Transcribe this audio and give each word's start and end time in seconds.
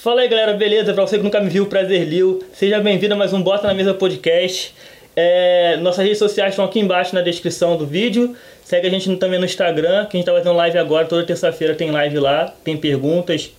Fala 0.00 0.20
aí 0.20 0.28
galera, 0.28 0.52
beleza? 0.52 0.94
Pra 0.94 1.04
você 1.04 1.16
que 1.16 1.24
nunca 1.24 1.40
me 1.40 1.50
viu, 1.50 1.66
prazer 1.66 2.04
Lil. 2.04 2.40
Seja 2.52 2.78
bem-vindo 2.78 3.14
a 3.14 3.16
mais 3.16 3.32
um 3.32 3.42
Bota 3.42 3.66
na 3.66 3.74
Mesa 3.74 3.92
Podcast. 3.92 4.72
É, 5.16 5.76
nossas 5.78 6.04
redes 6.04 6.18
sociais 6.18 6.52
estão 6.52 6.64
aqui 6.64 6.78
embaixo 6.78 7.12
na 7.16 7.20
descrição 7.20 7.76
do 7.76 7.84
vídeo. 7.84 8.36
Segue 8.62 8.86
a 8.86 8.90
gente 8.90 9.16
também 9.16 9.40
no 9.40 9.44
Instagram, 9.44 10.06
que 10.06 10.16
a 10.16 10.20
gente 10.20 10.26
tá 10.26 10.32
fazendo 10.32 10.52
live 10.52 10.78
agora, 10.78 11.04
toda 11.04 11.26
terça-feira 11.26 11.74
tem 11.74 11.90
live 11.90 12.16
lá, 12.20 12.54
tem 12.62 12.76
perguntas 12.76 13.50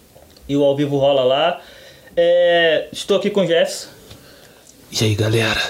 e 0.48 0.56
o 0.56 0.64
ao 0.64 0.78
vivo 0.78 0.98
rola 0.98 1.26
lá. 1.26 1.62
É, 2.16 2.88
estou 2.90 3.18
aqui 3.18 3.30
com 3.30 3.42
o 3.42 3.46
Jefferson. 3.46 3.90
E 4.94 5.04
aí, 5.04 5.16
galera? 5.16 5.62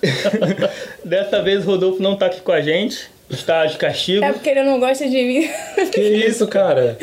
Dessa 1.04 1.42
vez 1.42 1.62
o 1.64 1.66
Rodolfo 1.66 2.02
não 2.02 2.16
tá 2.16 2.24
aqui 2.24 2.40
com 2.40 2.52
a 2.52 2.62
gente, 2.62 3.10
está 3.30 3.66
de 3.66 3.76
castigo. 3.76 4.24
É 4.24 4.32
porque 4.32 4.48
ele 4.48 4.62
não 4.62 4.80
gosta 4.80 5.08
de 5.08 5.22
mim. 5.22 5.50
Que 5.92 6.00
isso, 6.00 6.46
cara? 6.46 6.96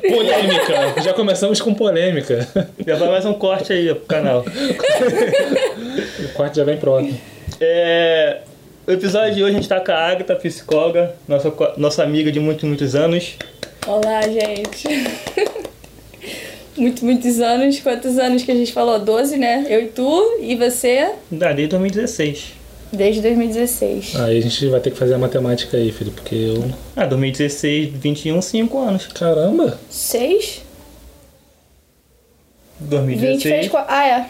Polêmica. 0.00 1.02
Já 1.02 1.12
começamos 1.12 1.60
com 1.60 1.74
polêmica. 1.74 2.46
Já 2.86 2.96
vai 2.96 3.08
mais 3.08 3.24
um 3.24 3.34
corte 3.34 3.72
aí 3.72 3.94
pro 3.94 4.06
canal. 4.06 4.44
O 4.44 6.28
corte 6.34 6.56
já 6.56 6.64
vem 6.64 6.76
pronto. 6.76 7.14
É, 7.60 8.38
o 8.86 8.92
episódio 8.92 9.34
de 9.34 9.42
hoje 9.44 9.52
a 9.52 9.56
gente 9.56 9.68
tá 9.68 9.80
com 9.80 9.92
a 9.92 9.96
Agatha, 9.96 10.34
psicóloga, 10.36 11.14
nossa, 11.28 11.52
nossa 11.76 12.02
amiga 12.02 12.32
de 12.32 12.40
muitos, 12.40 12.64
muitos 12.64 12.94
anos. 12.94 13.36
Olá, 13.86 14.22
gente. 14.22 14.88
Muito, 16.76 17.04
muitos 17.04 17.40
anos. 17.40 17.78
Quantos 17.80 18.18
anos 18.18 18.42
que 18.42 18.50
a 18.50 18.54
gente 18.54 18.72
falou? 18.72 18.98
12, 18.98 19.36
né? 19.36 19.66
Eu 19.68 19.82
e 19.82 19.86
tu. 19.88 20.38
E 20.40 20.56
você? 20.56 21.12
Da 21.30 21.52
desde 21.52 21.76
2016. 21.76 22.59
Desde 22.92 23.20
2016. 23.22 24.16
Aí 24.16 24.38
a 24.38 24.42
gente 24.42 24.66
vai 24.68 24.80
ter 24.80 24.90
que 24.90 24.98
fazer 24.98 25.14
a 25.14 25.18
matemática 25.18 25.76
aí, 25.76 25.92
filho, 25.92 26.10
porque 26.10 26.34
eu. 26.34 26.70
Ah, 26.96 27.06
2016, 27.06 27.90
21, 27.94 28.42
5 28.42 28.78
anos. 28.78 29.06
Caramba! 29.06 29.78
Seis? 29.88 30.62
20 32.80 32.88
2016. 32.90 33.42
fez 33.42 33.68
qual? 33.68 33.84
Ah, 33.88 34.06
é. 34.06 34.26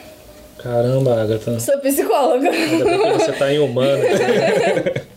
Caramba, 0.63 1.23
Agatha. 1.23 1.59
Sou 1.59 1.79
psicóloga. 1.79 2.51
Ainda 2.51 2.85
bem 2.85 3.01
que 3.01 3.19
você 3.19 3.33
tá 3.33 3.53
em 3.53 3.59
humano. 3.59 4.03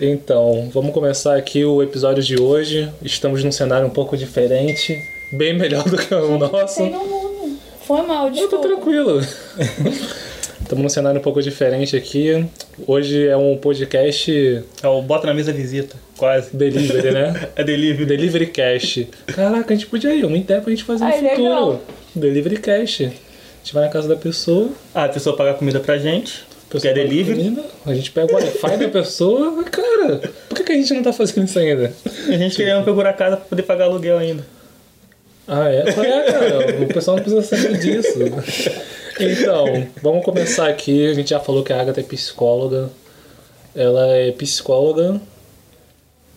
Então, 0.00 0.70
vamos 0.72 0.94
começar 0.94 1.34
aqui 1.36 1.64
o 1.64 1.82
episódio 1.82 2.22
de 2.22 2.40
hoje. 2.40 2.88
Estamos 3.02 3.42
num 3.42 3.50
cenário 3.50 3.84
um 3.84 3.90
pouco 3.90 4.16
diferente, 4.16 4.96
bem 5.32 5.58
melhor 5.58 5.82
do 5.90 5.96
que 5.98 6.14
o 6.14 6.38
nosso. 6.38 6.76
Sei 6.76 6.88
no 6.88 7.04
mundo. 7.04 7.58
Foi 7.84 8.02
mal, 8.02 8.28
Eu 8.28 8.32
tô 8.34 8.40
desculpa. 8.40 8.68
tranquilo. 8.68 9.20
Estamos 10.68 10.82
num 10.82 10.88
cenário 10.90 11.18
um 11.18 11.22
pouco 11.22 11.40
diferente 11.42 11.96
aqui. 11.96 12.44
Hoje 12.86 13.26
é 13.26 13.34
um 13.34 13.56
podcast 13.56 14.62
É 14.82 14.86
o 14.86 15.00
Bota 15.00 15.26
na 15.26 15.32
Mesa 15.32 15.50
Visita, 15.50 15.96
quase. 16.14 16.54
delivery, 16.54 17.10
né? 17.10 17.48
É 17.56 17.64
delivery. 17.64 18.04
Delivery 18.04 18.46
Cash. 18.48 19.06
Caraca, 19.28 19.72
a 19.72 19.74
gente 19.76 19.86
podia 19.86 20.12
ir, 20.14 20.26
uma 20.26 20.36
ideia 20.36 20.60
pra 20.60 20.68
gente 20.68 20.84
fazer 20.84 21.04
no 21.04 21.10
Ai, 21.10 21.20
futuro. 21.20 21.42
legal. 21.42 21.80
Delivery 22.14 22.58
Cash. 22.58 23.00
A 23.00 23.04
gente 23.64 23.72
vai 23.72 23.84
na 23.84 23.88
casa 23.90 24.06
da 24.08 24.16
pessoa, 24.16 24.68
Ah, 24.94 25.04
a 25.04 25.08
pessoa 25.08 25.34
paga 25.34 25.54
comida 25.54 25.80
pra 25.80 25.96
gente, 25.96 26.44
porque 26.68 26.86
é 26.86 26.92
delivery. 26.92 27.38
comida, 27.38 27.64
a 27.86 27.94
gente 27.94 28.10
pega 28.10 28.30
o 28.30 28.34
Wi-Fi 28.36 28.76
da 28.76 28.88
pessoa. 28.88 29.50
Mas, 29.52 29.68
Cara, 29.70 30.20
por 30.50 30.54
que, 30.54 30.64
que 30.64 30.72
a 30.72 30.74
gente 30.74 30.92
não 30.92 31.02
tá 31.02 31.14
fazendo 31.14 31.46
isso 31.46 31.58
ainda? 31.58 31.94
A 32.28 32.32
gente 32.36 32.54
querendo 32.54 32.84
procurar 32.84 33.14
casa 33.14 33.38
pra 33.38 33.46
poder 33.46 33.62
pagar 33.62 33.86
aluguel 33.86 34.18
ainda. 34.18 34.44
Ah, 35.46 35.66
é? 35.70 35.90
Qual 35.92 36.04
é, 36.04 36.22
cara? 36.30 36.82
O 36.82 36.86
pessoal 36.88 37.16
não 37.16 37.24
precisa 37.24 37.42
saber 37.56 37.78
disso. 37.78 38.18
Então, 39.20 39.86
vamos 40.02 40.24
começar 40.24 40.68
aqui. 40.68 41.08
A 41.08 41.14
gente 41.14 41.30
já 41.30 41.40
falou 41.40 41.62
que 41.62 41.72
a 41.72 41.80
Agatha 41.80 42.00
é 42.00 42.04
psicóloga. 42.04 42.90
Ela 43.74 44.06
é 44.08 44.32
psicóloga, 44.32 45.20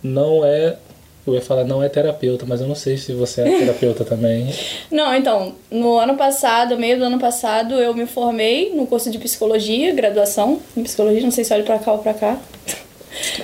não 0.04 0.46
é. 0.46 0.78
Eu 1.26 1.36
ia 1.36 1.42
falar 1.42 1.64
não 1.64 1.84
é 1.84 1.88
terapeuta, 1.88 2.46
mas 2.48 2.62
eu 2.62 2.68
não 2.68 2.76
sei 2.76 2.98
se 2.98 3.14
você 3.14 3.42
é 3.42 3.44
terapeuta 3.60 4.04
também. 4.04 4.54
Não, 4.90 5.14
então, 5.16 5.54
no 5.70 5.98
ano 5.98 6.16
passado, 6.16 6.78
meio 6.78 6.98
do 6.98 7.06
ano 7.06 7.20
passado, 7.20 7.76
eu 7.76 7.94
me 7.94 8.06
formei 8.06 8.74
no 8.74 8.88
curso 8.88 9.10
de 9.12 9.20
psicologia, 9.20 9.94
graduação 9.94 10.60
em 10.76 10.84
psicologia, 10.84 11.22
não 11.22 11.32
sei 11.32 11.44
se 11.44 11.54
olha 11.54 11.64
pra 11.64 11.80
cá 11.80 11.94
ou 11.94 12.00
pra 12.00 12.14
cá. 12.14 12.40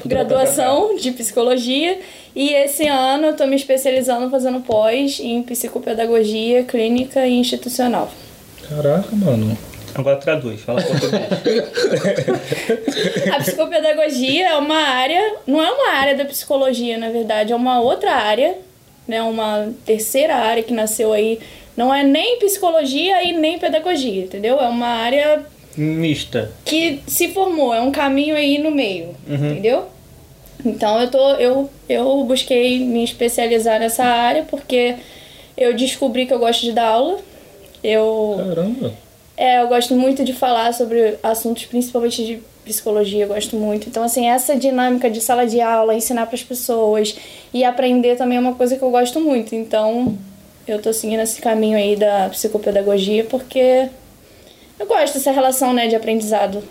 graduação 0.05 0.95
de 0.95 1.11
psicologia. 1.11 1.99
E 2.35 2.53
esse 2.53 2.87
ano 2.87 3.27
eu 3.27 3.35
tô 3.35 3.45
me 3.47 3.55
especializando 3.55 4.29
fazendo 4.29 4.59
pós 4.61 5.19
em 5.19 5.41
psicopedagogia 5.43 6.63
clínica 6.63 7.25
e 7.25 7.33
institucional. 7.33 8.11
Caraca, 8.69 9.15
mano. 9.15 9.57
Agora 9.95 10.17
traduz, 10.17 10.61
fala 10.61 10.81
português. 10.81 11.23
A 13.33 13.39
psicopedagogia 13.39 14.49
é 14.49 14.57
uma 14.57 14.77
área, 14.77 15.35
não 15.47 15.63
é 15.63 15.71
uma 15.71 15.93
área 15.93 16.15
da 16.15 16.25
psicologia, 16.25 16.97
na 16.97 17.09
verdade, 17.09 17.51
é 17.51 17.55
uma 17.55 17.79
outra 17.79 18.13
área, 18.13 18.55
né? 19.07 19.21
Uma 19.21 19.69
terceira 19.85 20.35
área 20.35 20.61
que 20.61 20.73
nasceu 20.73 21.13
aí. 21.13 21.39
Não 21.75 21.93
é 21.93 22.03
nem 22.03 22.39
psicologia 22.39 23.23
e 23.23 23.33
nem 23.33 23.57
pedagogia, 23.57 24.23
entendeu? 24.23 24.59
É 24.59 24.67
uma 24.67 24.87
área 24.87 25.45
Mista. 25.75 26.51
que 26.65 27.01
se 27.07 27.29
formou, 27.29 27.73
é 27.73 27.81
um 27.81 27.91
caminho 27.91 28.35
aí 28.35 28.57
no 28.57 28.71
meio, 28.71 29.15
entendeu? 29.27 29.85
Então 30.65 30.99
eu 30.99 31.09
tô 31.09 31.31
eu 31.35 31.69
eu 31.87 32.23
busquei 32.23 32.79
me 32.79 33.03
especializar 33.03 33.79
nessa 33.79 34.03
área 34.03 34.43
porque 34.43 34.95
eu 35.55 35.75
descobri 35.75 36.25
que 36.25 36.33
eu 36.33 36.39
gosto 36.39 36.61
de 36.61 36.71
dar 36.71 36.87
aula. 36.87 37.19
Eu 37.89 38.35
Caramba. 38.37 38.93
é, 39.37 39.61
eu 39.61 39.67
gosto 39.67 39.95
muito 39.95 40.23
de 40.23 40.33
falar 40.33 40.73
sobre 40.73 41.17
assuntos 41.23 41.65
principalmente 41.65 42.25
de 42.25 42.39
psicologia, 42.65 43.23
eu 43.23 43.29
gosto 43.29 43.55
muito. 43.55 43.87
Então 43.87 44.03
assim, 44.03 44.27
essa 44.27 44.55
dinâmica 44.55 45.09
de 45.09 45.21
sala 45.21 45.47
de 45.47 45.61
aula, 45.61 45.95
ensinar 45.95 46.25
para 46.25 46.35
as 46.35 46.43
pessoas 46.43 47.15
e 47.53 47.63
aprender 47.63 48.17
também 48.17 48.37
é 48.37 48.41
uma 48.41 48.55
coisa 48.55 48.75
que 48.75 48.83
eu 48.83 48.91
gosto 48.91 49.21
muito. 49.21 49.55
Então, 49.55 50.17
eu 50.67 50.81
tô 50.81 50.91
seguindo 50.91 51.21
esse 51.21 51.41
caminho 51.41 51.77
aí 51.77 51.95
da 51.95 52.27
psicopedagogia 52.29 53.23
porque 53.23 53.87
eu 54.79 54.85
gosto 54.85 55.13
dessa 55.13 55.31
relação, 55.31 55.73
né, 55.73 55.87
de 55.87 55.95
aprendizado. 55.95 56.61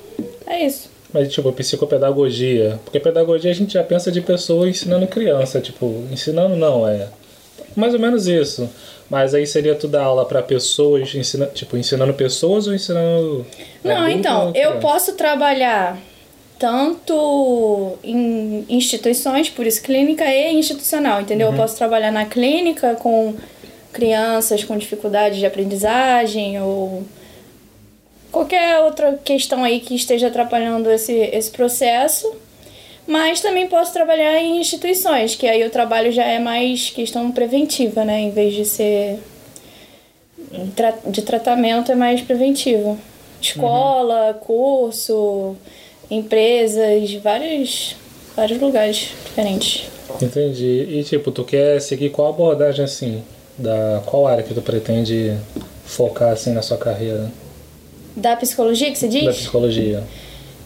É 0.47 0.65
isso. 0.65 0.91
Mas, 1.13 1.33
tipo, 1.33 1.51
psicopedagogia. 1.53 2.79
Porque 2.85 3.01
pedagogia 3.01 3.51
a 3.51 3.55
gente 3.55 3.73
já 3.73 3.83
pensa 3.83 4.13
de 4.13 4.21
pessoa 4.21 4.69
ensinando 4.69 5.07
criança. 5.07 5.61
Tipo, 5.61 6.05
ensinando 6.13 6.55
não, 6.57 6.87
é. 6.87 7.09
Mais 7.75 7.95
ou 7.95 8.01
menos 8.01 8.27
isso. 8.29 8.69
Mas 9.09 9.35
aí 9.35 9.47
seria 9.47 9.75
tu 9.75 9.87
dar 9.87 10.03
aula 10.03 10.25
pra 10.25 10.43
pessoas, 10.43 11.15
ensina, 11.15 11.47
tipo, 11.47 11.77
ensinando 11.77 12.13
pessoas 12.15 12.67
ou 12.67 12.75
ensinando. 12.75 13.47
Não, 13.85 14.09
então, 14.09 14.49
eu 14.49 14.53
criança? 14.53 14.79
posso 14.81 15.13
trabalhar 15.13 15.97
tanto 16.59 17.99
em 18.03 18.65
instituições, 18.69 19.49
por 19.49 19.67
isso 19.67 19.83
clínica 19.83 20.25
e 20.25 20.55
institucional, 20.55 21.21
entendeu? 21.21 21.49
Eu 21.51 21.57
posso 21.57 21.77
trabalhar 21.77 22.11
na 22.11 22.25
clínica 22.25 22.95
com 22.95 23.35
crianças 23.97 24.63
com 24.63 24.77
dificuldade 24.77 25.39
de 25.39 25.47
aprendizagem 25.47 26.61
ou 26.61 27.03
qualquer 28.31 28.81
outra 28.81 29.19
questão 29.25 29.65
aí 29.65 29.81
que 29.81 29.95
esteja 29.95 30.27
atrapalhando 30.27 30.91
esse, 30.91 31.15
esse 31.15 31.51
processo. 31.51 32.31
Mas 33.07 33.41
também 33.41 33.69
posso 33.69 33.93
trabalhar 33.93 34.41
em 34.41 34.61
instituições, 34.61 35.37
que 35.37 35.47
aí 35.47 35.65
o 35.65 35.71
trabalho 35.71 36.11
já 36.11 36.25
é 36.25 36.39
mais 36.39 36.91
questão 36.91 37.31
preventiva, 37.31 38.05
né? 38.05 38.21
Em 38.21 38.31
vez 38.31 38.55
de 38.55 38.65
ser 38.65 39.21
de 41.07 41.23
tratamento 41.23 41.93
é 41.93 41.95
mais 41.95 42.21
preventivo. 42.21 42.99
Escola, 43.41 44.35
curso, 44.41 45.57
empresas, 46.11 47.13
vários, 47.15 47.97
vários 48.35 48.61
lugares 48.61 49.11
diferentes. 49.25 49.89
Entendi. 50.21 50.87
E, 50.91 51.05
tipo, 51.05 51.31
tu 51.31 51.45
quer 51.45 51.81
seguir 51.81 52.11
qual 52.11 52.31
abordagem, 52.31 52.85
assim? 52.85 53.23
Da 53.59 54.03
qual 54.07 54.27
área 54.27 54.43
que 54.43 54.55
tu 54.55 54.63
pretende 54.63 55.37
focar, 55.85 56.33
assim, 56.33 56.53
na 56.53 56.63
sua 56.63 56.77
carreira? 56.77 57.31
Da 58.15 58.37
psicologia 58.37 58.91
que 58.91 58.99
você 58.99 59.09
diz? 59.09 59.25
Da 59.25 59.33
psicologia. 59.33 60.03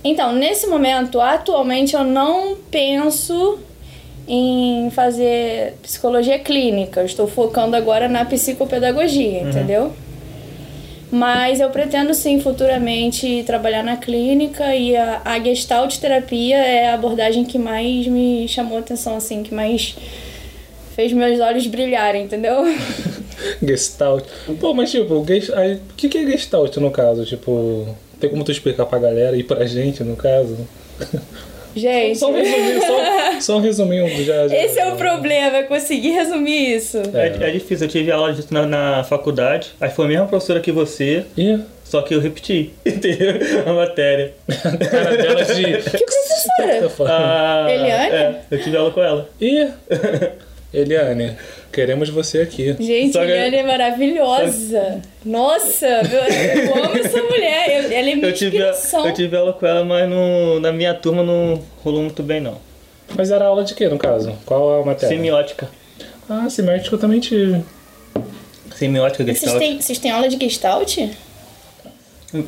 Então, 0.03 0.33
nesse 0.33 0.67
momento, 0.67 1.21
atualmente, 1.21 1.95
eu 1.95 2.05
não 2.05 2.57
penso 2.71 3.59
em 4.27 4.91
fazer 4.91 5.75
psicologia 5.83 6.39
clínica. 6.39 7.01
Eu 7.01 7.07
estou 7.07 7.27
focando 7.27 7.77
agora 7.77 8.09
na 8.09 8.25
psicopedagogia, 8.25 9.43
entendeu? 9.43 9.93
Mas 11.11 11.59
eu 11.59 11.69
pretendo 11.71 12.15
sim 12.15 12.41
futuramente 12.41 13.43
trabalhar 13.45 13.83
na 13.83 13.97
clínica 13.97 14.75
e 14.77 14.97
a, 14.97 15.21
a 15.25 15.41
gestalt 15.41 15.97
terapia 15.99 16.57
é 16.57 16.89
a 16.89 16.95
abordagem 16.95 17.45
que 17.45 17.59
mais 17.59 18.07
me 18.07 18.47
chamou 18.47 18.79
a 18.79 18.81
atenção, 18.81 19.17
assim, 19.17 19.43
que 19.43 19.53
mais 19.53 19.97
fez 20.95 21.13
meus 21.13 21.41
olhos 21.41 21.67
brilharem, 21.67 22.25
entendeu? 22.25 22.63
Gestalt. 23.61 24.25
Pô, 24.61 24.73
mas 24.73 24.91
tipo, 24.93 25.25
gest... 25.27 25.51
aí, 25.55 25.75
o 25.75 25.81
que 25.97 26.09
que 26.09 26.19
é 26.19 26.27
Gestalt 26.27 26.77
no 26.77 26.91
caso? 26.91 27.25
Tipo, 27.25 27.89
tem 28.21 28.31
como 28.31 28.45
tu 28.45 28.53
explicar 28.53 28.87
pra 28.87 28.99
galera 28.99 29.37
e 29.37 29.43
pra 29.43 29.65
gente, 29.67 30.03
no 30.05 30.15
caso? 30.17 30.57
Gente, 31.75 32.19
Só 32.19 32.31
um 32.31 32.35
resuminho, 32.35 32.81
só, 32.83 33.41
só 33.41 33.57
um 33.59 33.61
resuminho 33.61 34.25
já. 34.25 34.49
já 34.49 34.57
esse 34.57 34.79
é 34.81 34.93
o 34.93 34.97
problema, 34.97 35.59
é 35.59 35.63
conseguir 35.63 36.11
resumir 36.11 36.75
isso. 36.77 36.99
É, 37.15 37.29
é 37.49 37.51
difícil, 37.53 37.87
eu 37.87 37.91
tive 37.91 38.11
aula 38.11 38.33
disso 38.33 38.49
na, 38.53 38.67
na 38.67 39.05
faculdade, 39.05 39.71
aí 39.81 39.89
foi 39.89 40.07
a 40.07 40.09
mesma 40.09 40.27
professora 40.27 40.59
que 40.59 40.73
você, 40.73 41.25
Ih, 41.39 41.61
só 41.85 42.03
que 42.03 42.13
eu 42.13 42.21
repeti, 42.21 42.71
entendeu? 42.85 43.35
A 43.67 43.73
matéria. 43.73 44.33
cara 44.91 45.17
dela 45.17 45.45
de. 45.45 45.63
Que 45.97 46.05
professora? 46.05 46.91
Ah, 47.09 47.67
Eliane? 47.71 48.15
É, 48.17 48.41
eu 48.51 48.61
tive 48.63 48.77
aula 48.77 48.91
com 48.91 49.03
ela. 49.03 49.29
Ih, 49.41 49.69
Eliane, 50.73 51.37
queremos 51.73 52.09
você 52.11 52.43
aqui. 52.43 52.77
Gente, 52.79 53.13
Só 53.13 53.21
que- 53.25 53.31
Eliane 53.31 53.57
é 53.57 53.63
maravilhosa. 53.65 55.01
Nossa, 55.25 55.87
eu, 55.87 56.63
eu 56.65 56.85
amo 56.85 56.97
essa 56.97 57.23
mulher. 57.23 57.69
eu- 57.85 57.93
ela 57.93 58.11
é 58.11 58.15
minha 58.15 58.27
Eu 58.29 58.33
tive, 58.33 58.57
inspiração. 58.57 59.07
eu 59.07 59.13
tive 59.15 59.37
aula 59.37 59.53
com 59.53 59.67
ela, 59.67 59.85
mas 59.85 60.09
no, 60.09 60.61
na 60.61 60.71
minha 60.73 60.95
turma 60.95 61.23
não 61.25 61.61
rolou 61.83 62.03
muito 62.03 62.23
bem, 62.23 62.41
não. 62.41 62.57
Mas 63.17 63.33
era 63.33 63.47
aula 63.47 63.65
de 63.65 63.75
quê, 63.75 63.89
no 63.89 63.99
caso? 63.99 64.33
Qual 64.47 64.81
a 64.83 64.87
matéria? 64.87 65.17
Semiótica. 65.17 65.69
Ah, 66.29 66.49
semiótica 66.49 66.95
eu 66.95 67.01
também 67.01 67.19
tive. 67.19 67.61
Semiótica, 68.77 69.25
Vocês 69.25 69.41
gestalt. 69.41 69.59
têm, 69.59 69.81
vocês 69.81 69.99
têm 69.99 70.11
aula 70.13 70.29
de 70.29 70.39
gestalt? 70.39 70.97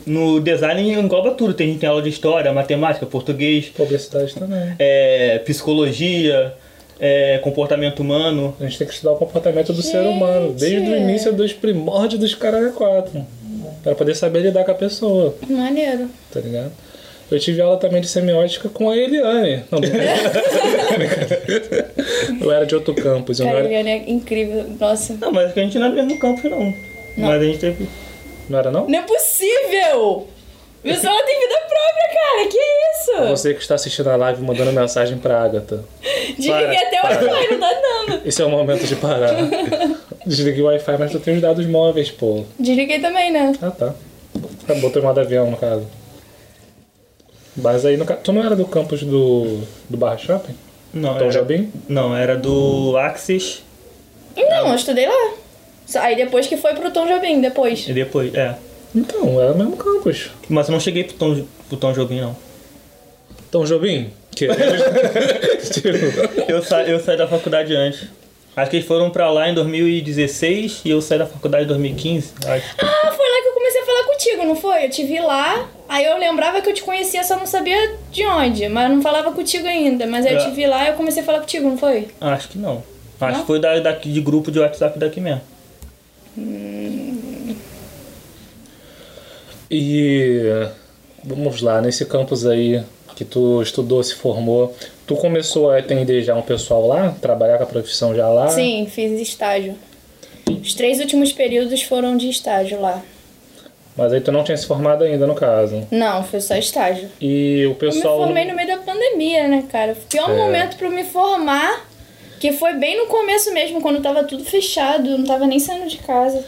No 0.07 0.41
design 0.41 0.93
engloba 0.93 1.33
tudo. 1.33 1.53
Tem 1.55 1.67
gente 1.67 1.75
que 1.75 1.81
tem 1.81 1.89
aula 1.89 2.01
de 2.01 2.09
história, 2.09 2.53
matemática, 2.53 3.05
português, 3.05 3.67
Publicidade 3.67 4.33
também. 4.37 4.75
é, 4.79 5.41
psicologia, 5.45 6.55
é, 7.05 7.39
comportamento 7.39 7.99
humano. 7.99 8.55
A 8.61 8.63
gente 8.65 8.79
tem 8.79 8.87
que 8.87 8.95
estudar 8.95 9.11
o 9.13 9.17
comportamento 9.17 9.73
do 9.73 9.83
ser 9.83 10.05
Gente. 10.05 10.07
humano, 10.17 10.53
desde 10.53 10.89
o 10.89 10.97
início 10.97 11.33
dos 11.33 11.53
primórdios 11.53 12.21
dos 12.21 12.33
caras 12.37 12.73
quatro. 12.73 13.27
Pra 13.83 13.97
poder 13.97 14.15
saber 14.15 14.43
lidar 14.43 14.65
com 14.65 14.71
a 14.71 14.75
pessoa, 14.75 15.35
Maneiro. 15.49 16.09
tá 16.33 16.39
ligado? 16.39 16.71
Eu 17.29 17.41
tive 17.41 17.61
aula 17.61 17.77
também 17.79 18.01
de 18.01 18.07
semiótica 18.07 18.69
com 18.69 18.89
a 18.91 18.97
Eliane. 18.97 19.65
Não, 19.71 19.81
eu 22.41 22.53
era 22.53 22.65
de 22.65 22.75
outro 22.77 22.95
campus. 22.95 23.39
Não 23.41 23.47
Cara, 23.47 23.59
a 23.59 23.61
era, 23.61 23.69
Eliane 23.69 23.91
é 23.91 24.11
incrível. 24.11 24.65
Nossa. 24.79 25.17
Não, 25.21 25.33
mas 25.33 25.51
a 25.51 25.55
gente 25.61 25.79
não 25.79 25.87
é 25.87 25.91
do 25.91 25.97
mesmo 25.97 26.19
campo, 26.19 26.49
não. 26.49 26.73
Mas 27.17 27.41
a 27.41 27.45
gente 27.45 27.59
teve. 27.59 27.89
não 28.49 28.59
era, 28.59 28.71
não? 28.71 28.87
Não 28.87 28.99
é 28.99 29.03
possível! 29.03 30.29
Ela 30.85 31.23
tem 31.23 31.41
vida 31.41 31.55
própria, 31.69 32.09
cara. 32.15 32.49
Que 32.49 32.59
isso? 32.59 33.29
Você 33.31 33.55
que 33.55 33.61
está 33.61 33.75
assistindo 33.77 34.11
a 34.11 34.17
live 34.17 34.43
mandando 34.43 34.73
mensagem 34.73 35.19
pra 35.19 35.43
Agatha. 35.43 35.85
Desliguei 36.37 36.77
até 36.77 37.01
o. 37.01 37.07
Wi-Fi, 37.07 37.53
não 37.53 37.61
tá 37.61 37.81
dando. 37.83 38.27
Esse 38.27 38.43
é 38.43 38.45
o 38.45 38.51
momento 38.51 38.85
de 38.85 38.97
parar. 38.97 39.35
Desliguei 40.27 40.63
o 40.63 40.67
Wi-Fi, 40.67 40.97
mas 40.99 41.13
tu 41.13 41.21
tem 41.21 41.35
os 41.35 41.41
dados 41.41 41.67
móveis, 41.67 42.11
pô. 42.11 42.45
Desliguei 42.59 43.01
também, 43.01 43.31
né? 43.31 43.53
Ah, 43.63 43.71
tá. 43.71 43.95
Acabou 44.65 44.91
o 44.91 45.03
modo 45.03 45.21
avião, 45.21 45.51
no 45.51 45.57
caso. 45.57 45.87
Mas 47.57 47.85
aí, 47.85 47.97
no 47.97 48.05
caso... 48.05 48.21
Tu 48.23 48.33
não 48.33 48.45
era 48.45 48.57
do 48.57 48.65
campus 48.65 49.03
do, 49.03 49.61
do 49.89 49.97
Barra 49.97 50.17
Shopping? 50.17 50.55
Não, 50.93 51.15
Tom 51.15 51.25
era, 51.25 51.31
Jobim? 51.31 51.73
não, 51.89 52.17
era 52.17 52.37
do 52.37 52.97
Axis 52.99 53.63
Não, 54.37 54.69
eu 54.69 54.75
estudei 54.75 55.07
lá. 55.07 55.35
Aí 55.97 56.17
depois 56.17 56.47
que 56.47 56.57
foi 56.57 56.75
pro 56.75 56.91
Tom 56.91 57.07
Jobim, 57.07 57.41
depois. 57.41 57.89
e 57.89 57.93
depois. 57.93 58.35
É. 58.35 58.57
Então, 58.95 59.41
era 59.41 59.53
o 59.53 59.57
mesmo 59.59 59.77
campus. 59.77 60.31
Mas 60.49 60.69
eu 60.69 60.73
não 60.73 60.81
cheguei 60.81 61.05
pro 61.05 61.15
Tom, 61.15 61.45
pro 61.69 61.77
Tom 61.79 61.93
Jobim, 61.93 62.21
não. 62.21 62.37
Tom 63.51 63.65
Jobim? 63.65 64.11
Que... 64.35 64.49
Tipo, 65.73 65.89
Eu, 66.51 66.63
sa 66.63 66.83
eu 66.83 66.99
saí 67.01 67.17
da 67.17 67.27
faculdade 67.29 67.75
antes. 67.75 68.05
Acho 68.55 68.71
que 68.71 68.77
eles 68.77 68.87
foram 68.87 69.09
pra 69.11 69.31
lá 69.31 69.49
em 69.49 69.55
2016 69.55 70.83
e 70.85 70.91
eu 70.91 71.01
saí 71.01 71.19
da 71.19 71.27
faculdade 71.27 71.65
em 71.65 71.69
2015. 71.69 72.33
Acho. 72.47 72.75
Ah, 72.79 73.13
foi 73.17 73.27
lá 73.31 73.43
que 73.43 73.49
eu 73.49 73.53
comecei 73.55 73.81
a 73.81 73.87
falar 73.87 74.05
contigo, 74.05 74.45
não 74.45 74.57
foi? 74.57 74.85
Eu 74.87 74.91
te 74.91 75.05
vi 75.05 75.19
lá, 75.21 75.71
aí 75.89 76.05
eu 76.05 76.19
lembrava 76.19 76.61
que 76.61 76.69
eu 76.69 76.75
te 76.75 76.83
conhecia, 76.83 77.25
só 77.25 77.37
não 77.39 77.47
sabia 77.47 77.97
de 78.11 78.27
onde. 78.27 78.69
Mas 78.69 78.91
eu 78.91 78.97
não 78.97 79.03
falava 79.03 79.33
contigo 79.33 79.67
ainda. 79.67 80.07
Mas 80.07 80.27
aí 80.27 80.35
eu 80.35 80.41
É. 80.41 80.45
te 80.45 80.51
vi 80.55 80.67
lá 80.67 80.85
e 80.85 80.89
eu 80.89 80.95
comecei 80.95 81.23
a 81.23 81.25
falar 81.27 81.41
contigo, 81.41 81.67
não 81.69 81.79
foi? 81.79 82.09
Acho 82.21 82.49
que 82.51 82.59
não. 82.59 82.85
Acho 83.21 83.33
Não? 83.35 83.41
que 83.43 83.47
foi 83.47 83.59
da, 83.61 83.79
daqui, 83.79 84.11
de 84.13 84.21
grupo 84.21 84.51
de 84.51 84.59
WhatsApp 84.59 84.99
daqui 84.99 85.21
mesmo. 85.21 85.41
E 89.75 90.67
vamos 91.25 91.63
lá, 91.63 91.81
nesse 91.81 92.05
campus 92.05 92.45
aí 92.47 92.83
que 93.17 93.25
tu 93.25 93.63
estudou, 93.63 94.03
se 94.03 94.15
formou, 94.15 94.75
tu 95.07 95.17
começou 95.17 95.71
a 95.71 95.79
atender 95.79 96.23
já 96.23 96.35
um 96.35 96.43
pessoal 96.43 96.87
lá? 96.87 97.15
Trabalhar 97.23 97.57
com 97.57 97.65
a 97.65 97.67
profissão 97.67 98.15
já 98.15 98.29
lá? 98.29 98.49
Sim, 98.49 98.87
fiz 98.91 99.19
estágio. 99.19 99.75
Os 100.63 100.75
três 100.75 101.01
últimos 101.01 101.33
períodos 101.33 101.83
foram 101.83 102.19
de 102.19 102.29
estágio 102.29 102.81
lá. 102.83 103.03
Mas 103.97 104.13
aí 104.13 104.21
tu 104.21 104.31
não 104.31 104.45
tinha 104.45 104.57
se 104.59 104.67
formado 104.67 105.05
ainda, 105.05 105.27
no 105.27 105.35
caso. 105.35 105.87
Não, 105.91 106.23
foi 106.25 106.41
só 106.41 106.55
estágio. 106.57 107.09
E 107.21 107.65
o 107.67 107.71
Eu 107.71 107.75
pessoal. 107.75 108.19
me 108.21 108.25
formei 108.27 108.45
no 108.45 108.55
meio 108.55 108.69
da 108.69 108.77
pandemia, 108.79 109.49
né, 109.49 109.65
cara? 109.71 109.93
O 109.93 109.97
pior 109.97 110.31
É. 110.31 110.37
momento 110.37 110.77
pra 110.77 110.87
eu 110.89 110.93
me 110.93 111.05
formar, 111.05 111.87
que 112.41 112.53
foi 112.53 112.75
bem 112.75 112.97
no 112.99 113.07
começo 113.07 113.53
mesmo, 113.55 113.81
quando 113.81 114.03
tava 114.03 114.25
tudo 114.25 114.45
fechado, 114.45 115.09
eu 115.11 115.19
não 115.19 115.27
tava 115.27 115.47
nem 115.47 115.59
saindo 115.59 115.89
de 115.89 115.99
casa. 115.99 116.45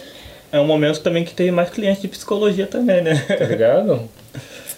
É 0.55 0.61
um 0.61 0.65
momento 0.67 1.01
também 1.01 1.25
que 1.25 1.35
teve 1.35 1.51
mais 1.51 1.69
clientes 1.71 2.01
de 2.01 2.07
psicologia 2.09 2.67
também, 2.67 3.03
né? 3.03 3.15
Tá 3.27 3.45
ligado? 3.45 4.09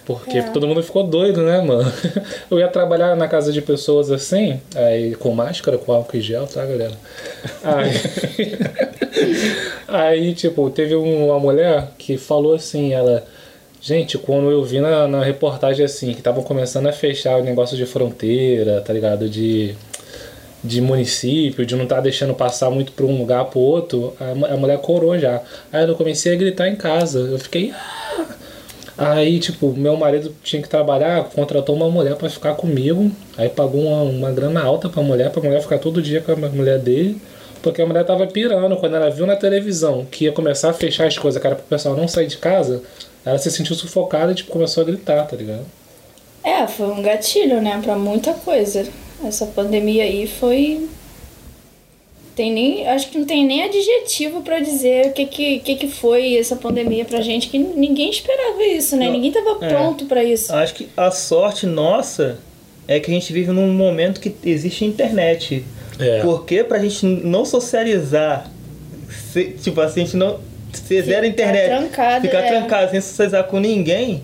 Porque 0.07 0.39
É. 0.39 0.43
todo 0.43 0.67
mundo 0.67 0.83
ficou 0.83 1.03
doido, 1.05 1.43
né, 1.43 1.61
mano? 1.61 1.93
Eu 2.51 2.59
ia 2.59 2.69
trabalhar 2.69 3.15
na 3.17 3.29
casa 3.29 3.53
de 3.53 3.61
pessoas 3.61 4.11
assim, 4.11 4.59
aí 4.75 5.15
com 5.17 5.33
máscara, 5.33 5.77
com 5.77 5.93
álcool 5.93 6.17
em 6.17 6.21
gel, 6.21 6.47
tá, 6.47 6.65
galera? 6.65 6.93
Aí, 7.63 7.91
aí 9.89 10.35
tipo, 10.35 10.71
teve 10.71 10.95
um- 10.97 11.27
uma 11.27 11.39
mulher 11.39 11.89
que 11.99 12.17
falou 12.17 12.55
assim, 12.55 12.93
ela. 12.93 13.25
Gente, 13.81 14.17
quando 14.19 14.51
eu 14.51 14.65
vi 14.65 14.81
na, 14.81 15.07
na 15.07 15.23
reportagem 15.23 15.85
assim, 15.85 16.13
que 16.13 16.19
estavam 16.19 16.43
começando 16.43 16.87
a 16.89 16.93
fechar 16.93 17.37
o 17.39 17.45
negócio 17.45 17.77
de 17.77 17.87
fronteira, 17.87 18.81
tá 18.81 18.93
ligado? 18.93 19.29
De, 19.29 19.75
de 20.67 20.81
município, 20.81 21.65
de 21.65 21.75
não 21.77 21.85
estar 21.85 22.01
deixando 22.01 22.35
passar 22.35 22.71
muito 22.71 22.93
pra 22.93 23.07
um 23.07 23.17
lugar 23.19 23.45
pro 23.47 23.61
outro, 23.61 24.15
a, 24.21 24.55
a 24.55 24.57
mulher 24.57 24.79
corou 24.79 25.19
já. 25.19 25.41
Aí 25.73 25.87
eu 25.89 25.95
comecei 25.95 26.33
a 26.33 26.37
gritar 26.37 26.69
em 26.69 26.77
casa. 26.77 27.21
Eu 27.21 27.39
fiquei. 27.39 27.73
"Ah!" 27.73 28.27
Aí, 28.99 29.39
tipo, 29.39 29.75
meu 29.75 29.95
marido 29.95 30.35
tinha 30.43 30.63
que 30.63 30.69
trabalhar, 30.69 31.25
contratou 31.25 31.75
uma 31.77 31.91
mulher 31.91 32.17
pra 32.17 32.31
ficar 32.31 32.55
comigo. 32.55 33.11
Aí 33.37 33.49
pagou 33.49 33.83
uma, 33.83 34.03
uma 34.03 34.33
grana 34.33 34.63
alta 34.63 34.89
pra 34.89 35.03
mulher, 35.03 35.31
pra 35.31 35.43
mulher 35.43 35.61
ficar 35.61 35.79
todo 35.79 36.01
dia 36.01 36.23
com 36.23 36.33
a 36.33 36.37
mulher 36.37 36.79
dele. 36.79 37.21
Porque 37.63 37.83
a 37.83 37.87
mulher 37.87 38.05
tava 38.05 38.27
pirando. 38.27 38.75
Quando 38.77 38.97
ela 38.97 39.11
viu 39.11 39.27
na 39.27 39.37
televisão 39.37 40.07
que 40.11 40.25
ia 40.25 40.33
começar 40.33 40.71
a 40.71 40.73
fechar 40.73 41.07
as 41.07 41.19
coisas, 41.19 41.43
cara, 41.43 41.57
pro 41.57 41.65
pessoal 41.65 41.95
não 41.95 42.09
sair 42.09 42.27
de 42.27 42.39
casa, 42.39 42.83
ela 43.25 43.37
se 43.39 43.51
sentiu 43.51 43.75
sufocada 43.77 44.33
e, 44.33 44.35
tipo, 44.35 44.51
começou 44.51 44.83
a 44.83 44.87
gritar, 44.87 45.27
tá 45.27 45.37
ligado? 45.37 45.67
É, 46.43 46.67
foi 46.67 46.87
um 46.87 47.03
gatilho, 47.03 47.61
né, 47.61 47.79
pra 47.83 47.97
muita 47.97 48.33
coisa. 48.33 48.87
Essa 49.25 49.47
pandemia 49.47 50.05
aí 50.05 50.27
foi. 50.27 50.89
Tem 52.35 52.53
nem, 52.53 52.87
acho 52.87 53.09
que 53.09 53.19
não 53.19 53.25
tem 53.25 53.47
nem 53.47 53.63
adjetivo 53.65 54.43
pra 54.43 54.61
dizer 54.61 55.07
o 55.07 55.13
que 55.13 55.25
que, 55.25 55.59
que 55.61 55.75
que 55.77 55.89
foi 55.89 56.37
essa 56.37 56.55
pandemia 56.55 57.03
pra 57.07 57.23
gente, 57.23 57.49
que 57.49 57.59
ninguém 57.59 58.11
esperava 58.11 58.63
isso, 58.63 58.95
né? 58.95 59.07
Não, 59.07 59.13
Ninguém 59.15 59.33
tava 59.33 59.65
é. 59.65 59.69
pronto 59.71 60.05
pra 60.05 60.23
isso. 60.23 60.53
Acho 60.55 60.75
que 60.75 60.89
a 60.95 61.11
sorte 61.11 61.65
nossa 61.65 62.39
é 62.87 63.01
que 63.01 63.11
a 63.11 63.15
gente 63.15 63.33
vive 63.33 63.51
num 63.53 63.73
momento 63.73 64.21
que 64.21 64.35
existe 64.45 64.85
internet. 64.85 65.65
É. 65.99 66.21
Porque 66.21 66.63
pra 66.63 66.79
gente 66.79 67.07
não 67.07 67.47
socializar, 67.47 68.51
se- 69.33 69.53
tipo 69.63 69.81
assim, 69.81 70.03
a 70.03 70.05
gente 70.05 70.17
não 70.19 70.39
zero 70.87 71.07
Ficar 71.07 71.27
internet, 71.27 71.69
trancado, 71.69 72.27
ficar 72.27 72.41
é. 72.41 72.49
trancado 72.49 72.91
sem 72.91 73.01
socializar 73.01 73.45
com 73.45 73.59
ninguém. 73.59 74.23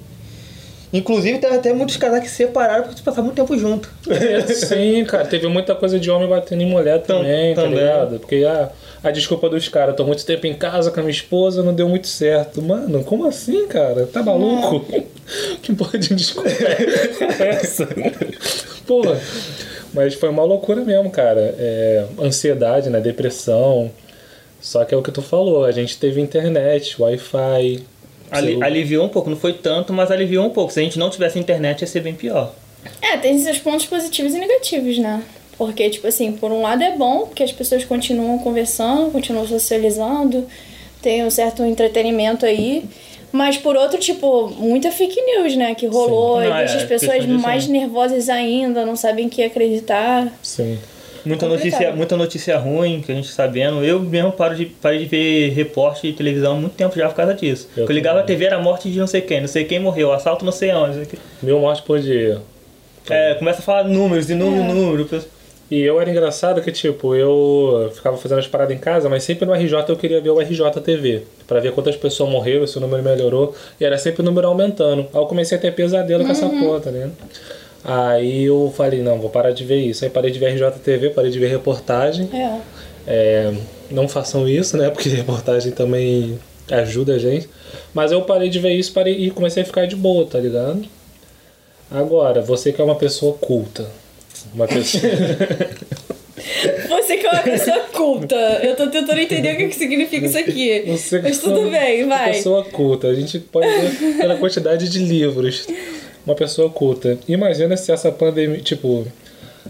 Inclusive, 0.92 1.38
teve 1.38 1.54
até 1.54 1.72
muitos 1.72 1.96
casais 1.96 2.22
que 2.22 2.28
se 2.28 2.36
separaram 2.36 2.84
porque 2.84 3.00
passavam 3.00 3.24
muito 3.24 3.36
tempo 3.36 3.56
junto. 3.58 3.88
Sim, 4.54 5.04
cara, 5.06 5.24
teve 5.24 5.46
muita 5.48 5.74
coisa 5.74 5.98
de 5.98 6.10
homem 6.10 6.28
batendo 6.28 6.62
em 6.62 6.66
mulher 6.66 7.00
também, 7.00 7.54
tá 7.54 7.62
também. 7.62 7.78
ligado? 7.78 8.18
Porque 8.20 8.44
a, 8.44 8.70
a 9.02 9.10
desculpa 9.10 9.48
dos 9.48 9.68
caras, 9.68 9.96
tô 9.96 10.04
muito 10.04 10.24
tempo 10.26 10.46
em 10.46 10.52
casa 10.52 10.90
com 10.90 11.00
a 11.00 11.02
minha 11.02 11.10
esposa, 11.12 11.62
não 11.62 11.72
deu 11.72 11.88
muito 11.88 12.08
certo. 12.08 12.60
Mano, 12.60 13.02
como 13.04 13.26
assim, 13.26 13.66
cara? 13.66 14.06
Tá 14.06 14.22
maluco? 14.22 14.84
que 15.62 15.74
porra 15.74 15.98
de 15.98 16.14
desculpa 16.14 16.50
é 16.50 17.48
essa? 17.48 17.88
Porra. 18.86 19.18
Mas 19.94 20.14
foi 20.14 20.28
uma 20.28 20.44
loucura 20.44 20.82
mesmo, 20.82 21.10
cara. 21.10 21.54
É, 21.58 22.04
ansiedade, 22.20 22.90
né? 22.90 23.00
Depressão. 23.00 23.90
Só 24.60 24.84
que 24.84 24.94
é 24.94 24.96
o 24.96 25.02
que 25.02 25.10
tu 25.10 25.20
falou, 25.22 25.64
a 25.64 25.72
gente 25.72 25.98
teve 25.98 26.20
internet, 26.20 27.00
Wi-Fi. 27.00 27.82
Ali, 28.32 28.62
aliviou 28.62 29.04
um 29.04 29.08
pouco, 29.08 29.28
não 29.30 29.36
foi 29.36 29.52
tanto, 29.52 29.92
mas 29.92 30.10
aliviou 30.10 30.46
um 30.46 30.50
pouco. 30.50 30.72
Se 30.72 30.80
a 30.80 30.82
gente 30.82 30.98
não 30.98 31.10
tivesse 31.10 31.38
internet, 31.38 31.82
ia 31.82 31.86
ser 31.86 32.00
bem 32.00 32.14
pior. 32.14 32.52
É, 33.00 33.16
tem 33.16 33.38
seus 33.38 33.58
pontos 33.58 33.86
positivos 33.86 34.34
e 34.34 34.38
negativos, 34.38 34.98
né? 34.98 35.22
Porque, 35.56 35.88
tipo 35.90 36.06
assim, 36.06 36.32
por 36.32 36.50
um 36.50 36.62
lado 36.62 36.82
é 36.82 36.96
bom, 36.96 37.26
porque 37.26 37.42
as 37.42 37.52
pessoas 37.52 37.84
continuam 37.84 38.38
conversando, 38.38 39.12
continuam 39.12 39.46
socializando, 39.46 40.46
tem 41.00 41.24
um 41.24 41.30
certo 41.30 41.62
entretenimento 41.64 42.44
aí. 42.46 42.84
Mas 43.30 43.56
por 43.56 43.76
outro, 43.76 43.98
tipo, 43.98 44.48
muita 44.48 44.90
fake 44.90 45.20
news, 45.22 45.56
né? 45.56 45.74
Que 45.74 45.86
rolou, 45.86 46.40
Sim. 46.40 46.48
e 46.48 46.50
Ah, 46.52 46.58
deixa 46.58 46.74
é, 46.74 46.76
as 46.78 46.84
pessoas 46.84 47.26
mais 47.26 47.66
né? 47.66 47.80
nervosas 47.80 48.28
ainda, 48.28 48.84
não 48.84 48.94
sabem 48.94 49.26
em 49.26 49.28
que 49.28 49.42
acreditar. 49.42 50.30
Sim. 50.42 50.78
Muita 51.24 51.46
notícia, 51.46 51.92
muita 51.92 52.16
notícia 52.16 52.56
ruim 52.58 53.00
que 53.04 53.12
a 53.12 53.14
gente 53.14 53.28
sabendo. 53.28 53.84
Eu 53.84 54.00
mesmo 54.00 54.32
paro 54.32 54.54
de, 54.56 54.66
parei 54.66 55.00
de 55.00 55.04
ver 55.06 55.50
repórter 55.50 56.10
de 56.10 56.16
televisão 56.16 56.52
há 56.52 56.56
muito 56.56 56.74
tempo 56.74 56.96
já 56.98 57.08
por 57.08 57.14
causa 57.14 57.34
disso. 57.34 57.68
Eu 57.76 57.84
Eu, 57.86 57.92
ligava 57.92 58.20
a. 58.20 58.22
TV, 58.22 58.44
era 58.46 58.56
a 58.56 58.60
morte 58.60 58.90
de 58.90 58.98
não 58.98 59.06
sei 59.06 59.20
quem, 59.20 59.40
não 59.40 59.48
sei 59.48 59.64
quem 59.64 59.78
morreu, 59.78 60.12
assalto 60.12 60.44
não 60.44 60.52
sei 60.52 60.72
onde. 60.72 60.98
não 60.98 61.04
sei. 61.04 61.18
Mil 61.42 61.58
mortes 61.60 61.84
por 61.84 61.98
dia. 62.00 62.40
É, 63.08 63.34
começa 63.34 63.60
a 63.60 63.62
falar 63.62 63.84
números 63.84 64.30
e 64.30 64.34
números, 64.34 64.64
É. 64.70 64.74
números. 64.74 65.26
E 65.70 65.80
eu 65.80 65.98
era 65.98 66.10
engraçado 66.10 66.60
que, 66.60 66.70
tipo, 66.70 67.14
eu 67.14 67.90
ficava 67.94 68.18
fazendo 68.18 68.38
as 68.40 68.46
paradas 68.46 68.76
em 68.76 68.78
casa, 68.78 69.08
mas 69.08 69.22
sempre 69.24 69.46
no 69.46 69.54
RJ 69.54 69.84
eu 69.88 69.96
queria 69.96 70.20
ver 70.20 70.28
o 70.28 70.38
RJ 70.38 70.70
TV. 70.82 71.22
Pra 71.46 71.60
ver 71.60 71.72
quantas 71.72 71.96
pessoas 71.96 72.28
morreram, 72.28 72.66
se 72.66 72.76
o 72.76 72.80
número 72.80 73.02
melhorou. 73.02 73.54
E 73.80 73.84
era 73.84 73.96
sempre 73.96 74.20
o 74.20 74.24
número 74.24 74.46
aumentando. 74.48 75.06
Aí 75.14 75.20
eu 75.20 75.24
comecei 75.26 75.56
a 75.56 75.60
ter 75.60 75.72
pesadelo 75.72 76.24
com 76.26 76.30
essa 76.30 76.46
porra, 76.46 76.80
tá 76.80 76.90
ligado? 76.90 77.12
Aí 77.84 78.44
eu 78.44 78.72
falei, 78.76 79.00
não, 79.02 79.18
vou 79.18 79.30
parar 79.30 79.50
de 79.50 79.64
ver 79.64 79.80
isso. 79.80 80.04
Aí 80.04 80.10
parei 80.10 80.30
de 80.30 80.38
ver 80.38 80.54
RJTV, 80.54 81.10
parei 81.10 81.30
de 81.30 81.38
ver 81.38 81.48
reportagem. 81.48 82.28
É. 82.32 82.60
É, 83.06 83.52
não 83.90 84.08
façam 84.08 84.48
isso, 84.48 84.76
né? 84.76 84.90
Porque 84.90 85.08
reportagem 85.10 85.72
também 85.72 86.38
ajuda 86.70 87.14
a 87.14 87.18
gente. 87.18 87.48
Mas 87.92 88.12
eu 88.12 88.22
parei 88.22 88.48
de 88.48 88.58
ver 88.58 88.72
isso 88.72 88.92
parei, 88.92 89.14
e 89.14 89.30
comecei 89.30 89.62
a 89.62 89.66
ficar 89.66 89.86
de 89.86 89.96
boa, 89.96 90.26
tá 90.26 90.38
ligado? 90.38 90.84
Agora, 91.90 92.40
você 92.40 92.72
que 92.72 92.80
é 92.80 92.84
uma 92.84 92.94
pessoa 92.94 93.34
culta. 93.34 93.86
Uma 94.54 94.66
pessoa. 94.66 95.02
Você 96.88 97.16
que 97.16 97.26
é 97.26 97.30
uma 97.30 97.42
pessoa 97.42 97.78
culta. 97.92 98.36
Eu 98.62 98.74
tô 98.76 98.88
tentando 98.88 99.20
entender 99.20 99.54
o 99.54 99.56
que 99.56 99.68
que 99.68 99.74
significa 99.74 100.26
isso 100.26 100.38
aqui. 100.38 100.82
Você 100.90 101.18
que 101.18 101.28
Mas 101.28 101.38
tudo 101.38 101.70
bem, 101.70 102.06
vai. 102.06 102.32
pessoa 102.32 102.64
culta. 102.64 103.08
A 103.08 103.14
gente 103.14 103.38
pode 103.38 103.68
ver 103.68 104.18
pela 104.18 104.36
quantidade 104.36 104.88
de 104.88 104.98
livros. 104.98 105.66
Uma 106.24 106.34
pessoa 106.34 106.70
culta. 106.70 107.18
Imagina 107.28 107.76
se 107.76 107.90
essa 107.92 108.10
pandemia. 108.12 108.60
Tipo, 108.60 109.06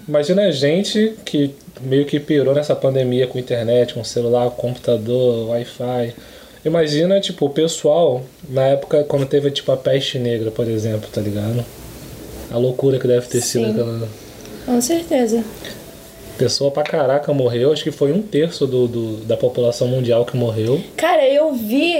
imagina 0.08 0.42
a 0.42 0.50
gente 0.50 1.14
que 1.24 1.54
meio 1.80 2.04
que 2.04 2.20
pirou 2.20 2.54
nessa 2.54 2.76
pandemia 2.76 3.26
com 3.26 3.38
internet, 3.38 3.94
com 3.94 4.04
celular, 4.04 4.50
com 4.50 4.68
computador, 4.68 5.48
Wi-Fi. 5.50 6.14
Imagina, 6.64 7.18
tipo, 7.20 7.46
o 7.46 7.50
pessoal 7.50 8.22
na 8.48 8.66
época 8.68 9.02
quando 9.04 9.26
teve, 9.26 9.50
tipo, 9.50 9.72
a 9.72 9.76
peste 9.76 10.18
negra, 10.18 10.50
por 10.50 10.68
exemplo, 10.68 11.08
tá 11.12 11.20
ligado? 11.20 11.64
A 12.50 12.58
loucura 12.58 12.98
que 12.98 13.08
deve 13.08 13.26
ter 13.26 13.40
sido 13.40 13.64
Sim. 13.64 13.70
aquela. 13.70 14.08
Com 14.66 14.80
certeza. 14.80 15.42
Pessoa 16.38 16.70
pra 16.70 16.82
caraca 16.82 17.32
morreu, 17.32 17.72
acho 17.72 17.82
que 17.82 17.90
foi 17.90 18.12
um 18.12 18.22
terço 18.22 18.66
do, 18.66 18.86
do- 18.86 19.16
da 19.24 19.36
população 19.36 19.88
mundial 19.88 20.24
que 20.24 20.36
morreu. 20.36 20.80
Cara, 20.96 21.26
eu 21.28 21.52
vi. 21.54 21.96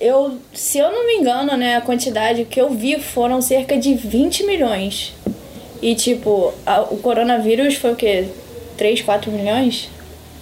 Eu, 0.00 0.38
se 0.52 0.78
eu 0.78 0.90
não 0.92 1.06
me 1.06 1.14
engano, 1.14 1.56
né, 1.56 1.76
a 1.76 1.80
quantidade 1.80 2.44
que 2.44 2.60
eu 2.60 2.70
vi 2.70 2.98
foram 3.00 3.40
cerca 3.40 3.76
de 3.78 3.94
20 3.94 4.44
milhões. 4.44 5.14
E 5.80 5.94
tipo, 5.94 6.52
a- 6.66 6.82
o 6.82 6.98
coronavírus 6.98 7.74
foi 7.76 7.92
o 7.92 7.96
quê? 7.96 8.26
3, 8.76 9.00
4 9.02 9.30
milhões? 9.30 9.88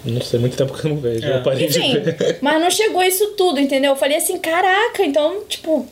Não 0.05 0.21
sei, 0.21 0.39
muito 0.39 0.57
tempo 0.57 0.73
que 0.77 0.85
eu 0.87 0.91
não 0.91 1.01
vejo. 1.01 1.25
É. 1.27 1.37
Eu 1.39 1.43
parei 1.43 1.67
de 1.69 1.79
Enfim, 1.79 1.99
ver. 2.01 2.39
mas 2.43 2.61
não 2.61 2.71
chegou 2.71 3.03
isso 3.03 3.29
tudo, 3.37 3.59
entendeu? 3.61 3.93
Eu 3.93 3.97
falei 3.97 4.19
assim, 4.19 4.39
caraca, 4.39 5.03
então, 5.05 5.43
tipo, 5.49 5.87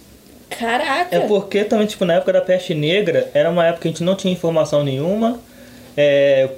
caraca. 0.50 1.16
É 1.16 1.20
porque 1.20 1.64
também, 1.64 1.86
tipo, 1.86 2.04
na 2.04 2.14
época 2.14 2.32
da 2.32 2.40
peste 2.40 2.74
negra, 2.74 3.30
era 3.32 3.48
uma 3.48 3.66
época 3.66 3.82
que 3.82 3.88
a 3.88 3.90
gente 3.90 4.02
não 4.02 4.14
tinha 4.14 4.32
informação 4.32 4.84
nenhuma. 4.84 5.40
É, 5.96 6.48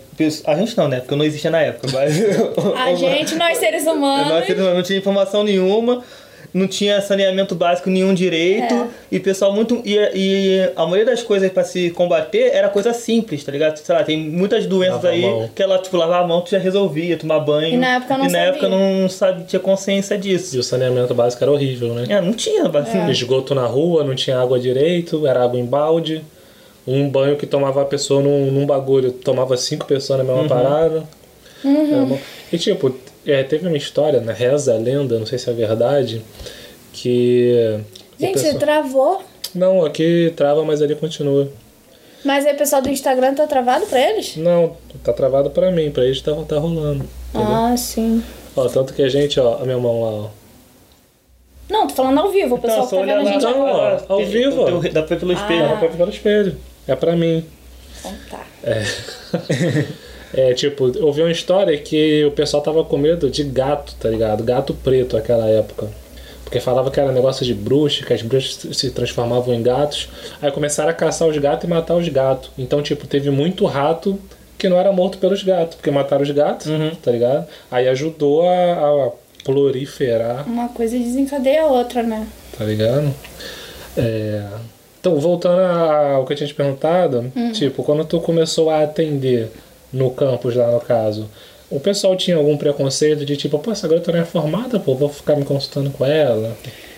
a 0.46 0.54
gente 0.56 0.76
não, 0.76 0.88
né? 0.88 1.00
Porque 1.00 1.12
eu 1.14 1.18
não 1.18 1.24
existia 1.24 1.50
na 1.50 1.60
época, 1.60 1.88
mas. 1.92 2.12
A 2.76 2.94
gente, 2.96 3.34
nós 3.36 3.58
seres 3.58 3.86
humanos. 3.86 4.28
Nós 4.28 4.46
seres 4.46 4.60
humanos 4.60 4.76
não 4.78 4.82
tinha 4.84 4.98
informação 4.98 5.42
nenhuma, 5.44 6.02
não 6.54 6.68
tinha 6.68 7.00
saneamento 7.00 7.52
básico 7.54 7.90
nenhum 7.90 8.14
direito, 8.14 8.72
É. 8.72 8.86
e 9.10 9.18
pessoal 9.18 9.52
muito. 9.52 9.82
E, 9.84 9.96
e 10.14 10.70
a 10.76 10.82
maioria 10.86 11.06
das 11.06 11.20
coisas 11.22 11.50
pra 11.50 11.64
se 11.64 11.90
combater 11.90 12.50
era 12.54 12.68
coisa 12.68 12.94
simples, 12.94 13.42
tá 13.42 13.50
ligado? 13.50 13.76
Sei 13.78 13.92
lá, 13.92 14.04
tem 14.04 14.16
muitas 14.16 14.64
doenças 14.64 15.02
Lavar 15.02 15.10
aí 15.12 15.48
que 15.52 15.60
ela, 15.62 15.78
tipo, 15.78 15.96
lavar 15.96 16.22
a 16.22 16.26
mão 16.26 16.40
tu 16.42 16.50
já 16.52 16.58
resolvia, 16.58 17.16
tomar 17.16 17.40
banho. 17.40 17.74
E 17.74 17.76
na 17.76 17.96
época 17.96 18.16
não 18.16 18.24
E 18.26 18.28
na 18.28 18.38
sabia. 18.38 18.48
época 18.50 18.68
não 18.68 19.08
sabia, 19.08 19.44
tinha 19.46 19.58
consciência 19.60 20.16
disso. 20.16 20.54
E 20.54 20.58
o 20.60 20.62
saneamento 20.62 21.12
básico 21.12 21.42
era 21.42 21.50
horrível, 21.50 21.92
né? 21.92 22.04
É, 22.08 22.20
não 22.20 22.32
tinha, 22.32 22.62
assim, 22.68 23.10
Esgoto 23.10 23.52
na 23.54 23.66
rua, 23.66 24.04
não 24.04 24.14
tinha 24.14 24.38
água 24.40 24.58
direito, 24.60 25.26
era 25.26 25.42
água 25.42 25.58
em 25.58 25.66
balde. 25.66 26.22
Um 26.86 27.08
banho 27.08 27.34
que 27.36 27.46
tomava 27.46 27.82
a 27.82 27.84
pessoa 27.84 28.22
num, 28.22 28.52
num 28.52 28.64
bagulho, 28.64 29.10
tomava 29.10 29.56
cinco 29.56 29.86
pessoas 29.86 30.18
na 30.18 30.24
mesma 30.24 30.42
Uhum. 30.42 30.48
parada. 30.48 31.02
Bom. 31.64 32.18
E 32.52 32.58
tipo, 32.58 32.94
é, 33.26 33.42
teve 33.42 33.66
uma 33.66 33.76
história, 33.76 34.20
né? 34.20 34.32
Reza 34.32 34.74
a 34.74 34.78
lenda, 34.78 35.18
não 35.18 35.26
sei 35.26 35.38
se 35.38 35.48
é 35.48 35.52
verdade, 35.52 36.22
que. 36.92 37.78
Gente, 38.18 38.38
você 38.38 38.44
pessoal- 38.44 38.60
travou. 38.60 39.22
Não, 39.54 39.84
aqui 39.84 40.32
trava, 40.36 40.64
mas 40.64 40.82
ali 40.82 40.94
continua. 40.94 41.48
Mas 42.24 42.46
aí 42.46 42.54
o 42.54 42.56
pessoal 42.58 42.80
do 42.80 42.88
Instagram 42.88 43.34
tá 43.34 43.46
travado 43.46 43.86
pra 43.86 44.00
eles? 44.00 44.36
Não, 44.36 44.76
tá 45.02 45.12
travado 45.12 45.50
pra 45.50 45.70
mim, 45.70 45.90
pra 45.90 46.04
eles 46.04 46.20
tá, 46.22 46.32
tá 46.48 46.58
rolando. 46.58 47.04
Entendeu? 47.34 47.54
Ah, 47.54 47.76
sim. 47.76 48.22
Ó, 48.56 48.66
tanto 48.68 48.94
que 48.94 49.02
a 49.02 49.08
gente, 49.08 49.38
ó, 49.38 49.58
a 49.60 49.64
minha 49.64 49.78
mão 49.78 50.02
lá, 50.02 50.10
ó. 50.10 50.28
Não, 51.68 51.86
tô 51.86 51.94
falando 51.94 52.18
ao 52.20 52.30
vivo, 52.30 52.54
o 52.56 52.58
pessoal 52.58 52.86
Então, 52.86 52.98
tá 53.00 53.04
vendo 53.06 53.20
a 53.28 53.32
gente 53.32 53.42
Não, 53.42 53.66
agora. 53.66 54.04
ó, 54.08 54.12
ao 54.14 54.24
vivo, 54.24 54.64
teu- 54.64 54.92
Dá 54.92 55.02
pra 55.02 55.14
ver 55.16 55.20
pelo 55.20 55.32
espelho. 55.32 55.68
Dá 55.68 55.76
pra 55.76 55.88
ver 55.88 56.04
no 56.06 56.12
espelho. 56.12 56.56
É 56.86 56.94
pra 56.94 57.16
mim. 57.16 57.44
Então 58.00 58.12
tá. 58.30 58.46
É, 58.62 58.82
tipo, 60.54 60.88
eu 60.96 61.06
ouvi 61.06 61.22
uma 61.22 61.30
história 61.30 61.76
que 61.78 62.24
o 62.24 62.30
pessoal 62.30 62.62
tava 62.62 62.84
com 62.84 62.96
medo 62.96 63.30
de 63.30 63.44
gato, 63.44 63.94
tá 64.00 64.08
ligado? 64.08 64.42
Gato 64.42 64.74
preto 64.74 65.16
naquela 65.16 65.48
época. 65.48 65.88
Porque 66.44 66.60
falava 66.60 66.90
que 66.90 67.00
era 67.00 67.10
negócio 67.10 67.44
de 67.44 67.54
bruxa, 67.54 68.04
que 68.04 68.12
as 68.12 68.22
bruxas 68.22 68.76
se 68.76 68.90
transformavam 68.90 69.54
em 69.54 69.62
gatos. 69.62 70.08
Aí 70.42 70.50
começaram 70.52 70.90
a 70.90 70.92
caçar 70.92 71.26
os 71.28 71.36
gatos 71.38 71.64
e 71.64 71.66
matar 71.66 71.94
os 71.96 72.08
gatos. 72.08 72.50
Então, 72.58 72.82
tipo, 72.82 73.06
teve 73.06 73.30
muito 73.30 73.64
rato 73.64 74.18
que 74.58 74.68
não 74.68 74.78
era 74.78 74.92
morto 74.92 75.18
pelos 75.18 75.42
gatos, 75.42 75.76
porque 75.76 75.90
mataram 75.90 76.22
os 76.22 76.30
gatos, 76.30 76.66
tá 77.02 77.10
ligado? 77.10 77.46
Aí 77.70 77.88
ajudou 77.88 78.48
a, 78.48 79.06
a 79.06 79.10
proliferar 79.42 80.48
Uma 80.48 80.68
coisa 80.68 80.98
desencadeia 80.98 81.62
a 81.62 81.66
outra, 81.66 82.02
né? 82.02 82.26
tá 82.56 82.64
ligado? 82.64 83.12
É, 83.96 84.42
Então, 85.00 85.18
voltando 85.18 85.60
ao 85.60 86.24
que 86.24 86.32
eu 86.32 86.36
tinha 86.36 86.46
te 86.46 86.54
perguntado, 86.54 87.30
tipo, 87.52 87.82
quando 87.82 88.04
tu 88.04 88.20
começou 88.20 88.70
a 88.70 88.82
atender 88.82 89.50
no 89.94 90.10
campus 90.10 90.54
lá 90.54 90.70
no 90.70 90.80
caso, 90.80 91.30
o 91.70 91.80
pessoal 91.80 92.14
tinha 92.16 92.36
algum 92.36 92.56
preconceito 92.56 93.24
de 93.24 93.36
tipo, 93.36 93.58
pô, 93.58 93.72
essa 93.72 93.88
garota 93.88 94.12
não 94.12 94.20
é 94.20 94.24
formada, 94.24 94.78
pô, 94.78 94.94
vou 94.94 95.08
ficar 95.08 95.34
me 95.36 95.44
consultando 95.44 95.90
com 95.90 96.04
ela. 96.04 96.56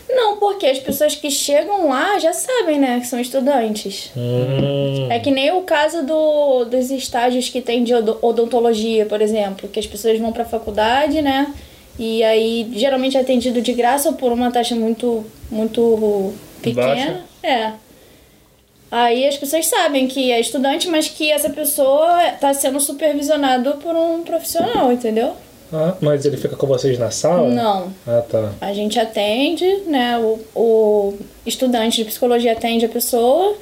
Não, 0.09 0.39
porque 0.39 0.67
as 0.67 0.79
pessoas 0.79 1.15
que 1.15 1.31
chegam 1.31 1.89
lá 1.89 2.19
já 2.19 2.33
sabem, 2.33 2.79
né, 2.79 2.99
que 3.01 3.07
são 3.07 3.21
estudantes. 3.21 4.11
Hum, 4.17 5.09
É 5.11 5.19
que 5.19 5.31
nem 5.31 5.53
o 5.53 5.63
caso 5.63 6.05
do, 6.05 6.65
dos 6.65 6.91
estágios 6.91 7.49
que 7.49 7.61
tem 7.61 7.85
de 7.85 7.95
odo- 7.95 8.19
odontologia, 8.23 9.05
por 9.07 9.21
exemplo, 9.21 9.69
que 9.69 9.79
as 9.79 9.87
pessoas 9.87 10.19
vão 10.19 10.33
pra 10.33 10.45
faculdade, 10.45 11.21
né? 11.23 11.53
E 11.99 12.23
aí 12.23 12.71
geralmente 12.75 13.17
é 13.17 13.21
atendido 13.21 13.61
de 13.63 13.73
graça 13.73 14.09
ou 14.11 14.15
por 14.15 14.31
uma 14.33 14.51
taxa 14.51 14.75
muito, 14.75 15.25
muito 15.51 16.33
pequena. 16.63 16.87
Baixa. 16.87 17.21
É. 17.43 17.73
Aí 18.91 19.27
as 19.27 19.37
pessoas 19.37 19.67
sabem 19.67 20.07
que 20.07 20.31
é 20.31 20.41
estudante, 20.41 20.89
mas 20.89 21.09
que 21.09 21.31
essa 21.31 21.51
pessoa 21.51 22.31
tá 22.41 22.55
sendo 22.55 22.79
supervisionado 22.81 23.73
por 23.75 23.95
um 23.97 24.23
profissional, 24.23 24.93
entendeu? 24.93 25.35
ah, 25.73 25.95
mas 26.01 26.25
ele 26.25 26.37
fica 26.37 26.55
com 26.55 26.67
vocês 26.67 26.97
na 26.99 27.11
sala? 27.11 27.49
Não. 27.49 27.93
Ah, 28.07 28.23
tá. 28.29 28.53
A 28.61 28.73
gente 28.73 28.99
atende, 29.01 29.67
né? 29.87 30.17
O, 30.19 30.39
o 30.55 31.15
estudante 31.45 31.97
de 31.97 32.05
psicologia 32.05 32.53
atende 32.53 32.87
a 32.87 32.89
pessoa 32.89 33.57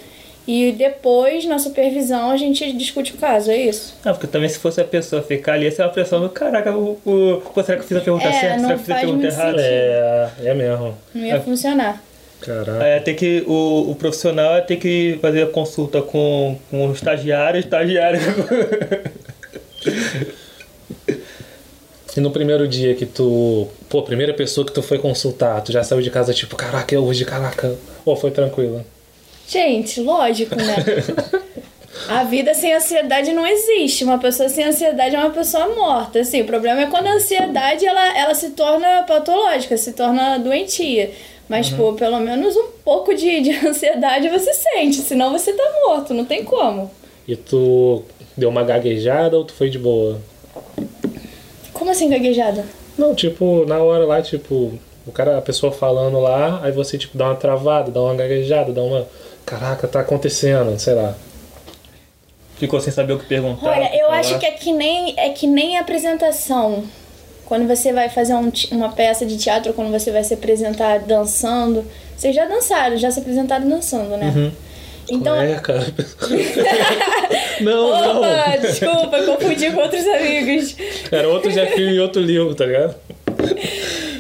e 0.47 0.73
depois, 0.73 1.47
na 1.47 1.59
supervisão, 1.59 2.31
a 2.31 2.37
gente 2.37 2.71
discute 2.75 3.15
o 3.15 3.17
caso, 3.17 3.51
é 3.51 3.57
isso? 3.57 3.95
Ah, 4.05 4.13
porque 4.13 4.27
também 4.27 4.49
se 4.51 4.59
fosse 4.59 4.79
a 4.79 4.85
pessoa 4.85 5.23
ficar 5.23 5.55
ali, 5.55 5.65
ia 5.65 5.73
ser 5.73 5.81
uma 5.83 5.89
pressão 5.89 6.21
do 6.21 6.29
caraca, 6.29 6.71
o, 6.77 6.99
o, 7.07 7.41
pô, 7.55 7.63
será 7.63 7.79
que 7.79 7.85
eu 7.85 7.89
fiz 7.89 7.97
a 7.97 8.01
pergunta 8.03 8.27
É, 8.27 8.33
certa? 8.33 8.59
Será 8.59 8.67
que 8.69 8.73
eu 8.75 8.79
fiz 8.79 8.91
a 8.91 8.93
faz 8.93 9.01
pergunta 9.07 9.27
errada? 9.27 9.59
sentido. 9.59 9.73
É, 9.73 10.31
é 10.45 10.55
mesmo. 10.55 10.95
Não 11.15 11.25
ia 11.25 11.41
funcionar. 11.41 12.03
Caraca. 12.45 12.87
Ia 12.87 13.01
ter 13.01 13.15
que, 13.15 13.43
o, 13.47 13.91
o 13.91 13.95
profissional 13.95 14.57
ia 14.57 14.63
ter 14.63 14.77
que 14.77 15.19
fazer 15.23 15.43
a 15.43 15.47
consulta 15.47 16.03
com, 16.03 16.59
com 16.71 16.89
o 16.89 16.93
estagiário, 16.93 17.59
estagiário. 17.59 18.21
E 22.17 22.21
no 22.21 22.31
primeiro 22.31 22.69
dia 22.69 22.95
que 22.95 23.05
tu. 23.05 23.67
Pô, 23.89 24.03
primeira 24.03 24.33
pessoa 24.33 24.65
que 24.65 24.73
tu 24.73 24.81
foi 24.83 24.99
consultar, 24.99 25.61
tu 25.63 25.73
já 25.73 25.83
saiu 25.83 26.01
de 26.01 26.11
casa 26.11 26.33
tipo, 26.33 26.55
caraca, 26.55 26.95
é 26.95 26.99
hoje, 26.99 27.25
caraca. 27.25 27.77
Ou 28.05 28.15
foi 28.15 28.31
tranquilo? 28.31 28.85
Gente, 29.49 30.01
lógico, 30.01 30.55
né? 30.55 30.77
A 32.09 32.25
vida 32.25 32.55
sem 32.55 32.75
ansiedade 32.75 33.33
não 33.33 33.47
existe. 33.47 34.05
Uma 34.05 34.19
pessoa 34.19 34.49
sem 34.49 34.65
ansiedade 34.65 35.15
é 35.15 35.19
uma 35.19 35.31
pessoa 35.31 35.75
morta. 35.75 36.21
Assim, 36.21 36.43
o 36.43 36.45
problema 36.45 36.83
é 36.83 36.87
quando 36.87 37.07
a 37.07 37.15
ansiedade 37.15 37.87
ela, 37.87 38.19
ela 38.19 38.35
se 38.35 38.51
torna 38.51 39.05
patológica, 39.05 39.77
se 39.77 39.93
torna 39.93 40.39
doentia. 40.39 41.13
Mas, 41.49 41.69
pô, 41.71 41.93
pelo 41.93 42.19
menos 42.21 42.57
um 42.57 42.69
pouco 42.85 43.15
de, 43.15 43.41
de 43.41 43.51
ansiedade 43.67 44.29
você 44.29 44.53
sente, 44.55 44.97
senão 44.97 45.33
você 45.33 45.53
tá 45.53 45.65
morto, 45.87 46.15
não 46.15 46.25
tem 46.25 46.45
como. 46.45 46.91
E 47.27 47.37
tu 47.37 48.03
deu 48.37 48.49
uma 48.49 48.63
gaguejada 48.63 49.37
ou 49.37 49.45
tu 49.45 49.53
foi 49.53 49.71
de 49.71 49.79
boa? 49.79 50.21
Como 51.73 51.91
assim 51.91 52.09
gaguejada? 52.09 52.65
Não, 52.97 53.15
tipo, 53.15 53.65
na 53.67 53.83
hora 53.83 54.05
lá, 54.05 54.23
tipo, 54.23 54.73
o 55.07 55.13
cara, 55.13 55.39
a 55.39 55.43
pessoa 55.43 55.73
falando 55.73 56.21
lá, 56.21 56.61
aí 56.63 56.73
você, 56.73 56.97
tipo, 56.97 57.19
dá 57.19 57.27
uma 57.27 57.37
travada, 57.37 57.91
dá 57.91 58.01
uma 58.01 58.15
gaguejada, 58.15 58.73
dá 58.73 58.83
uma. 58.83 59.07
Caraca, 59.45 59.87
tá 59.87 60.01
acontecendo, 60.01 60.79
sei 60.79 60.95
lá. 60.95 61.15
Ficou 62.57 62.81
sem 62.81 62.93
saber 62.93 63.13
o 63.13 63.19
que 63.19 63.27
perguntar. 63.27 63.69
Olha, 63.69 63.95
eu 63.95 64.07
falar. 64.07 64.21
acho 64.21 64.39
que 64.39 64.47
é 64.47 64.51
que 64.53 64.73
nem, 64.73 65.15
é 65.19 65.31
que 65.31 65.47
nem 65.47 65.77
apresentação. 65.77 66.85
Quando 67.55 67.69
você 67.69 67.93
vai 67.93 68.09
fazer 68.09 68.35
um 68.35 68.51
uma 68.73 68.89
peça 68.89 69.25
de 69.25 69.37
teatro, 69.37 69.73
quando 69.75 69.89
você 69.93 70.11
vai 70.11 70.25
se 70.25 70.35
apresentar 70.35 70.99
dançando. 70.99 71.85
Vocês 72.17 72.35
já 72.35 72.47
dançaram, 72.47 72.97
já 72.97 73.13
se 73.13 73.21
apresentaram 73.21 73.69
dançando, 73.69 74.17
né? 74.17 74.51
Então. 75.09 75.41
é, 75.41 75.55
cara. 75.61 75.87
não, 77.61 77.91
não. 77.95 78.19
Opa, 78.23 78.57
desculpa, 78.61 79.23
confundi 79.23 79.71
com 79.71 79.81
outros 79.83 80.05
amigos. 80.05 80.77
Era 81.13 81.29
outro 81.29 81.49
Jefinho 81.49 81.91
e 81.91 82.01
outro 82.01 82.21
livro, 82.21 82.57
tá 82.57 82.67
ligado? 82.67 82.97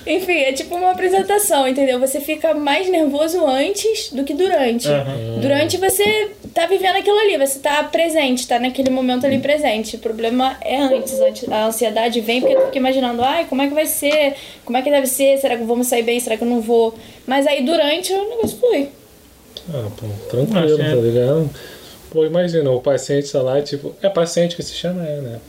Enfim, 0.06 0.32
é 0.38 0.52
tipo 0.52 0.74
uma 0.74 0.90
apresentação, 0.90 1.66
entendeu? 1.66 1.98
Você 1.98 2.20
fica 2.20 2.52
mais 2.52 2.88
nervoso 2.90 3.44
antes 3.46 4.10
do 4.12 4.22
que 4.24 4.34
durante. 4.34 4.86
Aham. 4.88 5.38
Durante 5.40 5.76
você 5.78 6.30
tá 6.52 6.66
vivendo 6.66 6.96
aquilo 6.96 7.18
ali, 7.18 7.38
você 7.38 7.58
tá 7.58 7.82
presente, 7.84 8.46
tá 8.46 8.58
naquele 8.58 8.90
momento 8.90 9.24
ali 9.24 9.38
presente. 9.38 9.96
O 9.96 9.98
problema 9.98 10.56
é 10.60 10.76
antes. 10.76 11.18
antes- 11.20 11.48
A 11.50 11.66
ansiedade 11.66 12.20
vem 12.20 12.40
porque 12.40 12.54
tu 12.56 12.66
fica 12.66 12.78
imaginando, 12.78 13.22
ai, 13.24 13.46
como 13.48 13.62
é 13.62 13.68
que 13.68 13.74
vai 13.74 13.86
ser? 13.86 14.34
Como 14.64 14.76
é 14.76 14.82
que 14.82 14.90
deve 14.90 15.06
ser? 15.06 15.38
Será 15.38 15.56
que 15.56 15.62
eu 15.62 15.66
vou 15.66 15.76
me 15.76 15.84
sair 15.84 16.02
bem? 16.02 16.20
Será 16.20 16.36
que 16.36 16.44
eu 16.44 16.48
não 16.48 16.60
vou? 16.60 16.94
Mas 17.26 17.46
aí 17.46 17.64
durante 17.64 18.12
o 18.12 18.28
negócio 18.28 18.58
flui. 18.58 18.88
Ah, 19.70 19.88
pô, 19.96 20.06
tranquilo, 20.30 20.82
é. 20.82 20.90
tá 20.90 20.96
ligado? 20.96 21.50
Pô, 22.10 22.24
imagina, 22.26 22.70
o 22.70 22.80
paciente 22.80 23.32
tá 23.32 23.40
lá, 23.40 23.60
tipo, 23.62 23.94
é 24.02 24.08
paciente 24.10 24.54
que 24.54 24.62
se 24.62 24.74
chama, 24.74 25.02
é, 25.06 25.20
né? 25.20 25.40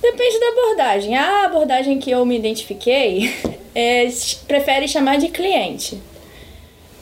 Depende 0.00 0.38
da 0.40 0.48
abordagem. 0.48 1.16
A 1.16 1.44
abordagem 1.44 1.98
que 1.98 2.10
eu 2.10 2.24
me 2.24 2.36
identifiquei 2.36 3.32
é, 3.74 4.08
prefere 4.46 4.88
chamar 4.88 5.18
de 5.18 5.28
cliente, 5.28 5.98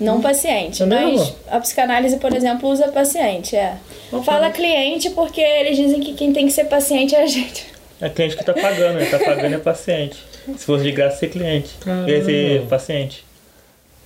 não 0.00 0.20
paciente. 0.20 0.82
é 0.82 0.86
mesmo? 0.86 1.18
Mas 1.18 1.34
a 1.48 1.60
psicanálise, 1.60 2.16
por 2.18 2.34
exemplo, 2.34 2.68
usa 2.68 2.88
paciente. 2.88 3.56
É. 3.56 3.76
Fala 4.24 4.50
cliente 4.50 5.10
porque 5.10 5.40
eles 5.40 5.76
dizem 5.76 6.00
que 6.00 6.14
quem 6.14 6.32
tem 6.32 6.46
que 6.46 6.52
ser 6.52 6.64
paciente 6.64 7.14
é 7.14 7.22
a 7.22 7.26
gente. 7.26 7.66
É 8.00 8.08
cliente 8.08 8.36
que 8.36 8.44
tá 8.44 8.54
pagando, 8.54 8.98
né? 8.98 9.06
Tá 9.06 9.18
pagando 9.18 9.54
é 9.54 9.58
paciente. 9.58 10.16
Se 10.56 10.64
fosse 10.64 10.84
de 10.84 10.92
graça, 10.92 11.18
ser 11.18 11.28
cliente. 11.30 11.70
Caramba. 11.80 12.24
Ser 12.24 12.62
paciente. 12.68 13.24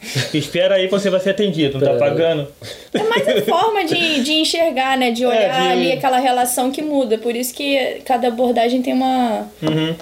Espera 0.35 0.75
aí 0.77 0.87
que 0.87 0.91
você 0.91 1.09
vai 1.11 1.21
ser 1.21 1.31
atendido, 1.31 1.79
não 1.79 1.87
tá 1.87 1.95
pagando? 1.95 2.49
É 2.93 3.03
mais 3.05 3.27
a 3.29 3.43
forma 3.43 3.85
de, 3.85 4.23
de 4.23 4.33
enxergar, 4.33 4.97
né? 4.99 5.11
De 5.11 5.25
olhar 5.25 5.63
de- 5.63 5.69
ali 5.73 5.93
aquela 5.93 6.19
relação 6.19 6.71
que 6.71 6.83
muda. 6.83 7.19
Por 7.19 7.35
isso 7.37 7.55
que 7.55 8.01
cada 8.05 8.29
abordagem 8.29 8.83
tem 8.83 8.93
uma, 8.93 9.47
Uhum. 9.63 9.95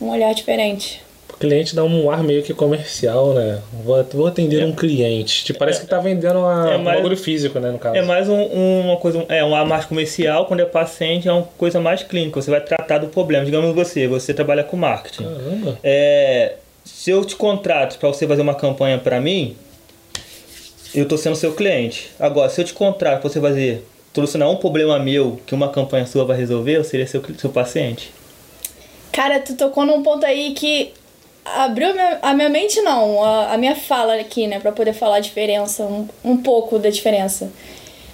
um 0.00 0.10
olhar 0.10 0.32
diferente. 0.34 1.02
O 1.32 1.36
cliente 1.38 1.74
dá 1.76 1.84
um 1.84 2.10
ar 2.10 2.22
meio 2.24 2.42
que 2.42 2.52
comercial, 2.52 3.32
né? 3.32 3.60
Vou, 3.84 4.02
vou 4.12 4.26
atender 4.26 4.64
um 4.64 4.72
cliente. 4.72 5.44
Tipo, 5.44 5.60
parece 5.60 5.80
que 5.82 5.86
tá 5.86 5.98
vendendo 6.00 6.40
uma, 6.40 6.72
É 6.72 6.76
um 6.76 6.82
mais- 6.82 6.96
bagulho 6.96 7.16
físico, 7.16 7.60
né, 7.60 7.70
no 7.70 7.78
caso. 7.78 7.96
É 7.96 8.02
mais 8.02 8.28
um- 8.28 8.42
uma 8.44 8.96
coisa, 8.96 9.24
é 9.28 9.44
um 9.44 9.54
ar 9.54 9.64
mais 9.64 9.84
comercial, 9.84 10.46
quando 10.46 10.60
é 10.60 10.64
paciente 10.64 11.28
é 11.28 11.32
uma 11.32 11.44
coisa 11.56 11.78
mais 11.80 12.02
clínica, 12.02 12.40
você 12.42 12.50
vai 12.50 12.60
tratar 12.60 12.98
do 12.98 13.06
problema. 13.06 13.44
Digamos 13.44 13.72
você, 13.72 14.08
você 14.08 14.34
trabalha 14.34 14.64
com 14.64 14.76
marketing. 14.76 15.22
Caramba. 15.24 15.78
É, 15.84 16.54
se 16.94 17.10
eu 17.10 17.24
te 17.24 17.36
contrato 17.36 17.98
para 17.98 18.08
você 18.08 18.26
fazer 18.26 18.42
uma 18.42 18.54
campanha 18.54 18.98
para 18.98 19.20
mim, 19.20 19.56
eu 20.94 21.06
tô 21.06 21.18
sendo 21.18 21.36
seu 21.36 21.54
cliente. 21.54 22.10
Agora, 22.18 22.48
se 22.48 22.60
eu 22.60 22.64
te 22.64 22.72
contrato 22.72 23.20
para 23.20 23.30
você 23.30 23.40
fazer 23.40 23.84
solucionar 24.14 24.50
um 24.50 24.56
problema 24.56 24.98
meu 24.98 25.38
que 25.46 25.54
uma 25.54 25.68
campanha 25.68 26.06
sua 26.06 26.24
vai 26.24 26.36
resolver, 26.36 26.76
eu 26.76 26.84
seria 26.84 27.06
seu, 27.06 27.22
seu 27.38 27.50
paciente. 27.50 28.10
Cara, 29.12 29.38
tu 29.38 29.54
tocou 29.54 29.84
num 29.84 30.02
ponto 30.02 30.24
aí 30.24 30.54
que 30.54 30.92
abriu 31.44 31.90
a 31.90 31.92
minha, 31.92 32.18
a 32.22 32.34
minha 32.34 32.48
mente, 32.48 32.80
não, 32.80 33.22
a, 33.22 33.52
a 33.52 33.58
minha 33.58 33.76
fala 33.76 34.14
aqui, 34.14 34.46
né, 34.46 34.58
pra 34.58 34.72
poder 34.72 34.92
falar 34.92 35.16
a 35.16 35.20
diferença, 35.20 35.84
um, 35.84 36.08
um 36.24 36.36
pouco 36.38 36.78
da 36.78 36.90
diferença. 36.90 37.52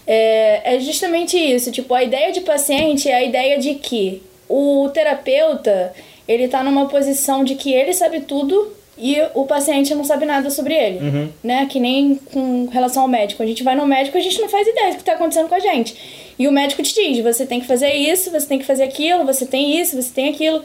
É, 0.07 0.75
é 0.75 0.81
justamente 0.81 1.37
isso, 1.38 1.71
tipo, 1.71 1.95
a 1.95 2.02
ideia 2.02 2.33
de 2.33 2.40
paciente 2.40 3.09
é 3.09 3.14
a 3.14 3.25
ideia 3.25 3.59
de 3.59 3.76
que 3.76 4.23
o 4.49 4.90
terapeuta, 4.93 5.95
ele 6.26 6.49
tá 6.49 6.62
numa 6.62 6.87
posição 6.87 7.45
de 7.45 7.54
que 7.54 7.73
ele 7.73 7.93
sabe 7.93 8.21
tudo 8.21 8.73
e 8.97 9.16
o 9.35 9.45
paciente 9.45 9.95
não 9.95 10.04
sabe 10.04 10.25
nada 10.25 10.49
sobre 10.50 10.73
ele, 10.73 10.99
Uhum. 10.99 11.28
né? 11.43 11.66
Que 11.71 11.81
nem 11.81 12.14
com 12.33 12.66
relação 12.66 13.02
ao 13.02 13.09
médico. 13.09 13.43
A 13.43 13.47
gente 13.47 13.62
vai 13.64 13.75
no 13.75 13.87
médico, 13.87 14.16
a 14.16 14.21
gente 14.21 14.40
não 14.40 14.49
faz 14.49 14.66
ideia 14.69 14.93
do 14.93 14.99
que 14.99 15.04
tá 15.04 15.14
acontecendo 15.14 15.49
com 15.49 15.54
a 15.57 15.61
gente. 15.61 15.97
E 16.38 16.47
o 16.49 16.52
médico 16.52 16.83
te 16.83 16.95
diz, 16.95 17.23
você 17.23 17.45
tem 17.45 17.61
que 17.61 17.66
fazer 17.66 17.93
isso, 17.93 18.31
você 18.31 18.47
tem 18.47 18.59
que 18.59 18.64
fazer 18.64 18.85
aquilo, 18.85 19.25
você 19.25 19.47
tem 19.47 19.78
isso, 19.81 20.00
você 20.00 20.12
tem 20.12 20.28
aquilo. 20.28 20.62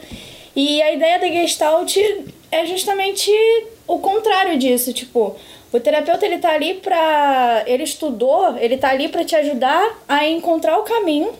E 0.54 0.80
a 0.82 0.92
ideia 0.92 1.18
da 1.18 1.26
Gestalt 1.28 1.96
é 2.50 2.66
justamente 2.66 3.30
o 3.86 3.98
contrário 3.98 4.56
disso, 4.58 4.92
tipo, 4.92 5.34
o 5.72 5.78
terapeuta 5.80 6.24
ele 6.26 6.38
tá 6.38 6.50
ali 6.52 6.74
pra. 6.74 7.62
ele 7.66 7.82
estudou, 7.84 8.56
ele 8.58 8.76
tá 8.76 8.90
ali 8.90 9.08
pra 9.08 9.24
te 9.24 9.34
ajudar 9.36 10.02
a 10.08 10.26
encontrar 10.26 10.78
o 10.78 10.82
caminho. 10.82 11.30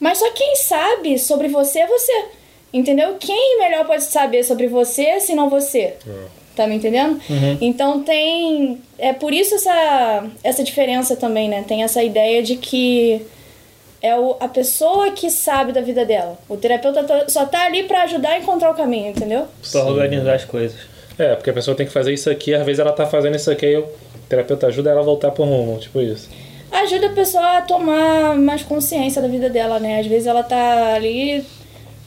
Mas 0.00 0.18
só 0.18 0.30
quem 0.32 0.56
sabe 0.56 1.18
sobre 1.18 1.48
você 1.48 1.80
é 1.80 1.86
você. 1.86 2.24
Entendeu? 2.74 3.14
Quem 3.20 3.58
melhor 3.60 3.86
pode 3.86 4.02
saber 4.04 4.42
sobre 4.44 4.66
você 4.66 5.20
se 5.20 5.34
não 5.34 5.48
você? 5.48 5.94
Tá 6.56 6.66
me 6.66 6.74
entendendo? 6.74 7.20
Então 7.60 8.02
tem. 8.02 8.80
É 8.98 9.12
por 9.12 9.32
isso 9.32 9.54
essa, 9.54 10.24
essa 10.42 10.62
diferença 10.64 11.16
também, 11.16 11.48
né? 11.48 11.64
Tem 11.66 11.82
essa 11.84 12.02
ideia 12.02 12.42
de 12.42 12.56
que 12.56 13.22
é 14.02 14.14
o, 14.18 14.36
a 14.40 14.48
pessoa 14.48 15.10
que 15.12 15.30
sabe 15.30 15.72
da 15.72 15.80
vida 15.80 16.04
dela. 16.04 16.36
O 16.48 16.56
terapeuta 16.56 17.02
to- 17.04 17.30
só 17.32 17.44
tá 17.46 17.64
ali 17.64 17.84
pra 17.84 18.02
ajudar 18.02 18.30
a 18.30 18.38
encontrar 18.38 18.70
o 18.70 18.74
caminho, 18.74 19.08
entendeu? 19.10 19.46
Pra 19.72 19.84
organizar 19.84 20.34
as 20.34 20.44
coisas. 20.44 20.76
É, 21.18 21.34
porque 21.36 21.50
a 21.50 21.54
pessoa 21.54 21.76
tem 21.76 21.86
que 21.86 21.92
fazer 21.92 22.12
isso 22.12 22.28
aqui, 22.28 22.52
às 22.54 22.64
vezes 22.66 22.80
ela 22.80 22.92
tá 22.92 23.06
fazendo 23.06 23.36
isso 23.36 23.50
aqui, 23.50 23.66
aí 23.66 23.76
o 23.76 23.86
terapeuta 24.28 24.66
ajuda 24.66 24.90
ela 24.90 25.00
a 25.00 25.04
voltar 25.04 25.30
pro 25.30 25.44
rumo, 25.44 25.78
tipo 25.78 26.00
isso. 26.00 26.28
Ajuda 26.72 27.06
a 27.06 27.12
pessoa 27.12 27.58
a 27.58 27.62
tomar 27.62 28.34
mais 28.36 28.62
consciência 28.62 29.22
da 29.22 29.28
vida 29.28 29.48
dela, 29.48 29.78
né? 29.78 30.00
Às 30.00 30.06
vezes 30.06 30.26
ela 30.26 30.42
tá 30.42 30.94
ali, 30.94 31.44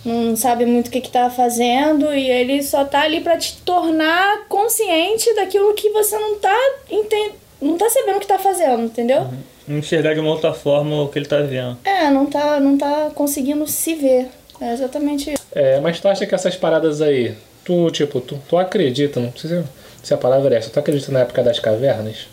não 0.08 0.36
sabe 0.36 0.66
muito 0.66 0.88
o 0.88 0.92
que, 0.92 1.02
que 1.02 1.10
tá 1.12 1.30
fazendo, 1.30 2.14
e 2.14 2.30
ele 2.30 2.64
só 2.64 2.86
tá 2.86 3.02
ali 3.02 3.22
pra 3.22 3.38
te 3.38 3.58
tornar 3.58 4.46
consciente 4.48 5.34
daquilo 5.36 5.74
que 5.74 5.90
você 5.90 6.18
não 6.18 6.36
tá 6.40 6.56
enten- 6.90 7.32
não 7.62 7.78
tá 7.78 7.90
sabendo 7.90 8.18
o 8.18 8.20
que 8.20 8.28
tá 8.28 8.40
fazendo, 8.40 8.84
entendeu? 8.84 9.28
Enxergar 9.68 10.14
de 10.14 10.20
uma 10.20 10.30
outra 10.30 10.54
forma 10.54 11.04
o 11.04 11.10
que 11.10 11.20
ele 11.20 11.26
tá 11.26 11.40
vendo. 11.42 11.78
É, 11.84 12.10
não 12.10 12.26
tá, 12.26 12.60
não 12.60 12.78
tá 12.78 13.12
conseguindo 13.14 13.68
se 13.68 13.96
ver. 13.96 14.30
É 14.62 14.74
exatamente 14.74 15.32
isso. 15.34 15.44
É, 15.54 15.80
mas 15.80 16.00
tu 16.00 16.08
acha 16.08 16.26
que 16.26 16.34
essas 16.34 16.56
paradas 16.56 17.02
aí, 17.02 17.36
tu, 17.66 17.92
tipo, 17.92 18.22
tu, 18.22 18.40
tu 18.48 18.58
acredita, 18.58 19.20
não 19.20 19.32
sei 19.36 19.50
se, 19.50 19.64
se 20.04 20.14
a 20.14 20.18
palavra 20.18 20.56
é 20.56 20.58
essa, 20.60 20.70
tu 20.70 20.80
acredita 20.80 21.12
na 21.12 21.20
época 21.20 21.44
das 21.44 21.60
cavernas? 21.60 22.28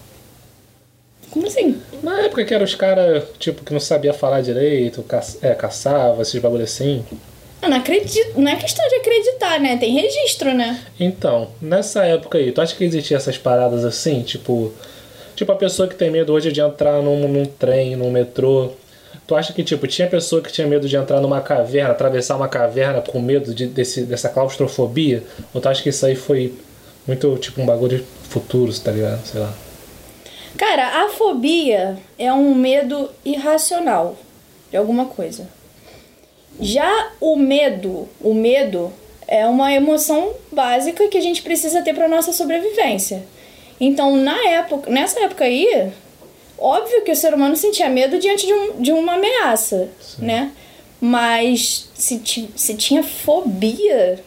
Como 1.31 1.47
assim? 1.47 1.81
Na 2.03 2.21
época 2.21 2.45
que 2.45 2.55
eram 2.55 2.65
os 2.65 2.75
caras, 2.77 3.25
tipo, 3.41 3.65
que 3.65 3.73
não 3.73 3.81
sabia 3.81 4.13
falar 4.15 4.41
direito, 4.41 5.03
ca 5.03 5.21
é, 5.43 5.55
caçava, 5.55 6.23
esses 6.23 6.41
bagulho 6.41 6.63
assim. 6.63 7.05
Eu 7.63 7.71
não 7.71 7.77
acredito. 7.79 8.39
Não 8.39 8.51
é 8.51 8.57
questão 8.57 8.87
de 8.89 8.97
acreditar, 8.97 9.59
né? 9.59 9.77
Tem 9.77 9.93
registro, 9.93 10.55
né? 10.55 10.83
Então, 10.99 11.49
nessa 11.61 12.05
época 12.05 12.39
aí, 12.39 12.53
tu 12.53 12.61
acha 12.61 12.75
que 12.77 12.85
existia 12.85 13.17
essas 13.17 13.39
paradas 13.39 13.85
assim? 13.85 14.23
Tipo, 14.23 14.73
tipo 15.35 15.51
a 15.51 15.57
pessoa 15.57 15.89
que 15.89 15.95
tem 15.95 16.11
medo 16.11 16.33
hoje 16.33 16.53
de 16.53 16.61
entrar 16.61 17.01
num, 17.03 17.27
num 17.29 17.45
trem, 17.45 17.97
num 17.97 18.11
metrô. 18.11 18.73
Tu 19.27 19.35
acha 19.35 19.53
que, 19.55 19.65
tipo, 19.65 19.87
tinha 19.87 20.07
pessoa 20.07 20.43
que 20.43 20.53
tinha 20.53 20.67
medo 20.67 20.87
de 20.87 20.97
entrar 20.97 21.21
numa 21.21 21.41
caverna, 21.41 21.93
atravessar 21.93 22.37
uma 22.37 22.49
caverna 22.49 23.01
com 23.01 23.19
medo 23.19 23.55
de, 23.55 23.67
desse, 23.67 24.03
dessa 24.03 24.29
claustrofobia? 24.29 25.23
Ou 25.55 25.61
tu 25.61 25.69
acha 25.69 25.83
que 25.83 25.89
isso 25.89 26.05
aí 26.05 26.15
foi 26.15 26.53
muito, 27.07 27.35
tipo, 27.39 27.63
um 27.63 27.67
bagulho 27.67 27.99
de 27.99 28.05
futuro, 28.29 28.73
tá 28.81 28.91
ligado? 28.91 29.25
Sei 29.25 29.41
lá. 29.41 29.55
Cara, 30.57 31.05
a 31.05 31.09
fobia 31.09 31.97
é 32.19 32.33
um 32.33 32.55
medo 32.55 33.11
irracional 33.25 34.17
de 34.71 34.77
alguma 34.77 35.07
coisa. 35.07 35.49
Já 36.61 37.11
o 37.21 37.37
medo, 37.37 38.09
o 38.21 38.33
medo 38.33 38.93
é 39.27 39.47
uma 39.47 39.73
emoção 39.73 40.33
básica 40.53 41.09
que 41.09 41.19
a 41.19 41.21
gente 41.21 41.43
precisa 41.43 41.83
ter 41.83 41.95
para 41.95 42.09
nossa 42.09 42.33
sobrevivência. 42.33 43.25
Então, 43.81 44.17
na 44.17 44.37
época, 44.49 44.91
nessa 44.91 45.21
época 45.21 45.45
aí, 45.45 45.91
óbvio 46.59 47.03
que 47.03 47.11
o 47.11 47.17
ser 47.17 47.35
humano 47.35 47.57
sentia 47.57 47.89
medo 47.89 48.19
diante 48.19 48.47
de, 48.47 48.53
um, 48.53 48.81
de 48.81 48.93
uma 48.93 49.15
ameaça, 49.15 49.89
né? 50.19 50.53
Mas 51.01 51.91
se, 51.95 52.23
se 52.55 52.75
tinha 52.75 53.03
fobia, 53.03 54.23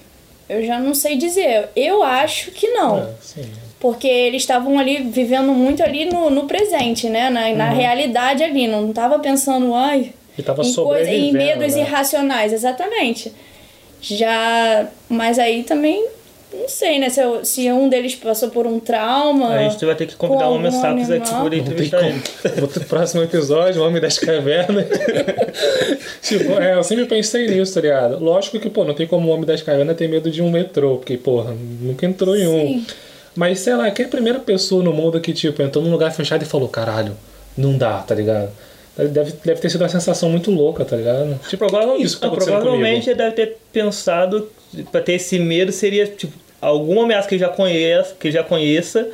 eu 0.50 0.66
já 0.66 0.80
não 0.80 0.94
sei 0.94 1.18
dizer. 1.18 1.70
Eu 1.76 2.04
acho 2.04 2.52
que 2.52 2.68
não. 2.70 3.00
É, 3.00 3.14
sim. 3.22 3.50
Porque 3.80 4.08
eles 4.08 4.42
estavam 4.42 4.78
ali 4.78 5.04
vivendo 5.04 5.54
muito 5.54 5.82
ali 5.82 6.06
no, 6.06 6.30
no 6.30 6.46
presente, 6.46 7.10
né? 7.10 7.30
Na, 7.30 7.50
na 7.54 7.70
realidade 7.70 8.44
ali. 8.44 8.68
Não 8.68 8.92
tava 8.92 9.20
pensando, 9.20 9.74
ai, 9.74 10.14
E 10.38 10.44
tava 10.44 10.62
em, 10.64 10.74
coisa, 10.74 11.10
em 11.10 11.32
medos 11.32 11.74
né? 11.74 11.82
irracionais, 11.82 12.54
exatamente. 12.54 13.34
Já. 14.02 14.88
Mas 15.10 15.40
aí 15.40 15.64
também. 15.64 16.08
Não 16.54 16.70
sei, 16.70 16.98
né? 16.98 17.10
Se, 17.10 17.20
eu- 17.20 17.44
se 17.44 17.70
um 17.70 17.90
deles 17.90 18.16
passou 18.16 18.50
por 18.50 18.66
um 18.66 18.80
trauma. 18.80 19.50
A 19.50 19.70
gente 19.70 19.86
vai 19.86 19.96
ter 19.96 20.06
que 20.08 20.16
convidar 20.16 20.48
o 20.48 20.56
Homem 20.56 20.72
Sapos 20.72 21.12
aqui 21.12 21.30
por 21.36 21.54
entrevistar 21.54 22.08
ele. 22.08 22.22
Próximo 22.88 23.22
episódio, 23.24 23.82
o 23.82 23.86
Homem 23.86 24.02
das 24.02 24.18
Cavernas. 24.18 24.86
tipo, 26.24 26.54
é, 26.54 26.76
eu 26.76 26.84
sempre 26.84 27.06
pensei 27.06 27.48
nisso, 27.48 27.74
tá 27.74 27.82
ligado? 27.82 28.24
Lógico 28.24 28.60
que, 28.60 28.70
pô, 28.70 28.86
não 28.86 28.94
tem 28.94 29.06
como 29.06 29.28
o 29.28 29.34
Homem 29.34 29.46
das 29.46 29.62
Cavernas 29.62 29.98
ter 29.98 30.08
medo 30.08 30.32
de 30.32 30.42
um 30.42 30.50
metrô, 30.50 30.96
porque, 30.98 31.18
porra, 31.18 31.54
nunca 31.82 32.06
entrou 32.06 32.36
em 32.36 32.48
um. 32.48 32.60
Sim. 32.68 32.86
Mas, 33.36 33.60
sei 33.60 33.76
lá, 33.76 33.92
quem 33.92 34.06
é 34.06 34.08
a 34.08 34.12
primeira 34.12 34.40
pessoa 34.40 34.82
no 34.82 34.94
mundo 34.94 35.20
que, 35.20 35.34
tipo, 35.34 35.62
entrou 35.62 35.84
num 35.84 35.92
lugar 35.92 36.12
fechado 36.12 36.44
e 36.44 36.46
falou, 36.46 36.70
caralho, 36.70 37.16
não 37.58 37.78
dá, 37.78 38.00
tá 38.00 38.16
ligado? 38.16 38.50
Deve, 38.98 39.34
deve 39.46 39.62
ter 39.62 39.70
sido 39.70 39.82
uma 39.82 39.90
sensação 39.90 40.30
muito 40.30 40.50
louca, 40.50 40.84
tá 40.84 40.96
ligado? 40.96 41.40
Tipo, 41.48 41.68
Provavelmente, 41.68 42.06
isso 42.06 42.16
que 42.16 42.22
tá 42.22 42.28
acontecendo 42.28 42.56
provavelmente 42.56 42.94
comigo. 43.06 43.10
ele 43.12 43.16
deve 43.18 43.32
ter 43.36 43.58
pensado 43.72 44.50
pra 44.92 45.02
ter 45.02 45.14
esse 45.14 45.38
medo 45.38 45.72
seria 45.72 46.08
tipo 46.08 46.34
alguma 46.60 47.04
ameaça 47.04 47.28
que 47.28 47.36
ele 47.36 47.42
já 47.42 47.50
conheça, 47.50 48.16
que 48.20 48.28
ele 48.28 48.34
já 48.34 48.44
conheça, 48.44 49.08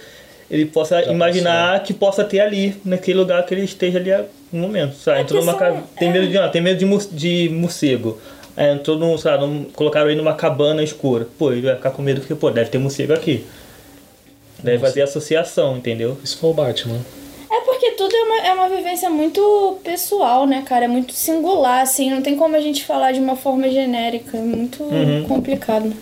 ele 0.49 0.65
possa 0.65 1.01
imaginar 1.03 1.83
que 1.83 1.93
possa 1.93 2.23
ter 2.23 2.39
ali 2.39 2.75
naquele 2.85 3.17
lugar 3.19 3.45
que 3.45 3.53
ele 3.53 3.63
esteja 3.65 3.97
ali 3.99 4.11
no 4.51 4.59
momento. 4.61 4.95
Sabe? 4.95 5.17
É 5.19 5.21
Entrou 5.21 5.41
numa 5.41 5.55
ca- 5.57 5.83
tem 5.99 6.11
medo 6.11 6.27
de, 6.27 6.33
não, 6.33 6.49
tem 6.49 6.61
medo 6.61 6.77
de, 6.79 7.07
de 7.47 7.49
morcego. 7.53 8.19
Aí 8.55 8.71
entrou 8.71 8.97
num, 8.97 9.17
sei 9.17 9.31
lá, 9.31 9.37
num- 9.37 9.65
colocaram 9.65 10.09
ele 10.09 10.17
numa 10.19 10.33
cabana 10.35 10.81
escura. 10.83 11.27
Pô, 11.37 11.51
ele 11.51 11.61
vai 11.63 11.75
ficar 11.75 11.89
com 11.91 12.01
medo 12.01 12.21
porque, 12.21 12.35
pô, 12.35 12.49
deve 12.51 12.69
ter 12.69 12.77
morcego 12.77 13.11
aqui. 13.13 13.43
Deve 14.63 14.77
fazer 14.79 15.01
associação, 15.01 15.75
entendeu? 15.75 16.17
Isso 16.23 16.37
foi 16.37 16.51
o 16.51 16.53
Batman. 16.53 16.99
Porque 17.83 17.91
tudo 17.97 18.15
é 18.15 18.23
uma, 18.23 18.39
é 18.47 18.53
uma 18.53 18.69
vivência 18.69 19.09
muito 19.09 19.77
pessoal, 19.83 20.47
né, 20.47 20.63
cara? 20.65 20.85
É 20.85 20.87
muito 20.87 21.11
singular, 21.11 21.81
assim. 21.81 22.09
Não 22.09 22.21
tem 22.21 22.37
como 22.37 22.55
a 22.55 22.61
gente 22.61 22.85
falar 22.85 23.11
de 23.11 23.19
uma 23.19 23.35
forma 23.35 23.69
genérica. 23.69 24.37
É 24.37 24.41
muito 24.41 24.85
complicado. 25.27 25.93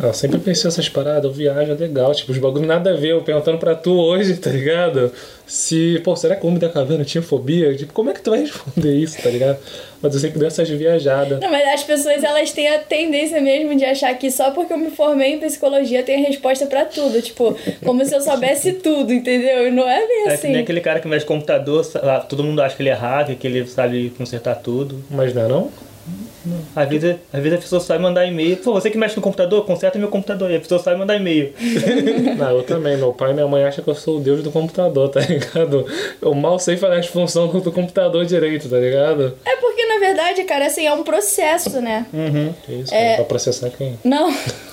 Ah, 0.00 0.06
Eu 0.06 0.14
sempre 0.14 0.38
pensei 0.38 0.68
essas 0.68 0.88
paradas, 0.88 1.24
eu 1.24 1.32
viajo, 1.32 1.70
é 1.70 1.74
legal, 1.74 2.14
tipo, 2.14 2.32
os 2.32 2.38
bagulho 2.38 2.66
nada 2.66 2.92
a 2.92 2.96
ver, 2.96 3.08
eu 3.12 3.22
perguntando 3.22 3.58
pra 3.58 3.74
tu 3.74 3.92
hoje, 3.92 4.36
tá 4.36 4.50
ligado? 4.50 5.12
Se, 5.46 6.00
pô, 6.02 6.16
será 6.16 6.34
que 6.34 6.44
o 6.44 6.48
homem 6.48 6.58
da 6.58 6.68
caverna 6.68 7.04
tinha 7.04 7.20
fobia? 7.20 7.74
Tipo, 7.76 7.92
como 7.92 8.08
é 8.08 8.14
que 8.14 8.22
tu 8.22 8.30
vai 8.30 8.40
responder 8.40 8.94
isso, 8.96 9.20
tá 9.22 9.28
ligado? 9.28 9.58
Mas 10.00 10.14
eu 10.14 10.20
sempre 10.20 10.38
dou 10.38 10.48
essas 10.48 10.68
viajadas. 10.68 11.38
Não, 11.40 11.50
mas 11.50 11.68
as 11.74 11.84
pessoas, 11.84 12.24
elas 12.24 12.50
têm 12.52 12.68
a 12.68 12.78
tendência 12.78 13.40
mesmo 13.40 13.76
de 13.76 13.84
achar 13.84 14.12
que 14.18 14.30
só 14.30 14.50
porque 14.50 14.72
eu 14.72 14.78
me 14.78 14.90
formei 14.90 15.34
em 15.34 15.38
psicologia 15.38 16.02
tem 16.02 16.24
a 16.24 16.28
resposta 16.28 16.66
pra 16.66 16.84
tudo. 16.86 17.20
Tipo, 17.20 17.54
como 17.84 18.04
se 18.04 18.14
eu 18.14 18.20
soubesse 18.20 18.72
tudo, 18.74 19.12
entendeu? 19.12 19.68
E 19.68 19.70
não 19.70 19.88
é 19.88 20.06
bem 20.06 20.22
É 20.22 20.28
que 20.28 20.32
assim. 20.32 20.48
nem 20.52 20.62
aquele 20.62 20.80
cara 20.80 20.98
que 21.00 21.06
mexe 21.06 21.24
com 21.26 21.34
computador, 21.34 21.84
todo 22.28 22.42
mundo 22.42 22.62
acha 22.62 22.74
que 22.74 22.82
ele 22.82 22.88
é 22.90 22.94
hacker, 22.94 23.36
que 23.36 23.46
ele 23.46 23.66
sabe 23.66 24.10
consertar 24.16 24.56
tudo. 24.56 25.04
Mas 25.10 25.32
não 25.34 25.42
é 25.44 25.48
não? 25.48 25.70
Às 26.74 26.88
vezes, 26.88 27.16
às 27.32 27.42
vezes 27.42 27.58
a 27.58 27.60
pessoa 27.60 27.80
sabe 27.80 28.02
mandar 28.02 28.26
e-mail. 28.26 28.56
Pô, 28.58 28.72
você 28.72 28.90
que 28.90 28.98
mexe 28.98 29.16
no 29.16 29.22
computador, 29.22 29.64
conserta 29.64 29.98
meu 29.98 30.08
computador. 30.08 30.50
E 30.50 30.56
a 30.56 30.60
pessoa 30.60 30.80
sabe 30.82 30.98
mandar 30.98 31.16
e-mail. 31.16 31.52
Não, 32.38 32.56
eu 32.56 32.62
também. 32.62 32.96
Meu 32.96 33.12
pai 33.12 33.30
e 33.30 33.34
minha 33.34 33.46
mãe 33.46 33.64
acham 33.64 33.82
que 33.82 33.90
eu 33.90 33.94
sou 33.94 34.18
o 34.18 34.20
deus 34.20 34.42
do 34.42 34.50
computador, 34.50 35.08
tá 35.08 35.20
ligado? 35.20 35.86
Eu 36.20 36.34
mal 36.34 36.58
sei 36.58 36.76
fazer 36.76 36.96
as 36.96 37.06
funções 37.06 37.62
do 37.62 37.72
computador 37.72 38.24
direito, 38.24 38.68
tá 38.68 38.78
ligado? 38.78 39.36
É 39.44 39.56
porque, 39.56 39.84
na 39.86 39.98
verdade, 39.98 40.44
cara, 40.44 40.66
assim, 40.66 40.86
é 40.86 40.92
um 40.92 41.02
processo, 41.02 41.80
né? 41.80 42.06
Uhum. 42.12 42.52
Isso, 42.68 42.90
cara? 42.90 43.16
Pra 43.16 43.24
processar 43.24 43.70
quem? 43.70 43.98
Não. 44.04 44.32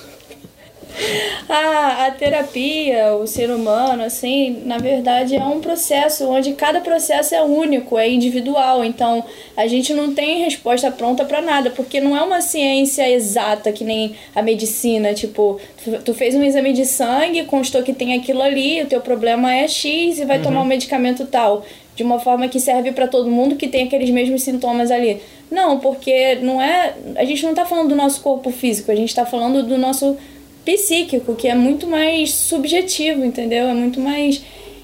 A, 1.48 2.06
a 2.06 2.10
terapia, 2.12 3.14
o 3.14 3.26
ser 3.26 3.50
humano, 3.50 4.04
assim, 4.04 4.62
na 4.64 4.78
verdade 4.78 5.34
é 5.34 5.42
um 5.42 5.60
processo 5.60 6.28
onde 6.28 6.52
cada 6.52 6.80
processo 6.80 7.34
é 7.34 7.42
único, 7.42 7.98
é 7.98 8.08
individual. 8.08 8.84
Então 8.84 9.24
a 9.56 9.66
gente 9.66 9.92
não 9.92 10.14
tem 10.14 10.44
resposta 10.44 10.90
pronta 10.92 11.24
pra 11.24 11.42
nada, 11.42 11.70
porque 11.70 12.00
não 12.00 12.16
é 12.16 12.22
uma 12.22 12.40
ciência 12.40 13.08
exata 13.10 13.72
que 13.72 13.82
nem 13.82 14.14
a 14.34 14.42
medicina. 14.42 15.12
Tipo, 15.12 15.60
tu, 15.82 15.98
tu 16.04 16.14
fez 16.14 16.34
um 16.36 16.44
exame 16.44 16.72
de 16.72 16.86
sangue, 16.86 17.44
constou 17.44 17.82
que 17.82 17.92
tem 17.92 18.14
aquilo 18.14 18.42
ali, 18.42 18.82
o 18.82 18.86
teu 18.86 19.00
problema 19.00 19.52
é 19.52 19.66
X 19.66 20.20
e 20.20 20.24
vai 20.24 20.40
tomar 20.40 20.62
um 20.62 20.66
medicamento 20.66 21.26
tal. 21.26 21.64
De 21.96 22.04
uma 22.04 22.20
forma 22.20 22.48
que 22.48 22.60
serve 22.60 22.92
pra 22.92 23.08
todo 23.08 23.30
mundo 23.30 23.56
que 23.56 23.68
tem 23.68 23.84
aqueles 23.84 24.08
mesmos 24.08 24.42
sintomas 24.42 24.90
ali. 24.90 25.20
Não, 25.50 25.80
porque 25.80 26.36
não 26.36 26.62
é. 26.62 26.94
A 27.16 27.24
gente 27.24 27.44
não 27.44 27.52
tá 27.52 27.64
falando 27.64 27.88
do 27.88 27.96
nosso 27.96 28.20
corpo 28.22 28.50
físico, 28.50 28.90
a 28.90 28.94
gente 28.94 29.14
tá 29.14 29.26
falando 29.26 29.64
do 29.64 29.76
nosso 29.76 30.16
psíquico, 30.64 31.34
que 31.34 31.48
é 31.48 31.54
muito 31.54 31.86
mais 31.86 32.32
subjetivo, 32.32 33.24
entendeu? 33.24 33.66
É 33.66 33.74
muito 33.74 34.00
mais 34.00 34.42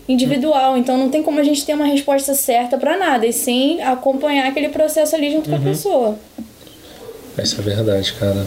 individual. 0.09 0.77
Então 0.77 0.97
não 0.97 1.11
tem 1.11 1.23
como 1.23 1.41
a 1.41 1.43
gente 1.43 1.65
ter 1.65 1.75
uma 1.75 1.87
resposta 1.87 2.35
certa 2.35 2.79
pra 2.79 2.97
nada, 2.97 3.27
e 3.27 3.33
sim 3.33 3.81
acompanhar 3.81 4.47
aquele 4.47 4.69
processo 4.69 5.15
ali 5.15 5.33
junto 5.33 5.51
com 5.51 5.57
a 5.57 5.61
pessoa. 5.61 6.19
Isso 7.39 7.61
é 7.61 7.63
verdade, 7.63 8.13
cara. 8.15 8.47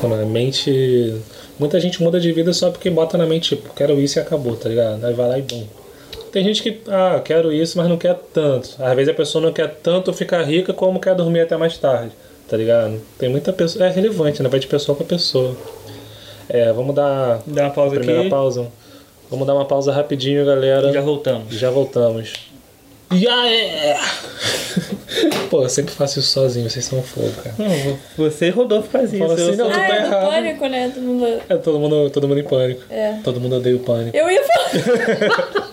Quando 0.00 0.14
a 0.14 0.26
mente. 0.26 1.14
Muita 1.58 1.80
gente 1.80 2.02
muda 2.02 2.20
de 2.20 2.30
vida 2.32 2.52
só 2.52 2.70
porque 2.70 2.90
bota 2.90 3.16
na 3.16 3.24
mente, 3.24 3.56
tipo, 3.56 3.72
quero 3.74 3.98
isso 3.98 4.18
e 4.18 4.20
acabou, 4.20 4.54
tá 4.56 4.68
ligado? 4.68 5.02
Aí 5.06 5.14
vai 5.14 5.28
lá 5.28 5.38
e 5.38 5.42
bum. 5.42 5.64
Tem 6.30 6.44
gente 6.44 6.62
que, 6.62 6.80
ah, 6.88 7.18
quero 7.24 7.50
isso, 7.50 7.78
mas 7.78 7.88
não 7.88 7.96
quer 7.96 8.14
tanto. 8.34 8.76
Às 8.78 8.94
vezes 8.94 9.08
a 9.08 9.14
pessoa 9.14 9.42
não 9.42 9.52
quer 9.54 9.68
tanto 9.82 10.12
ficar 10.12 10.42
rica 10.42 10.74
como 10.74 11.00
quer 11.00 11.14
dormir 11.14 11.40
até 11.40 11.56
mais 11.56 11.78
tarde, 11.78 12.12
tá 12.46 12.58
ligado? 12.58 13.00
Tem 13.18 13.30
muita 13.30 13.54
pessoa. 13.54 13.86
É 13.86 13.90
relevante, 13.90 14.42
né? 14.42 14.48
Vai 14.50 14.60
de 14.60 14.66
pessoa 14.66 14.94
pra 14.94 15.06
pessoa. 15.06 15.56
É, 16.48 16.72
vamos 16.72 16.94
dar. 16.94 17.40
Dá 17.46 17.62
uma 17.64 17.70
pausa 17.70 17.96
Primeira 17.96 18.20
aqui. 18.22 18.30
pausa. 18.30 18.66
Vamos 19.30 19.46
dar 19.46 19.54
uma 19.54 19.64
pausa 19.64 19.92
rapidinho, 19.92 20.44
galera. 20.46 20.92
Já 20.92 21.00
voltamos. 21.00 21.54
Já 21.54 21.70
voltamos. 21.70 22.32
Já 23.12 23.48
é! 23.48 23.96
Pô, 25.50 25.62
eu 25.62 25.68
sempre 25.68 25.94
faço 25.94 26.18
isso 26.18 26.28
sozinho, 26.30 26.68
vocês 26.68 26.84
são 26.84 27.00
fogo, 27.02 27.30
cara. 27.42 27.54
Não, 27.56 27.98
você 28.16 28.46
e 28.46 28.50
Rodolfo 28.50 28.88
faz 28.88 29.12
isso. 29.12 29.18
Fala 29.22 29.34
assim, 29.34 29.50
eu 29.50 29.56
não, 29.56 29.70
tu 29.70 29.76
Ah, 29.76 29.78
tá 29.78 29.84
é 29.94 30.00
do 30.00 30.06
errado. 30.06 30.30
pânico, 30.30 30.66
né? 30.66 30.90
Todo 30.92 31.02
mundo... 31.04 31.26
É 31.48 31.56
todo 31.56 31.78
mundo, 31.78 32.10
todo 32.10 32.28
mundo 32.28 32.40
em 32.40 32.44
pânico. 32.44 32.82
É. 32.90 33.18
Todo 33.22 33.40
mundo 33.40 33.56
odeia 33.56 33.76
o 33.76 33.78
pânico. 33.78 34.16
Eu 34.16 34.28
ia 34.28 34.42
falar. 34.42 34.70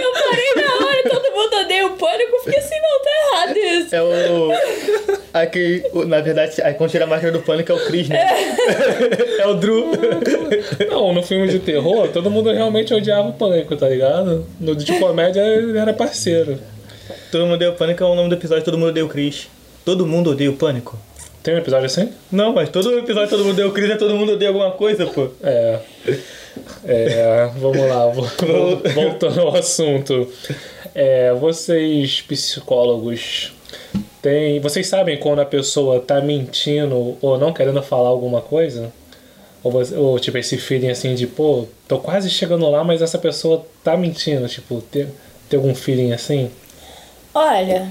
eu 0.00 0.12
parei 0.12 0.54
na 0.56 0.86
hora 0.86 1.00
e 1.04 1.08
todo 1.08 1.32
mundo 1.32 1.56
odeia 1.64 1.86
o 1.86 1.90
pânico, 1.96 2.38
fiquei 2.44 2.58
assim, 2.58 2.74
não, 2.80 3.02
tá 3.02 3.10
errado 3.46 3.56
isso. 3.58 3.94
É 3.94 4.02
o. 4.02 5.17
Aqui, 5.32 5.82
na 6.06 6.20
verdade, 6.20 6.60
aí 6.62 6.74
quando 6.74 6.90
tira 6.90 7.04
a 7.04 7.06
máscara 7.06 7.32
do 7.32 7.40
pânico 7.40 7.70
é 7.70 7.74
o 7.74 7.84
Chris, 7.86 8.08
né? 8.08 8.18
É, 9.38 9.46
o 9.46 9.54
Drew. 9.54 9.90
Não, 10.90 11.12
no 11.12 11.22
filme 11.22 11.48
de 11.48 11.58
terror, 11.58 12.08
todo 12.08 12.30
mundo 12.30 12.50
realmente 12.50 12.92
odiava 12.94 13.28
o 13.28 13.32
pânico, 13.34 13.76
tá 13.76 13.88
ligado? 13.88 14.46
No 14.58 14.74
de 14.74 14.98
comédia 14.98 15.40
ele 15.40 15.76
era 15.78 15.92
parceiro. 15.92 16.58
Todo 17.30 17.42
mundo 17.44 17.54
odeia 17.54 17.70
o 17.70 17.74
pânico 17.74 18.02
é 18.02 18.06
o 18.06 18.14
nome 18.14 18.28
do 18.30 18.34
episódio, 18.34 18.64
todo 18.64 18.78
mundo 18.78 18.88
odeia 18.88 19.04
o 19.04 19.08
Chris. 19.08 19.48
Todo 19.84 20.06
mundo 20.06 20.30
odeia 20.30 20.50
o 20.50 20.54
pânico? 20.56 20.98
Tem 21.42 21.54
um 21.54 21.58
episódio 21.58 21.86
assim? 21.86 22.10
Não, 22.32 22.52
mas 22.52 22.68
todo 22.68 22.98
episódio 22.98 23.28
todo 23.30 23.40
mundo 23.40 23.52
odeia 23.52 23.68
o 23.68 23.72
Chris 23.72 23.90
é 23.90 23.96
todo 23.96 24.14
mundo 24.14 24.32
odeia 24.32 24.48
alguma 24.50 24.70
coisa, 24.72 25.06
pô. 25.06 25.28
É. 25.42 25.78
É, 26.84 27.50
vamos 27.58 27.78
lá, 27.88 28.06
vo- 28.08 28.22
vo- 28.22 28.82
voltando 28.94 29.40
ao 29.42 29.56
assunto. 29.56 30.28
É, 30.94 31.32
vocês, 31.34 32.20
psicólogos, 32.22 33.52
tem, 34.22 34.60
vocês 34.60 34.86
sabem 34.86 35.18
quando 35.18 35.40
a 35.40 35.44
pessoa 35.46 36.00
tá 36.00 36.20
mentindo 36.20 37.16
ou 37.20 37.38
não 37.38 37.52
querendo 37.52 37.82
falar 37.82 38.08
alguma 38.08 38.40
coisa? 38.40 38.92
Ou, 39.62 39.72
você- 39.72 39.96
ou, 39.96 40.18
tipo, 40.18 40.38
esse 40.38 40.56
feeling 40.56 40.90
assim 40.90 41.14
de, 41.14 41.26
pô, 41.26 41.66
tô 41.86 41.98
quase 41.98 42.30
chegando 42.30 42.68
lá, 42.70 42.84
mas 42.84 43.02
essa 43.02 43.18
pessoa 43.18 43.66
tá 43.84 43.96
mentindo, 43.96 44.48
tipo, 44.48 44.80
tem, 44.82 45.08
tem 45.48 45.58
algum 45.58 45.74
feeling 45.74 46.12
assim? 46.12 46.50
Olha, 47.34 47.88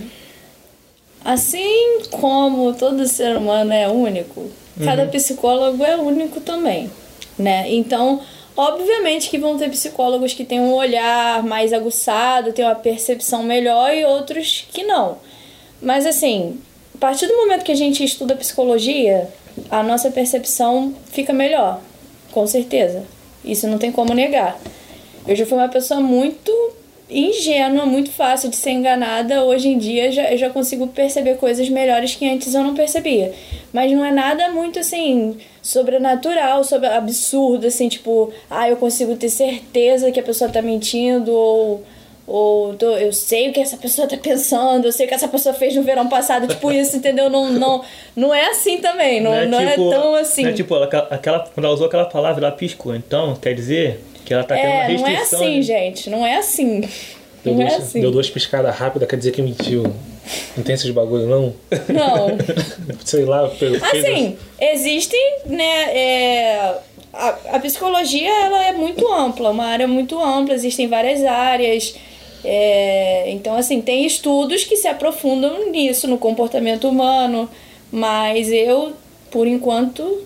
assim 1.23 1.99
como 2.11 2.73
todo 2.73 3.05
ser 3.07 3.37
humano 3.37 3.73
é 3.73 3.87
único, 3.87 4.49
cada 4.83 5.05
psicólogo 5.07 5.83
é 5.83 5.95
único 5.97 6.39
também, 6.41 6.89
né? 7.37 7.65
Então, 7.73 8.21
obviamente 8.55 9.29
que 9.29 9.37
vão 9.37 9.57
ter 9.57 9.69
psicólogos 9.69 10.33
que 10.33 10.45
têm 10.45 10.59
um 10.59 10.73
olhar 10.73 11.43
mais 11.43 11.73
aguçado, 11.73 12.53
têm 12.53 12.63
uma 12.65 12.75
percepção 12.75 13.43
melhor 13.43 13.93
e 13.93 14.05
outros 14.05 14.65
que 14.71 14.83
não. 14.83 15.17
Mas 15.81 16.05
assim, 16.05 16.59
a 16.95 16.97
partir 16.97 17.27
do 17.27 17.35
momento 17.37 17.63
que 17.63 17.71
a 17.71 17.75
gente 17.75 18.03
estuda 18.03 18.35
psicologia, 18.35 19.29
a 19.69 19.83
nossa 19.83 20.11
percepção 20.11 20.93
fica 21.11 21.33
melhor, 21.33 21.81
com 22.31 22.45
certeza. 22.47 23.03
Isso 23.43 23.67
não 23.67 23.77
tem 23.77 23.91
como 23.91 24.13
negar. 24.13 24.59
Eu 25.27 25.35
já 25.35 25.45
fui 25.45 25.57
uma 25.57 25.69
pessoa 25.69 25.99
muito 25.99 26.51
ingênua, 27.09 27.85
muito 27.85 28.11
fácil 28.11 28.49
de 28.49 28.55
ser 28.55 28.71
enganada. 28.71 29.43
Hoje 29.43 29.69
em 29.69 29.77
dia 29.77 30.11
já, 30.11 30.31
eu 30.31 30.37
já 30.37 30.49
consigo 30.49 30.87
perceber 30.87 31.37
coisas 31.37 31.69
melhores 31.69 32.15
que 32.15 32.27
antes 32.27 32.53
eu 32.53 32.63
não 32.63 32.73
percebia. 32.73 33.33
Mas 33.71 33.91
não 33.91 34.03
é 34.03 34.11
nada 34.11 34.49
muito 34.49 34.79
assim 34.79 35.37
sobrenatural, 35.61 36.63
sobre 36.63 36.87
absurdo, 36.87 37.67
assim, 37.67 37.89
tipo, 37.89 38.31
ah, 38.49 38.69
eu 38.69 38.77
consigo 38.77 39.15
ter 39.17 39.29
certeza 39.29 40.11
que 40.11 40.19
a 40.19 40.23
pessoa 40.23 40.49
tá 40.49 40.61
mentindo 40.61 41.31
ou 41.33 41.83
ou 42.27 42.73
tô- 42.75 42.91
eu 42.97 43.13
sei 43.13 43.49
o 43.49 43.53
que 43.53 43.59
essa 43.61 43.77
pessoa 43.77 44.05
tá 44.07 44.17
pensando, 44.17 44.85
eu 44.85 44.91
sei 44.91 45.05
o 45.05 45.09
que 45.09 45.15
essa 45.15 45.29
pessoa 45.29 45.55
fez 45.55 45.73
no 45.75 45.81
verão 45.81 46.09
passado, 46.09 46.45
tipo 46.47 46.69
isso, 46.71 46.97
entendeu? 46.97 47.29
Não, 47.29 47.49
não, 47.49 47.81
não 48.15 48.35
é 48.35 48.49
assim 48.49 48.79
também, 48.79 49.21
não, 49.21 49.31
não 49.47 49.59
é 49.61 49.75
tão 49.75 50.13
assim. 50.15 50.43
Não 50.43 50.49
é 50.49 50.53
tipo, 50.53 50.75
ela, 50.75 50.85
aquela, 51.09 51.39
quando 51.53 51.65
ela 51.65 51.73
usou 51.73 51.87
aquela 51.87 52.05
palavra, 52.05 52.45
ela 52.45 52.55
piscou. 52.55 52.93
Então, 52.93 53.35
quer 53.37 53.53
dizer 53.55 54.03
que 54.25 54.33
ela 54.33 54.43
tá 54.43 54.55
tendo 54.55 54.65
uma 54.67 54.83
É, 54.83 54.97
não 54.97 55.03
restrição. 55.05 55.39
é 55.39 55.45
assim, 55.45 55.55
né? 55.55 55.61
gente, 55.61 56.09
não 56.09 56.25
é 56.25 56.35
assim. 56.37 56.81
Deu, 57.45 57.53
Não 57.53 57.61
é 57.61 57.67
duas, 57.67 57.81
assim. 57.81 58.01
deu 58.01 58.11
duas 58.11 58.29
piscadas 58.29 58.75
rápidas, 58.75 59.07
quer 59.07 59.15
dizer 59.15 59.31
que 59.31 59.41
mentiu. 59.41 59.83
Não 60.57 60.63
tem 60.65 60.75
esses 60.75 60.89
bagulho, 60.91 61.27
não? 61.27 61.53
Não. 61.87 62.37
Sei 63.05 63.23
lá, 63.23 63.47
pelo 63.47 63.77
Assim, 63.77 64.35
existem, 64.59 65.37
né, 65.45 65.97
é, 65.97 66.73
a, 67.13 67.29
a 67.53 67.59
psicologia 67.59 68.29
ela 68.29 68.65
é 68.65 68.73
muito 68.73 69.07
ampla, 69.09 69.51
uma 69.51 69.63
área 69.65 69.87
muito 69.87 70.19
ampla, 70.21 70.53
existem 70.53 70.89
várias 70.89 71.23
áreas. 71.23 71.95
É, 72.43 73.29
então, 73.31 73.55
assim, 73.55 73.81
tem 73.81 74.05
estudos 74.05 74.63
que 74.63 74.75
se 74.75 74.87
aprofundam 74.87 75.69
nisso, 75.69 76.07
no 76.07 76.17
comportamento 76.17 76.87
humano, 76.87 77.49
mas 77.91 78.51
eu, 78.51 78.93
por 79.31 79.47
enquanto, 79.47 80.23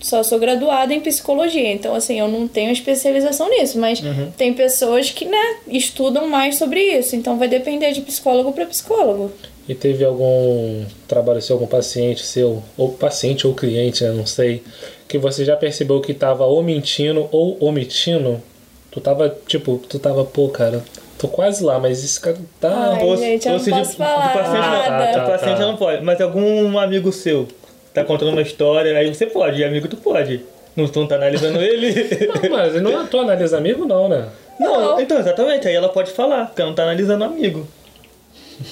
só 0.00 0.22
sou 0.22 0.38
graduada 0.38 0.92
em 0.92 1.00
psicologia, 1.00 1.72
então, 1.72 1.94
assim, 1.94 2.20
eu 2.20 2.28
não 2.28 2.46
tenho 2.46 2.70
especialização 2.70 3.48
nisso, 3.48 3.78
mas 3.78 4.02
tem 4.36 4.52
pessoas 4.52 5.10
que, 5.10 5.24
né, 5.24 5.56
estudam 5.66 6.28
mais 6.28 6.56
sobre 6.56 6.80
isso, 6.80 7.16
então 7.16 7.38
vai 7.38 7.48
depender 7.48 7.92
de 7.92 8.02
psicólogo 8.02 8.52
para 8.52 8.66
psicólogo. 8.66 9.32
E 9.66 9.74
teve 9.74 10.04
algum 10.04 10.84
trabalho 11.08 11.40
seu, 11.40 11.56
algum 11.56 11.66
paciente 11.66 12.22
seu, 12.22 12.62
ou 12.76 12.90
paciente 12.90 13.46
ou 13.46 13.54
cliente, 13.54 14.04
né, 14.04 14.10
não 14.10 14.26
sei, 14.26 14.62
que 15.08 15.18
você 15.18 15.44
já 15.44 15.56
percebeu 15.56 16.00
que 16.00 16.12
tava 16.12 16.44
ou 16.44 16.62
mentindo 16.62 17.28
ou 17.30 17.56
omitindo? 17.60 18.42
Tu 18.90 19.00
tava, 19.00 19.36
tipo, 19.46 19.80
tu 19.88 19.98
tava, 19.98 20.24
pô, 20.24 20.48
cara, 20.48 20.84
tô 21.26 21.28
quase 21.28 21.62
lá, 21.64 21.78
mas 21.78 22.02
esse 22.04 22.20
cara 22.20 22.36
tá. 22.60 22.94
Ai, 22.96 23.04
Ou- 23.04 23.16
gente, 23.16 23.46
eu 23.46 23.52
ou 23.52 23.58
não 23.58 23.64
se 23.64 23.70
de- 23.72 23.78
posso 23.78 23.90
do 23.92 23.96
falar 23.96 24.32
paciente 24.32 24.54
não- 24.54 24.70
nada. 24.90 25.20
do 25.20 25.26
paciente 25.30 25.52
Tá, 25.52 25.60
tá. 25.60 25.66
não 25.66 25.76
pode. 25.76 26.04
Mas 26.04 26.20
algum 26.20 26.78
amigo 26.78 27.12
seu 27.12 27.48
tá 27.92 28.04
contando 28.04 28.30
uma 28.32 28.42
história, 28.42 28.96
aí 28.98 29.12
você 29.14 29.26
pode, 29.26 29.60
e 29.60 29.64
amigo 29.64 29.88
tu 29.88 29.96
pode. 29.96 30.40
Não 30.76 30.88
tu 30.88 31.00
não 31.00 31.06
tá 31.06 31.14
analisando 31.14 31.60
ele? 31.62 31.92
Não, 32.26 32.50
mas 32.50 32.74
não 32.82 33.00
é 33.02 33.06
tu 33.06 33.18
analisa 33.18 33.56
amigo, 33.58 33.84
não, 33.84 34.08
né? 34.08 34.26
Não, 34.58 35.00
então, 35.00 35.18
exatamente. 35.18 35.66
Aí 35.68 35.74
ela 35.74 35.88
pode 35.88 36.10
falar, 36.12 36.46
porque 36.46 36.60
ela 36.62 36.70
não 36.70 36.76
tá 36.76 36.82
analisando 36.84 37.22
o 37.24 37.26
amigo. 37.26 37.66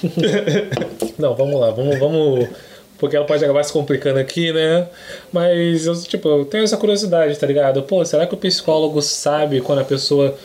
Não, 1.17 1.35
vamos 1.35 1.59
lá, 1.59 1.71
vamos, 1.71 1.97
vamos. 1.99 2.47
Porque 2.97 3.15
ela 3.17 3.25
pode 3.25 3.43
acabar 3.43 3.63
se 3.63 3.73
complicando 3.73 4.17
aqui, 4.19 4.51
né? 4.53 4.87
Mas 5.31 5.85
eu, 5.85 6.01
tipo, 6.03 6.27
eu 6.29 6.45
tenho 6.45 6.63
essa 6.63 6.77
curiosidade, 6.77 7.37
tá 7.37 7.45
ligado? 7.45 7.83
Pô, 7.83 8.03
será 8.05 8.25
que 8.25 8.33
o 8.33 8.37
psicólogo 8.37 9.01
sabe 9.01 9.59
quando 9.61 9.79
a 9.79 9.83
pessoa. 9.83 10.35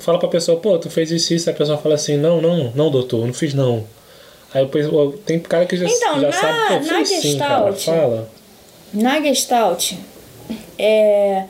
Fala 0.00 0.18
pra 0.18 0.28
pessoa, 0.28 0.58
pô, 0.58 0.78
tu 0.78 0.88
fez 0.90 1.10
isso 1.10 1.32
e 1.32 1.36
isso, 1.36 1.50
a 1.50 1.52
pessoa 1.52 1.76
fala 1.78 1.94
assim, 1.94 2.16
não, 2.16 2.40
não, 2.40 2.72
não, 2.74 2.90
doutor, 2.90 3.26
não 3.26 3.34
fiz 3.34 3.52
não. 3.54 3.84
Aí 4.54 4.64
depois, 4.64 4.86
tem 5.24 5.40
cara 5.40 5.64
que 5.66 5.76
já, 5.76 5.86
Então, 5.86 6.20
já 6.20 6.26
na- 6.28 6.32
sabe, 6.32 6.58
pô, 6.68 6.92
na 6.92 6.98
fiz 6.98 7.08
sim, 7.08 7.38
cara, 7.38 7.72
Gestalt, 7.72 7.96
fala. 7.98 8.30
Na 8.92 9.20
Gestalt, 9.22 9.92
é, 10.78 11.44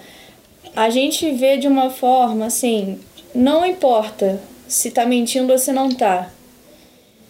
a 0.74 0.88
gente 0.90 1.30
vê 1.32 1.56
de 1.56 1.66
uma 1.66 1.90
forma 1.90 2.46
assim, 2.46 2.98
não 3.34 3.66
importa 3.66 4.40
se 4.68 4.90
tá 4.90 5.04
mentindo 5.04 5.52
ou 5.52 5.58
se 5.58 5.72
não 5.72 5.90
tá. 5.90 6.30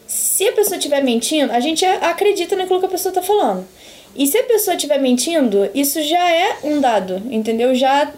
Se 0.07 0.47
a 0.47 0.53
pessoa 0.53 0.77
estiver 0.77 1.03
mentindo, 1.03 1.53
a 1.53 1.61
gente 1.61 1.85
acredita 1.87 2.55
naquilo 2.55 2.81
que 2.81 2.87
a 2.87 2.91
pessoa 2.91 3.15
tá 3.15 3.23
falando. 3.23 3.67
E 4.15 4.27
se 4.27 4.37
a 4.39 4.45
pessoa 4.45 4.77
estiver 4.77 4.99
mentindo, 4.99 5.69
isso 5.75 6.03
já 6.03 6.31
é 6.31 6.59
um 6.65 6.81
dado, 6.81 7.23
entendeu? 7.31 7.75
Já 7.75 8.11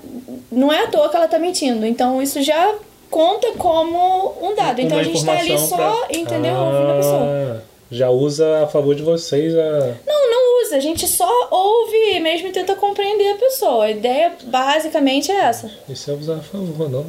não 0.51 0.73
é 0.73 0.85
à 0.85 0.87
toa 0.89 1.09
que 1.09 1.17
ela 1.17 1.29
tá 1.29 1.39
mentindo. 1.39 1.87
Então 1.87 2.21
isso 2.21 2.43
já 2.43 2.75
conta 3.11 3.53
como 3.53 4.35
um 4.43 4.55
dado. 4.55 4.81
Então 4.81 4.97
Uma 4.97 5.01
a 5.03 5.05
gente 5.05 5.25
tá 5.25 5.39
ali 5.39 5.59
só, 5.59 6.07
entendeu? 6.11 6.55
Ouvindo 6.55 6.91
a 6.91 6.97
pessoa. 6.97 7.23
Ah, 7.23 7.61
já 7.91 8.11
usa 8.11 8.65
a 8.65 8.67
favor 8.67 8.95
de 8.95 9.03
vocês 9.03 9.57
a. 9.57 9.95
Não, 10.07 10.31
não. 10.31 10.44
A 10.75 10.81
gente 10.81 11.07
só 11.07 11.49
ouve 11.51 12.21
mesmo 12.21 12.49
e 12.49 12.53
tenta 12.53 12.75
compreender 12.75 13.31
a 13.31 13.37
pessoa. 13.37 13.85
A 13.85 13.91
ideia 13.91 14.33
basicamente 14.45 15.31
é 15.31 15.37
essa. 15.37 15.71
Isso 15.89 16.11
é 16.11 16.15
usar 16.15 16.37
a 16.37 16.41
favor, 16.43 16.89
não. 16.91 17.05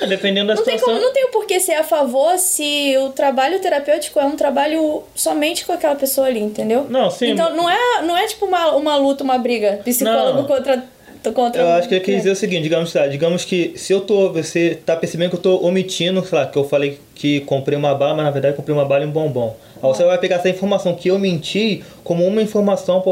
É, 0.00 0.06
Dependendo 0.06 0.48
da 0.48 0.54
Não 0.56 0.64
tem, 0.64 0.74
situação. 0.74 0.94
como, 0.96 1.06
não 1.06 1.12
tem 1.12 1.24
o 1.24 1.28
porquê 1.28 1.60
ser 1.60 1.74
a 1.74 1.84
favor 1.84 2.36
se 2.38 2.96
o 2.98 3.10
trabalho 3.10 3.60
terapêutico 3.60 4.18
é 4.18 4.24
um 4.24 4.36
trabalho 4.36 5.02
somente 5.14 5.64
com 5.64 5.72
aquela 5.72 5.94
pessoa 5.94 6.26
ali, 6.26 6.40
entendeu? 6.40 6.86
Não, 6.90 7.10
sim. 7.10 7.30
Então 7.30 7.54
não 7.54 7.70
é, 7.70 8.02
não 8.02 8.16
é 8.16 8.26
tipo 8.26 8.44
uma, 8.44 8.72
uma 8.74 8.96
luta, 8.96 9.22
uma 9.22 9.38
briga. 9.38 9.80
Psicólogo 9.84 10.38
Não. 10.38 10.46
contra. 10.46 10.84
contra 11.32 11.62
Eu 11.62 11.68
acho 11.74 11.88
que 11.88 11.94
ele 11.94 12.04
quer 12.04 12.16
dizer 12.16 12.32
o 12.32 12.36
seguinte, 12.36 12.64
digamos, 12.64 12.92
tá, 12.92 13.06
digamos 13.06 13.44
que 13.44 13.72
se 13.76 13.92
eu 13.92 14.00
tô, 14.00 14.32
você 14.32 14.78
tá 14.84 14.96
percebendo 14.96 15.30
que 15.30 15.36
eu 15.36 15.40
tô 15.40 15.64
omitindo, 15.64 16.24
sei 16.26 16.38
lá, 16.38 16.46
que 16.46 16.58
eu 16.58 16.64
falei 16.64 16.98
que 17.14 17.40
comprei 17.42 17.78
uma 17.78 17.94
bala, 17.94 18.14
mas 18.14 18.24
na 18.24 18.30
verdade 18.32 18.56
comprei 18.56 18.76
uma 18.76 18.84
bala 18.84 19.04
e 19.04 19.06
um 19.06 19.10
bombom. 19.12 19.56
Aí 19.88 19.94
você 19.94 20.04
vai 20.04 20.18
pegar 20.18 20.36
essa 20.36 20.48
informação 20.48 20.94
que 20.94 21.08
eu 21.08 21.18
menti 21.18 21.82
como 22.02 22.26
uma 22.26 22.42
informação 22.42 23.02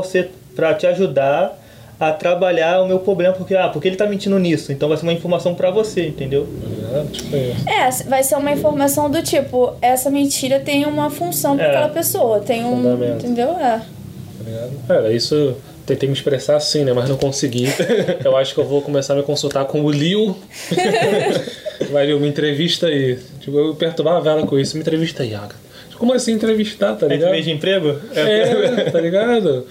para 0.54 0.74
te 0.74 0.87
ajudar 0.87 1.58
a 2.00 2.11
trabalhar 2.11 2.82
o 2.82 2.87
meu 2.88 2.98
problema, 2.98 3.32
porque 3.32 3.54
ah, 3.54 3.68
porque 3.68 3.87
ele 3.87 3.96
tá 3.96 4.06
mentindo 4.06 4.37
nisso, 4.38 4.72
então 4.72 4.88
vai 4.88 4.98
ser 4.98 5.04
uma 5.04 5.12
informação 5.12 5.54
pra 5.54 5.70
você, 5.70 6.08
entendeu? 6.08 6.48
É, 6.92 7.04
tipo. 7.12 7.37
É, 7.70 7.90
vai 8.08 8.24
ser 8.24 8.35
uma 8.37 8.50
informação 8.50 9.08
do 9.08 9.22
tipo, 9.22 9.74
essa 9.80 10.11
mentira 10.11 10.58
tem 10.58 10.85
uma 10.85 11.11
função 11.11 11.56
pra 11.56 11.64
É. 11.66 11.68
aquela 11.68 11.88
pessoa. 11.90 12.40
Tem 12.40 12.64
um. 12.64 12.76
Fundamento. 12.76 13.24
Entendeu? 13.24 13.50
É. 13.50 13.78
Tá 13.78 13.85
ligado? 14.44 14.72
Cara, 14.88 15.12
isso 15.12 15.54
tentei 15.87 16.08
me 16.08 16.14
expressar 16.14 16.56
assim, 16.56 16.82
né? 16.85 16.92
Mas 16.92 17.08
não 17.08 17.16
consegui. 17.16 17.68
Eu 18.24 18.37
acho 18.37 18.52
que 18.54 18.61
eu 18.61 18.64
vou 18.66 18.82
começar 18.82 19.12
a 19.14 19.16
me 19.16 19.22
consultar 19.22 19.64
com 19.66 19.82
o 19.82 19.90
Liu. 19.90 20.37
Vai, 21.92 22.06
Liu, 22.06 22.18
me 22.18 22.28
entrevista 22.28 22.87
aí. 22.87 23.18
Tipo, 23.40 23.58
eu 23.58 23.74
perturbava 23.74 24.28
ela 24.30 24.46
com 24.46 24.58
isso. 24.58 24.76
Me 24.76 24.82
entrevista 24.82 25.22
aí, 25.22 25.35
Aga. 25.35 25.54
Como 26.02 26.14
assim 26.14 26.32
entrevistar, 26.32 26.96
tá 26.96 27.06
de 27.06 27.14
ligado? 27.14 27.30
mês 27.30 27.44
de 27.44 27.52
emprego? 27.52 27.96
É, 28.12 28.90
tá 28.90 29.00
ligado? 29.00 29.64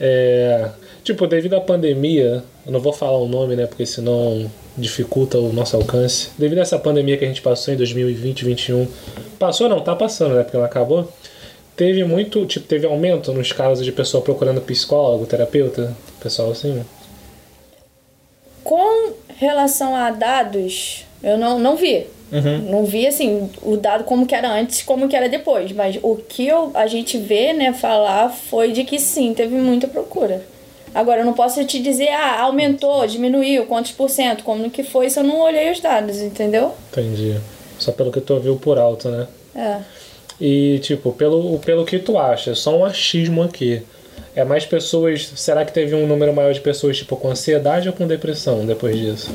É, 0.00 0.68
tipo, 1.04 1.28
devido 1.28 1.54
à 1.54 1.60
pandemia, 1.60 2.42
eu 2.66 2.72
não 2.72 2.80
vou 2.80 2.92
falar 2.92 3.18
o 3.18 3.28
nome, 3.28 3.54
né? 3.54 3.64
Porque 3.64 3.86
senão 3.86 4.50
dificulta 4.76 5.38
o 5.38 5.52
nosso 5.52 5.76
alcance. 5.76 6.30
Devido 6.36 6.58
a 6.58 6.62
essa 6.62 6.76
pandemia 6.76 7.16
que 7.16 7.24
a 7.24 7.28
gente 7.28 7.40
passou 7.40 7.72
em 7.72 7.76
2020, 7.76 8.44
2021, 8.44 8.88
passou 9.38 9.68
não, 9.68 9.78
tá 9.78 9.94
passando, 9.94 10.34
né? 10.34 10.42
Porque 10.42 10.56
não 10.56 10.64
acabou. 10.64 11.08
Teve 11.76 12.02
muito, 12.02 12.44
tipo, 12.46 12.66
teve 12.66 12.84
aumento 12.88 13.32
nos 13.32 13.52
casos 13.52 13.84
de 13.84 13.92
pessoa 13.92 14.24
procurando 14.24 14.60
psicólogo, 14.60 15.24
terapeuta, 15.24 15.96
pessoal 16.20 16.50
assim. 16.50 16.72
né? 16.72 16.84
Com 18.64 19.12
relação 19.36 19.94
a 19.94 20.10
dados, 20.10 21.04
eu 21.22 21.38
não, 21.38 21.60
não 21.60 21.76
vi. 21.76 22.08
Uhum. 22.34 22.58
Não 22.68 22.84
vi 22.84 23.06
assim 23.06 23.48
o 23.62 23.76
dado 23.76 24.02
como 24.02 24.26
que 24.26 24.34
era 24.34 24.50
antes, 24.50 24.82
como 24.82 25.08
que 25.08 25.14
era 25.14 25.28
depois, 25.28 25.70
mas 25.70 25.96
o 26.02 26.16
que 26.16 26.48
eu, 26.48 26.72
a 26.74 26.88
gente 26.88 27.16
vê, 27.16 27.52
né, 27.52 27.72
falar 27.72 28.28
foi 28.28 28.72
de 28.72 28.82
que 28.82 28.98
sim, 28.98 29.32
teve 29.32 29.54
muita 29.54 29.86
procura. 29.86 30.42
Agora 30.92 31.20
eu 31.20 31.24
não 31.24 31.32
posso 31.32 31.64
te 31.64 31.80
dizer, 31.80 32.08
ah, 32.08 32.40
aumentou, 32.42 33.06
diminuiu, 33.06 33.66
quantos 33.66 33.92
por 33.92 34.10
cento, 34.10 34.42
como 34.42 34.68
que 34.68 34.82
foi 34.82 35.08
se 35.08 35.18
eu 35.18 35.24
não 35.24 35.40
olhei 35.40 35.70
os 35.70 35.78
dados, 35.78 36.20
entendeu? 36.20 36.74
Entendi. 36.90 37.36
Só 37.78 37.92
pelo 37.92 38.10
que 38.10 38.20
tu 38.20 38.34
ouviu 38.34 38.56
por 38.56 38.78
alto, 38.78 39.08
né? 39.08 39.26
É. 39.54 39.78
E, 40.40 40.80
tipo, 40.80 41.12
pelo, 41.12 41.58
pelo 41.60 41.84
que 41.84 41.98
tu 41.98 42.18
acha, 42.18 42.54
só 42.54 42.76
um 42.76 42.84
achismo 42.84 43.42
aqui. 43.42 43.82
É 44.36 44.44
mais 44.44 44.66
pessoas. 44.66 45.32
Será 45.36 45.64
que 45.64 45.72
teve 45.72 45.94
um 45.94 46.06
número 46.06 46.32
maior 46.32 46.52
de 46.52 46.60
pessoas, 46.60 46.96
tipo, 46.96 47.16
com 47.16 47.30
ansiedade 47.30 47.88
ou 47.88 47.94
com 47.94 48.06
depressão 48.06 48.66
depois 48.66 48.96
disso? 48.98 49.30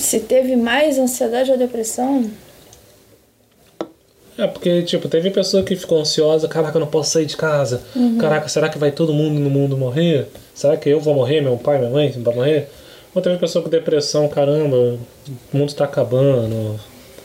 Se 0.00 0.20
teve 0.20 0.56
mais 0.56 0.98
ansiedade 0.98 1.50
ou 1.50 1.58
depressão, 1.58 2.30
É, 4.38 4.46
porque, 4.46 4.82
tipo, 4.82 5.06
teve 5.06 5.30
pessoa 5.30 5.62
que 5.62 5.76
ficou 5.76 6.00
ansiosa, 6.00 6.48
caraca, 6.48 6.78
eu 6.78 6.80
não 6.80 6.86
posso 6.86 7.10
sair 7.10 7.26
de 7.26 7.36
casa. 7.36 7.82
Caraca, 8.18 8.48
será 8.48 8.70
que 8.70 8.78
vai 8.78 8.90
todo 8.90 9.12
mundo 9.12 9.38
no 9.38 9.50
mundo 9.50 9.76
morrer? 9.76 10.28
Será 10.54 10.78
que 10.78 10.88
eu 10.88 10.98
vou 10.98 11.14
morrer, 11.14 11.42
meu 11.42 11.58
pai, 11.58 11.78
minha 11.78 11.90
mãe 11.90 12.10
vai 12.10 12.34
morrer? 12.34 12.68
Ou 13.14 13.20
teve 13.20 13.36
pessoa 13.36 13.62
com 13.62 13.68
depressão, 13.68 14.26
caramba, 14.28 14.76
o 14.76 14.98
mundo 15.52 15.74
tá 15.74 15.84
acabando. 15.84 16.80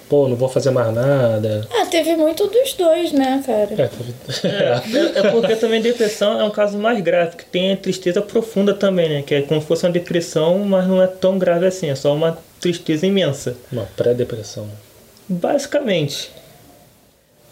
Pô, 0.07 0.27
não 0.27 0.35
vou 0.35 0.47
fazer 0.47 0.69
mais 0.69 0.93
nada. 0.93 1.67
ah, 1.71 1.85
teve 1.87 2.15
muito 2.15 2.45
dos 2.47 2.73
dois, 2.73 3.11
né, 3.11 3.41
cara? 3.45 3.69
É, 3.71 3.87
teve... 3.87 4.13
É, 5.15 5.19
é 5.19 5.31
porque 5.31 5.55
também 5.55 5.81
depressão 5.81 6.39
é 6.39 6.43
um 6.43 6.51
caso 6.51 6.77
mais 6.77 7.01
grave, 7.01 7.37
que 7.37 7.45
tem 7.45 7.73
a 7.73 7.77
tristeza 7.77 8.21
profunda 8.21 8.73
também, 8.73 9.09
né? 9.09 9.23
Que 9.23 9.35
é 9.35 9.41
como 9.41 9.59
se 9.61 9.67
fosse 9.67 9.85
uma 9.85 9.91
depressão, 9.91 10.59
mas 10.59 10.87
não 10.87 11.01
é 11.01 11.07
tão 11.07 11.39
grave 11.39 11.65
assim, 11.65 11.89
é 11.89 11.95
só 11.95 12.13
uma 12.13 12.37
tristeza 12.59 13.07
imensa. 13.07 13.57
Uma 13.71 13.87
pré-depressão. 13.97 14.67
Basicamente. 15.27 16.31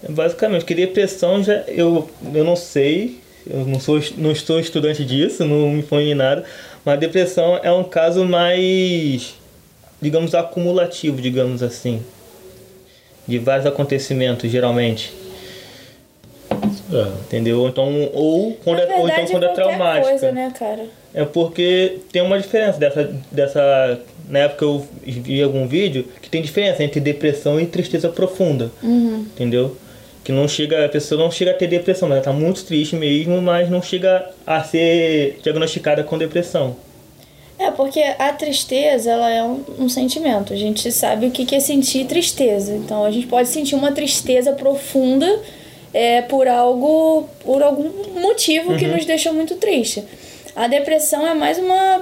Basicamente, 0.08 0.66
que 0.66 0.76
depressão 0.76 1.44
já 1.44 1.64
eu, 1.68 2.10
eu 2.34 2.44
não 2.44 2.56
sei, 2.56 3.20
eu 3.50 3.66
não 3.66 3.80
sou 3.80 4.00
não 4.18 4.32
estou 4.32 4.60
estudante 4.60 5.04
disso, 5.06 5.46
não 5.46 5.70
me 5.70 5.82
põe 5.82 6.12
em 6.12 6.16
nada, 6.16 6.44
mas 6.84 7.00
depressão 7.00 7.60
é 7.64 7.72
um 7.72 7.84
caso 7.84 8.26
mais 8.26 9.34
digamos 10.02 10.36
acumulativo, 10.36 11.22
digamos 11.22 11.64
assim. 11.64 12.02
De 13.28 13.40
vários 13.40 13.66
acontecimentos, 13.66 14.50
geralmente. 14.52 15.14
É. 16.92 17.08
Entendeu? 17.26 17.62
Ou 17.62 17.70
Então, 17.70 18.10
ou 18.14 18.54
quando, 18.64 18.80
é, 18.80 18.86
Na 18.86 18.96
ou 18.96 19.00
então 19.02 19.08
verdade, 19.08 19.32
quando 19.32 19.44
é 19.46 19.54
traumática. 19.54 20.10
coisa, 20.10 20.32
né, 20.32 20.52
cara? 20.58 20.86
É 21.14 21.26
porque 21.26 22.00
tem 22.12 22.22
uma 22.22 22.40
diferença 22.40 22.78
dessa, 22.80 23.16
dessa. 23.32 24.00
Na 24.30 24.40
época 24.40 24.66
eu 24.66 24.86
vi 25.06 25.42
algum 25.42 25.68
vídeo 25.68 26.06
que 26.22 26.30
tem 26.30 26.42
diferença 26.42 26.84
entre 26.84 27.00
depressão 27.00 27.60
e 27.60 27.66
tristeza 27.66 28.10
profunda. 28.10 28.72
Entendeu? 28.84 29.76
Que 30.24 30.32
não 30.32 30.48
chega, 30.48 30.86
a 30.86 30.90
pessoa 30.90 31.20
não 31.22 31.30
chega 31.30 31.52
a 31.52 31.54
ter 31.54 31.68
depressão, 31.68 32.08
mas 32.08 32.18
ela 32.18 32.24
tá 32.26 32.32
muito 32.32 32.64
triste 32.64 32.96
mesmo, 32.96 33.42
mas 33.42 33.70
não 33.70 33.82
chega 33.82 34.26
a 34.48 34.64
ser 34.64 35.40
diagnosticada 35.44 36.04
com 36.04 36.18
depressão. 36.18 36.76
É, 37.60 37.72
porque 37.72 38.02
a 38.02 38.34
tristeza, 38.34 39.12
ela 39.12 39.30
é 39.30 39.44
um, 39.44 39.64
um 39.80 39.90
sentimento. 39.90 40.54
A 40.54 40.56
gente 40.56 40.92
sabe 40.92 41.28
o 41.28 41.32
que 41.32 41.56
é 41.56 41.60
sentir 41.60 42.06
tristeza. 42.06 42.74
Então, 42.74 43.06
a 43.06 43.12
gente 43.12 43.28
pode 43.28 43.48
sentir 43.50 43.76
uma 43.76 43.92
tristeza 43.92 44.54
profunda 44.54 45.40
é, 45.94 46.22
por 46.24 46.48
algo, 46.48 47.30
por 47.44 47.62
algum 47.62 48.20
motivo 48.20 48.76
que 48.76 48.88
nos 48.88 49.06
deixa 49.06 49.32
muito 49.32 49.56
triste. 49.56 50.04
A 50.56 50.68
depressão 50.68 51.26
é 51.28 51.34
mais 51.34 51.58
uma, 51.58 52.02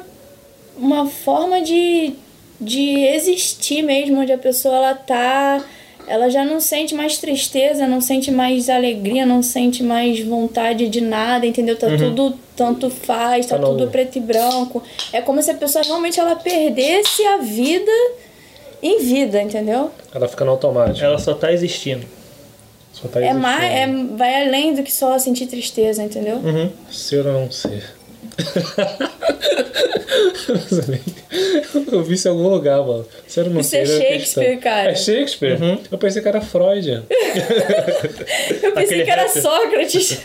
uma 0.77 1.05
forma 1.05 1.61
de, 1.61 2.13
de 2.59 3.05
existir 3.05 3.81
mesmo, 3.81 4.21
onde 4.21 4.31
a 4.31 4.37
pessoa, 4.37 4.75
ela 4.75 4.93
tá... 4.93 5.63
Ela 6.07 6.29
já 6.29 6.43
não 6.43 6.59
sente 6.59 6.93
mais 6.93 7.17
tristeza, 7.17 7.87
não 7.87 8.01
sente 8.01 8.31
mais 8.31 8.69
alegria, 8.69 9.25
não 9.25 9.41
sente 9.41 9.81
mais 9.83 10.19
vontade 10.21 10.87
de 10.89 11.01
nada, 11.01 11.45
entendeu? 11.45 11.77
Tá 11.77 11.87
tudo 11.97 12.37
tanto 12.55 12.89
faz, 12.89 13.45
tá 13.45 13.57
Tá 13.57 13.63
tudo 13.65 13.87
preto 13.87 14.17
e 14.17 14.21
branco. 14.21 14.83
É 15.13 15.21
como 15.21 15.41
se 15.41 15.51
a 15.51 15.53
pessoa 15.55 15.83
realmente 15.83 16.19
ela 16.19 16.35
perdesse 16.35 17.25
a 17.25 17.37
vida 17.37 17.91
em 18.83 18.99
vida, 18.99 19.41
entendeu? 19.41 19.91
Ela 20.13 20.27
fica 20.27 20.43
no 20.43 20.51
automático. 20.51 21.03
Ela 21.05 21.17
só 21.19 21.33
tá 21.33 21.51
existindo. 21.53 22.05
Só 22.93 23.07
tá 23.07 23.19
É 23.21 23.29
existindo. 23.29 23.41
mais, 23.41 23.63
é, 23.63 23.87
vai 24.17 24.47
além 24.47 24.73
do 24.73 24.83
que 24.83 24.91
só 24.91 25.17
sentir 25.17 25.45
tristeza, 25.47 26.03
entendeu? 26.03 26.37
Uhum. 26.37 26.69
Ser 26.91 27.25
ou 27.25 27.33
não 27.33 27.49
ser. 27.51 27.95
Eu 31.91 32.03
vi 32.03 32.15
isso 32.15 32.27
em 32.27 32.31
algum 32.31 32.47
lugar, 32.47 32.85
mano. 32.85 33.05
Sério, 33.27 33.51
não 33.51 33.61
Isso 33.61 33.75
é 33.75 33.85
Shakespeare, 33.85 34.19
questão. 34.19 34.57
cara. 34.59 34.91
É 34.91 34.95
Shakespeare? 34.95 35.57
Eu 35.91 35.97
pensei 35.97 36.21
que 36.21 36.27
era 36.27 36.41
Freud. 36.41 36.89
Eu 38.61 38.71
pensei 38.73 38.83
Aquele 38.83 39.03
que 39.03 39.11
era 39.11 39.23
rapper. 39.23 39.41
Sócrates. 39.41 40.19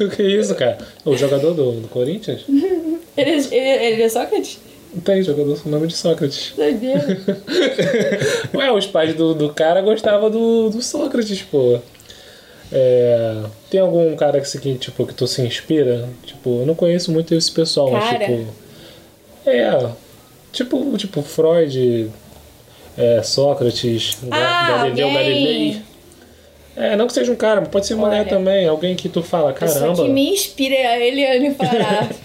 o 0.00 0.08
que 0.10 0.22
é 0.22 0.26
isso, 0.26 0.54
cara? 0.54 0.78
O 1.04 1.16
jogador 1.16 1.52
do, 1.54 1.72
do 1.72 1.88
Corinthians? 1.88 2.40
Ele, 3.18 3.30
ele, 3.32 3.84
ele 3.84 4.02
é 4.02 4.08
Sócrates? 4.08 4.60
Tem 5.04 5.20
jogador 5.24 5.60
com 5.60 5.68
o 5.68 5.72
nome 5.72 5.88
de 5.88 5.96
Sócrates. 5.96 6.52
Doideira. 6.54 7.04
Ué, 8.54 8.70
os 8.70 8.86
pais 8.86 9.12
do, 9.14 9.34
do 9.34 9.52
cara 9.52 9.80
gostavam 9.82 10.30
do, 10.30 10.70
do 10.70 10.80
Sócrates, 10.80 11.42
pô. 11.42 11.80
É, 12.70 13.42
tem 13.70 13.80
algum 13.80 14.14
cara 14.16 14.40
que, 14.40 14.74
tipo, 14.76 15.06
que 15.06 15.14
tu 15.14 15.26
se 15.26 15.40
inspira? 15.42 16.08
Tipo, 16.24 16.60
eu 16.60 16.66
não 16.66 16.74
conheço 16.74 17.10
muito 17.10 17.34
esse 17.34 17.50
pessoal, 17.50 17.90
mas 17.90 18.04
Cara. 18.04 18.26
tipo. 18.26 18.46
É. 19.46 19.88
Tipo, 20.52 20.98
tipo 20.98 21.22
Freud, 21.22 22.10
é, 22.96 23.22
Sócrates, 23.22 24.18
Ga- 24.22 24.36
Ah, 24.36 24.68
Galileu 24.84 25.12
Galilei. 25.12 25.82
É, 26.76 26.94
não 26.94 27.06
que 27.06 27.12
seja 27.12 27.32
um 27.32 27.36
cara, 27.36 27.60
mas 27.60 27.70
pode 27.70 27.86
ser 27.86 27.94
mulher 27.96 28.20
Olha. 28.20 28.28
também. 28.28 28.68
Alguém 28.68 28.94
que 28.94 29.08
tu 29.08 29.22
fala, 29.22 29.52
caramba. 29.52 30.02
que 30.04 30.08
me 30.08 30.30
inspira 30.30 30.74
é 30.74 30.86
a 30.86 30.98
Eliane 31.06 31.54
Pará. 31.54 32.08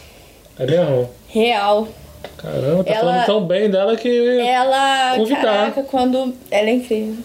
É 0.60 0.68
mesmo? 0.68 1.10
Real. 1.30 1.88
Caramba, 2.38 2.84
tá 2.84 2.92
Ela- 2.94 3.00
falando 3.02 3.26
tão 3.26 3.44
bem 3.44 3.72
dela 3.72 3.98
que. 3.98 4.08
Ela, 4.40 5.16
Convidar. 5.18 5.42
caraca, 5.42 5.82
quando. 5.84 6.32
Ela 6.52 6.70
é 6.70 6.74
incrível. 6.74 7.16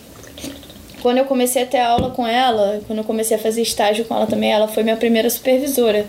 Quando 1.02 1.18
eu 1.18 1.24
comecei 1.24 1.62
a 1.62 1.66
ter 1.66 1.78
aula 1.78 2.10
com 2.10 2.26
ela, 2.26 2.80
quando 2.86 2.98
eu 2.98 3.04
comecei 3.04 3.36
a 3.36 3.40
fazer 3.40 3.62
estágio 3.62 4.04
com 4.04 4.14
ela 4.14 4.26
também, 4.26 4.52
ela 4.52 4.66
foi 4.68 4.82
minha 4.82 4.96
primeira 4.96 5.28
supervisora. 5.30 6.04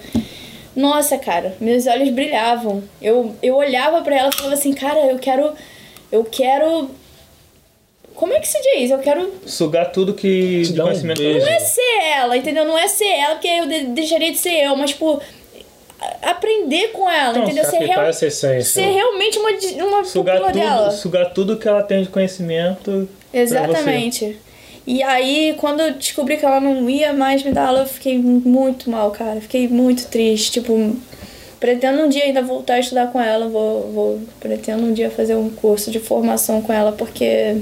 Nossa, 0.76 1.18
cara, 1.18 1.56
meus 1.60 1.86
olhos 1.88 2.10
brilhavam. 2.10 2.84
Eu, 3.02 3.36
eu 3.42 3.56
olhava 3.56 4.02
pra 4.02 4.16
ela 4.18 4.30
e 4.34 4.36
falava 4.36 4.54
assim, 4.56 4.74
cara, 4.74 5.00
eu 5.08 5.20
quero. 5.20 5.52
Eu 6.12 6.24
quero. 6.24 6.90
Como 8.16 8.34
é 8.34 8.40
que 8.40 8.48
se 8.48 8.60
diz? 8.62 8.92
Eu 8.92 9.00
quero. 9.00 9.32
Sugar 9.46 9.92
tudo 9.92 10.14
que 10.14 10.62
Te 10.66 10.74
dá 10.74 10.84
um 10.84 10.88
conhecimento. 10.88 11.20
beijo. 11.22 11.46
Não 11.46 11.52
é 11.54 11.60
ser 11.60 12.02
ela, 12.18 12.38
entendeu? 12.38 12.66
Não 12.66 12.78
é 12.78 12.88
ser 12.88 13.06
ela, 13.08 13.36
porque 13.36 13.48
eu 13.48 13.66
de- 13.68 13.86
deixaria 13.88 14.32
de 14.32 14.38
ser 14.38 14.64
eu, 14.66 14.76
mas, 14.76 14.92
tipo. 14.92 15.22
a- 16.02 16.30
Aprender 16.32 16.90
com 16.90 17.10
ela, 17.10 17.34
Não, 17.34 17.44
entendeu? 17.44 17.64
Ser, 17.66 17.78
real, 17.80 18.04
essa 18.06 18.26
essência. 18.26 18.64
ser 18.84 18.90
realmente 18.92 19.38
uma, 19.38 19.50
uma 19.86 20.04
Sugar 20.06 20.38
pupila 20.40 20.54
dela. 20.54 20.90
tudo, 20.90 20.98
sugar 20.98 21.34
tudo 21.34 21.58
que 21.58 21.68
ela 21.68 21.84
tem 21.84 22.04
de 22.04 22.10
conhecimento. 22.10 23.08
pra 23.32 23.40
Exatamente. 23.42 24.38
E 24.90 25.04
aí, 25.04 25.54
quando 25.60 25.82
eu 25.82 25.94
descobri 25.94 26.36
que 26.36 26.44
ela 26.44 26.60
não 26.60 26.90
ia 26.90 27.14
mais 27.14 27.44
me 27.44 27.52
dar 27.52 27.68
aula, 27.68 27.82
eu 27.82 27.86
fiquei 27.86 28.18
muito 28.18 28.90
mal, 28.90 29.12
cara. 29.12 29.40
Fiquei 29.40 29.68
muito 29.68 30.08
triste. 30.08 30.54
Tipo, 30.54 30.96
pretendo 31.60 32.02
um 32.02 32.10
dia 32.10 32.24
ainda 32.24 32.42
voltar 32.42 32.74
a 32.74 32.80
estudar 32.80 33.12
com 33.12 33.22
ela. 33.22 33.48
Vou, 33.48 33.92
vou 33.92 34.22
pretendo 34.40 34.82
um 34.82 34.92
dia 34.92 35.12
fazer 35.12 35.36
um 35.36 35.48
curso 35.48 35.92
de 35.92 36.00
formação 36.00 36.60
com 36.64 36.74
ela, 36.74 36.92
porque 36.92 37.62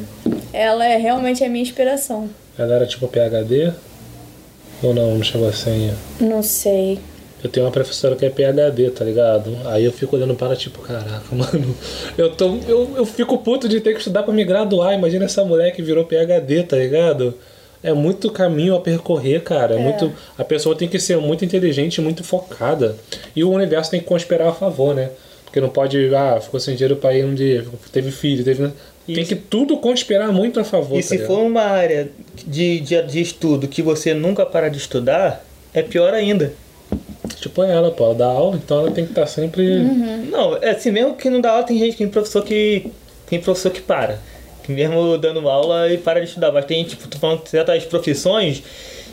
ela 0.54 0.86
é 0.86 0.96
realmente 0.96 1.44
a 1.44 1.50
minha 1.50 1.62
inspiração. 1.62 2.30
Ela 2.58 2.76
era 2.76 2.88
tipo 2.88 3.10
PHD? 3.10 3.74
Ou 4.82 4.94
não, 4.94 5.16
não 5.16 5.22
chegou 5.22 5.50
assim? 5.50 5.94
Não 6.22 6.42
sei. 6.42 6.98
Eu 7.48 7.52
tenho 7.52 7.66
uma 7.66 7.72
professora 7.72 8.14
que 8.16 8.26
é 8.26 8.30
PHD, 8.30 8.90
tá 8.90 9.06
ligado? 9.06 9.58
Aí 9.66 9.86
eu 9.86 9.92
fico 9.92 10.18
olhando 10.18 10.36
para 10.36 10.48
ela, 10.48 10.56
tipo, 10.56 10.82
caraca, 10.82 11.24
mano, 11.32 11.76
eu, 12.18 12.30
tô, 12.30 12.58
eu, 12.68 12.94
eu 12.98 13.06
fico 13.06 13.38
puto 13.38 13.70
de 13.70 13.80
ter 13.80 13.94
que 13.94 14.00
estudar 14.00 14.24
pra 14.24 14.34
me 14.34 14.44
graduar. 14.44 14.94
Imagina 14.94 15.26
essa 15.26 15.46
mulher 15.46 15.72
que 15.72 15.82
virou 15.82 16.04
PHD, 16.04 16.64
tá 16.64 16.76
ligado? 16.76 17.34
É 17.82 17.94
muito 17.94 18.30
caminho 18.30 18.76
a 18.76 18.82
percorrer, 18.82 19.42
cara. 19.44 19.76
É, 19.76 19.78
muito. 19.78 20.12
A 20.38 20.44
pessoa 20.44 20.76
tem 20.76 20.90
que 20.90 21.00
ser 21.00 21.18
muito 21.18 21.46
inteligente 21.46 22.02
muito 22.02 22.22
focada. 22.22 22.98
E 23.34 23.46
o 23.46 23.52
universo 23.52 23.92
tem 23.92 24.02
que 24.02 24.06
conspirar 24.06 24.50
a 24.50 24.54
favor, 24.54 24.94
né? 24.94 25.10
Porque 25.46 25.62
não 25.62 25.70
pode, 25.70 26.14
ah, 26.14 26.42
ficou 26.42 26.60
sem 26.60 26.76
dinheiro 26.76 26.98
pra 26.98 27.14
ir 27.14 27.24
um 27.24 27.34
dia, 27.34 27.66
teve 27.94 28.12
filho, 28.12 28.44
teve. 28.44 28.70
Tem 29.06 29.20
Isso. 29.20 29.30
que 29.30 29.36
tudo 29.36 29.78
conspirar 29.78 30.34
muito 30.34 30.60
a 30.60 30.66
favor. 30.66 31.00
E 31.00 31.02
tá 31.02 31.08
se 31.08 31.14
ligado? 31.14 31.28
for 31.28 31.40
uma 31.46 31.62
área 31.62 32.10
de, 32.46 32.82
de, 32.82 33.02
de 33.04 33.22
estudo 33.22 33.70
que 33.70 33.82
você 33.82 34.14
nunca 34.14 34.46
para 34.46 34.68
de 34.68 34.78
estudar, 34.78 35.46
é 35.74 35.82
pior 35.82 36.14
ainda. 36.14 36.52
Tipo 37.40 37.64
ela, 37.64 37.92
pô, 37.92 38.06
ela 38.06 38.16
dá 38.16 38.26
aula, 38.26 38.56
então 38.56 38.80
ela 38.80 38.92
tem 38.92 39.06
que 39.06 39.12
estar 39.12 39.28
sempre. 39.28 39.64
Não, 40.32 40.58
é 40.58 40.72
assim, 40.72 40.92
mesmo 40.92 41.16
que 41.16 41.30
não 41.30 41.40
dá 41.40 41.52
aula, 41.52 41.64
tem 41.64 41.78
gente, 41.78 41.98
tem 41.98 42.08
professor 42.08 42.44
que. 42.44 42.88
Tem 43.30 43.40
professor 43.40 43.72
que 43.72 43.82
para. 43.82 44.20
Que 44.64 44.72
mesmo 44.72 45.18
dando 45.18 45.48
aula 45.48 45.92
e 45.92 45.98
para 45.98 46.20
de 46.20 46.28
estudar. 46.28 46.52
Mas 46.52 46.66
tem, 46.66 46.84
tipo, 46.84 47.08
tô 47.08 47.18
falando 47.20 47.44
de 47.44 47.50
certas 47.50 47.84
profissões, 47.86 48.64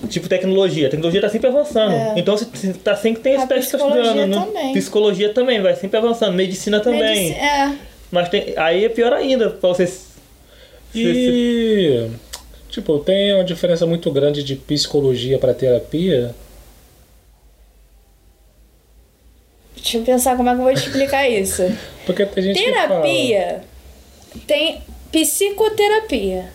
tipo 0.09 0.29
tecnologia. 0.29 0.87
A 0.87 0.91
tecnologia 0.91 1.21
tá 1.21 1.29
sempre 1.29 1.49
avançando. 1.49 1.93
É. 1.95 2.15
Então 2.17 2.37
você 2.37 2.47
tá 2.83 2.97
sempre 2.97 3.23
tem 3.23 3.35
A 3.35 3.39
esse 3.39 3.47
teste 3.49 3.71
que 3.73 3.77
tá 3.77 3.79
psicologia 3.85 4.11
estudando. 4.13 4.31
né? 4.41 4.47
também. 4.47 4.73
Psicologia 4.73 5.29
também, 5.35 5.61
vai 5.61 5.77
sempre 5.77 5.99
avançando. 5.99 6.33
Medicina 6.35 6.81
também. 6.81 7.01
Medici- 7.29 7.35
É. 7.41 7.73
Mas 8.11 8.29
tem, 8.29 8.55
aí 8.57 8.85
é 8.85 8.89
pior 8.89 9.13
ainda, 9.13 9.51
pra 9.51 9.69
você. 9.69 9.91
E. 10.95 12.09
Tipo, 12.71 12.99
tem 12.99 13.35
uma 13.35 13.45
diferença 13.45 13.87
muito 13.87 14.11
grande 14.11 14.43
de 14.43 14.57
psicologia 14.57 15.39
pra 15.39 15.55
terapia. 15.55 16.35
Deixa 19.85 19.99
eu 19.99 20.03
pensar 20.03 20.35
como 20.35 20.49
é 20.49 20.55
que 20.55 20.61
eu 20.61 20.65
vou 20.65 20.75
te 20.75 20.81
explicar 20.81 21.29
isso. 21.29 21.63
Porque 22.07 22.25
tem 22.25 22.43
gente 22.43 22.65
Terapia 22.65 23.63
tem 24.47 24.83
psicoterapia, 25.13 26.47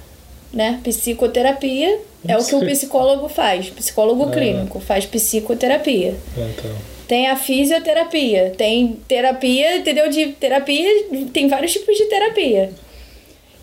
né? 0.52 0.80
Psicoterapia 0.84 2.00
é 2.28 2.38
o 2.38 2.44
que 2.44 2.56
o 2.56 2.66
psicólogo 2.66 3.30
faz. 3.30 3.70
Psicólogo 3.70 4.32
clínico 4.32 4.80
faz 4.80 5.06
psicoterapia. 5.06 6.16
fala. 6.36 6.50
Então, 6.50 6.72
Tem 7.08 7.28
a 7.28 7.36
fisioterapia, 7.36 8.54
tem 8.58 9.00
terapia, 9.08 9.78
entendeu? 9.78 10.10
De 10.10 10.28
terapia, 10.34 10.88
tem 11.32 11.48
vários 11.48 11.72
tipos 11.74 11.96
de 11.98 12.06
terapia. 12.06 12.72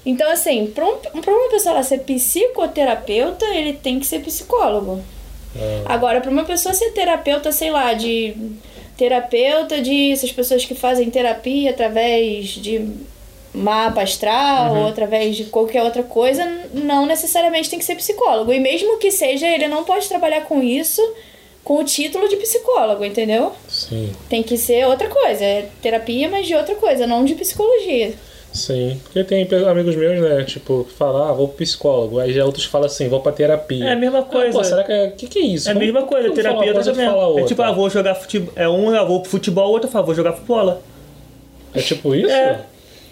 Então, 0.05 0.31
assim, 0.31 0.67
para 0.69 0.87
um, 0.87 0.97
pra 0.97 1.35
uma 1.35 1.51
pessoa 1.51 1.75
ela 1.75 1.83
ser 1.83 1.99
psicoterapeuta, 1.99 3.45
ele 3.47 3.73
tem 3.73 3.99
que 3.99 4.07
ser 4.07 4.21
psicólogo. 4.21 5.03
ah, 5.57 5.95
Agora, 5.95 6.21
para 6.21 6.31
uma 6.31 6.45
pessoa 6.45 6.73
ser 6.73 6.93
terapeuta, 6.93 7.53
sei 7.53 7.71
lá, 7.71 7.93
de 7.93 8.35
terapeuta 8.97 9.81
de 9.81 10.13
essas 10.13 10.33
pessoas 10.33 10.65
que 10.65 10.75
fazem 10.75 11.11
terapia 11.11 11.71
através 11.71 12.49
de 12.49 12.89
mapa 13.53 14.03
astral 14.03 14.77
ou 14.77 14.87
através 14.89 15.37
de 15.37 15.45
qualquer 15.45 15.83
outra 15.83 16.03
coisa, 16.03 16.45
não 16.75 17.07
necessariamente 17.07 17.71
tem 17.71 17.79
que 17.79 17.85
ser 17.85 17.97
psicólogo. 17.97 18.53
E 18.53 18.61
mesmo 18.61 18.99
que 18.99 19.11
seja, 19.11 19.47
ele 19.47 19.67
não 19.67 19.85
pode 19.85 20.09
trabalhar 20.09 20.43
com 20.43 20.63
isso 20.63 21.01
com 21.65 21.79
o 21.79 21.85
título 21.85 22.29
de 22.29 22.37
psicólogo, 22.37 23.05
entendeu? 23.05 23.53
sim, 23.69 24.13
Tem 24.29 24.41
que 24.41 24.57
ser 24.57 24.87
outra 24.87 25.09
coisa, 25.09 25.45
é 25.45 25.69
terapia, 25.83 26.29
mas 26.29 26.47
de 26.47 26.55
outra 26.55 26.77
coisa, 26.77 27.09
não 27.09 27.25
de 27.25 27.35
psicologia. 27.35 28.15
Sim. 28.57 29.01
Porque 29.05 29.23
tem 29.23 29.47
amigos 29.69 29.95
meus, 29.95 30.21
né? 30.21 30.43
Tipo, 30.45 30.85
que 30.85 30.93
falam, 30.95 31.23
ah, 31.29 31.33
vou 31.33 31.49
pro 31.49 31.59
psicólogo. 31.59 32.19
Aí 32.19 32.33
já 32.33 32.45
outros 32.45 32.65
falam 32.65 32.87
assim, 32.87 33.09
vou 33.09 33.21
pra 33.21 33.31
terapia. 33.33 33.85
É 33.85 33.93
a 33.93 33.97
mesma 33.97 34.21
Ah, 34.21 34.23
coisa. 34.23 34.57
pô, 34.59 34.65
será 34.65 34.83
que 34.83 34.91
é. 34.93 35.07
O 35.09 35.13
que, 35.13 35.27
que 35.29 35.39
é 35.39 35.43
isso? 35.43 35.69
É 35.69 35.71
a 35.71 35.75
Vamos- 35.75 35.87
mesma 35.87 36.07
coisa, 36.07 36.31
terapia 36.33 36.73
coisa, 36.73 36.91
também. 36.93 37.07
fala 37.07 37.41
É 37.41 37.45
tipo, 37.45 37.63
ah, 37.63 37.73
vou 37.73 37.89
jogar 37.91 38.15
futebol. 38.17 38.53
É 38.57 38.69
um, 38.69 38.95
eu 38.95 39.07
vou 39.07 39.21
pro 39.21 39.31
futebol, 39.31 39.71
outro, 39.71 39.89
ah, 39.93 40.03
vou 40.03 40.15
jogar 40.15 40.33
bola. 40.33 40.83
É 41.75 41.81
tipo 41.81 42.15
isso? 42.15 42.33
É. 42.33 42.61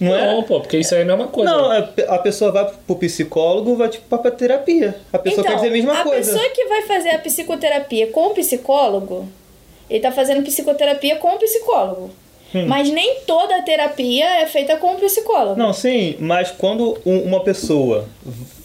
Não 0.01 0.13
é? 0.15 0.35
Não, 0.35 0.43
pô, 0.43 0.61
porque 0.61 0.77
isso 0.79 0.93
aí 0.95 1.03
é 1.03 1.05
a 1.05 1.07
mesma 1.07 1.29
coisa. 1.29 1.51
Não, 1.51 1.73
é, 1.73 1.89
a 2.09 2.19
pessoa 2.19 2.51
vai 2.51 2.69
pro 2.87 2.97
psicólogo, 2.97 3.77
vai 3.77 3.89
tipo 3.89 4.19
pra 4.19 4.31
terapia. 4.31 4.97
A 5.13 5.19
pessoa 5.19 5.47
quer 5.47 5.55
dizer 5.55 5.69
a 5.69 5.71
mesma 5.71 5.93
Então, 5.93 6.03
a 6.03 6.05
coisa. 6.15 6.33
pessoa 6.33 6.51
que 6.53 6.65
vai 6.65 6.83
fazer 6.83 7.11
a 7.11 7.19
psicoterapia 7.21 8.09
com 8.09 8.27
o 8.27 8.31
psicólogo, 8.35 9.29
ele 9.89 10.01
tá 10.01 10.11
fazendo 10.11 10.43
psicoterapia 10.43 11.17
com 11.17 11.29
o 11.29 11.39
psicólogo. 11.39 12.11
Hum. 12.55 12.67
Mas 12.69 12.89
nem 12.91 13.17
toda 13.27 13.57
a 13.57 13.63
terapia 13.63 14.43
é 14.43 14.47
feita 14.47 14.77
com 14.77 14.95
o 14.95 14.97
psicólogo. 15.01 15.59
Não, 15.59 15.73
sim, 15.73 16.15
mas 16.21 16.51
quando 16.53 16.97
um- 17.05 17.21
uma 17.23 17.41
pessoa 17.41 18.07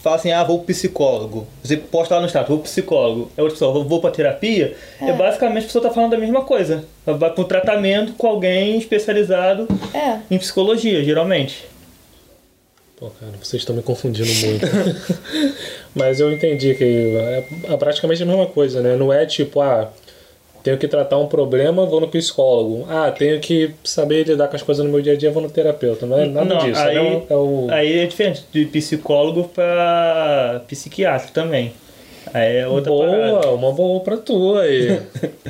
fala 0.03 0.15
assim, 0.15 0.31
ah, 0.31 0.43
vou 0.43 0.59
pro 0.59 0.67
psicólogo, 0.67 1.47
você 1.63 1.75
posta 1.75 2.15
lá 2.15 2.21
no 2.21 2.27
status, 2.27 2.47
vou 2.49 2.59
pro 2.59 2.69
psicólogo, 2.69 3.31
é 3.35 3.41
outra 3.41 3.55
pessoa, 3.55 3.73
vou, 3.73 3.83
vou 3.83 3.99
pra 3.99 4.11
terapia, 4.11 4.75
é. 5.01 5.11
basicamente 5.11 5.63
a 5.63 5.65
pessoa 5.65 5.81
tá 5.83 5.89
falando 5.91 6.11
da 6.11 6.17
mesma 6.17 6.43
coisa. 6.43 6.85
Ela 7.05 7.17
vai 7.17 7.31
pro 7.31 7.43
tratamento 7.45 8.13
com 8.13 8.27
alguém 8.27 8.77
especializado 8.77 9.67
É. 9.93 10.19
em 10.29 10.37
psicologia, 10.37 11.03
geralmente. 11.03 11.65
Pô, 12.97 13.09
cara, 13.19 13.31
vocês 13.41 13.61
estão 13.61 13.75
me 13.75 13.81
confundindo 13.81 14.27
muito. 14.45 14.65
Mas 15.95 16.19
eu 16.19 16.31
entendi 16.31 16.75
que 16.75 16.83
é 16.83 17.43
é 17.73 17.77
praticamente 17.77 18.21
a 18.21 18.25
mesma 18.25 18.45
coisa, 18.45 18.81
né? 18.81 18.95
Não 18.95 19.11
é 19.11 19.25
tipo, 19.25 19.61
ah, 19.61 19.89
tenho 20.63 20.77
que 20.77 20.87
tratar 20.87 21.17
um 21.17 21.27
problema, 21.27 21.85
vou 21.85 22.01
no 22.01 22.07
psicólogo. 22.07 22.85
Ah, 22.89 23.11
tenho 23.11 23.39
que 23.39 23.71
saber 23.83 24.27
lidar 24.27 24.47
com 24.47 24.55
as 24.55 24.61
coisas 24.61 24.85
no 24.85 24.91
meu 24.91 25.01
dia 25.01 25.13
a 25.13 25.15
dia, 25.17 25.31
vou 25.31 25.41
no 25.41 25.49
terapeuta. 25.49 26.05
Não 26.05 26.19
é 26.19 26.25
nada 26.25 26.45
Não, 26.53 26.57
disso. 26.65 26.79
aí- 26.81 26.97
é, 26.97 27.01
o- 27.01 27.25
é 27.29 27.35
o... 27.35 27.67
Aí 27.69 27.99
é 27.99 28.05
diferente 28.05 28.43
de 28.51 28.65
psicólogo 28.65 29.49
pra 29.53 30.61
psiquiatra 30.67 31.29
também. 31.33 31.73
Aí 32.33 32.57
é 32.57 32.67
outra 32.67 32.91
boa, 32.91 33.07
parada. 33.09 33.51
uma 33.51 33.71
boa 33.71 33.99
pra 34.01 34.17
tu 34.17 34.55
aí. 34.57 35.01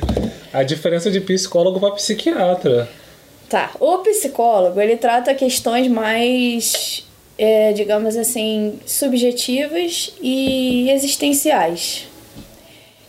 a 0.52 0.62
diferença 0.62 1.10
de 1.10 1.20
psicólogo 1.20 1.78
pra 1.80 1.90
psiquiatra. 1.90 2.88
Tá. 3.48 3.72
O 3.80 3.98
psicólogo, 3.98 4.80
ele 4.80 4.96
trata 4.96 5.34
questões 5.34 5.88
mais, 5.88 7.04
é, 7.36 7.72
digamos 7.72 8.16
assim, 8.16 8.78
subjetivas 8.86 10.14
e 10.22 10.88
existenciais. 10.90 12.06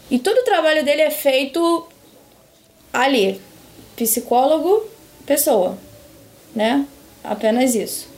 E 0.10 0.20
todo 0.20 0.39
o 0.39 0.43
trabalho 0.43 0.84
dele 0.84 1.04
é 1.04 1.12
feito 1.12 1.88
ali, 2.92 3.39
psicólogo, 3.96 4.86
pessoa, 5.26 5.78
né? 6.56 6.86
Apenas 7.24 7.76
isso. 7.76 8.10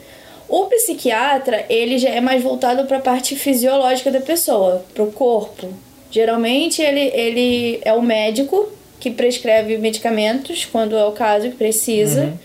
O 0.48 0.66
psiquiatra, 0.66 1.66
ele 1.70 1.98
já 1.98 2.10
é 2.10 2.22
mais 2.22 2.44
voltado 2.44 2.86
para 2.86 2.98
a 2.98 3.02
parte 3.02 3.36
fisiológica 3.36 4.12
da 4.12 4.22
pessoa, 4.22 4.86
para 4.94 5.04
o 5.04 5.12
corpo. 5.12 5.74
Geralmente 6.12 6.82
ele, 6.82 7.12
ele 7.14 7.82
é 7.84 7.94
o 7.94 8.02
médico 8.02 8.70
que 9.00 9.10
prescreve 9.10 9.78
medicamentos 9.78 10.64
quando 10.64 10.96
é 10.96 11.06
o 11.06 11.12
caso 11.12 11.50
que 11.50 11.56
precisa, 11.56 12.26
uhum. 12.26 12.38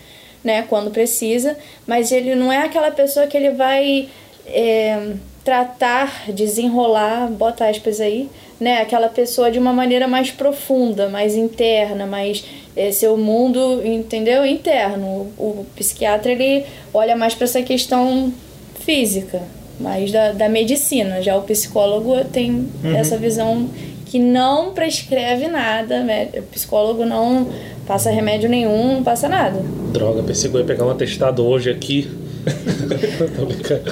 né? 0.43 0.65
Quando 0.67 0.91
precisa, 0.91 1.57
mas 1.85 2.11
ele 2.11 2.35
não 2.35 2.51
é 2.51 2.63
aquela 2.63 2.91
pessoa 2.91 3.27
que 3.27 3.37
ele 3.37 3.51
vai 3.51 4.09
é, 4.45 5.13
tratar, 5.43 6.31
desenrolar, 6.31 7.27
bota 7.27 7.69
aspas 7.69 8.01
aí, 8.01 8.29
né? 8.59 8.81
Aquela 8.81 9.07
pessoa 9.07 9.49
de 9.49 9.57
uma 9.57 9.71
maneira 9.71 10.07
mais 10.07 10.31
profunda, 10.31 11.07
mais 11.07 11.35
interna, 11.35 12.05
mais 12.05 12.43
é, 12.75 12.91
seu 12.91 13.15
mundo, 13.17 13.81
entendeu? 13.85 14.45
Interno. 14.45 15.31
O, 15.37 15.43
o 15.43 15.65
psiquiatra 15.75 16.31
ele 16.31 16.65
olha 16.93 17.15
mais 17.15 17.33
para 17.33 17.45
essa 17.45 17.61
questão 17.61 18.33
física, 18.81 19.41
mais 19.79 20.11
da, 20.11 20.31
da 20.31 20.49
medicina. 20.49 21.21
Já 21.21 21.35
o 21.37 21.43
psicólogo 21.43 22.23
tem 22.25 22.51
uhum. 22.83 22.95
essa 22.95 23.17
visão 23.17 23.69
que 24.05 24.17
não 24.17 24.73
prescreve 24.73 25.47
nada, 25.47 26.03
né? 26.03 26.29
o 26.35 26.41
psicólogo 26.43 27.05
não 27.05 27.47
passa 27.85 28.09
remédio 28.09 28.49
nenhum, 28.49 28.95
não 28.95 29.03
passa 29.03 29.29
nada. 29.29 29.61
Droga, 29.93 30.23
pensei 30.23 30.49
que 30.49 30.55
eu 30.55 30.61
ia 30.61 30.65
pegar 30.65 30.85
um 30.85 30.89
atestado 30.89 31.45
hoje 31.45 31.69
aqui. 31.69 32.09
Tô 33.35 33.45
brincando. 33.45 33.83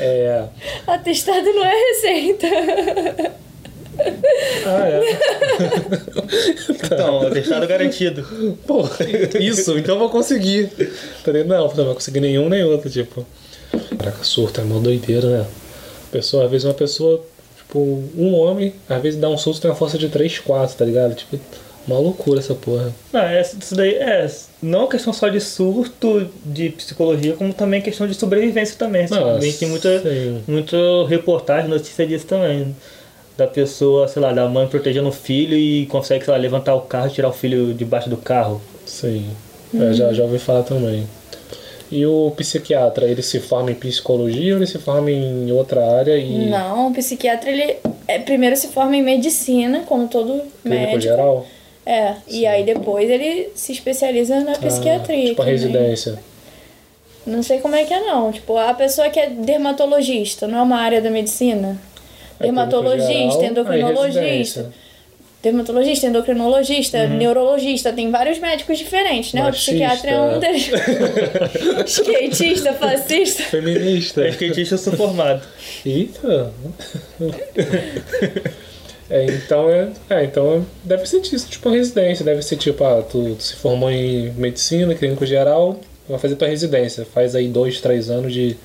É... 0.00 0.44
Atestado 0.86 1.44
não 1.52 1.64
é 1.64 1.74
receita. 1.74 2.46
Ah, 4.64 4.88
é. 4.88 5.02
então, 6.70 7.26
atestado 7.26 7.66
garantido. 7.66 8.56
Pô, 8.66 8.84
isso, 9.40 9.76
então 9.78 9.96
eu 9.96 9.98
vou 9.98 10.10
conseguir. 10.10 10.70
Falei, 11.24 11.44
não, 11.44 11.68
não 11.74 11.84
vou 11.84 11.94
conseguir 11.94 12.20
nenhum 12.20 12.48
nem 12.48 12.62
outro, 12.64 12.88
tipo. 12.88 13.26
Caraca, 13.98 14.22
surto 14.22 14.60
é 14.60 14.64
uma 14.64 14.80
doideira, 14.80 15.26
né? 15.26 15.46
Pessoa, 16.10 16.44
às 16.44 16.50
vezes 16.50 16.64
uma 16.64 16.74
pessoa, 16.74 17.24
tipo, 17.56 17.78
um 18.16 18.34
homem, 18.34 18.74
às 18.88 19.02
vezes 19.02 19.18
dá 19.18 19.28
um 19.28 19.38
surto 19.38 19.60
tem 19.60 19.70
uma 19.70 19.76
força 19.76 19.96
de 19.96 20.08
3, 20.08 20.40
4, 20.40 20.76
tá 20.76 20.84
ligado? 20.84 21.14
Tipo, 21.14 21.40
uma 21.86 21.98
loucura 21.98 22.38
essa 22.38 22.54
porra. 22.54 22.92
Não, 23.12 23.20
é, 23.20 23.40
isso 23.40 23.74
daí 23.74 23.94
é 23.94 24.30
não 24.62 24.86
questão 24.86 25.12
só 25.12 25.28
de 25.28 25.40
surto 25.40 26.30
de 26.44 26.68
psicologia, 26.70 27.34
como 27.34 27.52
também 27.52 27.80
questão 27.80 28.06
de 28.06 28.14
sobrevivência 28.14 28.76
também. 28.78 29.08
Nossa, 29.08 29.40
tem 29.58 29.68
muita, 29.68 30.02
muita 30.46 30.76
reportagem, 31.08 31.68
notícia 31.68 32.06
disso 32.06 32.26
também 32.26 32.74
da 33.36 33.46
pessoa, 33.46 34.08
sei 34.08 34.20
lá, 34.20 34.32
da 34.32 34.48
mãe 34.48 34.66
protegendo 34.66 35.08
o 35.08 35.12
filho 35.12 35.56
e 35.56 35.86
consegue, 35.86 36.24
sei 36.24 36.32
lá, 36.32 36.38
levantar 36.38 36.74
o 36.74 36.82
carro 36.82 37.08
e 37.08 37.10
tirar 37.10 37.28
o 37.28 37.32
filho 37.32 37.72
debaixo 37.74 38.08
do 38.10 38.16
carro. 38.16 38.60
Sim, 38.84 39.26
uhum. 39.72 39.90
é, 39.90 39.94
já, 39.94 40.12
já 40.12 40.22
ouvi 40.22 40.38
falar 40.38 40.62
também. 40.62 41.06
E 41.90 42.06
o 42.06 42.32
psiquiatra, 42.34 43.06
ele 43.06 43.22
se 43.22 43.38
forma 43.38 43.70
em 43.70 43.74
psicologia 43.74 44.54
ou 44.54 44.58
ele 44.58 44.66
se 44.66 44.78
forma 44.78 45.10
em 45.10 45.52
outra 45.52 45.98
área? 45.98 46.16
E... 46.16 46.48
Não, 46.48 46.88
o 46.88 46.92
psiquiatra, 46.94 47.50
ele 47.50 47.76
é, 48.08 48.18
primeiro 48.18 48.56
se 48.56 48.68
forma 48.68 48.96
em 48.96 49.02
medicina, 49.02 49.80
como 49.86 50.08
todo 50.08 50.42
Clínico 50.62 50.68
médico. 50.68 51.00
geral? 51.00 51.46
É, 51.84 52.14
Sim. 52.26 52.40
e 52.40 52.46
aí 52.46 52.64
depois 52.64 53.10
ele 53.10 53.50
se 53.54 53.72
especializa 53.72 54.40
na 54.40 54.52
ah, 54.52 54.58
psiquiatria. 54.58 55.24
Ah, 55.24 55.28
tipo 55.28 55.42
a 55.42 55.44
residência. 55.44 56.18
Não 57.26 57.42
sei 57.42 57.60
como 57.60 57.76
é 57.76 57.84
que 57.84 57.92
é 57.92 58.00
não. 58.00 58.32
Tipo, 58.32 58.56
a 58.56 58.72
pessoa 58.74 59.10
que 59.10 59.20
é 59.20 59.28
dermatologista, 59.28 60.46
não 60.46 60.58
é 60.58 60.62
uma 60.62 60.78
área 60.78 61.00
da 61.00 61.10
medicina? 61.10 61.78
Dermatologista, 62.42 63.44
endocrinologista. 63.44 64.72
Dermatologista, 65.42 66.06
endocrinologista, 66.06 66.98
uhum. 66.98 67.16
neurologista, 67.16 67.92
tem 67.92 68.12
vários 68.12 68.38
médicos 68.38 68.78
diferentes, 68.78 69.32
né? 69.32 69.42
Machista. 69.42 69.72
O 69.72 69.74
psiquiatra 69.74 70.10
é 70.10 70.20
um 70.20 70.38
deles. 70.40 70.70
Skatista, 71.86 72.72
fascista. 72.74 73.42
Feminista. 73.44 74.24
É 74.24 74.28
skatista, 74.28 74.74
eu 74.74 74.78
sou 74.78 74.92
formado. 74.92 75.42
Eita! 75.84 76.52
É, 79.10 79.26
então, 79.26 79.68
é, 79.68 79.90
é, 80.08 80.24
então 80.24 80.64
deve 80.82 81.04
ser 81.04 81.20
isso, 81.20 81.46
tipo 81.46 81.68
residência, 81.68 82.24
deve 82.24 82.40
ser 82.40 82.56
tipo, 82.56 82.82
ah, 82.82 83.02
tu, 83.02 83.34
tu 83.34 83.42
se 83.42 83.56
formou 83.56 83.90
em 83.90 84.30
medicina, 84.32 84.94
clínico 84.94 85.26
geral, 85.26 85.78
vai 86.08 86.18
fazer 86.18 86.34
tua 86.36 86.48
residência, 86.48 87.04
faz 87.04 87.34
aí 87.34 87.46
dois, 87.46 87.78
três 87.78 88.08
anos 88.08 88.32
de 88.32 88.56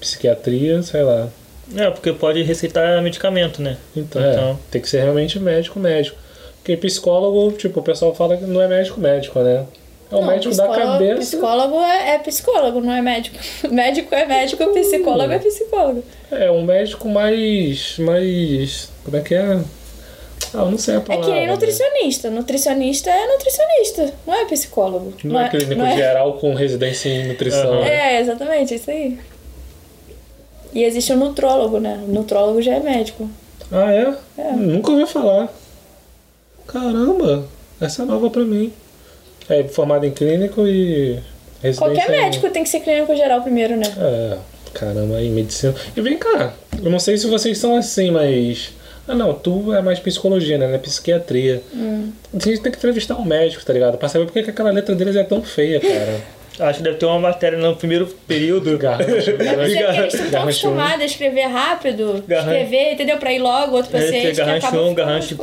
psiquiatria, 0.00 0.82
sei 0.82 1.02
lá. 1.02 1.28
É, 1.74 1.90
porque 1.90 2.12
pode 2.12 2.42
receitar 2.42 3.02
medicamento, 3.02 3.60
né? 3.60 3.76
Então, 3.96 4.22
então... 4.22 4.50
É, 4.50 4.56
tem 4.70 4.80
que 4.80 4.88
ser 4.88 5.02
realmente 5.02 5.38
médico, 5.40 5.80
médico. 5.80 6.16
Porque 6.58 6.76
psicólogo, 6.76 7.56
tipo, 7.56 7.80
o 7.80 7.82
pessoal 7.82 8.14
fala 8.14 8.36
que 8.36 8.44
não 8.44 8.60
é 8.60 8.68
médico, 8.68 9.00
médico, 9.00 9.38
né? 9.40 9.66
É 10.10 10.14
o 10.14 10.20
não, 10.20 10.28
médico 10.28 10.54
da 10.54 10.68
cabeça. 10.68 11.18
Psicólogo 11.18 11.80
é, 11.80 12.14
é, 12.14 12.18
psicólogo, 12.18 12.80
não 12.80 12.92
é 12.92 13.02
médico. 13.02 13.36
médico 13.70 14.14
é 14.14 14.24
médico, 14.24 14.62
uh, 14.62 14.72
psicólogo 14.72 15.32
é 15.32 15.38
psicólogo. 15.38 16.04
É, 16.30 16.50
um 16.50 16.62
médico 16.62 17.08
mais. 17.08 17.98
mais. 17.98 18.90
Como 19.04 19.16
é 19.16 19.20
que 19.20 19.34
é? 19.34 19.60
Ah, 20.54 20.58
eu 20.58 20.70
não 20.70 20.78
sei 20.78 20.96
a 20.96 21.00
palavra. 21.00 21.28
É 21.28 21.34
que 21.34 21.40
nem 21.40 21.48
nutricionista. 21.48 22.30
Né? 22.30 22.36
Nutricionista 22.36 23.10
é 23.10 23.26
nutricionista, 23.26 24.14
não 24.26 24.34
é 24.34 24.44
psicólogo. 24.44 25.14
Não, 25.24 25.32
não 25.32 25.40
é, 25.40 25.46
é 25.46 25.48
clínico 25.48 25.74
não 25.74 25.86
é... 25.86 25.96
geral 25.96 26.34
com 26.34 26.54
residência 26.54 27.08
em 27.08 27.28
nutrição. 27.28 27.82
É, 27.86 28.20
exatamente, 28.20 28.74
isso 28.74 28.90
aí. 28.90 29.18
E 30.76 30.84
existe 30.84 31.10
o 31.10 31.16
nutrólogo, 31.16 31.80
né? 31.80 32.04
O 32.06 32.12
nutrólogo 32.12 32.60
já 32.60 32.74
é 32.74 32.80
médico. 32.80 33.30
Ah, 33.72 33.90
é? 33.90 34.14
é. 34.36 34.52
Nunca 34.52 34.90
ouvi 34.90 35.06
falar. 35.06 35.48
Caramba, 36.66 37.46
essa 37.80 38.02
é 38.02 38.04
nova 38.04 38.28
pra 38.28 38.44
mim. 38.44 38.70
É 39.48 39.64
formado 39.64 40.04
em 40.04 40.10
clínico 40.10 40.66
e 40.66 41.18
Qualquer 41.78 42.10
médico 42.10 42.46
em... 42.46 42.50
tem 42.50 42.62
que 42.62 42.68
ser 42.68 42.80
clínico 42.80 43.16
geral 43.16 43.40
primeiro, 43.40 43.74
né? 43.74 43.86
É, 43.98 44.36
caramba, 44.74 45.22
em 45.22 45.30
medicina. 45.30 45.74
E 45.96 46.00
vem 46.02 46.18
cá, 46.18 46.52
eu 46.84 46.90
não 46.90 46.98
sei 46.98 47.16
se 47.16 47.26
vocês 47.26 47.56
são 47.56 47.74
assim, 47.74 48.10
mas. 48.10 48.74
Ah, 49.08 49.14
não, 49.14 49.32
tu 49.32 49.72
é 49.72 49.80
mais 49.80 49.98
psicologia, 49.98 50.58
né? 50.58 50.74
É 50.74 50.76
psiquiatria. 50.76 51.62
Hum. 51.72 52.12
A 52.34 52.38
gente 52.38 52.60
tem 52.60 52.70
que 52.70 52.76
entrevistar 52.76 53.16
um 53.16 53.24
médico, 53.24 53.64
tá 53.64 53.72
ligado? 53.72 53.96
Pra 53.96 54.10
saber 54.10 54.26
por 54.26 54.32
que 54.34 54.50
aquela 54.50 54.70
letra 54.70 54.94
deles 54.94 55.16
é 55.16 55.24
tão 55.24 55.40
feia, 55.40 55.80
cara. 55.80 56.20
Acho 56.58 56.78
que 56.78 56.84
deve 56.84 56.96
ter 56.96 57.06
uma 57.06 57.18
matéria 57.18 57.58
no 57.58 57.76
primeiro 57.76 58.06
período. 58.26 58.76
Garrancho. 58.78 59.30
É 59.30 59.32
porque 59.32 59.48
eles 59.48 60.14
estão 60.14 60.42
acostumados 60.42 61.02
a 61.02 61.04
escrever 61.04 61.46
rápido, 61.46 62.24
Garrancho. 62.26 62.50
escrever, 62.50 62.92
entendeu? 62.92 63.18
Pra 63.18 63.32
ir 63.32 63.38
logo, 63.38 63.76
outro 63.76 63.90
paciente. 63.90 64.26
É, 64.28 64.32
garrancho 64.32 64.76
1, 64.76 64.88
um, 64.88 64.94
garrancho 64.94 65.36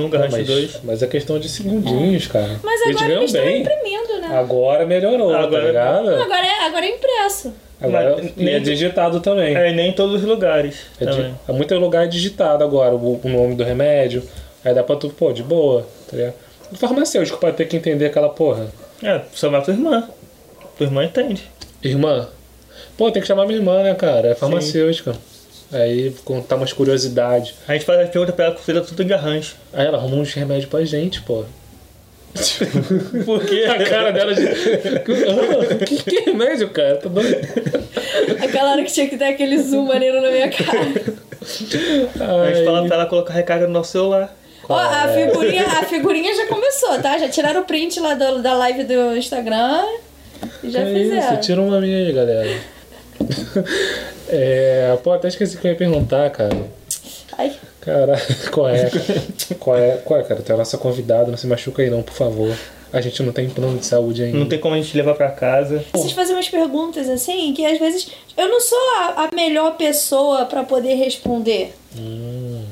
1, 0.00 0.10
garrancho 0.10 0.44
2. 0.44 0.80
Mas 0.84 1.02
é 1.02 1.06
questão 1.06 1.38
de 1.38 1.48
segundinhos, 1.48 2.26
cara. 2.26 2.58
Mas 2.62 2.80
agora 2.82 3.14
eles, 3.14 3.34
eles 3.34 3.34
estão 3.34 3.48
imprimindo, 3.48 4.20
né? 4.20 4.36
Agora 4.36 4.84
melhorou, 4.86 5.30
tá 5.30 5.40
agora, 5.40 5.62
tá 5.62 5.68
ligado? 5.68 6.08
Agora 6.08 6.46
é, 6.46 6.66
agora 6.66 6.86
é 6.86 6.90
impresso. 6.90 7.54
Agora, 7.80 8.16
Mas, 8.16 8.32
e 8.36 8.48
é 8.48 8.58
digitado 8.58 9.20
também. 9.20 9.54
É, 9.54 9.72
nem 9.72 9.90
em 9.90 9.92
todos 9.92 10.22
os 10.22 10.22
lugares. 10.22 10.86
É, 11.00 11.04
di, 11.04 11.34
é 11.46 11.52
muito 11.52 11.74
lugar 11.76 12.08
digitado 12.08 12.64
agora, 12.64 12.94
o, 12.94 13.20
o, 13.22 13.28
nome 13.28 13.54
do 13.54 13.62
remédio. 13.62 14.22
Aí 14.64 14.74
dá 14.74 14.82
pra 14.82 14.96
tu, 14.96 15.10
pô, 15.10 15.32
de 15.32 15.42
boa, 15.42 15.86
tá 16.10 16.16
ligado? 16.16 16.34
O 16.72 16.76
farmacêutico 16.76 17.38
pode 17.38 17.56
ter 17.56 17.66
que 17.66 17.76
entender 17.76 18.06
aquela 18.06 18.28
porra. 18.28 18.66
É, 19.02 19.20
chamar 19.34 19.60
tua 19.60 19.74
irmã. 19.74 20.08
Tua 20.76 20.86
irmã 20.86 21.04
entende. 21.04 21.42
Irmã? 21.82 22.28
Pô, 22.96 23.10
tem 23.10 23.20
que 23.20 23.28
chamar 23.28 23.46
minha 23.46 23.58
irmã, 23.58 23.82
né, 23.82 23.94
cara? 23.94 24.28
É 24.28 24.34
farmacêutica. 24.34 25.12
Sim. 25.12 25.18
Aí 25.72 26.14
contar 26.24 26.56
umas 26.56 26.72
curiosidades. 26.72 27.54
A 27.66 27.72
gente 27.72 27.84
faz 27.84 28.00
a 28.00 28.06
pergunta 28.06 28.32
pra 28.32 28.46
ela 28.46 28.54
com 28.54 28.62
tudo 28.86 29.02
em 29.02 29.06
garrancho. 29.06 29.56
Aí 29.72 29.86
ela 29.86 29.98
arruma 29.98 30.16
uns 30.16 30.32
remédios 30.32 30.66
pra 30.66 30.84
gente, 30.84 31.20
pô. 31.22 31.44
Por 33.24 33.44
quê? 33.44 33.64
A 33.64 33.84
cara 33.84 34.12
dela 34.12 34.34
de. 34.34 34.46
que, 35.86 36.02
que 36.04 36.20
remédio, 36.26 36.68
cara? 36.70 36.96
Tá 36.96 37.08
doido? 37.08 37.36
Aquela 38.42 38.72
hora 38.72 38.84
que 38.84 38.92
tinha 38.92 39.08
que 39.08 39.16
ter 39.16 39.24
aquele 39.24 39.58
zoom 39.58 39.86
maneiro 39.86 40.20
na 40.20 40.30
minha 40.30 40.50
cara. 40.50 40.78
Ai. 42.20 42.50
A 42.50 42.54
gente 42.54 42.64
fala 42.64 42.86
pra 42.86 42.96
ela 42.96 43.06
colocar 43.06 43.32
recarga 43.32 43.66
no 43.66 43.72
nosso 43.72 43.92
celular. 43.92 44.36
Ó, 44.68 44.76
a 44.76 45.08
figurinha, 45.08 45.64
a 45.64 45.84
figurinha 45.84 46.34
já 46.34 46.46
começou, 46.46 47.00
tá? 47.00 47.16
Já 47.18 47.28
tiraram 47.28 47.62
o 47.62 47.64
print 47.64 48.00
lá 48.00 48.14
do, 48.14 48.42
da 48.42 48.52
live 48.54 48.84
do 48.84 49.16
Instagram. 49.16 49.84
Já 50.64 50.80
é 50.80 50.92
fizeram. 50.92 51.34
Isso, 51.34 51.40
tira 51.40 51.60
uma 51.60 51.80
minha 51.80 51.98
aí, 51.98 52.12
galera. 52.12 52.60
é, 54.28 54.98
pô, 55.02 55.12
até 55.12 55.28
esqueci 55.28 55.56
que 55.56 55.66
eu 55.66 55.72
ia 55.72 55.76
perguntar, 55.76 56.30
cara. 56.30 56.56
Ai. 57.38 57.52
Cara, 57.80 58.20
qual 58.50 58.68
é? 58.68 58.90
qual 59.60 59.76
é? 59.78 59.90
Qual 60.04 60.20
é, 60.20 60.22
cara? 60.24 60.42
Tem 60.42 60.54
a 60.54 60.58
nossa 60.58 60.76
convidada, 60.76 61.30
não 61.30 61.36
se 61.36 61.46
machuca 61.46 61.82
aí 61.82 61.90
não, 61.90 62.02
por 62.02 62.14
favor. 62.14 62.56
A 62.92 63.00
gente 63.00 63.22
não 63.22 63.32
tem 63.32 63.48
plano 63.48 63.78
de 63.78 63.86
saúde 63.86 64.22
ainda. 64.22 64.38
Não 64.38 64.48
tem 64.48 64.58
como 64.58 64.74
a 64.74 64.80
gente 64.80 64.96
levar 64.96 65.14
pra 65.14 65.30
casa. 65.30 65.84
Vocês 65.92 66.12
fazem 66.12 66.34
umas 66.34 66.48
perguntas 66.48 67.08
assim 67.08 67.52
que 67.52 67.64
às 67.66 67.78
vezes 67.78 68.08
eu 68.36 68.48
não 68.48 68.60
sou 68.60 68.78
a, 68.98 69.28
a 69.28 69.34
melhor 69.34 69.76
pessoa 69.76 70.46
para 70.46 70.62
poder 70.62 70.94
responder. 70.94 71.74
Hum. 71.98 72.64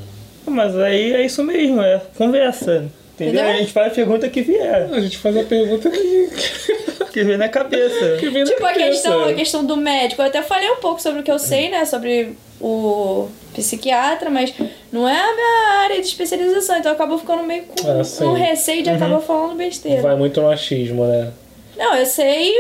Mas 0.47 0.77
aí 0.77 1.13
é 1.13 1.25
isso 1.25 1.43
mesmo, 1.43 1.81
é 1.83 2.01
conversa. 2.17 2.85
Entendeu? 3.15 3.35
Entendeu? 3.35 3.55
A 3.55 3.57
gente 3.59 3.73
faz 3.73 3.93
a 3.93 3.95
pergunta 3.95 4.29
que 4.29 4.43
vier. 4.43 4.89
A 4.93 5.01
gente 5.01 5.19
faz 5.19 5.37
a 5.37 5.45
pergunta 5.45 5.91
que. 5.91 6.31
que 7.13 7.23
vem 7.23 7.37
na 7.37 7.49
cabeça. 7.49 8.17
Que 8.19 8.29
vem 8.29 8.43
na 8.43 8.51
tipo 8.51 8.61
cabeça. 8.61 8.81
a 8.81 8.91
questão, 8.91 9.25
a 9.25 9.33
questão 9.35 9.65
do 9.65 9.77
médico. 9.77 10.21
Eu 10.21 10.27
até 10.27 10.43
falei 10.43 10.69
um 10.71 10.77
pouco 10.77 11.01
sobre 11.01 11.21
o 11.21 11.23
que 11.23 11.31
eu 11.31 11.39
sei, 11.39 11.71
né? 11.71 11.85
Sobre 11.85 12.37
o 12.61 13.29
psiquiatra, 13.55 14.31
mas 14.31 14.53
Não 14.93 15.09
é 15.09 15.17
a 15.17 15.35
minha 15.35 15.83
área 15.85 16.01
de 16.01 16.07
especialização, 16.07 16.79
então 16.79 16.91
eu 16.91 16.97
acabo 16.97 17.19
ficando 17.19 17.43
meio 17.45 17.65
com, 17.65 17.75
Ah, 17.89 18.03
com 18.19 18.33
receio 18.33 18.83
de 18.83 18.91
acabar 18.91 19.21
falando 19.21 19.57
besteira. 19.57 20.03
Vai 20.03 20.17
muito 20.17 20.41
no 20.41 20.49
achismo, 20.49 21.07
né? 21.07 21.31
Não, 21.77 21.95
eu 21.95 22.07
sei, 22.07 22.53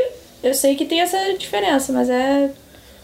eu 0.42 0.54
sei 0.54 0.74
que 0.74 0.84
tem 0.84 1.00
essa 1.00 1.18
diferença, 1.34 1.92
mas 1.92 2.08
é. 2.08 2.50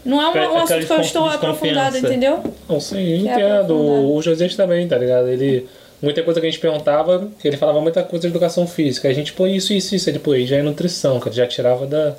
Não 0.03 0.21
é 0.21 0.29
um, 0.29 0.53
um 0.53 0.57
assunto 0.57 0.87
que 0.87 0.93
eu 0.93 1.01
estou 1.01 1.25
aprofundado, 1.25 1.97
entendeu? 1.97 2.41
Não, 2.67 2.79
sim, 2.79 2.97
eu 2.97 3.29
é 3.29 3.33
entendo. 3.33 3.63
aprofundado. 3.63 4.13
O 4.13 4.21
Josias 4.21 4.55
também, 4.55 4.87
tá 4.87 4.97
ligado? 4.97 5.27
Ele. 5.27 5.67
Muita 6.01 6.23
coisa 6.23 6.39
que 6.41 6.47
a 6.47 6.49
gente 6.49 6.59
perguntava, 6.59 7.29
que 7.39 7.47
ele 7.47 7.57
falava 7.57 7.79
muita 7.79 8.01
coisa 8.01 8.21
de 8.21 8.27
educação 8.27 8.65
física. 8.65 9.07
A 9.07 9.13
gente, 9.13 9.33
pô, 9.33 9.45
isso, 9.45 9.71
isso, 9.71 9.95
isso. 9.95 10.09
Ele, 10.09 10.17
pô, 10.17 10.31
aí 10.31 10.47
já 10.47 10.57
é 10.57 10.61
nutrição, 10.63 11.19
que 11.19 11.31
já 11.31 11.45
tirava 11.45 11.85
da. 11.85 12.15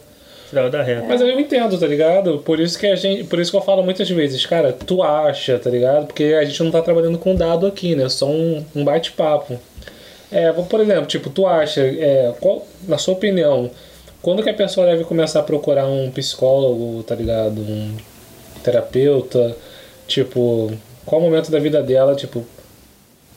Tirava 0.48 0.70
da 0.70 0.82
reta. 0.82 1.04
Mas 1.08 1.20
eu 1.20 1.40
entendo, 1.40 1.76
tá 1.78 1.86
ligado? 1.86 2.38
Por 2.38 2.60
isso 2.60 2.78
que 2.78 2.86
a 2.86 2.94
gente. 2.94 3.24
Por 3.24 3.40
isso 3.40 3.50
que 3.50 3.56
eu 3.56 3.62
falo 3.62 3.82
muitas 3.82 4.08
vezes, 4.08 4.46
cara, 4.46 4.72
tu 4.72 5.02
acha, 5.02 5.58
tá 5.58 5.68
ligado? 5.68 6.06
Porque 6.06 6.24
a 6.24 6.44
gente 6.44 6.62
não 6.62 6.70
tá 6.70 6.80
trabalhando 6.80 7.18
com 7.18 7.34
dado 7.34 7.66
aqui, 7.66 7.96
né? 7.96 8.04
É 8.04 8.08
só 8.08 8.26
um, 8.26 8.64
um 8.74 8.84
bate-papo. 8.84 9.58
É, 10.30 10.52
por 10.52 10.80
exemplo, 10.80 11.06
tipo, 11.06 11.28
tu 11.28 11.46
acha, 11.46 11.80
é, 11.82 12.32
qual, 12.40 12.66
na 12.88 12.96
sua 12.96 13.14
opinião, 13.14 13.70
quando 14.22 14.42
que 14.42 14.48
a 14.48 14.54
pessoa 14.54 14.86
deve 14.86 15.04
começar 15.04 15.40
a 15.40 15.42
procurar 15.42 15.86
um 15.86 16.10
psicólogo, 16.10 17.02
tá 17.02 17.14
ligado? 17.14 17.60
Um 17.60 17.96
terapeuta? 18.62 19.56
Tipo, 20.06 20.72
qual 21.04 21.20
o 21.20 21.24
momento 21.24 21.50
da 21.50 21.58
vida 21.58 21.82
dela, 21.82 22.14
tipo, 22.14 22.46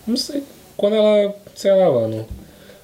não 0.07 0.17
sei, 0.17 0.43
quando 0.77 0.95
ela, 0.95 1.33
sei 1.55 1.71
lá, 1.73 1.89
mano, 1.91 2.25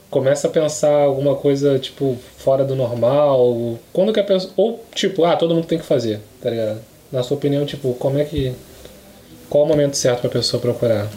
começa 0.10 0.48
a 0.48 0.52
pensar 0.52 0.92
alguma 1.04 1.36
coisa, 1.36 1.78
tipo, 1.80 2.18
fora 2.38 2.64
do 2.64 2.76
normal, 2.76 3.78
quando 3.94 4.12
que 4.14 4.20
a 4.20 4.24
pessoa, 4.24 4.52
ou 4.58 4.84
tipo, 4.94 5.24
ah, 5.26 5.36
todo 5.36 5.54
mundo 5.56 5.68
tem 5.68 5.78
que 5.80 5.86
fazer, 5.86 6.20
tá 6.42 6.50
ligado? 6.50 6.80
Na 7.12 7.24
sua 7.24 7.38
opinião, 7.38 7.66
tipo, 7.66 7.94
como 7.96 8.18
é 8.18 8.24
que, 8.26 8.54
qual 9.50 9.64
o 9.64 9.68
momento 9.68 9.96
certo 9.96 10.22
pra 10.22 10.30
pessoa 10.30 10.60
procurar? 10.62 11.08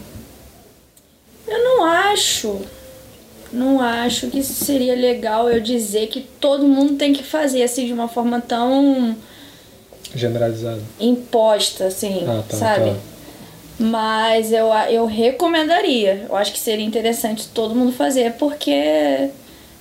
Eu 1.47 1.63
não 1.63 1.83
acho. 1.85 2.59
Não 3.53 3.79
acho 3.79 4.27
que 4.29 4.43
seria 4.43 4.95
legal 4.95 5.49
eu 5.49 5.61
dizer 5.61 6.07
que 6.07 6.21
todo 6.41 6.67
mundo 6.67 6.95
tem 6.95 7.13
que 7.13 7.23
fazer 7.23 7.63
assim 7.63 7.85
de 7.85 7.93
uma 7.93 8.07
forma 8.09 8.41
tão 8.41 9.15
Generalizado. 10.13 10.81
imposta, 10.99 11.85
assim, 11.85 12.25
Ah, 12.27 12.43
tá, 12.49 12.57
sabe? 12.57 12.89
tá. 12.89 12.95
Mas 13.79 14.51
eu, 14.51 14.67
eu 14.89 15.05
recomendaria. 15.05 16.27
Eu 16.29 16.35
acho 16.35 16.53
que 16.53 16.59
seria 16.59 16.85
interessante 16.85 17.47
todo 17.49 17.75
mundo 17.75 17.91
fazer, 17.91 18.33
porque 18.33 19.29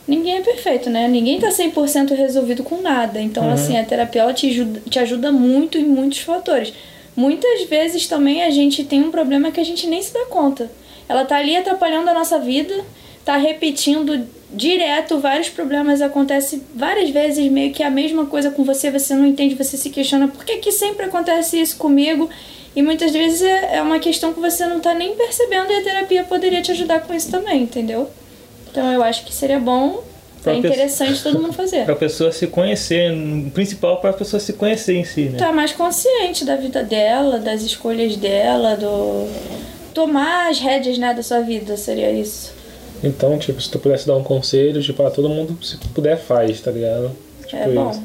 ninguém 0.07 0.39
é 0.39 0.41
perfeito, 0.41 0.91
né? 0.91 1.07
Ninguém 1.07 1.41
tá 1.41 1.49
100% 1.49 2.15
resolvido 2.15 2.63
com 2.65 2.81
nada. 2.81 3.21
Então, 3.21 3.51
assim, 3.51 3.79
a 3.79 3.85
terapia 3.85 4.23
ela 4.23 4.35
te 4.35 4.49
ajuda, 4.51 4.83
te 4.89 4.99
ajuda 4.99 5.31
muito 5.31 5.79
em 5.79 5.85
muitos 5.85 6.21
fatores. 6.21 6.73
Muitas 7.17 7.63
vezes 7.69 8.09
também 8.09 8.43
a 8.43 8.51
gente 8.51 8.83
tem 8.85 9.03
um 9.03 9.11
problema 9.11 9.53
que 9.53 9.61
a 9.61 9.65
gente 9.65 9.87
nem 9.87 10.03
se 10.03 10.13
dá 10.13 10.27
conta. 10.27 10.71
Ela 11.09 11.25
tá 11.25 11.37
ali 11.37 11.57
atrapalhando 11.57 12.11
a 12.11 12.15
nossa 12.15 12.39
vida, 12.39 12.85
tá 13.25 13.37
repetindo 13.37 14.27
direto 14.55 15.19
vários 15.19 15.49
problemas, 15.49 16.01
acontece 16.01 16.63
várias 16.75 17.11
vezes 17.11 17.51
meio 17.51 17.73
que 17.73 17.83
a 17.83 17.91
mesma 17.91 18.27
coisa 18.27 18.51
com 18.51 18.65
você, 18.65 18.91
você 18.91 19.15
não 19.15 19.27
entende, 19.27 19.55
você 19.55 19.77
se 19.77 19.91
questiona 19.91 20.29
por 20.29 20.45
que, 20.45 20.59
que 20.59 20.73
sempre 20.73 21.07
acontece 21.07 21.61
isso 21.61 21.77
comigo? 21.77 22.29
E 22.77 22.83
muitas 22.83 23.13
vezes 23.13 23.43
é 23.43 23.77
é 23.77 23.83
uma 23.83 23.99
questão 23.99 24.33
que 24.33 24.41
você 24.41 24.67
não 24.67 24.81
tá 24.81 24.95
nem 24.95 25.15
percebendo 25.15 25.71
e 25.73 25.77
a 25.77 25.83
terapia 25.83 26.25
poderia 26.25 26.63
te 26.63 26.71
ajudar 26.73 27.01
com 27.01 27.15
isso 27.15 27.31
também, 27.31 27.63
entendeu? 27.63 28.09
Então 28.71 28.93
eu 28.93 29.03
acho 29.03 29.25
que 29.25 29.33
seria 29.33 29.59
bom, 29.59 30.03
é 30.47 30.57
interessante 30.57 31.23
todo 31.23 31.41
mundo 31.41 31.53
fazer. 31.53 31.85
Pra 31.87 31.97
pessoa 31.97 32.31
se 32.33 32.47
conhecer, 32.47 33.13
o 33.13 33.51
principal 33.51 34.01
para 34.01 34.11
a 34.11 34.13
pessoa 34.13 34.41
se 34.41 34.53
conhecer 34.53 34.95
em 34.95 35.05
si, 35.05 35.23
né? 35.23 35.39
Tá 35.39 35.53
mais 35.53 35.73
consciente 35.73 36.45
da 36.45 36.57
vida 36.57 36.83
dela, 36.83 37.39
das 37.39 37.63
escolhas 37.63 38.17
dela, 38.17 38.77
do. 38.77 39.29
Tomar 39.95 40.51
as 40.51 40.59
rédeas 40.59 40.99
né, 40.99 41.15
da 41.15 41.23
sua 41.23 41.41
vida, 41.41 41.77
seria 41.77 42.11
isso. 42.11 42.53
Então, 43.05 43.39
tipo, 43.39 43.61
se 43.61 43.71
tu 43.71 43.79
pudesse 43.79 44.07
dar 44.07 44.17
um 44.17 44.23
conselho, 44.25 44.83
tipo, 44.83 45.03
ah, 45.05 45.11
todo 45.11 45.29
mundo, 45.29 45.57
se 45.63 45.77
puder, 45.95 46.17
faz, 46.19 46.61
tá 46.61 46.71
ligado? 46.71 47.11
Tipo 47.47 47.57
É 47.57 47.69
bom. 47.69 47.91
isso. 47.91 48.03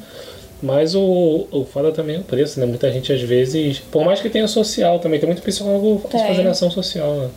Mas 0.62 0.94
o, 0.94 1.48
o 1.52 1.64
foda 1.64 1.92
também 1.92 2.18
é 2.18 2.20
o 2.20 2.24
preço, 2.24 2.60
né? 2.60 2.66
Muita 2.66 2.92
gente 2.92 3.14
às 3.14 3.22
vezes. 3.22 3.80
Por 3.80 4.04
mais 4.04 4.20
que 4.22 4.30
tenha 4.30 4.48
social 4.48 5.00
também, 5.00 5.18
tem 5.20 5.28
muito 5.28 5.42
psicólogo 5.42 6.06
Tem. 6.10 6.20
fazendo 6.28 6.50
ação 6.50 6.70
social, 6.70 7.16
né? 7.16 7.30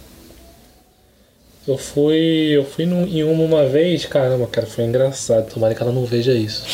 Eu 1.68 1.78
fui. 1.78 2.50
Eu 2.50 2.64
fui 2.64 2.84
num- 2.84 3.06
em 3.06 3.22
uma 3.22 3.44
uma 3.44 3.64
vez, 3.66 4.04
caramba, 4.06 4.46
cara, 4.48 4.66
foi 4.66 4.84
engraçado. 4.84 5.48
Tomara 5.52 5.74
que 5.74 5.80
ela 5.82 5.92
não 5.92 6.04
veja 6.04 6.32
isso. 6.34 6.64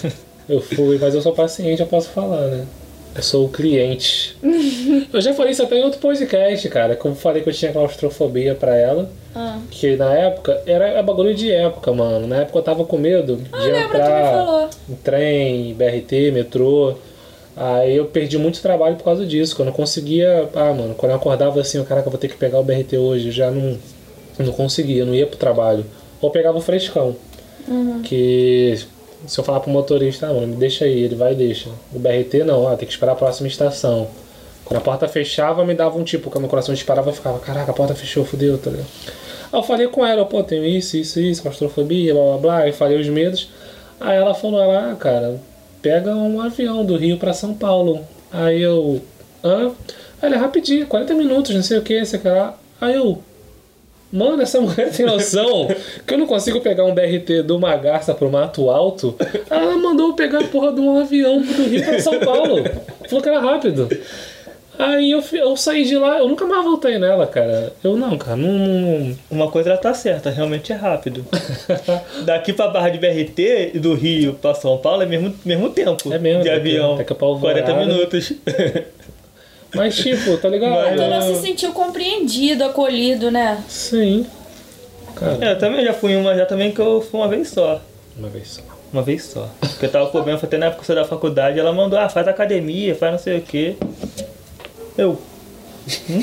eu 0.46 0.60
fui, 0.60 0.98
mas 0.98 1.14
eu 1.14 1.22
sou 1.22 1.32
paciente, 1.32 1.80
eu 1.80 1.86
posso 1.86 2.10
falar, 2.10 2.46
né? 2.48 2.66
Eu 3.16 3.22
sou 3.22 3.46
o 3.46 3.48
cliente. 3.48 4.36
eu 5.12 5.20
já 5.20 5.32
falei 5.32 5.52
isso 5.52 5.62
até 5.62 5.78
em 5.78 5.84
outro 5.84 5.98
podcast, 6.00 6.68
cara. 6.68 6.94
Como 6.94 7.14
eu 7.14 7.18
falei 7.18 7.42
que 7.42 7.48
eu 7.48 7.52
tinha 7.52 7.72
claustrofobia 7.72 8.54
pra 8.54 8.76
ela. 8.76 9.10
Ah. 9.34 9.58
Que 9.70 9.96
na 9.96 10.12
época, 10.14 10.62
era 10.66 10.86
é 10.88 11.02
bagulho 11.02 11.34
de 11.34 11.50
época, 11.50 11.92
mano. 11.92 12.26
Na 12.26 12.36
época 12.36 12.58
eu 12.58 12.62
tava 12.62 12.84
com 12.84 12.98
medo 12.98 13.36
de 13.36 13.48
Ah, 13.52 13.66
me 13.66 13.84
entrar 13.84 14.68
em 14.88 14.94
trem, 14.96 15.74
BRT, 15.74 16.30
metrô. 16.32 16.94
Aí 17.56 17.96
eu 17.96 18.04
perdi 18.04 18.36
muito 18.36 18.60
trabalho 18.60 18.96
por 18.96 19.04
causa 19.04 19.24
disso, 19.24 19.56
que 19.56 19.62
eu 19.62 19.66
não 19.66 19.72
conseguia. 19.72 20.48
Ah, 20.54 20.74
mano, 20.74 20.94
quando 20.94 21.12
eu 21.12 21.16
acordava 21.16 21.58
assim, 21.60 21.78
o 21.78 21.84
caraca, 21.84 22.06
eu 22.06 22.10
vou 22.10 22.20
ter 22.20 22.28
que 22.28 22.36
pegar 22.36 22.60
o 22.60 22.64
BRT 22.64 22.98
hoje, 22.98 23.28
eu 23.28 23.32
já 23.32 23.50
não, 23.50 23.78
não 24.38 24.52
conseguia, 24.52 25.06
não 25.06 25.14
ia 25.14 25.26
pro 25.26 25.38
trabalho. 25.38 25.86
Ou 26.20 26.30
pegava 26.30 26.58
o 26.58 26.60
frescão. 26.60 27.16
Que 28.04 28.78
se 29.26 29.38
eu 29.38 29.44
falar 29.44 29.60
pro 29.60 29.70
motorista, 29.70 30.26
ah, 30.28 30.32
mano, 30.32 30.48
me 30.48 30.56
deixa 30.56 30.84
aí, 30.84 31.02
ele 31.02 31.14
vai 31.14 31.32
e 31.32 31.36
deixa. 31.36 31.70
O 31.92 31.98
BRT 31.98 32.44
não, 32.44 32.68
ah, 32.68 32.76
tem 32.76 32.86
que 32.86 32.92
esperar 32.92 33.12
a 33.12 33.16
próxima 33.16 33.48
estação. 33.48 34.08
Quando 34.64 34.78
a 34.78 34.82
porta 34.82 35.06
fechava, 35.06 35.64
me 35.64 35.74
dava 35.74 35.96
um 35.96 36.04
tipo, 36.04 36.30
que 36.30 36.38
meu 36.38 36.48
coração 36.48 36.74
disparava 36.74 37.10
e 37.10 37.12
ficava, 37.12 37.38
caraca, 37.38 37.70
a 37.70 37.74
porta 37.74 37.94
fechou, 37.94 38.24
fudeu, 38.24 38.58
tá 38.58 38.70
ligado? 38.70 38.88
Aí 39.52 39.58
eu 39.58 39.62
falei 39.62 39.86
com 39.86 40.04
ela, 40.04 40.24
pô, 40.24 40.42
tenho 40.42 40.64
isso, 40.64 40.96
isso, 40.96 41.20
isso, 41.20 41.42
claustrofobia, 41.42 42.12
blá 42.12 42.22
blá 42.22 42.38
blá, 42.38 42.68
e 42.68 42.72
falei 42.72 43.00
os 43.00 43.08
medos. 43.08 43.48
Aí 44.00 44.16
ela 44.16 44.34
falou, 44.34 44.60
ela, 44.60 44.92
ah, 44.92 44.96
cara, 44.96 45.40
pega 45.80 46.14
um 46.14 46.40
avião 46.40 46.84
do 46.84 46.96
Rio 46.96 47.16
pra 47.16 47.32
São 47.32 47.54
Paulo. 47.54 48.00
Aí 48.32 48.60
eu, 48.60 49.00
hã? 49.42 49.72
Aí 50.20 50.28
ele, 50.28 50.36
rapidinho, 50.36 50.86
40 50.86 51.14
minutos, 51.14 51.54
não 51.54 51.62
sei 51.62 51.78
o 51.78 51.82
que, 51.82 52.04
sei 52.04 52.18
que 52.18 52.28
lá. 52.28 52.58
Aí 52.80 52.94
eu, 52.96 53.22
mano, 54.16 54.42
essa 54.42 54.60
mulher 54.60 54.90
tem 54.90 55.04
noção 55.06 55.68
que 56.06 56.14
eu 56.14 56.18
não 56.18 56.26
consigo 56.26 56.60
pegar 56.60 56.84
um 56.84 56.94
BRT 56.94 57.42
do 57.44 57.56
uma 57.56 57.76
garça 57.76 58.14
pro 58.14 58.30
Mato 58.30 58.70
Alto. 58.70 59.14
Ela 59.50 59.76
mandou 59.76 60.08
eu 60.08 60.14
pegar 60.14 60.40
a 60.40 60.44
porra 60.44 60.72
de 60.72 60.80
um 60.80 60.98
avião 60.98 61.40
do 61.40 61.62
Rio 61.68 61.84
pra 61.84 61.98
São 62.00 62.18
Paulo. 62.20 62.64
Falou 63.08 63.22
que 63.22 63.28
era 63.28 63.40
rápido. 63.40 63.88
Aí 64.78 65.10
eu, 65.10 65.24
eu 65.32 65.56
saí 65.56 65.84
de 65.86 65.96
lá, 65.96 66.18
eu 66.18 66.28
nunca 66.28 66.44
mais 66.44 66.62
voltei 66.62 66.98
nela, 66.98 67.26
cara. 67.26 67.72
Eu 67.82 67.96
não, 67.96 68.18
cara, 68.18 68.36
não. 68.36 68.52
não- 68.52 69.16
Uma 69.30 69.50
coisa 69.50 69.70
ela 69.70 69.78
tá 69.78 69.94
certa, 69.94 70.28
realmente 70.28 70.70
é 70.70 70.74
rápido. 70.76 71.24
Daqui 72.26 72.52
pra 72.52 72.68
Barra 72.68 72.90
de 72.90 72.98
BRT 72.98 73.70
e 73.72 73.78
do 73.78 73.94
Rio 73.94 74.34
pra 74.34 74.52
São 74.54 74.76
Paulo 74.76 75.02
é 75.02 75.06
mesmo, 75.06 75.34
mesmo 75.46 75.70
tempo. 75.70 76.12
É 76.12 76.18
mesmo, 76.18 76.42
De 76.42 76.50
avião. 76.50 76.94
daqui 76.96 77.14
pra 77.14 77.26
Alvorada. 77.26 77.62
40 77.62 77.86
minutos. 77.86 78.32
Mas 79.76 79.94
tipo, 79.96 80.36
tá 80.38 80.48
ligado? 80.48 80.72
Mas- 80.74 80.96
Tu 81.00 81.06
não 81.08 81.22
se 81.34 81.40
sentiu 81.40 81.72
compreendido, 81.72 82.64
acolhido, 82.64 83.30
né? 83.30 83.62
Sim. 83.68 84.26
Cara, 85.14 85.38
É, 85.40 85.52
eu 85.52 85.58
também 85.58 85.84
já 85.84 85.92
fui 85.94 86.12
em 86.12 86.16
uma 86.16 86.34
já 86.34 86.44
também 86.46 86.72
que 86.72 86.80
eu 86.80 87.00
fui 87.00 87.20
uma 87.20 87.28
vez 87.28 87.48
só. 87.48 87.80
uma 88.18 88.28
vez 88.28 88.48
só. 88.48 88.62
Uma 88.92 89.02
vez 89.02 89.24
só. 89.24 89.48
Porque 89.60 89.86
eu 89.86 89.90
tava 89.90 90.06
com 90.06 90.12
problema, 90.12 90.38
foi 90.38 90.46
até 90.46 90.58
na 90.58 90.66
época 90.66 90.84
que 90.84 90.90
eu 90.90 90.94
saí 90.94 91.02
da 91.02 91.08
faculdade, 91.08 91.58
ela 91.58 91.72
mandou, 91.72 91.98
ah, 91.98 92.08
faz 92.08 92.26
academia, 92.28 92.94
faz 92.94 93.12
não 93.12 93.18
sei 93.18 93.38
o 93.38 93.42
quê. 93.42 93.74
Eu. 94.96 95.20
Hum? 96.08 96.22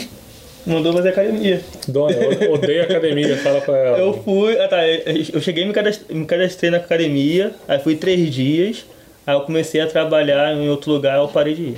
Mandou 0.66 0.94
fazer 0.94 1.10
academia. 1.10 1.62
Dona, 1.88 2.14
eu 2.14 2.54
odeio 2.54 2.84
academia, 2.84 3.36
fala 3.38 3.60
pra 3.62 3.78
ela. 3.78 3.98
Eu 3.98 4.14
fui, 4.24 4.58
ah, 4.60 4.68
tá, 4.68 4.88
eu 4.88 5.42
cheguei 5.42 5.64
e 5.66 5.68
me 5.68 5.74
cadastrei, 5.74 6.18
me 6.18 6.26
cadastrei 6.26 6.72
na 6.72 6.78
academia, 6.78 7.52
aí 7.68 7.80
fui 7.80 7.96
três 7.98 8.34
dias, 8.34 8.86
aí 9.28 9.36
eu 9.36 9.42
comecei 9.42 9.82
a 9.82 9.88
trabalhar 9.88 10.54
em 10.56 10.70
outro 10.70 10.92
lugar, 10.92 11.18
eu 11.18 11.28
parei 11.28 11.54
de 11.54 11.62
ir. 11.64 11.78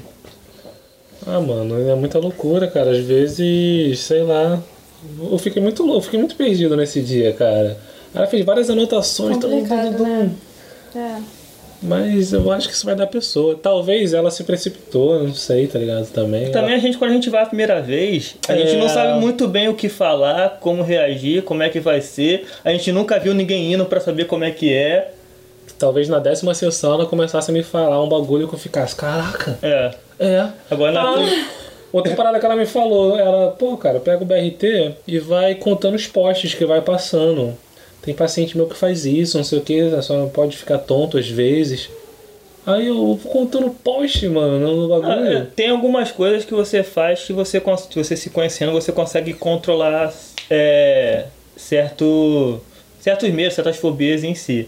Ah, 1.27 1.39
mano, 1.39 1.89
é 1.89 1.95
muita 1.95 2.19
loucura, 2.19 2.67
cara. 2.67 2.91
Às 2.91 2.99
vezes, 3.03 3.99
sei 3.99 4.23
lá. 4.23 4.61
Eu 5.31 5.37
fiquei 5.37 5.61
muito 5.61 5.83
louco, 5.83 6.01
fiquei 6.01 6.19
muito 6.19 6.35
perdido 6.35 6.75
nesse 6.75 7.01
dia, 7.01 7.31
cara. 7.33 7.77
Ela 8.13 8.27
fez 8.27 8.43
várias 8.45 8.69
anotações, 8.69 9.37
Complicado, 9.37 9.97
tum. 9.97 10.03
né? 10.03 10.31
É. 10.95 11.17
mas 11.83 12.31
eu 12.31 12.49
acho 12.51 12.69
que 12.69 12.73
isso 12.73 12.85
vai 12.85 12.95
da 12.95 13.05
pessoa. 13.05 13.59
Talvez 13.61 14.13
ela 14.13 14.31
se 14.31 14.43
precipitou, 14.43 15.21
não 15.21 15.33
sei, 15.33 15.67
tá 15.67 15.77
ligado? 15.77 16.07
Também. 16.11 16.49
Também 16.51 16.73
a 16.73 16.79
gente, 16.79 16.97
quando 16.97 17.11
a 17.11 17.13
gente 17.13 17.29
vai 17.29 17.43
a 17.43 17.45
primeira 17.45 17.81
vez, 17.81 18.35
a 18.47 18.55
gente 18.55 18.71
É. 18.75 18.77
não 18.79 18.87
sabe 18.87 19.19
muito 19.19 19.47
bem 19.47 19.67
o 19.67 19.75
que 19.75 19.89
falar, 19.89 20.57
como 20.61 20.81
reagir, 20.81 21.43
como 21.43 21.61
é 21.61 21.69
que 21.69 21.79
vai 21.81 21.99
ser. 22.01 22.45
A 22.63 22.71
gente 22.71 22.91
nunca 22.91 23.19
viu 23.19 23.33
ninguém 23.33 23.73
indo 23.73 23.85
pra 23.85 23.99
saber 23.99 24.25
como 24.25 24.43
é 24.45 24.51
que 24.51 24.71
é. 24.73 25.11
Talvez 25.77 26.07
na 26.07 26.19
décima 26.19 26.53
sessão 26.53 26.93
ela 26.93 27.05
começasse 27.05 27.51
a 27.51 27.53
me 27.53 27.61
falar 27.63 28.01
um 28.03 28.07
bagulho 28.09 28.47
que 28.47 28.55
eu 28.55 28.59
ficasse, 28.59 28.95
caraca, 28.95 29.57
É. 29.61 29.91
é. 30.19 30.47
Agora 30.71 30.91
na 30.91 31.01
Ah, 31.01 31.45
outra 31.91 32.15
parada 32.15 32.39
que 32.39 32.45
ela 32.45 32.55
me 32.55 32.65
falou, 32.65 33.17
ela, 33.17 33.51
pô, 33.51 33.75
cara, 33.77 33.99
pega 33.99 34.23
o 34.23 34.25
BRT 34.25 34.93
e 35.07 35.19
vai 35.19 35.55
contando 35.55 35.95
os 35.95 36.07
postes 36.07 36.53
que 36.53 36.65
vai 36.65 36.81
passando. 36.81 37.57
Tem 38.01 38.13
paciente 38.13 38.55
meu 38.55 38.67
que 38.67 38.75
faz 38.77 39.05
isso, 39.05 39.37
não 39.37 39.43
sei 39.43 39.57
o 39.59 39.61
que, 39.61 40.01
só 40.01 40.27
pode 40.27 40.55
ficar 40.55 40.77
tonto 40.77 41.17
às 41.17 41.27
vezes. 41.27 41.89
Aí 42.65 42.87
eu 42.87 42.95
vou 42.95 43.17
contando 43.17 43.69
post, 43.69 44.27
mano, 44.27 44.59
no 44.87 44.93
Ah, 44.93 44.99
bagulho. 44.99 45.37
é, 45.39 45.47
Tem 45.55 45.69
algumas 45.69 46.11
coisas 46.11 46.45
que 46.45 46.53
você 46.53 46.83
faz 46.83 47.23
que 47.23 47.33
você, 47.33 47.61
você 47.95 48.15
se 48.15 48.29
conhecendo, 48.29 48.71
você 48.71 48.91
consegue 48.91 49.33
controlar 49.33 50.13
é, 50.49 51.25
certo, 51.55 52.61
certos 52.99 53.29
medos, 53.29 53.53
certas 53.55 53.77
fobias 53.77 54.23
em 54.23 54.33
si. 54.35 54.67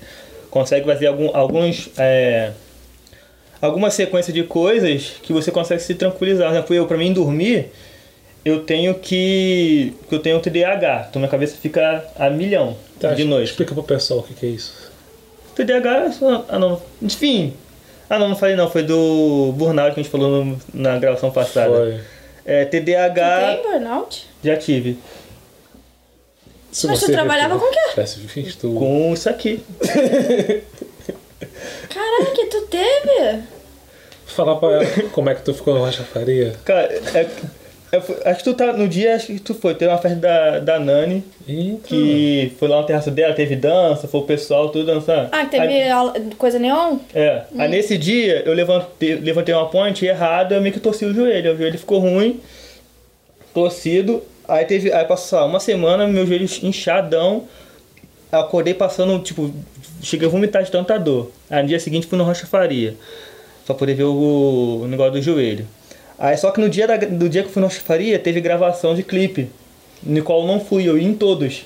Consegue 0.50 0.86
fazer 0.86 1.08
algum, 1.08 1.36
alguns. 1.36 1.90
É, 1.98 2.52
alguma 3.62 3.90
sequência 3.90 4.32
de 4.34 4.44
coisas 4.44 5.14
que 5.22 5.34
você 5.34 5.52
consegue 5.52 5.82
se 5.82 5.96
tranquilizar. 5.96 6.48
Por 6.50 6.54
exemplo, 6.56 6.76
eu, 6.76 6.86
pra 6.88 6.98
mim 6.98 7.12
dormir, 7.14 7.68
eu 8.46 8.62
tenho 8.64 8.94
que. 8.96 9.94
que 10.08 10.16
eu 10.16 10.20
tenho 10.20 10.40
TDAH, 10.40 11.08
então 11.10 11.20
minha 11.20 11.30
cabeça 11.30 11.58
fica 11.62 12.06
a 12.18 12.30
milhão 12.30 12.76
Tá, 13.00 13.14
de 13.14 13.24
noite. 13.24 13.50
Explica 13.52 13.74
pro 13.74 13.84
pessoal 13.84 14.22
o 14.22 14.24
que, 14.24 14.34
que 14.34 14.46
é 14.46 14.50
isso. 14.50 14.92
TDAH, 15.56 16.06
é 16.06 16.12
só- 16.12 16.46
ah 16.50 16.58
não, 16.60 16.82
enfim. 17.02 17.54
Ah 18.10 18.18
não, 18.18 18.30
não 18.30 18.36
falei 18.36 18.56
não, 18.56 18.70
foi 18.72 18.84
do 18.84 19.52
burnout 19.58 19.94
que 19.94 20.00
a 20.00 20.04
gente 20.04 20.12
falou 20.12 20.46
no- 20.46 20.60
na 20.74 20.98
gravação 20.98 21.30
passada. 21.30 21.70
Foi. 21.76 22.00
É, 22.46 22.64
TDAH 22.64 23.40
Tem 23.62 23.64
burnout? 23.64 24.26
já 24.44 24.56
tive. 24.56 24.98
Se 26.78 26.86
Mas 26.86 27.00
tu 27.00 27.08
você 27.08 27.12
trabalhava 27.12 27.58
com 27.58 27.66
o 27.66 27.72
quê? 27.72 28.04
visto. 28.36 28.72
Com 28.72 29.12
isso 29.12 29.28
aqui. 29.28 29.64
Caraca, 31.90 32.48
tu 32.52 32.62
teve? 32.70 33.40
Falar 34.28 34.58
pra 34.58 34.74
ela 34.74 34.86
como 35.12 35.28
é 35.28 35.34
que 35.34 35.42
tu 35.42 35.56
ficou 35.56 35.74
no 35.74 35.80
Rocha 35.80 36.04
Faria. 36.04 36.54
Cara, 36.64 36.84
é, 37.16 37.28
é, 37.92 38.30
acho 38.30 38.38
que 38.38 38.44
tu 38.44 38.54
tá. 38.54 38.74
No 38.74 38.88
dia 38.88 39.16
acho 39.16 39.26
que 39.26 39.40
tu 39.40 39.56
foi, 39.56 39.74
teve 39.74 39.90
uma 39.92 39.98
festa 39.98 40.18
da, 40.20 40.60
da 40.60 40.80
Nani, 40.80 41.24
Eita. 41.48 41.88
que 41.88 42.54
foi 42.60 42.68
lá 42.68 42.80
no 42.82 42.86
terraço 42.86 43.10
dela, 43.10 43.34
teve 43.34 43.56
dança, 43.56 44.08
foi 44.08 44.20
o 44.20 44.24
pessoal 44.26 44.70
tudo 44.70 44.86
dançar. 44.86 45.30
Ah, 45.32 45.46
que 45.46 45.52
teve 45.52 45.66
Aí, 45.66 45.90
aula- 45.90 46.14
coisa 46.38 46.60
neon? 46.60 47.00
é. 47.16 47.42
Aí 47.58 47.68
nesse 47.70 47.98
dia 47.98 48.44
eu 48.46 48.54
levantei, 48.54 49.16
levantei 49.16 49.56
uma 49.56 49.68
ponte 49.68 50.06
errada, 50.06 50.54
eu 50.54 50.62
meio 50.62 50.74
que 50.76 50.80
torci 50.80 51.06
o 51.06 51.14
joelho. 51.14 51.54
O 51.56 51.58
joelho 51.58 51.80
ficou 51.80 51.98
ruim, 51.98 52.40
torcido. 53.52 54.22
Aí 54.48 54.66
teve. 54.66 54.92
Aí 54.92 55.06
passou 55.06 55.46
uma 55.46 55.60
semana, 55.60 56.08
meu 56.08 56.26
joelho 56.26 56.48
inchadão. 56.64 57.48
Acordei 58.32 58.74
passando, 58.74 59.18
tipo, 59.20 59.54
cheguei 60.02 60.28
a 60.28 60.32
vomitar 60.32 60.64
de 60.64 60.72
tanta 60.72 60.98
dor. 60.98 61.32
Aí 61.50 61.62
no 61.62 61.68
dia 61.68 61.80
seguinte 61.80 62.08
fui 62.08 62.18
no 62.18 62.24
Rocha 62.24 62.46
Faria. 62.46 62.96
Pra 63.66 63.76
poder 63.76 63.94
ver 63.94 64.04
o, 64.04 64.82
o 64.84 64.88
negócio 64.88 65.14
do 65.14 65.22
joelho. 65.22 65.66
Aí 66.20 66.38
só 66.38 66.52
que 66.52 66.60
no 66.60 66.70
dia, 66.70 66.88
da, 66.88 66.98
do 66.98 67.30
dia 67.30 67.42
que 67.42 67.50
eu 67.50 67.54
fui 67.54 67.62
no 67.62 67.68
Rocha 67.68 67.82
Faria, 67.82 68.18
teve 68.20 68.42
gravação 68.42 68.96
de 68.96 69.04
clipe. 69.04 69.50
No 70.04 70.22
qual 70.24 70.42
eu 70.42 70.48
não 70.48 70.60
fui, 70.60 70.88
eu 70.88 70.98
ia 70.98 71.08
em 71.08 71.14
todos. 71.14 71.66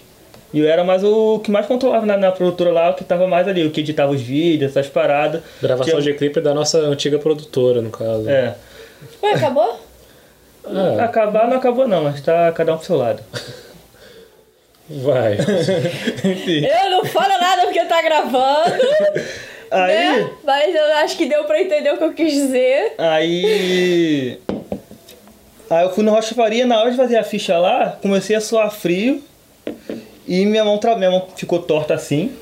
E 0.54 0.60
eu 0.60 0.68
era 0.68 0.84
mais 0.84 1.04
o 1.04 1.40
que 1.40 1.50
mais 1.50 1.66
controlava 1.66 2.06
na, 2.06 2.18
na 2.18 2.32
produtora 2.32 2.72
lá, 2.72 2.90
o 2.90 2.94
que 2.94 3.04
tava 3.04 3.26
mais 3.26 3.48
ali, 3.48 3.66
o 3.66 3.72
que 3.72 3.80
editava 3.80 4.12
os 4.12 4.22
vídeos, 4.22 4.72
essas 4.72 4.88
paradas. 4.88 5.42
Gravação 5.62 5.98
Que 5.98 6.02
de 6.04 6.14
clipe 6.14 6.42
da 6.42 6.54
nossa 6.54 6.80
antiga 6.80 7.18
produtora, 7.18 7.82
no 7.82 7.90
caso. 7.90 8.30
É. 8.30 8.56
Ué, 9.24 9.34
acabou? 9.34 9.80
Ah, 10.66 11.04
Acabar 11.06 11.48
não 11.48 11.58
acabou 11.58 11.88
não, 11.88 12.04
mas 12.04 12.22
tá 12.22 12.52
cada 12.52 12.74
um 12.74 12.78
pro 12.78 12.86
seu 12.86 12.98
lado. 12.98 13.22
vai. 14.90 15.38
Enfim. 16.24 16.66
Eu 16.66 16.92
não 16.92 17.06
falo 17.06 17.30
nada 17.40 17.64
porque 17.64 17.84
tá 17.86 18.02
gravando, 18.02 18.76
Aí. 19.72 19.96
né? 19.96 20.30
Mas 20.44 20.76
eu 20.76 20.86
acho 20.98 21.18
que 21.18 21.26
deu 21.26 21.44
pra 21.46 21.62
entender 21.62 21.94
o 21.94 21.98
que 21.98 22.04
eu 22.04 22.14
quis 22.14 22.34
dizer. 22.34 22.94
Aí. 22.98 24.40
Aí 25.70 25.84
eu 25.84 25.94
fui 25.94 26.04
no 26.04 26.12
Rocha 26.12 26.36
Faria, 26.36 26.66
na 26.66 26.80
hora 26.80 26.92
de 26.92 26.98
fazer 26.98 27.18
a 27.18 27.24
ficha 27.24 27.58
lá, 27.58 27.98
comecei 28.02 28.36
a 28.36 28.42
suar 28.42 28.70
frio. 28.72 29.24
E 30.28 30.46
minha 30.46 30.66
mão, 30.66 30.78
tra... 30.78 30.96
minha 30.96 31.10
mão 31.12 31.28
ficou 31.36 31.60
torta 31.62 31.94
assim. 31.94 32.36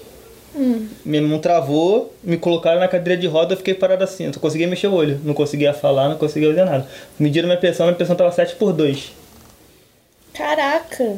Minha 1.06 1.22
mão 1.22 1.40
travou, 1.40 2.14
me 2.24 2.36
colocaram 2.38 2.80
na 2.80 2.88
cadeira 2.88 3.20
de 3.20 3.28
roda, 3.28 3.54
eu 3.54 3.58
fiquei 3.58 3.74
parado 3.74 4.04
assim. 4.04 4.26
Eu 4.26 4.34
só 4.34 4.40
conseguia 4.40 4.68
mexer 4.68 4.88
o 4.88 4.94
olho, 4.94 5.20
não 5.24 5.34
conseguia 5.34 5.74
falar, 5.74 6.10
não 6.10 6.18
conseguia 6.18 6.50
fazer 6.50 6.66
nada. 6.66 6.88
Mediram 7.20 7.48
minha 7.48 7.60
pressão, 7.60 7.86
minha 7.86 7.96
pressão 7.96 8.16
tava 8.16 8.32
7 8.32 8.56
por 8.56 8.74
2. 8.74 9.12
Caraca. 10.34 11.18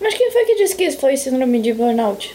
Mas 0.00 0.14
quem 0.14 0.30
foi 0.30 0.44
que 0.44 0.56
disse 0.56 0.76
que 0.76 0.84
isso 0.84 0.98
foi 0.98 1.16
síndrome 1.16 1.58
de 1.60 1.72
burnout? 1.72 2.34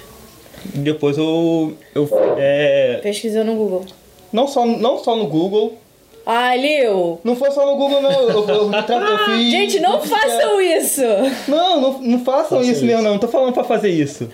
Depois 0.74 1.18
eu. 1.18 1.76
eu 1.96 2.10
é, 2.38 3.00
Pesquisou 3.02 3.44
no 3.44 3.56
Google. 3.56 3.86
não, 4.32 4.48
só, 4.48 4.66
não 4.66 4.98
só 4.98 5.16
no 5.16 5.28
Google. 5.28 5.78
Ah, 6.26 6.56
Liu! 6.56 7.20
Não 7.24 7.36
foi 7.36 7.50
só 7.50 7.66
no 7.66 7.76
Google, 7.78 8.00
não. 8.02 8.12
Eu, 8.12 8.48
eu, 8.48 8.70
tra... 8.84 8.96
eu 8.98 9.18
fiz. 9.26 9.50
Gente, 9.52 9.80
não 9.80 9.94
eu 9.96 10.02
fiz- 10.02 10.12
façam 10.12 10.62
isso! 10.62 11.02
Não, 11.48 11.82
não, 11.82 12.00
não 12.00 12.20
façam 12.24 12.60
Faça 12.60 12.70
isso 12.72 12.86
isso. 12.86 12.96
não. 12.96 13.02
Não 13.02 13.18
tô 13.18 13.28
falando 13.28 13.54
pra 13.54 13.64
fazer 13.64 13.90
isso. 13.90 14.30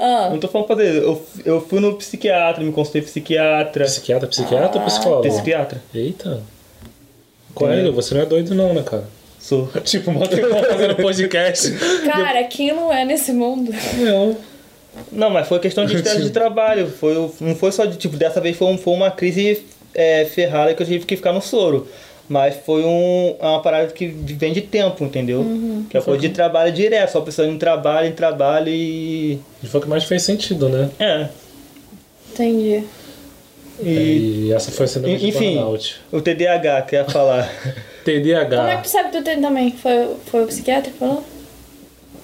Ah, 0.00 0.28
Não 0.30 0.38
tô 0.38 0.48
falando 0.48 0.66
pra 0.66 0.76
fazer. 0.76 0.96
Eu, 1.02 1.22
eu 1.44 1.60
fui 1.60 1.80
no 1.80 1.94
psiquiatra, 1.96 2.62
me 2.64 2.72
consultei 2.72 3.02
psiquiatra. 3.02 3.84
Psiquiatra, 3.84 4.28
psiquiatra 4.28 4.80
ou 4.80 4.86
psicólogo? 4.86 5.28
Psiquiatra. 5.28 5.82
Eita. 5.94 6.42
Qual 7.54 7.70
é, 7.72 7.82
Lu? 7.82 7.92
Você 7.92 8.14
não 8.14 8.20
é 8.22 8.26
doido 8.26 8.54
não, 8.54 8.72
né, 8.72 8.82
cara? 8.82 9.04
Sou. 9.40 9.68
Tipo, 9.84 10.12
mó 10.12 10.26
tempão 10.26 10.62
fazendo 10.62 10.94
podcast. 10.96 11.72
cara, 12.04 12.44
quem 12.44 12.72
não 12.72 12.92
é 12.92 13.04
nesse 13.04 13.32
mundo? 13.32 13.72
Não. 13.98 14.36
Não, 15.12 15.30
mas 15.30 15.46
foi 15.48 15.58
questão 15.58 15.84
de 15.86 15.94
estresse 15.96 16.22
de 16.22 16.30
trabalho. 16.30 16.88
Foi, 16.88 17.16
o- 17.16 17.32
não 17.40 17.54
foi 17.54 17.72
só 17.72 17.84
de, 17.84 17.96
tipo, 17.96 18.16
dessa 18.16 18.40
vez 18.40 18.56
foi, 18.56 18.68
um- 18.68 18.78
foi 18.78 18.92
uma 18.94 19.10
crise 19.10 19.64
é, 19.94 20.24
ferrada 20.26 20.74
que 20.74 20.82
eu 20.82 20.86
tive 20.86 21.04
que 21.06 21.16
ficar 21.16 21.32
no 21.32 21.40
soro. 21.40 21.88
Mas 22.28 22.56
foi 22.56 22.84
um, 22.84 23.36
é 23.40 23.46
uma 23.46 23.62
parada 23.62 23.90
que 23.90 24.06
vem 24.06 24.52
de 24.52 24.60
tempo, 24.60 25.02
entendeu? 25.02 25.44
Que 25.88 25.96
é 25.96 26.00
coisa 26.00 26.20
de 26.20 26.28
trabalho 26.28 26.70
direto, 26.72 27.12
só 27.12 27.20
pensando 27.22 27.50
em 27.50 27.58
trabalho, 27.58 28.08
em 28.08 28.12
trabalho 28.12 28.68
e. 28.68 29.38
E 29.62 29.66
foi 29.66 29.80
o 29.80 29.82
que 29.82 29.88
mais 29.88 30.04
fez 30.04 30.22
sentido, 30.22 30.68
né? 30.68 30.90
É. 30.98 31.28
Entendi. 32.32 32.84
E 33.82 34.48
E 34.48 34.52
essa 34.52 34.70
foi 34.70 34.84
a 34.84 34.88
síndrome 34.88 35.16
de 35.16 35.28
Enfim. 35.28 35.54
burnout. 35.54 35.96
o 36.12 36.20
TDAH, 36.20 36.82
que 36.82 36.96
eu 36.96 37.00
ia 37.00 37.04
falar. 37.06 37.50
TDAH. 38.04 38.56
Como 38.56 38.68
é 38.68 38.76
que 38.76 38.82
tu 38.82 38.88
sabe 38.90 39.10
que 39.10 39.18
tu 39.18 39.24
tem 39.24 39.40
também? 39.40 39.70
Foi, 39.72 40.16
foi 40.26 40.44
o 40.44 40.46
psiquiatra 40.46 40.92
que 40.92 40.98
falou? 40.98 41.24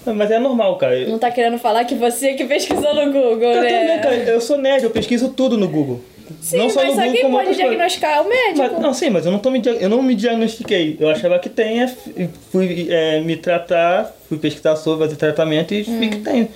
Mas 0.06 0.30
é 0.30 0.38
normal, 0.38 0.76
cara. 0.76 1.06
Não 1.06 1.18
tá 1.18 1.30
querendo 1.30 1.58
falar 1.58 1.84
que 1.84 1.94
você 1.94 2.34
que 2.34 2.44
pesquisou 2.44 2.94
no 2.94 3.06
Google, 3.10 3.38
tudo 3.38 3.62
né? 3.62 3.86
bem, 3.86 4.00
cara. 4.00 4.14
Eu 4.16 4.40
sou 4.40 4.58
nerd, 4.58 4.84
eu 4.84 4.90
pesquiso 4.90 5.30
tudo 5.30 5.56
no 5.56 5.66
Google. 5.66 6.02
Sim, 6.40 6.56
não 6.56 6.70
só 6.70 6.82
mas 6.84 6.96
no 6.96 7.02
Google, 7.02 7.20
como 7.22 7.32
pode 7.36 7.44
coisas. 7.46 7.56
diagnosticar 7.56 8.16
é 8.16 8.20
o 8.20 8.28
médico. 8.28 8.58
Mas, 8.58 8.80
não, 8.80 8.94
sim, 8.94 9.10
mas 9.10 9.26
eu 9.26 9.32
não, 9.32 9.38
tô 9.38 9.50
me, 9.50 9.60
eu 9.80 9.88
não 9.88 10.02
me 10.02 10.14
diagnostiquei. 10.14 10.96
Eu 10.98 11.08
achava 11.10 11.38
que 11.38 11.48
tenha, 11.50 11.84
f- 11.86 12.28
fui 12.50 12.86
é, 12.90 13.20
me 13.20 13.36
tratar, 13.36 14.14
fui 14.28 14.38
pesquisar 14.38 14.76
sobre, 14.76 15.04
fazer 15.06 15.16
tratamento 15.16 15.74
e 15.74 15.82
vi 15.82 16.08
que 16.08 16.18
tem. 16.20 16.48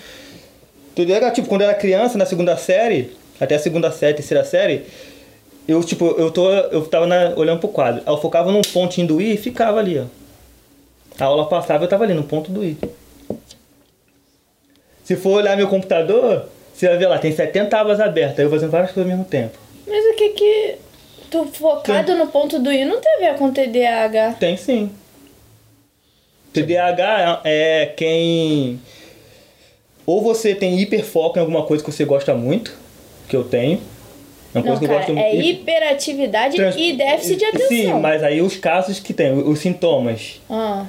Tudo 0.95 1.12
era, 1.12 1.31
tipo, 1.31 1.49
quando 1.49 1.62
eu 1.62 1.69
era 1.69 1.79
criança, 1.79 2.16
na 2.16 2.25
segunda 2.27 2.57
série, 2.57 3.12
até 3.41 3.57
a 3.57 3.59
segunda 3.59 3.91
série, 3.91 4.14
terceira 4.14 4.43
série, 4.45 4.83
eu, 5.69 5.85
tipo, 5.85 6.07
eu, 6.19 6.31
tô, 6.31 6.51
eu 6.51 6.87
tava 6.87 7.07
na- 7.07 7.35
olhando 7.37 7.61
pro 7.61 7.69
quadro. 7.69 8.03
Eu 8.07 8.16
focava 8.19 8.51
num 8.51 8.62
pontinho 8.62 9.07
do 9.07 9.21
I 9.21 9.35
e 9.35 9.37
ficava 9.37 9.79
ali, 9.79 9.99
ó. 9.99 10.05
A 11.21 11.27
aula 11.27 11.47
passava 11.47 11.85
eu 11.85 11.89
tava 11.89 12.05
ali, 12.05 12.14
no 12.14 12.23
ponto 12.25 12.51
do 12.51 12.64
I. 12.64 12.77
Se 15.05 15.16
for 15.16 15.31
olhar 15.39 15.57
meu 15.57 15.69
computador, 15.69 16.47
você 16.81 16.89
vai 16.89 16.99
ver 16.99 17.07
lá, 17.09 17.18
tem 17.18 17.33
70 17.33 17.76
abas 17.79 18.01
abertas, 18.01 18.39
eu 18.39 18.51
fazendo 18.51 18.70
várias 18.70 18.93
coisas 18.93 19.11
ao 19.11 19.16
mesmo 19.18 19.29
tempo. 19.31 19.59
Mas 19.87 20.05
o 20.05 20.14
que 20.16 20.29
que... 20.31 20.74
Tu 21.31 21.45
focado 21.53 22.14
no 22.14 22.26
ponto 22.29 22.59
do 22.59 22.72
I 22.72 22.85
não 22.87 23.01
tem 23.01 23.16
a 23.16 23.33
ver 23.33 23.39
com 23.39 23.53
TDAH. 23.53 24.37
Tem 24.41 24.57
sim. 24.57 24.91
TDAH 26.53 27.43
é 27.45 27.83
é 27.83 27.87
quem. 27.87 28.81
Ou 30.07 30.22
você 30.22 30.55
tem 30.55 30.81
hiperfoco 30.81 31.39
em 31.39 31.41
alguma 31.41 31.64
coisa 31.64 31.85
que 31.85 31.93
você 31.93 32.05
gosta 32.05 32.33
muito, 32.35 32.74
que 33.29 33.37
eu 33.37 33.45
tenho. 33.45 33.79
É 34.55 34.59
uma 34.59 34.64
Não, 34.64 34.72
coisa 34.72 34.79
que 34.79 34.85
eu 34.87 34.89
cara, 34.89 35.01
gosto 35.01 35.11
é 35.18 35.35
muito. 35.35 35.47
hiperatividade 35.47 36.57
Trans- 36.57 36.76
e 36.79 36.93
déficit 36.95 37.37
de 37.37 37.45
atenção. 37.45 37.68
Sim, 37.68 37.93
mas 38.01 38.22
aí 38.22 38.41
os 38.41 38.57
casos 38.57 38.99
que 38.99 39.12
tem, 39.12 39.31
os 39.33 39.59
sintomas. 39.59 40.41
Ah, 40.49 40.87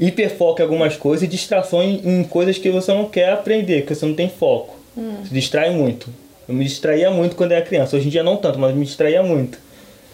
Hiperfoco 0.00 0.60
em 0.60 0.62
algumas 0.62 0.96
coisas 0.96 1.24
e 1.24 1.26
distração 1.26 1.82
em, 1.82 2.00
em 2.20 2.22
coisas 2.22 2.56
que 2.56 2.70
você 2.70 2.94
não 2.94 3.06
quer 3.06 3.30
aprender, 3.32 3.84
que 3.84 3.92
você 3.94 4.06
não 4.06 4.14
tem 4.14 4.28
foco. 4.28 4.76
Hum. 4.96 5.24
Se 5.26 5.32
distrai 5.32 5.70
muito. 5.70 6.08
Eu 6.48 6.54
me 6.54 6.64
distraía 6.64 7.10
muito 7.10 7.36
quando 7.36 7.52
era 7.52 7.64
criança. 7.64 7.96
Hoje 7.96 8.06
em 8.08 8.10
dia 8.10 8.22
não 8.22 8.36
tanto, 8.36 8.58
mas 8.58 8.74
me 8.74 8.84
distraía 8.84 9.22
muito. 9.22 9.58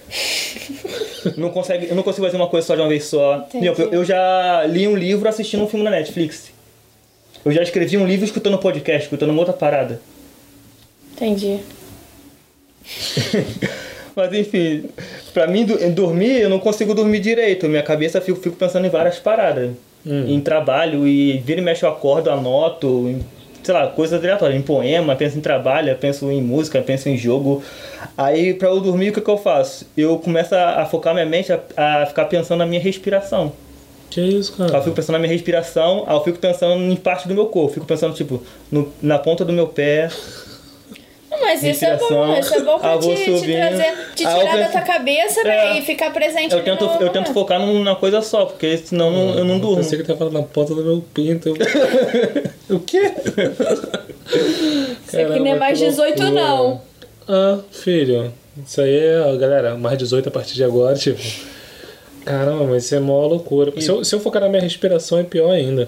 não 1.36 1.50
consegue, 1.50 1.88
eu 1.88 1.94
não 1.96 2.02
consigo 2.02 2.24
fazer 2.26 2.36
uma 2.36 2.46
coisa 2.48 2.66
só 2.66 2.74
de 2.74 2.80
uma 2.82 2.88
vez 2.88 3.04
só. 3.04 3.46
Eu, 3.54 3.74
eu 3.90 4.04
já 4.04 4.64
li 4.66 4.86
um 4.86 4.94
livro 4.96 5.28
assistindo 5.28 5.62
um 5.64 5.68
filme 5.68 5.84
na 5.84 5.90
Netflix. 5.90 6.50
Eu 7.44 7.52
já 7.52 7.62
escrevi 7.62 7.96
um 7.96 8.06
livro 8.06 8.24
escutando 8.24 8.54
um 8.54 8.58
podcast, 8.60 9.04
escutando 9.04 9.30
uma 9.30 9.38
outra 9.38 9.54
parada. 9.54 10.00
entendi. 11.14 11.58
Mas 14.14 14.32
enfim, 14.32 14.84
pra 15.34 15.46
mim 15.46 15.64
do- 15.66 15.90
dormir, 15.90 16.40
eu 16.40 16.48
não 16.48 16.58
consigo 16.58 16.94
dormir 16.94 17.20
direito. 17.20 17.68
Minha 17.68 17.82
cabeça 17.82 18.20
fico, 18.20 18.40
fico 18.40 18.56
pensando 18.56 18.86
em 18.86 18.90
várias 18.90 19.18
paradas. 19.18 19.72
Em 20.08 20.40
trabalho 20.40 21.04
e 21.06 21.38
vira 21.38 21.60
e 21.60 21.64
mexe 21.64 21.84
eu 21.84 21.88
acordo, 21.90 22.30
anoto, 22.30 23.08
em, 23.08 23.20
sei 23.66 23.74
lá, 23.74 23.86
coisas 23.88 24.18
aleatórias. 24.18 24.58
Em 24.58 24.62
poema, 24.62 25.14
penso 25.14 25.36
em 25.36 25.40
trabalho, 25.40 25.94
penso 26.00 26.30
em 26.30 26.40
música, 26.40 26.80
penso 26.80 27.08
em 27.08 27.16
jogo. 27.18 27.62
Aí 28.16 28.54
pra 28.54 28.68
eu 28.68 28.80
dormir, 28.80 29.10
o 29.10 29.12
que, 29.12 29.20
que 29.20 29.30
eu 29.30 29.36
faço? 29.36 29.86
Eu 29.96 30.16
começo 30.18 30.54
a, 30.54 30.82
a 30.82 30.86
focar 30.86 31.12
minha 31.12 31.26
mente 31.26 31.52
a, 31.52 31.60
a 31.76 32.06
ficar 32.06 32.24
pensando 32.26 32.58
na 32.60 32.66
minha 32.66 32.80
respiração. 32.80 33.52
Que 34.08 34.20
isso, 34.20 34.54
Aí 34.58 34.66
eu 34.66 34.70
cara? 34.70 34.82
fico 34.84 34.94
pensando 34.96 35.14
na 35.14 35.18
minha 35.18 35.32
respiração, 35.32 36.04
aí 36.06 36.14
eu 36.16 36.22
fico 36.22 36.38
pensando 36.38 36.80
em 36.80 36.96
parte 36.96 37.26
do 37.26 37.34
meu 37.34 37.46
corpo. 37.46 37.74
Fico 37.74 37.84
pensando, 37.86 38.14
tipo, 38.14 38.40
no- 38.70 38.90
na 39.02 39.18
ponta 39.18 39.44
do 39.44 39.52
meu 39.52 39.66
pé. 39.66 40.08
Mas 41.48 41.62
isso 41.62 41.84
é 41.84 41.96
bom, 41.96 42.38
isso 42.38 42.54
é 42.54 42.60
bom 42.62 42.78
pra 42.78 42.96
vou 42.96 43.14
te, 43.14 43.24
te 43.24 43.52
trazer, 43.52 43.94
te 44.16 44.24
Ah, 44.26 44.34
tirar 44.34 44.40
eu 44.40 44.46
da 44.46 44.52
penso- 44.52 44.72
tua 44.72 44.80
cabeça, 44.82 45.42
né? 45.44 45.56
É. 45.76 45.78
E 45.78 45.82
ficar 45.82 46.10
presente 46.12 46.52
Eu 46.54 46.62
tento, 46.64 46.84
eu 46.84 46.90
tento 46.98 47.14
momento. 47.14 47.32
focar 47.32 47.60
numa 47.60 47.94
coisa 47.96 48.20
só, 48.20 48.46
porque 48.46 48.76
senão 48.78 49.10
não- 49.10 49.38
eu 49.38 49.44
não 49.44 49.58
durmo. 49.60 49.76
Pensei 49.76 49.98
que 49.98 50.04
tava 50.04 50.18
falando 50.18 50.34
na 50.34 50.42
ponta 50.42 50.74
do 50.74 50.82
meu 50.82 51.04
pinto. 51.14 51.54
o 52.68 52.80
quê? 52.80 53.12
Isso 55.06 55.20
aqui 55.20 55.38
não 55.40 55.46
é 55.46 55.54
mais 55.58 55.78
18 55.78 56.22
não. 56.30 56.80
Ah, 57.28 57.58
filho. 57.70 58.32
Isso 58.66 58.80
aí 58.80 58.96
é, 58.98 59.36
galera, 59.36 59.74
mais 59.76 59.98
18 59.98 60.28
a 60.28 60.32
partir 60.32 60.54
de 60.54 60.64
agora, 60.64 60.94
tipo. 60.96 61.20
Caramba, 62.24 62.64
mas 62.64 62.84
isso 62.84 62.94
é 62.94 62.98
mó 63.00 63.24
loucura. 63.26 63.72
Se 63.80 63.88
eu, 63.88 64.04
se 64.04 64.14
eu 64.14 64.18
focar 64.20 64.42
na 64.42 64.48
minha 64.48 64.62
respiração 64.62 65.18
é 65.18 65.22
pior 65.22 65.50
ainda. 65.52 65.86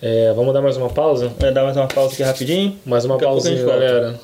É, 0.00 0.32
vamos 0.34 0.52
dar 0.52 0.60
mais 0.60 0.76
uma 0.76 0.90
pausa? 0.90 1.32
Vai 1.38 1.50
dar 1.50 1.64
mais 1.64 1.76
uma 1.76 1.86
pausa 1.88 2.12
aqui 2.12 2.22
rapidinho. 2.22 2.78
Mais 2.84 3.04
uma 3.04 3.14
Daqui 3.16 3.24
pausinha, 3.24 3.64
galera. 3.64 4.20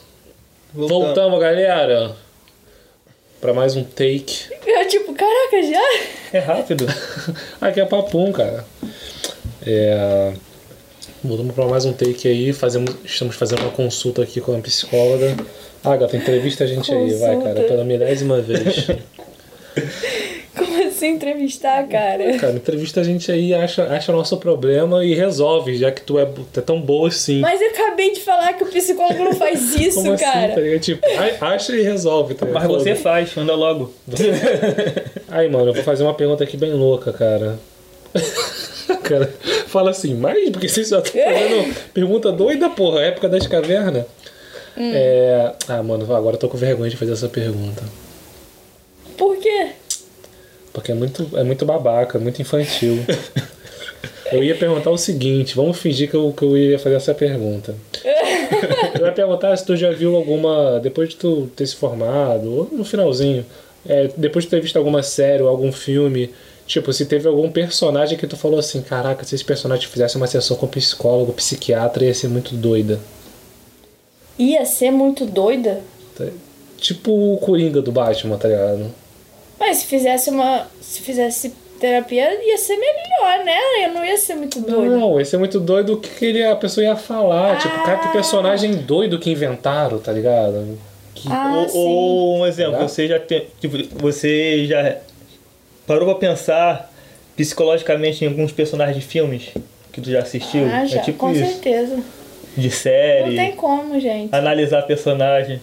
Voltamos, 0.72 1.40
galera. 1.40 2.12
Pra 3.40 3.52
mais 3.52 3.74
um 3.74 3.82
take. 3.82 4.46
Eu 4.66 4.86
tipo, 4.86 5.12
caraca, 5.14 5.62
já? 5.62 6.00
É 6.32 6.38
rápido. 6.38 6.86
Aqui 7.60 7.80
é 7.80 7.84
papum, 7.86 8.30
cara. 8.30 8.64
É, 9.66 10.32
voltamos 11.24 11.54
pra 11.54 11.66
mais 11.66 11.84
um 11.84 11.92
take 11.92 12.28
aí. 12.28 12.52
Fazemos, 12.52 12.94
estamos 13.04 13.34
fazendo 13.34 13.62
uma 13.62 13.72
consulta 13.72 14.22
aqui 14.22 14.40
com 14.40 14.56
a 14.56 14.60
psicóloga. 14.60 15.36
Ah, 15.82 15.96
gata, 15.96 16.16
entrevista 16.16 16.64
a 16.64 16.66
gente 16.66 16.92
aí, 16.92 17.14
vai, 17.14 17.30
cara, 17.36 17.38
Consulta. 17.54 17.62
pela 17.64 17.84
milésima 17.84 18.40
vez. 18.40 18.86
Assim 21.01 21.14
entrevistar, 21.14 21.88
cara? 21.88 22.36
Cara, 22.36 22.53
entrevista 22.53 23.01
a 23.01 23.03
gente 23.03 23.32
aí, 23.32 23.55
acha, 23.55 23.84
acha 23.84 24.12
o 24.12 24.14
nosso 24.16 24.36
problema 24.36 25.03
e 25.03 25.14
resolve, 25.14 25.78
já 25.78 25.90
que 25.90 26.03
tu 26.03 26.18
é, 26.18 26.26
tu 26.26 26.61
é 26.61 26.62
tão 26.62 26.78
boa 26.78 27.09
assim. 27.09 27.40
Mas 27.40 27.59
eu 27.59 27.68
acabei 27.68 28.12
de 28.12 28.20
falar 28.20 28.53
que 28.53 28.64
o 28.64 28.66
psicólogo 28.66 29.24
não 29.24 29.32
faz 29.32 29.74
isso, 29.80 29.96
Como 30.03 30.12
assim, 30.12 30.22
cara. 30.24 30.53
tá 30.53 30.61
ligado? 30.61 30.80
Tipo, 30.82 31.07
a- 31.07 31.46
acha 31.55 31.74
e 31.74 31.80
resolve, 31.80 32.34
tá? 32.34 32.44
Mas 32.44 32.66
você 32.66 32.94
faz, 32.94 33.34
anda 33.34 33.55
logo. 33.55 33.94
Aí, 35.30 35.48
mano, 35.48 35.70
eu 35.70 35.74
vou 35.74 35.82
fazer 35.82 36.03
uma 36.03 36.12
pergunta 36.12 36.44
aqui 36.44 36.59
bem 36.59 36.74
louca, 36.74 37.14
cara. 37.14 37.59
cara, 39.03 39.32
fala 39.68 39.92
assim, 39.92 40.14
mas 40.14 40.51
porque 40.51 40.68
vocês 40.68 40.90
já 40.90 40.98
estão 40.98 41.22
fazendo 41.22 41.74
pergunta 41.94 42.30
doida, 42.30 42.68
porra, 42.68 43.01
época 43.01 43.26
das 43.26 43.46
cavernas. 43.46 44.05
Hum. 44.76 44.92
É... 44.94 45.53
Ah, 45.66 45.82
mano, 45.82 46.05
agora 46.14 46.36
eu 46.36 46.40
tô 46.40 46.46
com 46.46 46.59
vergonha 46.59 46.90
de 46.90 46.96
fazer 46.98 47.12
essa 47.14 47.28
pergunta. 47.28 47.82
Por 49.16 49.38
quê? 49.38 49.70
Porque 50.72 50.92
é 50.92 50.94
muito, 50.94 51.28
é 51.36 51.42
muito 51.42 51.64
babaca, 51.64 52.18
muito 52.18 52.40
infantil. 52.40 52.98
Eu 54.32 54.44
ia 54.44 54.54
perguntar 54.54 54.90
o 54.90 54.96
seguinte, 54.96 55.56
vamos 55.56 55.78
fingir 55.78 56.08
que 56.08 56.14
eu, 56.14 56.32
que 56.32 56.44
eu 56.44 56.56
ia 56.56 56.78
fazer 56.78 56.94
essa 56.94 57.12
pergunta. 57.12 57.74
Eu 58.98 59.06
ia 59.06 59.12
perguntar 59.12 59.56
se 59.56 59.66
tu 59.66 59.76
já 59.76 59.90
viu 59.90 60.14
alguma. 60.14 60.78
Depois 60.78 61.08
de 61.08 61.16
tu 61.16 61.50
ter 61.56 61.66
se 61.66 61.74
formado, 61.74 62.48
ou 62.48 62.68
no 62.70 62.84
finalzinho, 62.84 63.44
é, 63.88 64.08
depois 64.16 64.44
de 64.44 64.50
ter 64.50 64.60
visto 64.60 64.76
alguma 64.76 65.02
série 65.02 65.42
ou 65.42 65.48
algum 65.48 65.72
filme, 65.72 66.30
tipo, 66.66 66.92
se 66.92 67.06
teve 67.06 67.26
algum 67.26 67.50
personagem 67.50 68.16
que 68.16 68.26
tu 68.26 68.36
falou 68.36 68.60
assim, 68.60 68.82
caraca, 68.82 69.24
se 69.24 69.34
esse 69.34 69.44
personagem 69.44 69.88
fizesse 69.88 70.16
uma 70.16 70.28
sessão 70.28 70.56
com 70.56 70.66
psicólogo, 70.68 71.32
psiquiatra, 71.32 72.04
ia 72.04 72.14
ser 72.14 72.28
muito 72.28 72.54
doida. 72.54 73.00
Ia 74.38 74.64
ser 74.64 74.92
muito 74.92 75.26
doida? 75.26 75.80
Tá? 76.16 76.26
Tipo 76.78 77.34
o 77.34 77.38
Coringa 77.38 77.82
do 77.82 77.90
Batman, 77.90 78.38
tá 78.38 78.48
ligado? 78.48 78.90
Mas 79.61 79.76
se 79.76 79.86
fizesse 79.86 80.30
uma. 80.30 80.66
Se 80.80 81.02
fizesse 81.02 81.54
terapia, 81.78 82.44
ia 82.44 82.58
ser 82.58 82.76
melhor, 82.76 83.44
né? 83.44 83.56
Eu 83.84 83.92
não 83.94 84.04
ia 84.04 84.16
ser 84.16 84.34
muito 84.34 84.61
doida. 84.61 84.96
Não, 84.96 85.20
esse 85.20 85.34
é 85.34 85.38
muito 85.38 85.61
doido 85.61 85.94
o 85.94 85.96
que 86.00 86.24
ele, 86.24 86.42
a 86.44 86.56
pessoa 86.56 86.84
ia 86.84 86.96
falar. 86.96 87.58
Tipo, 87.58 87.74
cara, 87.84 87.98
que 87.98 88.08
Ah. 88.08 88.12
personagem 88.12 88.74
doido 88.74 89.18
que 89.18 89.30
inventaram, 89.30 89.98
tá 89.98 90.11
ligado? 90.12 90.78
Que- 91.14 91.28
Ah, 91.30 91.52
ou, 91.56 91.68
sim. 91.68 91.78
ou 91.78 92.38
um 92.38 92.46
exemplo, 92.46 92.72
Será? 92.76 92.88
você 92.88 93.08
já 93.08 93.18
tem. 93.20 93.46
Tipo, 93.61 93.76
você 93.98 94.64
já 94.66 94.96
parou 95.86 96.06
pra 96.06 96.14
pensar 96.16 96.90
psicologicamente 97.36 98.24
em 98.24 98.28
alguns 98.28 98.52
personagens 98.52 98.96
de 98.96 99.02
filmes 99.04 99.48
que 99.92 100.00
tu 100.00 100.11
já 100.11 100.20
assistiu? 100.20 100.64
Ah, 100.66 100.84
já, 100.86 100.98
é 100.98 101.02
tipo 101.02 101.18
com 101.18 101.32
isso. 101.32 101.44
certeza. 101.44 101.98
De 102.56 102.66
Não 102.68 102.74
série, 102.74 103.36
tem 103.36 103.52
como, 103.52 103.98
gente. 104.00 104.34
analisar 104.34 104.82
personagem. 104.82 105.61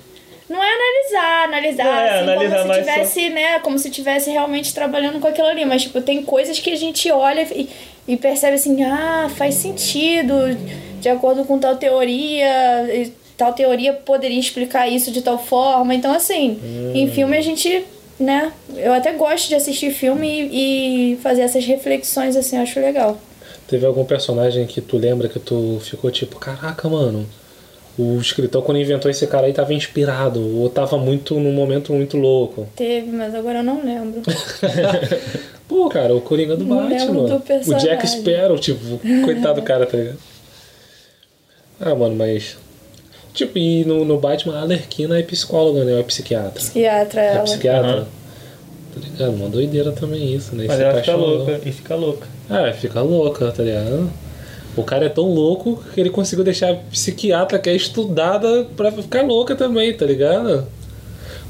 Não 0.49 0.63
é 0.63 0.67
analisar, 0.67 1.43
analisar, 1.43 1.85
é 1.85 2.09
assim, 2.09 2.23
analisar 2.23 2.55
como 2.61 2.61
se 2.61 2.67
mais 2.67 2.85
só- 2.85 2.91
tivesse, 2.93 3.29
né, 3.29 3.59
como 3.59 3.79
se 3.79 3.89
tivesse 3.89 4.29
realmente 4.31 4.73
trabalhando 4.73 5.19
com 5.19 5.27
aquilo 5.27 5.47
ali, 5.47 5.65
mas 5.65 5.83
tipo, 5.83 5.99
tem 6.01 6.23
coisas 6.23 6.57
que 6.59 6.71
a 6.71 6.75
gente 6.75 7.11
olha 7.11 7.41
e, 7.53 7.67
e 8.07 8.15
percebe 8.15 8.55
assim, 8.55 8.81
ah, 8.83 9.29
faz 9.35 9.55
sentido, 9.55 10.33
de 11.01 11.09
acordo 11.09 11.43
com 11.43 11.59
tal 11.59 11.75
teoria, 11.75 13.11
tal 13.35 13.53
teoria 13.53 13.93
poderia 13.93 14.39
explicar 14.39 14.87
isso 14.87 15.11
de 15.11 15.21
tal 15.21 15.37
forma. 15.37 15.93
Então, 15.93 16.13
assim, 16.13 16.59
Hum. 16.63 16.91
em 16.95 17.07
filme 17.11 17.37
a 17.37 17.41
gente, 17.41 17.83
né, 18.19 18.51
eu 18.75 18.93
até 18.93 19.11
gosto 19.11 19.49
de 19.49 19.55
assistir 19.55 19.91
filme 19.91 20.27
e, 20.51 21.13
e 21.13 21.15
fazer 21.17 21.41
essas 21.41 21.65
reflexões 21.65 22.35
assim, 22.35 22.57
acho 22.57 22.79
legal. 22.79 23.17
Teve 23.67 23.85
algum 23.85 24.05
personagem 24.05 24.65
que 24.65 24.79
tu 24.79 24.97
lembra 24.97 25.27
que 25.27 25.39
tu 25.39 25.79
ficou 25.83 26.09
tipo, 26.09 26.37
caraca, 26.39 26.87
mano, 26.87 27.27
o 27.97 28.19
escritor 28.19 28.61
quando 28.63 28.79
inventou 28.79 29.09
esse 29.09 29.25
cara 29.27 29.47
aí 29.47 29.53
tava 29.53 29.73
inspirado, 29.73 30.39
ou 30.59 30.69
tava 30.69 30.97
muito 30.97 31.39
num 31.39 31.51
momento 31.51 31.91
muito 31.93 32.15
louco. 32.17 32.67
Teve, 32.75 33.11
mas 33.11 33.33
agora 33.33 33.59
eu 33.59 33.63
não 33.63 33.83
lembro. 33.83 34.21
Pô, 35.67 35.89
cara, 35.89 36.15
o 36.15 36.21
Coringa 36.21 36.55
do 36.55 36.63
Não 36.65 36.89
Batman. 36.89 37.25
do 37.25 37.35
o. 37.35 37.73
Jack 37.75 38.07
Sparrow, 38.07 38.57
tipo, 38.57 38.99
coitado 39.25 39.59
do 39.59 39.65
cara, 39.65 39.85
tá 39.85 39.97
ligado? 39.97 40.17
Ah, 41.79 41.93
mano, 41.93 42.15
mas. 42.15 42.57
Tipo, 43.33 43.57
e 43.57 43.83
no, 43.85 44.03
no 44.05 44.17
Batman 44.17 44.57
a 44.57 44.61
Alerquina 44.61 45.19
é 45.19 45.23
psicóloga, 45.23 45.83
né? 45.83 45.93
Ou 45.93 45.99
é 45.99 46.03
psiquiatra? 46.03 46.51
Psiquiatra 46.53 47.21
É 47.21 47.27
ela. 47.35 47.43
psiquiatra. 47.43 47.91
Aham. 47.91 48.07
Tá 48.93 48.99
ligado? 48.99 49.35
Uma 49.35 49.49
doideira 49.49 49.91
também 49.91 50.33
isso, 50.33 50.55
né? 50.55 50.65
Mas 50.67 50.79
ela 50.79 50.99
fica 51.01 51.15
louca. 51.15 51.61
E 51.65 51.71
fica 51.71 51.95
louca. 51.95 52.27
É, 52.49 52.73
fica 52.73 53.01
louca, 53.01 53.51
tá 53.51 53.61
ligado? 53.63 54.09
O 54.77 54.83
cara 54.83 55.07
é 55.07 55.09
tão 55.09 55.25
louco 55.33 55.83
que 55.93 55.99
ele 55.99 56.11
conseguiu 56.11 56.45
deixar 56.45 56.71
a 56.71 56.75
psiquiatra 56.75 57.57
que 57.57 57.67
é 57.67 57.75
estudada 57.75 58.65
pra 58.77 58.91
ficar 58.91 59.23
louca 59.23 59.55
também, 59.55 59.91
tá 59.91 60.05
ligado? 60.05 60.67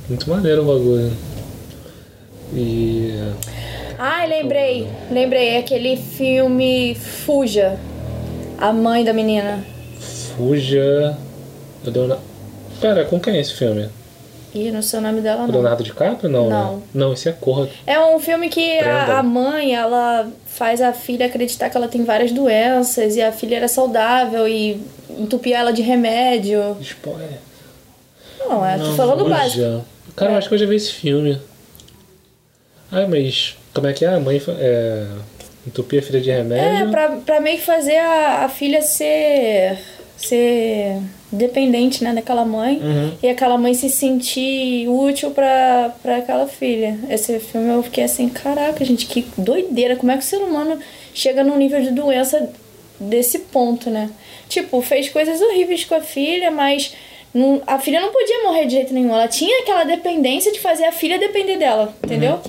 Muito 0.08 0.30
maneiro 0.30 0.62
o 0.62 0.66
bagulho. 0.66 1.12
E. 2.54 3.12
Ai, 4.00 4.28
lembrei. 4.30 4.88
Lembrei. 5.12 5.50
É 5.50 5.58
aquele 5.58 5.98
filme 5.98 6.96
Fuja. 6.96 7.78
A 8.58 8.72
mãe 8.72 9.04
da 9.04 9.12
menina. 9.12 9.64
Fuja. 10.00 11.18
O 11.86 11.90
Leonardo... 11.90 12.24
Pera, 12.80 13.04
com 13.06 13.20
quem 13.20 13.36
é 13.36 13.42
esse 13.42 13.54
filme? 13.54 13.90
Ih, 14.68 14.72
não 14.72 14.82
sei 14.82 15.00
o 15.00 15.02
nome 15.02 15.22
dela, 15.22 15.46
não. 15.46 15.54
Leonardo 15.54 15.84
DiCaprio? 15.84 16.30
Não, 16.30 16.50
Não. 16.50 16.76
né? 16.78 16.82
Não, 16.94 17.14
esse 17.14 17.30
é 17.30 17.32
Corra. 17.34 17.70
É 17.86 18.00
um 18.00 18.20
filme 18.20 18.50
que 18.50 18.80
a, 18.80 19.20
a 19.20 19.24
mãe, 19.24 19.76
ela 19.76 20.28
faz 20.48 20.82
a 20.82 20.94
filha 20.94 21.26
acreditar 21.28 21.70
que 21.70 21.78
ela 21.78 21.88
tem 21.88 22.04
várias 22.04 22.32
doenças 22.32 23.16
e 23.16 23.22
a 23.22 23.32
filha 23.32 23.58
era 23.58 23.68
saudável 23.68 24.48
e 24.48 24.82
entupia 25.10 25.58
ela 25.60 25.72
de 25.72 25.82
remédio. 25.82 26.78
Spoiler. 26.82 27.40
Não, 28.40 28.66
é, 28.66 28.78
tô 28.78 28.84
Não, 28.86 28.96
falando 28.96 29.30
básico. 29.30 29.84
Cara, 30.16 30.32
eu 30.32 30.36
É. 30.36 30.38
acho 30.38 30.48
que 30.50 30.56
eu 30.56 30.60
já 30.60 30.66
vi 30.66 30.76
esse 30.76 30.94
filme. 30.94 31.40
Ah, 32.92 33.06
mas 33.08 33.56
como 33.74 33.88
é 33.88 33.94
que 33.94 34.06
é? 34.06 34.08
A 34.10 34.20
mãe 34.20 34.42
é, 34.60 35.06
entupia 35.68 36.00
a 36.00 36.04
filha 36.04 36.22
de 36.22 36.32
É, 36.32 36.38
remédio? 36.38 36.90
pra, 36.90 37.10
pra 37.18 37.42
meio 37.42 37.58
que 37.58 37.64
fazer 37.66 37.98
a, 37.98 38.46
a 38.46 38.50
filha 38.50 38.82
ser. 38.82 39.78
ser 40.16 40.98
dependente, 41.32 42.04
né, 42.04 42.14
daquela 42.14 42.46
mãe. 42.46 42.82
E 43.22 43.28
aquela 43.30 43.58
mãe 43.58 43.74
se 43.74 43.90
sentir 43.90 44.88
útil 44.88 45.32
pra, 45.32 45.94
pra 46.02 46.18
aquela 46.18 46.48
filha. 46.48 46.98
Esse 47.10 47.40
filme 47.40 47.70
eu 47.74 47.84
fiquei 47.84 48.04
assim, 48.04 48.30
caraca, 48.30 48.84
gente, 48.86 49.06
que 49.06 49.26
doideira. 49.38 49.96
Como 49.96 50.12
é 50.12 50.18
que 50.18 50.24
o 50.24 50.28
ser 50.28 50.38
humano 50.38 50.80
chega 51.14 51.44
num 51.44 51.58
nível 51.58 51.82
de 51.82 51.92
doença 51.92 52.50
desse 53.00 53.40
ponto, 53.40 53.90
né? 53.90 54.10
Tipo, 54.50 54.82
fez 54.82 55.10
coisas 55.10 55.42
horríveis 55.42 55.84
com 55.86 55.96
a 55.96 56.02
filha, 56.02 56.50
mas. 56.52 56.94
não- 57.34 57.62
a 57.68 57.78
filha 57.78 58.00
não 58.02 58.12
podia 58.12 58.44
morrer 58.44 58.66
de 58.66 58.74
jeito 58.74 58.94
nenhum. 58.94 59.14
Ela 59.14 59.28
tinha 59.28 59.62
aquela 59.62 59.84
dependência 59.84 60.52
de 60.52 60.60
fazer 60.60 60.86
a 60.86 60.92
filha 60.92 61.20
depender 61.20 61.58
dela, 61.58 61.94
entendeu? 62.04 62.40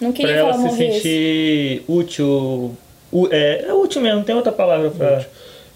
Não 0.00 0.10
Pra 0.10 0.16
queria 0.16 0.34
que 0.34 0.38
ela 0.40 0.48
ela 0.50 0.58
se 0.58 0.64
morresse. 0.64 0.92
sentir 1.00 1.82
útil. 1.88 2.72
u- 3.12 3.28
É, 3.30 3.66
é 3.68 3.72
útil 3.72 4.02
mesmo, 4.02 4.16
não 4.18 4.24
tem 4.24 4.34
outra 4.34 4.50
palavra 4.52 4.90
pra. 4.90 5.24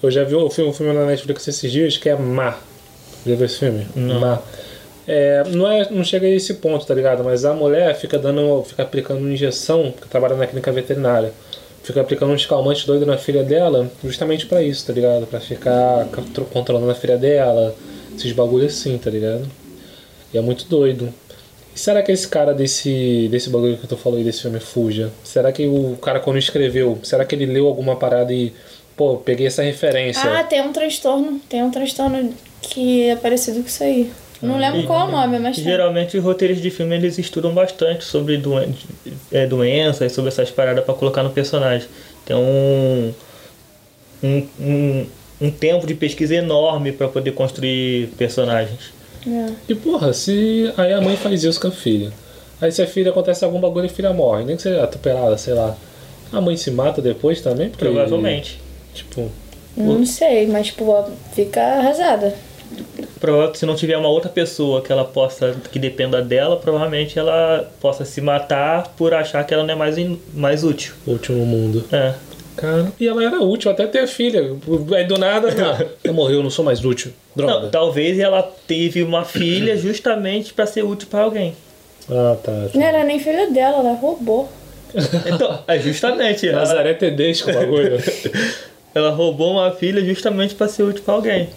Eu 0.02 0.10
já 0.10 0.24
vi 0.24 0.34
um 0.36 0.48
filme, 0.50 0.70
um 0.70 0.74
filme 0.74 0.92
na 0.92 1.06
Netflix 1.06 1.46
esses 1.48 1.70
dias 1.72 1.96
que 1.96 2.08
é 2.08 2.14
Má. 2.16 2.58
Já 3.26 3.34
viu 3.34 3.46
esse 3.46 3.58
filme? 3.58 3.86
Não. 3.96 4.20
Má. 4.20 4.38
É, 5.06 5.42
não, 5.48 5.70
é, 5.70 5.88
não 5.90 6.04
chega 6.04 6.26
a 6.26 6.30
esse 6.30 6.54
ponto, 6.54 6.86
tá 6.86 6.94
ligado? 6.94 7.24
Mas 7.24 7.44
a 7.44 7.54
mulher 7.54 7.94
fica 7.96 8.18
dando, 8.18 8.62
fica 8.64 8.82
aplicando 8.82 9.28
injeção, 9.28 9.92
que 9.92 10.06
trabalha 10.08 10.36
na 10.36 10.46
clínica 10.46 10.70
veterinária. 10.70 11.32
Fica 11.82 12.00
aplicando 12.00 12.32
uns 12.32 12.44
calmantes 12.44 12.84
doidos 12.84 13.06
na 13.06 13.16
filha 13.16 13.42
dela, 13.42 13.90
justamente 14.04 14.46
pra 14.46 14.62
isso, 14.62 14.86
tá 14.86 14.92
ligado? 14.92 15.26
Pra 15.26 15.40
ficar 15.40 16.06
contro- 16.14 16.44
controlando 16.44 16.90
a 16.90 16.94
filha 16.94 17.16
dela, 17.16 17.74
esses 18.14 18.30
bagulho 18.32 18.66
assim, 18.66 18.98
tá 18.98 19.08
ligado? 19.10 19.48
E 20.32 20.36
é 20.36 20.40
muito 20.42 20.66
doido. 20.66 21.08
E 21.74 21.78
será 21.80 22.02
que 22.02 22.12
esse 22.12 22.28
cara 22.28 22.52
desse, 22.52 23.28
desse 23.30 23.48
bagulho 23.48 23.78
que 23.78 23.86
tu 23.86 23.96
falou 23.96 24.18
aí, 24.18 24.24
desse 24.24 24.42
filme 24.42 24.60
Fuja, 24.60 25.10
será 25.24 25.50
que 25.50 25.66
o 25.66 25.96
cara 26.02 26.20
quando 26.20 26.38
escreveu, 26.38 26.98
será 27.02 27.24
que 27.24 27.34
ele 27.34 27.46
leu 27.46 27.66
alguma 27.66 27.96
parada 27.96 28.30
e, 28.32 28.52
pô, 28.98 29.16
peguei 29.16 29.46
essa 29.46 29.62
referência? 29.62 30.22
Ah, 30.24 30.42
tem 30.42 30.60
um 30.60 30.72
transtorno. 30.72 31.40
Tem 31.48 31.62
um 31.62 31.70
transtorno 31.70 32.34
que 32.60 33.08
é 33.08 33.16
parecido 33.16 33.60
com 33.60 33.68
isso 33.68 33.84
aí. 33.84 34.10
Não 34.42 34.58
lembro 34.58 34.84
qual 34.84 35.00
é 35.00 35.08
o 35.08 35.12
nome, 35.12 35.38
mas 35.38 35.56
tem. 35.56 35.64
Geralmente 35.64 36.18
os 36.18 36.22
roteiros 36.22 36.60
de 36.60 36.70
filme 36.70 36.96
eles 36.96 37.16
estudam 37.18 37.54
bastante 37.54 38.04
sobre 38.04 38.36
doen 38.36 38.72
é, 39.32 39.46
doenças, 39.46 40.12
sobre 40.12 40.28
essas 40.28 40.50
paradas 40.50 40.84
pra 40.84 40.94
colocar 40.94 41.22
no 41.22 41.30
personagem. 41.30 41.88
Tem 42.24 42.36
um, 42.36 43.12
um, 44.22 44.46
um, 44.60 45.06
um 45.40 45.50
tempo 45.50 45.86
de 45.86 45.94
pesquisa 45.94 46.34
enorme 46.34 46.92
pra 46.92 47.08
poder 47.08 47.32
construir 47.32 48.08
personagens. 48.18 48.92
É. 49.26 49.52
E 49.68 49.74
porra, 49.74 50.12
se 50.12 50.72
aí 50.76 50.92
a 50.92 51.00
mãe 51.00 51.16
faz 51.16 51.42
isso 51.42 51.60
com 51.60 51.68
a 51.68 51.72
filha. 51.72 52.12
Aí 52.60 52.70
se 52.70 52.82
a 52.82 52.86
filha 52.86 53.10
acontece 53.10 53.44
algum 53.44 53.60
bagulho 53.60 53.86
e 53.86 53.86
a 53.86 53.92
filha 53.92 54.12
morre, 54.12 54.44
nem 54.44 54.56
que 54.56 54.62
seja 54.62 54.82
atropelada, 54.82 55.36
sei 55.36 55.54
lá. 55.54 55.76
A 56.32 56.40
mãe 56.40 56.56
se 56.56 56.70
mata 56.70 57.00
depois 57.00 57.40
também? 57.40 57.70
Porque, 57.70 57.84
Provavelmente. 57.84 58.60
Tipo, 58.94 59.30
Não 59.76 60.04
sei, 60.04 60.46
mas 60.46 60.66
tipo, 60.68 60.92
fica 61.34 61.60
arrasada. 61.62 62.34
Provavelmente 63.20 63.58
se 63.58 63.66
não 63.66 63.74
tiver 63.74 63.96
uma 63.96 64.08
outra 64.08 64.28
pessoa 64.30 64.80
que 64.82 64.92
ela 64.92 65.04
possa, 65.04 65.56
que 65.72 65.78
dependa 65.78 66.20
dela, 66.22 66.56
provavelmente 66.56 67.18
ela 67.18 67.68
possa 67.80 68.04
se 68.04 68.20
matar 68.20 68.88
por 68.96 69.12
achar 69.14 69.44
que 69.44 69.52
ela 69.54 69.64
não 69.64 69.72
é 69.72 69.76
mais, 69.76 69.98
in- 69.98 70.20
mais 70.34 70.62
útil. 70.62 70.94
último 71.06 71.44
mundo. 71.44 71.84
É. 71.90 72.14
Cara, 72.56 72.92
e 72.98 73.06
ela 73.06 73.22
era 73.24 73.40
útil 73.40 73.70
até 73.70 73.86
ter 73.86 74.06
filha. 74.08 74.42
Aí 74.96 75.04
do 75.04 75.16
nada, 75.16 75.54
tá. 75.54 75.84
Ela 76.02 76.12
morreu, 76.12 76.42
não 76.42 76.50
sou 76.50 76.64
mais 76.64 76.84
útil. 76.84 77.12
Droga. 77.36 77.60
Não, 77.62 77.70
talvez 77.70 78.18
ela 78.18 78.42
teve 78.66 79.00
uma 79.04 79.24
filha 79.24 79.76
justamente 79.76 80.52
pra 80.52 80.66
ser 80.66 80.82
útil 80.82 81.06
pra 81.08 81.20
alguém. 81.20 81.54
Ah, 82.10 82.36
tá. 82.42 82.52
Não 82.74 82.82
era 82.82 83.04
nem 83.04 83.20
filha 83.20 83.48
dela, 83.48 83.78
ela 83.78 83.92
roubou. 83.94 84.48
Então, 84.92 85.62
é 85.68 85.78
justamente. 85.78 86.48
Ela, 86.48 86.58
Nazaré 86.60 86.94
Tedesco 86.94 87.48
o 87.48 87.54
bagulho. 87.54 87.96
ela 88.98 89.10
roubou 89.10 89.52
uma 89.52 89.70
filha 89.72 90.04
justamente 90.04 90.54
pra 90.54 90.68
ser 90.68 90.82
útil 90.82 91.02
pra 91.04 91.14
alguém. 91.14 91.48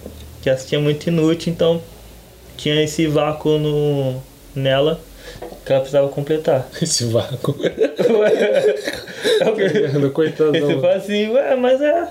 Que 0.42 0.50
ela 0.50 0.58
tinha 0.60 0.80
muito 0.80 1.08
inútil, 1.08 1.52
então 1.52 1.82
tinha 2.58 2.82
esse 2.82 3.08
vácuo 3.08 3.58
no, 3.58 4.22
nela 4.56 5.00
que 5.66 5.72
ela 5.72 5.82
precisava 5.82 6.10
completar. 6.10 6.68
Esse 6.82 7.06
vácuo. 7.06 7.56
É 9.40 9.50
o 9.50 9.56
quê? 9.56 9.88
Mano, 9.94 10.10
Coitado. 10.12 10.52
Fala 10.82 10.96
assim, 10.96 11.30
ué, 11.30 11.56
mas 11.56 11.82
é. 11.82 12.08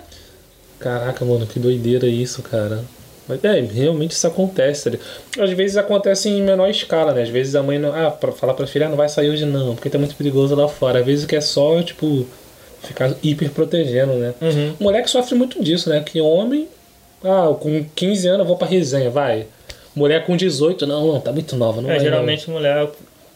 Caraca, 0.78 1.24
mano, 1.24 1.46
que 1.46 1.58
doideira 1.58 2.06
isso, 2.06 2.42
cara. 2.42 2.84
Mas 3.28 3.44
é, 3.44 3.60
realmente 3.60 4.12
isso 4.12 4.26
acontece. 4.26 4.90
ligado? 4.90 5.06
Às 5.38 5.50
vezes 5.50 5.76
acontece 5.76 6.28
em 6.28 6.42
menor 6.42 6.68
escala, 6.68 7.12
né? 7.12 7.22
Às 7.22 7.28
vezes 7.28 7.54
a 7.54 7.62
mãe 7.62 7.78
não. 7.78 7.94
Ah, 7.94 8.10
pra 8.10 8.32
falar 8.32 8.54
pra 8.54 8.66
filha, 8.66 8.86
ah, 8.86 8.88
não 8.88 8.96
vai 8.96 9.08
sair 9.08 9.30
hoje 9.30 9.44
não, 9.44 9.74
porque 9.74 9.90
tá 9.90 9.98
muito 9.98 10.16
perigoso 10.16 10.54
lá 10.54 10.68
fora. 10.68 11.00
Às 11.00 11.06
vezes 11.06 11.26
que 11.26 11.36
é 11.36 11.40
só, 11.40 11.82
tipo, 11.82 12.26
ficar 12.82 13.12
hiper 13.22 13.50
protegendo, 13.50 14.14
né? 14.14 14.34
Uhum. 14.40 14.74
Moleque 14.80 15.10
sofre 15.10 15.34
muito 15.34 15.62
disso, 15.62 15.88
né? 15.90 16.02
Que 16.04 16.20
homem, 16.20 16.68
ah, 17.24 17.54
com 17.58 17.84
15 17.94 18.28
anos 18.28 18.40
eu 18.40 18.46
vou 18.46 18.56
pra 18.56 18.66
resenha, 18.66 19.10
vai. 19.10 19.46
Mulher 19.94 20.24
com 20.24 20.36
18, 20.36 20.86
não, 20.86 21.06
não, 21.06 21.20
tá 21.20 21.32
muito 21.32 21.56
nova, 21.56 21.80
não 21.82 21.90
É, 21.90 21.94
vai, 21.96 22.04
geralmente 22.04 22.48
mulher. 22.48 22.88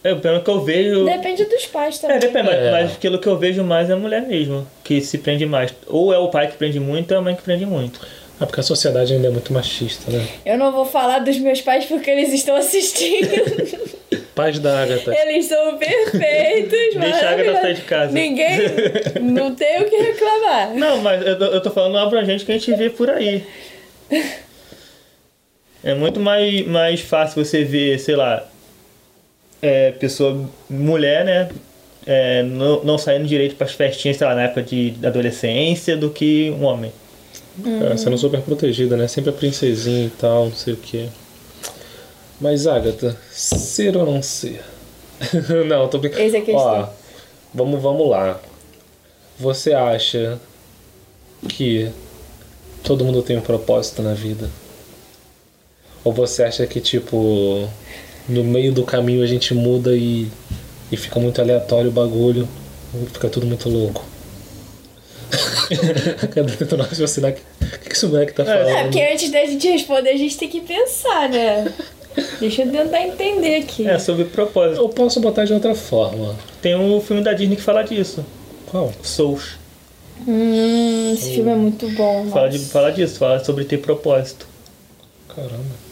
É, 0.03 0.15
pelo 0.15 0.43
que 0.43 0.51
eu 0.51 0.61
vejo. 0.63 1.05
Depende 1.07 1.45
dos 1.47 1.65
pais 1.67 1.99
também. 1.99 2.17
É, 2.17 2.21
depende, 2.21 2.47
mas, 2.47 2.57
É. 2.59 2.71
mas 2.71 2.93
aquilo 2.93 3.19
que 3.19 3.27
eu 3.27 3.39
vejo 3.39 3.65
mais 3.65 3.89
é 3.89 3.95
a 3.95 3.97
mulher 3.97 4.23
mesmo, 4.23 4.67
que 4.85 5.01
se 5.01 5.17
prende 5.19 5.47
mais. 5.47 5.75
Ou 5.87 6.13
é 6.13 6.19
o 6.19 6.29
pai 6.29 6.47
que 6.49 6.57
prende 6.57 6.79
muito, 6.79 7.11
ou 7.11 7.17
é 7.17 7.21
a 7.21 7.23
mãe 7.23 7.35
que 7.35 7.43
prende 7.43 7.65
muito. 7.65 8.01
Ah, 8.45 8.47
porque 8.47 8.61
a 8.61 8.63
sociedade 8.63 9.15
ainda 9.15 9.29
é 9.29 9.31
muito 9.31 9.55
machista, 9.55 10.11
né? 10.11 10.23
Eu 10.45 10.59
não 10.59 10.71
vou 10.71 10.85
falar 10.85 11.21
dos 11.21 11.39
meus 11.39 11.63
pais 11.63 11.87
porque 11.87 12.11
eles 12.11 12.31
estão 12.31 12.55
assistindo. 12.55 13.95
Pais 14.35 14.59
da 14.59 14.83
Agatha. 14.83 15.15
eles 15.15 15.47
são 15.47 15.79
perfeitos, 15.79 17.01
Deixa 17.01 17.27
a 17.27 17.31
Agatha 17.31 17.61
sair 17.61 17.75
de 17.75 17.83
casa. 17.83 18.13
Ninguém. 18.13 18.59
Não 19.23 19.55
tem 19.55 19.81
o 19.81 19.89
que 19.89 19.97
reclamar. 19.97 20.75
Não, 20.75 21.01
mas 21.01 21.25
eu 21.25 21.39
tô, 21.39 21.45
eu 21.45 21.61
tô 21.61 21.71
falando 21.71 21.93
uma 21.93 22.03
abrangente 22.03 22.45
que 22.45 22.51
a 22.51 22.59
gente 22.59 22.75
vê 22.75 22.91
por 22.91 23.09
aí. 23.09 23.47
É 25.83 25.95
muito 25.95 26.19
mais, 26.19 26.67
mais 26.67 27.01
fácil 27.01 27.45
você 27.45 27.63
ver, 27.63 27.99
sei 28.01 28.17
lá, 28.17 28.45
é, 29.63 29.93
pessoa, 29.93 30.51
mulher, 30.69 31.25
né? 31.25 31.49
é, 32.07 32.43
não, 32.43 32.85
não 32.85 32.99
saindo 32.99 33.27
direito 33.27 33.57
pras 33.57 33.73
festinhas, 33.73 34.17
sei 34.17 34.27
lá, 34.27 34.35
na 34.35 34.43
época 34.43 34.63
de 34.63 34.95
adolescência, 35.03 35.97
do 35.97 36.11
que 36.11 36.51
um 36.59 36.65
homem. 36.65 36.93
Cara, 37.63 37.97
sendo 37.97 38.19
super 38.19 38.41
protegida, 38.41 38.97
né? 38.97 39.07
Sempre 39.07 39.31
a 39.31 39.33
princesinha 39.33 40.07
e 40.07 40.11
tal, 40.11 40.47
não 40.47 40.55
sei 40.55 40.75
o 40.75 40.77
que. 40.77 41.09
Mas, 42.41 42.67
Agatha, 42.67 43.17
ser 43.31 43.97
ou 43.97 44.05
não 44.05 44.21
ser? 44.23 44.63
não, 45.67 45.89
tô 45.89 45.99
brincando. 45.99 46.23
Eis 46.23 46.35
a 46.35 46.41
questão. 46.41 46.57
Ó, 46.57 46.89
vamos, 47.55 47.81
vamos 47.81 48.09
lá. 48.09 48.41
Você 49.39 49.73
acha 49.73 50.39
que 51.49 51.91
todo 52.83 53.05
mundo 53.05 53.23
tem 53.23 53.37
um 53.37 53.41
propósito 53.41 54.03
na 54.03 54.15
vida? 54.15 54.51
Ou 56.03 56.13
você 56.13 56.43
acha 56.43 56.67
que, 56.67 56.81
tipo, 56.81 57.69
no 58.29 58.45
meio 58.45 58.73
do 58.73 58.85
caminho 58.85 59.23
a 59.23 59.27
gente 59.27 59.55
muda 59.55 59.97
e, 59.97 60.29
e 60.91 60.97
fica 60.97 61.19
muito 61.21 61.41
aleatório 61.41 61.91
o 61.91 61.93
bagulho, 61.93 62.49
fica 63.13 63.29
tudo 63.29 63.47
muito 63.47 63.69
louco? 63.69 64.05
Cadê 66.35 66.57
tentando 66.57 66.83
raciocinar? 66.83 67.33
O 67.33 67.35
que, 67.35 67.89
que 67.89 67.97
esse 67.97 68.07
moleque 68.07 68.33
tá 68.33 68.45
falando? 68.45 68.69
É, 68.69 68.83
porque 68.85 69.01
antes 69.01 69.31
da 69.31 69.45
gente 69.45 69.69
responder, 69.69 70.11
a 70.11 70.17
gente 70.17 70.37
tem 70.39 70.49
que 70.49 70.61
pensar, 70.61 71.29
né? 71.29 71.73
Deixa 72.39 72.63
eu 72.63 72.71
tentar 72.71 73.01
entender 73.03 73.57
aqui. 73.57 73.87
É, 73.89 73.99
sobre 73.99 74.25
propósito. 74.25 74.81
Eu 74.81 74.89
posso 74.89 75.21
botar 75.21 75.45
de 75.45 75.53
outra 75.53 75.75
forma. 75.75 76.37
Tem 76.63 76.77
um 76.77 77.01
filme 77.01 77.23
da 77.23 77.33
Disney 77.33 77.57
que 77.57 77.63
fala 77.63 77.83
disso. 77.83 78.25
Qual? 78.67 78.93
Souls. 79.03 79.57
Hum, 80.27 81.13
esse 81.13 81.35
filme 81.35 81.51
é 81.51 81.57
muito 81.57 81.89
bom. 81.91 82.29
Fala, 82.31 82.49
de, 82.49 82.59
fala 82.59 82.93
disso, 82.93 83.19
fala 83.19 83.45
sobre 83.45 83.65
ter 83.65 83.79
propósito. 83.79 84.47
Caramba. 85.35 85.85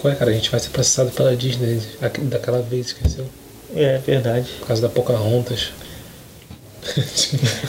Qual 0.00 0.12
é, 0.12 0.16
cara? 0.16 0.30
A 0.30 0.34
gente 0.34 0.50
vai 0.50 0.58
ser 0.58 0.70
processado 0.70 1.10
pela 1.10 1.36
Disney 1.36 1.80
daquela 2.22 2.62
vez, 2.62 2.86
esqueceu? 2.86 3.26
É, 3.74 3.98
verdade. 3.98 4.50
Por 4.60 4.68
causa 4.68 4.82
da 4.82 4.88
Pocahontas. 4.88 5.72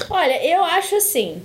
Olha, 0.09 0.43
eu 0.45 0.63
acho 0.63 0.95
assim. 0.95 1.41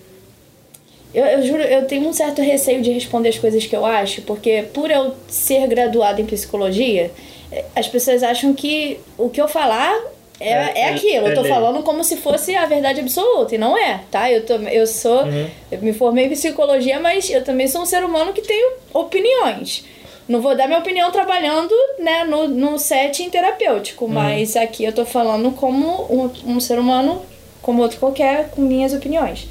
Eu, 1.12 1.24
eu 1.26 1.42
juro, 1.46 1.62
eu 1.62 1.86
tenho 1.86 2.08
um 2.08 2.12
certo 2.12 2.42
receio 2.42 2.82
de 2.82 2.90
responder 2.90 3.28
as 3.28 3.38
coisas 3.38 3.64
que 3.64 3.74
eu 3.76 3.86
acho, 3.86 4.22
porque 4.22 4.64
por 4.74 4.90
eu 4.90 5.14
ser 5.28 5.66
graduada 5.68 6.20
em 6.20 6.26
psicologia, 6.26 7.10
eh, 7.52 7.64
as 7.76 7.86
pessoas 7.86 8.22
acham 8.24 8.52
que 8.52 8.98
o 9.16 9.28
que 9.30 9.40
eu 9.40 9.46
falar 9.46 9.94
é, 10.40 10.48
É, 10.50 10.72
é, 10.74 10.80
é- 10.80 10.88
aquilo. 10.90 11.28
é 11.28 11.30
eu 11.30 11.34
tô 11.36 11.42
lei. 11.42 11.52
falando 11.52 11.84
como 11.84 12.02
se 12.02 12.16
fosse 12.16 12.56
a 12.56 12.66
verdade 12.66 12.98
absoluta, 12.98 13.54
e 13.54 13.58
não 13.58 13.78
é, 13.78 14.00
tá? 14.10 14.28
Eu, 14.30 14.44
tô, 14.44 14.54
eu 14.54 14.86
sou. 14.88 15.24
Eu 15.70 15.78
me 15.80 15.92
formei 15.92 16.24
em 16.26 16.30
psicologia, 16.30 16.98
mas 16.98 17.30
eu 17.30 17.44
também 17.44 17.68
sou 17.68 17.82
um 17.82 17.86
ser 17.86 18.02
humano 18.04 18.32
que 18.32 18.42
tem 18.42 18.72
opiniões. 18.92 19.84
Não 20.26 20.40
vou 20.40 20.56
dar 20.56 20.66
minha 20.66 20.80
opinião 20.80 21.12
trabalhando 21.12 21.72
né, 22.00 22.24
no, 22.24 22.48
no 22.48 22.76
setting 22.78 23.30
terapêutico, 23.30 24.08
mas 24.08 24.56
aqui 24.56 24.82
eu 24.82 24.92
tô 24.92 25.04
falando 25.04 25.52
como 25.52 25.86
um, 26.10 26.54
um 26.56 26.58
ser 26.60 26.78
humano, 26.78 27.22
como 27.64 27.80
outro 27.80 27.98
qualquer, 27.98 28.50
com 28.50 28.60
minhas 28.60 28.92
opiniões. 28.92 29.48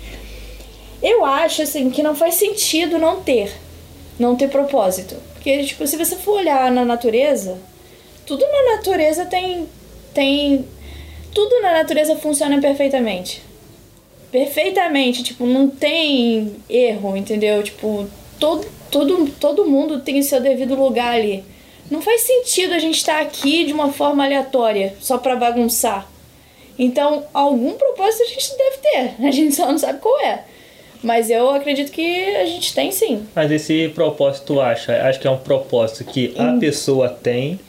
Eu 1.01 1.26
acho, 1.26 1.64
assim, 1.64 1.89
que 1.89 2.03
não 2.03 2.16
faz 2.16 2.36
sentido 2.36 2.99
não 2.99 3.22
ter. 3.22 3.51
Não 4.20 4.36
ter 4.36 4.49
propósito. 4.49 5.16
Porque, 5.34 5.64
tipo, 5.64 5.86
se 5.88 5.97
você 5.97 6.16
for 6.16 6.38
olhar 6.38 6.72
na 6.72 6.86
natureza, 6.86 7.57
tudo 8.26 8.45
na 8.47 8.76
natureza 8.76 9.26
tem. 9.26 9.68
tem. 10.14 10.64
Tudo 11.34 11.59
na 11.61 11.74
natureza 11.74 12.16
funciona 12.16 12.61
perfeitamente. 12.61 13.41
Perfeitamente. 14.32 15.24
Tipo, 15.24 15.47
não 15.47 15.68
tem 15.68 16.55
erro, 16.70 17.18
entendeu? 17.18 17.64
Tipo, 17.64 18.07
todo, 18.39 18.68
todo, 18.91 19.28
todo 19.39 19.66
mundo 19.66 20.01
tem 20.01 20.20
o 20.20 20.24
seu 20.24 20.39
devido 20.39 20.76
lugar 20.76 21.16
ali. 21.16 21.43
Não 21.89 21.99
faz 21.99 22.22
sentido 22.22 22.76
a 22.76 22.80
gente 22.80 22.97
estar 22.97 23.20
aqui 23.20 23.66
de 23.66 23.74
uma 23.74 23.91
forma 23.91 24.24
aleatória, 24.24 24.95
só 25.01 25.18
pra 25.18 25.36
bagunçar. 25.36 26.12
Então, 26.78 27.26
algum 27.34 27.74
propósito 27.74 28.24
a 28.24 28.28
gente 28.28 28.57
deve 28.57 28.78
ter. 28.78 29.28
A 29.28 29.32
gente 29.32 29.55
só 29.55 29.67
não 29.67 29.78
sabe 29.78 29.99
qual 29.99 30.19
é. 30.21 30.43
Mas 31.03 31.30
eu 31.30 31.49
acredito 31.49 31.91
que 31.91 32.36
a 32.36 32.45
gente 32.45 32.74
tem 32.74 32.91
sim. 32.91 33.28
Mas 33.36 33.51
esse 33.51 33.89
propósito, 33.89 34.45
tu 34.45 34.61
acha? 34.61 34.95
Acho 35.03 35.19
que 35.19 35.28
é 35.28 35.32
um 35.32 35.38
propósito 35.38 36.05
que 36.05 36.34
a 36.38 36.57
pessoa 36.59 37.09
tem. 37.09 37.59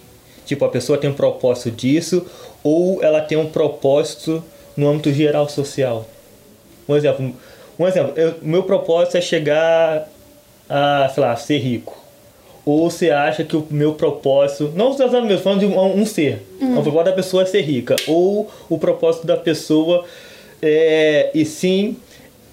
Tipo, 0.47 0.65
a 0.65 0.69
pessoa 0.69 0.97
tem 0.97 1.11
um 1.11 1.15
propósito 1.15 1.71
disso. 1.71 2.25
Ou 2.63 3.03
ela 3.03 3.21
tem 3.21 3.37
um 3.37 3.51
propósito 3.51 4.43
no 4.77 4.89
âmbito 4.89 5.13
geral 5.13 5.49
social. 5.49 6.07
Um 6.89 6.95
exemplo. 6.95 7.35
Um 7.79 7.87
exemplo. 7.89 8.13
Eu, 8.17 8.37
meu 8.41 8.63
propósito 8.63 9.17
é 9.17 9.21
chegar 9.21 10.09
a, 10.69 11.11
sei 11.13 11.23
lá, 11.23 11.35
ser 11.37 11.59
rico. 11.59 12.04
Ou 12.67 12.91
você 12.91 13.11
acha 13.11 13.45
que 13.45 13.57
o 13.57 13.67
meu 13.71 13.93
propósito. 13.95 14.73
Não 14.75 14.91
estou 14.93 15.07
falando 15.09 15.27
mesmo, 15.27 15.43
falando 15.43 15.61
de 15.61 15.67
um, 15.67 16.01
um 16.01 16.07
ser. 16.07 16.43
O 16.61 16.83
propósito 16.83 17.05
da 17.05 17.13
pessoa 17.13 17.43
é 17.43 17.47
ser 17.47 17.61
rica. 17.63 17.95
Ou 18.09 18.49
o 18.71 18.79
propósito 18.79 19.27
da 19.27 19.37
pessoa 19.37 20.05
é. 20.63 21.31
E 21.35 21.45
sim 21.45 21.97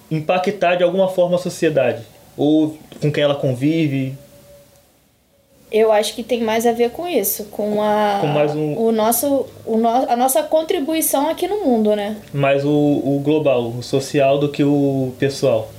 impactar 0.09 0.75
de 0.75 0.83
alguma 0.83 1.07
forma 1.07 1.35
a 1.35 1.39
sociedade. 1.39 2.01
Ou 2.37 2.77
com 3.01 3.11
quem 3.11 3.23
ela 3.23 3.35
convive. 3.35 4.13
Eu 5.71 5.89
acho 5.89 6.13
que 6.15 6.21
tem 6.23 6.41
mais 6.41 6.65
a 6.65 6.73
ver 6.73 6.89
com 6.89 7.07
isso, 7.07 7.45
com 7.45 7.81
a 7.81 8.17
Com 8.19 8.27
mais 8.27 8.53
um- 8.53 8.75
o 8.77 8.91
nosso, 8.91 9.45
o 9.65 9.77
no, 9.77 9.87
a 9.87 10.17
nossa 10.17 10.43
contribuição 10.43 11.29
aqui 11.29 11.47
no 11.47 11.63
mundo, 11.63 11.95
né? 11.95 12.17
Mais 12.33 12.65
o, 12.65 12.69
o 12.69 13.21
global, 13.23 13.67
o 13.77 13.81
social 13.81 14.37
do 14.37 14.49
que 14.49 14.65
o 14.65 15.13
pessoal. 15.17 15.69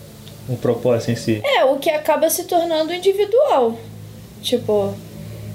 O 0.49 0.57
propósito 0.57 1.11
em 1.11 1.17
si. 1.17 1.43
É, 1.45 1.63
o 1.65 1.77
que 1.77 1.91
acaba 1.91 2.31
se 2.31 2.45
tornando 2.45 2.93
individual. 2.95 3.77
Tipo, 4.43 4.93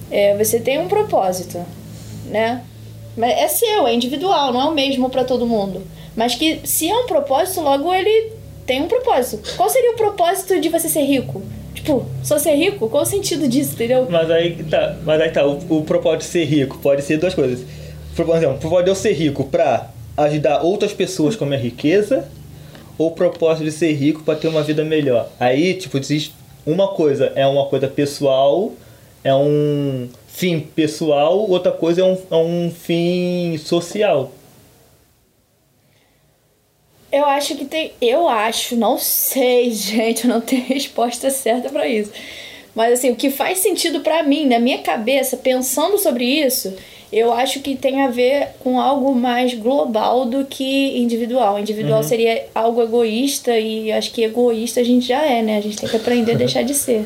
É, 0.10 0.38
você 0.38 0.60
tem 0.60 0.80
um 0.80 0.88
propósito, 0.88 1.60
né? 2.28 2.64
Mas 3.18 3.32
é 3.32 3.48
seu, 3.50 3.86
é 3.86 3.94
individual, 3.94 4.54
não 4.54 4.62
é 4.62 4.66
o 4.66 4.74
mesmo 4.74 5.10
para 5.10 5.26
todo 5.26 5.46
mundo. 5.46 5.82
Mas 6.16 6.34
que 6.36 6.62
se 6.64 6.90
é 6.90 6.96
um 6.96 7.06
propósito, 7.06 7.60
logo 7.62 7.94
ele 7.94 8.32
tem 8.66 8.82
um 8.82 8.88
propósito. 8.88 9.56
Qual 9.58 9.70
seria 9.70 9.92
o 9.92 9.96
propósito 9.96 10.62
de 10.62 10.70
você 10.70 10.88
ser 10.88 11.02
rico? 11.04 11.42
Tipo, 11.76 12.06
só 12.24 12.38
ser 12.40 12.56
rico? 12.56 12.88
Qual 12.90 13.04
o 13.04 13.06
sentido 13.06 13.48
disso, 13.50 13.74
entendeu? 13.74 14.08
Mas 14.10 14.32
aí 14.32 14.64
tá, 14.64 14.96
mas 15.04 15.20
aí 15.20 15.30
tá, 15.30 15.46
o, 15.46 15.58
o 15.70 15.84
propósito 15.84 16.22
de 16.22 16.28
ser 16.28 16.46
rico 16.46 16.78
pode 16.78 17.02
ser 17.02 17.18
duas 17.18 17.34
coisas. 17.34 17.66
Por 18.16 18.36
exemplo, 18.36 18.56
o 18.56 18.60
propósito 18.60 18.86
de 18.86 18.92
eu 18.92 18.96
ser 18.96 19.14
rico 19.14 19.44
pra 19.44 19.90
ajudar 20.16 20.62
outras 20.64 20.94
pessoas 20.94 21.36
com 21.36 21.44
a 21.44 21.48
minha 21.48 21.60
riqueza, 21.60 22.28
ou 22.98 23.10
o 23.10 23.12
propósito 23.12 23.66
de 23.66 23.72
ser 23.72 23.92
rico 23.94 24.24
pra 24.24 24.36
ter 24.36 24.48
uma 24.48 24.64
vida 24.64 24.84
melhor. 24.84 25.28
Aí, 25.40 25.74
tipo, 25.74 25.98
existe 25.98 26.34
uma 26.68 26.89
coisa 26.89 27.32
é 27.34 27.47
uma 27.47 27.65
coisa 27.68 27.88
pessoal, 27.88 28.74
é 29.24 29.34
um 29.34 30.09
fim 30.28 30.59
pessoal, 30.59 31.49
outra 31.49 31.72
coisa 31.72 32.01
é 32.01 32.03
um, 32.03 32.18
é 32.30 32.36
um 32.36 32.70
fim 32.70 33.57
social. 33.57 34.32
Eu 37.09 37.26
acho 37.26 37.55
que 37.55 37.63
tem. 37.63 37.93
Eu 38.01 38.28
acho, 38.28 38.76
não 38.76 38.97
sei, 38.97 39.72
gente, 39.74 40.26
eu 40.26 40.34
não 40.34 40.41
tenho 40.41 40.65
resposta 40.65 41.30
certa 41.30 41.70
pra 41.70 41.88
isso. 41.88 42.11
Mas 42.76 42.93
assim, 42.93 43.09
o 43.09 43.15
que 43.15 43.32
faz 43.32 43.59
sentido 43.59 44.01
pra 44.01 44.22
mim, 44.22 44.45
na 44.45 44.59
minha 44.59 44.80
cabeça, 44.80 45.38
pensando 45.38 45.97
sobre 45.97 46.26
isso, 46.26 46.76
eu 47.12 47.32
acho 47.32 47.62
que 47.62 47.76
tem 47.76 48.01
a 48.01 48.10
ver 48.10 48.49
com 48.60 48.80
algo 48.80 49.16
mais 49.16 49.53
global 49.53 50.26
do 50.26 50.45
que 50.45 50.97
individual. 50.97 51.58
Individual 51.58 52.03
seria 52.03 52.45
algo 52.53 52.82
egoísta 52.82 53.58
e 53.58 53.91
acho 53.91 54.12
que 54.12 54.24
egoísta 54.24 54.82
a 54.82 54.84
gente 54.84 55.08
já 55.08 55.24
é, 55.24 55.41
né? 55.41 55.58
A 55.58 55.62
gente 55.62 55.78
tem 55.78 55.89
que 55.89 55.95
aprender 55.95 56.34
a 56.34 56.36
deixar 56.38 56.64
de 56.64 56.74
ser. 56.74 57.05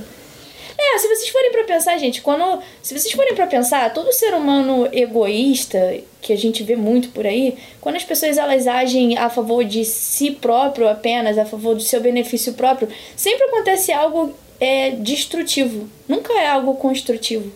É, 0.78 0.98
se 0.98 1.08
vocês 1.08 1.30
forem 1.30 1.52
pra 1.52 1.64
pensar, 1.64 1.98
gente, 2.00 2.22
quando. 2.22 2.60
Se 2.82 2.98
vocês 2.98 3.14
forem 3.14 3.36
pra 3.36 3.46
pensar, 3.46 3.94
todo 3.94 4.12
ser 4.12 4.34
humano 4.34 4.90
egoísta, 4.92 6.00
que 6.20 6.34
a 6.34 6.38
gente 6.38 6.64
vê 6.64 6.76
muito 6.76 7.10
por 7.10 7.28
aí, 7.28 7.56
quando 7.80 7.98
as 7.98 8.04
pessoas 8.04 8.38
elas 8.38 8.66
agem 8.66 9.16
a 9.16 9.30
favor 9.30 9.64
de 9.64 9.86
si 9.86 10.32
próprio 10.32 10.90
apenas, 10.90 11.38
a 11.38 11.46
favor 11.46 11.76
do 11.76 11.82
seu 11.82 12.02
benefício 12.02 12.54
próprio, 12.54 12.88
sempre 13.16 13.46
acontece 13.46 13.92
algo 13.92 14.34
é, 14.60 14.90
destrutivo. 14.92 15.88
Nunca 16.08 16.34
é 16.34 16.48
algo 16.48 16.74
construtivo. 16.76 17.52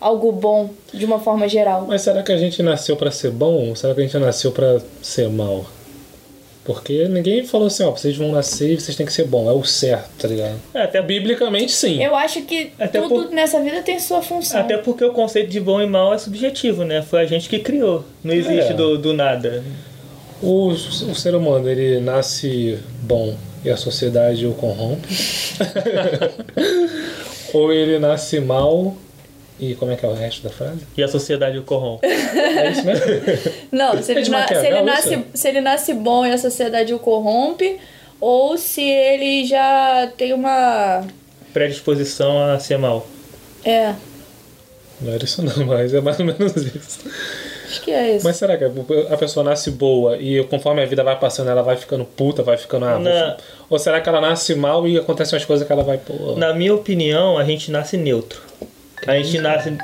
Algo 0.00 0.32
bom, 0.32 0.70
de 0.94 1.04
uma 1.04 1.18
forma 1.20 1.46
geral. 1.48 1.84
Mas 1.86 2.02
será 2.02 2.22
que 2.22 2.32
a 2.32 2.36
gente 2.38 2.62
nasceu 2.62 2.96
pra 2.96 3.10
ser 3.10 3.30
bom 3.30 3.68
ou 3.68 3.76
será 3.76 3.94
que 3.94 4.00
a 4.00 4.04
gente 4.04 4.16
nasceu 4.18 4.50
pra 4.50 4.80
ser 5.02 5.28
mal? 5.28 5.66
Porque 6.64 7.08
ninguém 7.08 7.44
falou 7.44 7.66
assim, 7.66 7.82
ó, 7.82 7.90
vocês 7.90 8.16
vão 8.16 8.30
nascer 8.32 8.72
e 8.74 8.80
vocês 8.80 8.96
têm 8.96 9.04
que 9.06 9.12
ser 9.12 9.24
bom, 9.24 9.48
é 9.50 9.52
o 9.52 9.64
certo, 9.64 10.08
tá 10.18 10.28
ligado? 10.28 10.54
É, 10.74 10.82
até, 10.82 11.02
Biblicamente, 11.02 11.72
sim. 11.72 12.02
Eu 12.02 12.14
acho 12.14 12.42
que 12.42 12.70
Até 12.78 13.00
tudo 13.00 13.24
por- 13.26 13.30
nessa 13.30 13.60
vida 13.60 13.82
tem 13.82 13.98
sua 13.98 14.22
função. 14.22 14.60
até 14.60 14.76
porque 14.78 15.02
o 15.04 15.12
conceito 15.12 15.48
de 15.50 15.58
bom 15.58 15.80
e 15.80 15.86
mal 15.86 16.14
é 16.14 16.18
subjetivo, 16.18 16.84
né? 16.84 17.02
Foi 17.02 17.20
a 17.20 17.26
gente 17.26 17.48
que 17.48 17.58
criou. 17.58 18.04
Não 18.22 18.32
existe 18.34 18.70
É. 18.72 18.74
do, 18.74 18.96
do 18.98 19.12
nada. 19.14 19.64
O, 20.42 20.68
o 20.68 21.14
ser 21.14 21.34
humano, 21.34 21.68
ele 21.68 21.98
nasce 22.00 22.78
bom 23.02 23.34
e 23.64 23.70
a 23.70 23.76
sociedade 23.76 24.46
o 24.46 24.52
corrompe. 24.52 25.08
ou 27.52 27.72
ele 27.72 27.98
nasce 27.98 28.38
mal 28.40 28.94
e 29.60 29.74
como 29.74 29.92
é 29.92 29.96
que 29.96 30.04
é 30.04 30.08
o 30.08 30.14
resto 30.14 30.42
da 30.42 30.50
frase? 30.50 30.80
E 30.96 31.02
a 31.02 31.08
sociedade 31.08 31.58
o 31.58 31.62
corrompe. 31.62 32.06
É 32.10 32.70
isso 32.70 32.84
mesmo? 32.84 33.04
Não, 33.72 34.02
se 34.02 34.12
É 34.12 34.14
ele, 34.14 34.22
de 34.24 34.30
na- 34.30 34.46
se, 34.46 34.52
ele 34.54 34.60
Maquiavel 34.60 34.84
nasce, 34.84 35.14
isso? 35.14 35.24
se 35.34 35.48
ele 35.48 35.60
nasce 35.60 35.94
bom 35.94 36.26
e 36.26 36.32
a 36.32 36.38
sociedade 36.38 36.92
o 36.94 36.98
corrompe, 36.98 37.78
ou 38.20 38.56
se 38.58 38.82
ele 38.82 39.44
já 39.46 40.10
tem 40.16 40.32
uma. 40.32 41.04
Predisposição 41.52 42.42
a 42.52 42.58
ser 42.58 42.78
mal. 42.78 43.06
É, 43.64 43.94
Não 45.00 45.12
era 45.12 45.24
isso 45.24 45.42
não, 45.42 45.66
mas 45.66 45.92
é 45.92 46.00
mais 46.00 46.18
ou 46.18 46.24
menos 46.26 46.56
isso. 46.56 47.00
acho 47.66 47.80
que 47.82 47.90
é 47.90 48.16
isso. 48.16 48.24
Mas 48.24 48.36
será 48.36 48.56
que 48.56 48.64
a 48.64 49.16
pessoa 49.16 49.42
nasce 49.44 49.70
boa 49.70 50.16
e 50.16 50.42
conforme 50.44 50.82
a 50.82 50.86
vida 50.86 51.02
vai 51.04 51.18
passando 51.18 51.50
ela 51.50 51.62
vai 51.62 51.76
ficando 51.76 52.04
puta, 52.04 52.42
vai 52.42 52.56
ficando... 52.56 52.84
Ah, 52.86 52.98
Na- 52.98 53.36
Ou 53.68 53.78
será 53.78 54.00
que 54.00 54.08
ela 54.08 54.20
nasce 54.20 54.54
mal 54.54 54.86
e 54.88 54.96
acontecem 54.98 55.36
umas 55.36 55.44
coisas 55.46 55.66
que 55.66 55.72
ela 55.72 55.82
vai... 55.82 55.98
Pô, 55.98 56.34
Na 56.36 56.54
minha 56.54 56.74
opinião, 56.74 57.36
a 57.36 57.44
gente 57.44 57.70
nasce 57.70 57.96
neutro. 57.96 58.40
A 59.06 59.16
gente 59.16 59.38
nasce. 59.38 59.76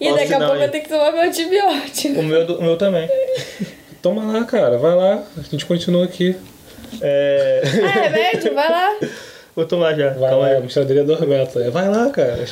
e 0.00 0.12
daqui 0.14 0.34
a 0.34 0.38
pouco 0.38 0.54
eu 0.56 0.70
tenho 0.70 0.84
que 0.84 0.88
tomar 0.90 1.12
meu 1.12 1.22
antibiótico. 1.22 2.20
O 2.20 2.22
meu, 2.22 2.44
o 2.58 2.62
meu 2.62 2.76
também. 2.76 3.08
Toma 4.02 4.32
lá, 4.32 4.44
cara, 4.44 4.78
vai 4.78 4.94
lá. 4.94 5.22
A 5.36 5.42
gente 5.42 5.66
continua 5.66 6.04
aqui. 6.04 6.36
É... 7.00 7.62
Ah, 7.64 8.00
remédio? 8.00 8.54
Vai 8.54 8.70
lá. 8.70 8.96
Vou 9.56 9.64
tomar 9.66 9.94
já. 9.94 10.10
Vai 10.10 10.30
Calma 10.30 10.44
lá, 10.46 10.52
aí. 10.52 10.56
a 10.56 10.60
misturadeira 10.60 11.04
do 11.04 11.14
Roberto. 11.14 11.58
Vai 11.70 11.88
lá, 11.88 12.08
cara. 12.10 12.44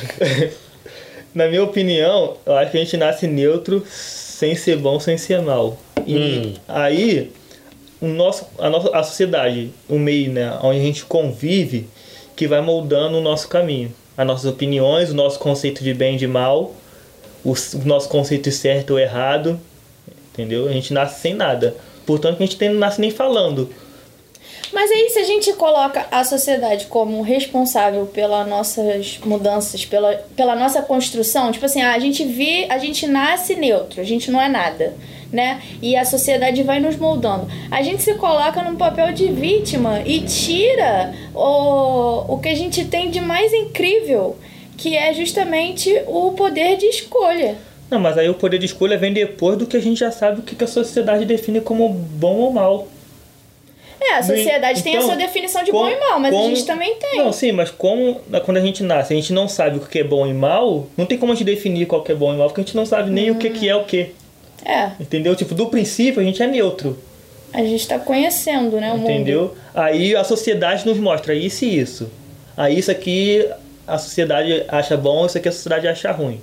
Na 1.33 1.47
minha 1.47 1.63
opinião, 1.63 2.35
eu 2.45 2.55
acho 2.57 2.71
que 2.71 2.77
a 2.77 2.79
gente 2.79 2.97
nasce 2.97 3.27
neutro 3.27 3.83
sem 3.87 4.55
ser 4.55 4.77
bom, 4.77 4.99
sem 4.99 5.17
ser 5.17 5.41
mal. 5.41 5.77
E 6.05 6.15
Hum. 6.17 6.53
aí, 6.67 7.31
o 8.01 8.07
nosso, 8.07 8.45
a, 8.57 8.69
nossa, 8.69 8.95
a 8.95 9.03
sociedade, 9.03 9.71
o 9.87 9.97
meio 9.99 10.31
né, 10.31 10.57
onde 10.63 10.79
a 10.79 10.83
gente 10.83 11.05
convive, 11.05 11.87
que 12.37 12.47
vai 12.47 12.61
moldando 12.61 13.17
o 13.17 13.21
nosso 13.21 13.49
caminho. 13.49 13.93
As 14.15 14.25
nossas 14.25 14.45
opiniões, 14.45 15.09
o 15.09 15.15
nosso 15.15 15.39
conceito 15.39 15.83
de 15.83 15.93
bem 15.93 16.15
e 16.15 16.17
de 16.19 16.27
mal, 16.27 16.73
o, 17.43 17.53
nosso 17.83 18.07
conceito 18.07 18.43
de 18.43 18.55
certo 18.55 18.91
ou 18.91 18.99
errado. 18.99 19.59
Entendeu? 20.31 20.67
A 20.67 20.71
gente 20.71 20.93
nasce 20.93 21.19
sem 21.19 21.33
nada. 21.33 21.75
Portanto, 22.05 22.37
a 22.41 22.45
gente 22.45 22.63
não 22.69 22.75
nasce 22.79 23.01
nem 23.01 23.09
falando. 23.09 23.73
Mas 24.71 24.91
aí, 24.91 25.09
se 25.09 25.19
a 25.19 25.23
gente 25.23 25.51
coloca 25.53 26.05
a 26.11 26.23
sociedade 26.23 26.85
como 26.85 27.21
responsável 27.23 28.05
pelas 28.05 28.47
nossas 28.47 29.17
mudanças, 29.25 29.83
pela, 29.85 30.13
pela 30.35 30.55
nossa 30.55 30.81
construção, 30.81 31.51
tipo 31.51 31.65
assim, 31.65 31.81
ah, 31.81 31.93
a 31.93 31.99
gente 31.99 32.23
vê, 32.23 32.67
a 32.69 32.77
gente 32.77 33.07
nasce 33.07 33.55
neutro, 33.55 33.99
a 33.99 34.03
gente 34.03 34.29
não 34.29 34.39
é 34.39 34.47
nada, 34.47 34.93
né? 35.31 35.61
E 35.81 35.95
a 35.95 36.05
sociedade 36.05 36.63
vai 36.63 36.79
nos 36.79 36.95
moldando. 36.95 37.47
A 37.69 37.81
gente 37.81 38.01
se 38.01 38.13
coloca 38.15 38.61
num 38.63 38.75
papel 38.75 39.11
de 39.13 39.27
vítima 39.27 40.01
e 40.05 40.21
tira 40.21 41.13
o, 41.33 42.33
o 42.33 42.39
que 42.39 42.49
a 42.49 42.55
gente 42.55 42.85
tem 42.85 43.09
de 43.09 43.19
mais 43.21 43.53
incrível, 43.53 44.37
que 44.77 44.95
é 44.95 45.13
justamente 45.13 46.01
o 46.07 46.31
poder 46.31 46.77
de 46.77 46.85
escolha. 46.85 47.55
Não, 47.89 47.99
mas 47.99 48.17
aí 48.17 48.29
o 48.29 48.33
poder 48.33 48.57
de 48.57 48.65
escolha 48.65 48.97
vem 48.97 49.13
depois 49.13 49.57
do 49.57 49.65
que 49.65 49.77
a 49.77 49.81
gente 49.81 49.99
já 49.99 50.11
sabe 50.11 50.41
o 50.41 50.43
que 50.43 50.61
a 50.61 50.67
sociedade 50.67 51.25
define 51.25 51.61
como 51.61 51.87
bom 51.89 52.35
ou 52.35 52.51
mal. 52.51 52.87
É, 53.99 54.13
a 54.15 54.23
sociedade 54.23 54.83
tem 54.83 54.93
a 54.93 54.97
Então, 54.97 55.07
sua 55.07 55.17
definição 55.17 55.63
de 55.63 55.71
bom 55.71 55.89
e 55.89 55.99
mal, 55.99 56.19
mas 56.19 56.33
a 56.33 56.41
gente 56.43 56.65
também 56.65 56.95
tem. 56.95 57.17
Não, 57.17 57.33
sim, 57.33 57.51
mas 57.51 57.71
como 57.71 58.21
quando 58.45 58.57
a 58.57 58.61
gente 58.61 58.83
nasce, 58.83 59.13
a 59.13 59.15
gente 59.15 59.33
não 59.33 59.47
sabe 59.47 59.77
o 59.77 59.79
que 59.81 59.99
é 59.99 60.03
bom 60.03 60.27
e 60.27 60.33
mal, 60.33 60.87
não 60.95 61.05
tem 61.05 61.17
como 61.17 61.31
a 61.31 61.35
gente 61.35 61.45
definir 61.45 61.87
qual 61.87 62.03
que 62.03 62.11
é 62.11 62.15
bom 62.15 62.33
e 62.33 62.37
mal, 62.37 62.47
porque 62.47 62.61
a 62.61 62.63
gente 62.63 62.75
não 62.75 62.85
sabe 62.85 63.09
nem 63.09 63.31
o 63.31 63.35
que, 63.35 63.49
que 63.49 63.67
é 63.67 63.75
o 63.75 63.85
que. 63.85 64.11
É, 64.65 64.91
Entendeu? 64.99 65.35
Tipo, 65.35 65.53
do 65.55 65.67
princípio 65.67 66.21
a 66.21 66.23
gente 66.23 66.41
é 66.41 66.47
neutro. 66.47 66.97
a 67.53 67.61
gente 67.61 67.87
tá 67.87 67.99
conhecendo, 67.99 68.77
né, 68.79 68.91
o 68.91 68.97
mundo. 68.97 69.09
Entendeu? 69.09 69.55
Aí 69.73 70.15
a 70.15 70.23
sociedade 70.23 70.85
nos 70.85 70.97
mostra 70.97 71.33
isso 71.33 71.65
e 71.65 71.79
isso. 71.79 72.11
Aí 72.55 72.77
isso 72.77 72.91
aqui 72.91 73.47
a 73.85 73.97
sociedade 73.97 74.65
acha 74.67 74.97
bom, 74.97 75.25
isso 75.25 75.37
aqui 75.37 75.47
a 75.47 75.51
sociedade 75.51 75.87
acha 75.87 76.11
ruim. 76.11 76.41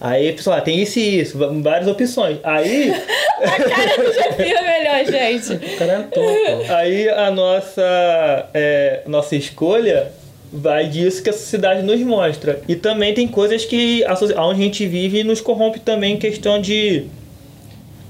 Aí, 0.00 0.32
pessoal, 0.32 0.58
ah, 0.58 0.60
tem 0.60 0.80
isso 0.80 1.00
e 1.00 1.20
isso, 1.20 1.36
várias 1.60 1.88
opções. 1.88 2.38
Aí, 2.44 2.92
A 3.40 3.56
cara 3.62 3.96
do 3.96 4.42
é 4.42 4.62
melhor, 4.62 5.04
gente. 5.04 5.52
O 5.52 5.78
cara 5.78 5.92
é 5.92 6.02
topo. 6.02 6.72
aí 6.72 7.08
a 7.08 7.30
nossa, 7.30 8.48
é, 8.52 9.02
nossa 9.06 9.36
escolha 9.36 10.10
vai 10.52 10.88
disso 10.88 11.22
que 11.22 11.30
a 11.30 11.32
sociedade 11.32 11.82
nos 11.82 12.00
mostra. 12.00 12.60
E 12.66 12.74
também 12.74 13.14
tem 13.14 13.28
coisas 13.28 13.64
que 13.64 14.04
a, 14.04 14.14
onde 14.42 14.60
a 14.60 14.64
gente 14.64 14.86
vive 14.86 15.22
nos 15.22 15.40
corrompe 15.40 15.78
também 15.78 16.14
em 16.14 16.18
questão 16.18 16.60
de. 16.60 17.06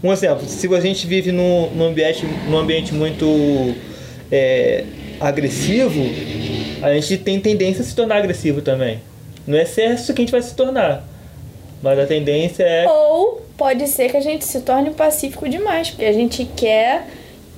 Um 0.03 0.13
exemplo, 0.13 0.47
se 0.47 0.73
a 0.73 0.81
gente 0.81 1.07
vive 1.07 1.33
num, 1.33 1.71
num, 1.71 1.87
ambiente, 1.87 2.25
num 2.49 2.59
ambiente 2.59 2.95
muito 2.95 3.75
é, 4.31 4.85
agressivo, 5.21 6.03
a 6.83 6.93
gente 6.95 7.19
tem 7.19 7.41
tendência 7.41 7.83
a 7.83 7.85
se 7.85 7.95
tornar 7.95 8.17
agressivo 8.19 8.63
também. 8.63 9.01
Não 9.47 9.59
é 9.59 9.65
certo 9.65 10.13
que 10.15 10.21
a 10.21 10.23
gente 10.23 10.31
vai 10.31 10.43
se 10.43 10.55
tornar. 10.55 11.05
Mas 11.83 11.99
a 11.99 12.07
tendência 12.07 12.63
é. 12.63 12.89
Ou 12.89 13.43
pode 13.57 13.87
ser 13.89 14.11
que 14.11 14.17
a 14.17 14.21
gente 14.21 14.45
se 14.45 14.61
torne 14.61 14.91
pacífico 14.91 15.49
demais, 15.49 15.91
porque 15.91 16.05
a 16.05 16.13
gente 16.13 16.45
quer 16.57 17.07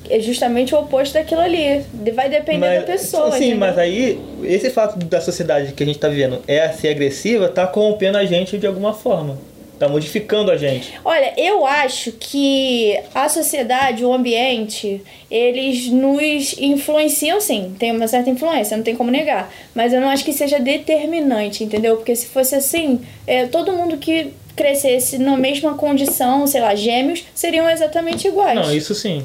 é 0.09 0.19
justamente 0.19 0.75
o 0.75 0.79
oposto 0.79 1.15
daquilo 1.15 1.41
ali. 1.41 1.85
Vai 2.15 2.29
depender 2.29 2.81
da 2.81 2.87
pessoa. 2.87 3.33
Sim, 3.33 3.37
entendeu? 3.37 3.59
mas 3.59 3.79
aí, 3.79 4.21
esse 4.43 4.71
fato 4.71 4.99
da 4.99 5.21
sociedade 5.21 5.73
que 5.73 5.83
a 5.83 5.87
gente 5.87 5.99
tá 5.99 6.09
vivendo 6.09 6.41
é 6.49 6.69
ser 6.71 6.89
agressiva, 6.89 7.49
tá 7.49 7.67
corrompendo 7.67 8.19
a 8.19 8.25
gente 8.25 8.59
de 8.59 8.67
alguma 8.67 8.93
forma. 8.93 9.39
Tá 9.81 9.89
modificando 9.89 10.51
a 10.51 10.59
gente. 10.59 10.93
Olha, 11.03 11.33
eu 11.39 11.65
acho 11.65 12.13
que 12.13 13.01
a 13.15 13.31
sociedade, 13.31 14.05
o 14.05 14.13
ambiente, 14.13 15.01
eles 15.31 15.89
nos 15.89 16.55
influenciam 16.59 17.41
sim. 17.41 17.75
Tem 17.79 17.91
uma 17.91 18.07
certa 18.07 18.29
influência, 18.29 18.77
não 18.77 18.85
tem 18.85 18.95
como 18.95 19.11
negar. 19.11 19.51
Mas 19.75 19.95
eu 19.95 20.01
não 20.03 20.11
acho 20.11 20.23
que 20.23 20.35
seja 20.35 20.61
determinante, 20.61 21.65
entendeu? 21.65 21.97
Porque 21.97 22.15
se 22.15 22.27
fosse 22.27 22.55
assim, 22.55 23.01
é, 23.27 23.47
todo 23.47 23.73
mundo 23.73 23.97
que 23.97 24.35
crescesse 24.55 25.17
na 25.17 25.39
mesma 25.39 25.73
condição, 25.73 26.47
sei 26.47 26.61
lá, 26.61 26.75
gêmeos, 26.75 27.25
seriam 27.35 27.67
exatamente 27.71 28.29
iguais. 28.29 28.61
Não, 28.61 28.77
isso 28.77 28.95
sim. 28.95 29.25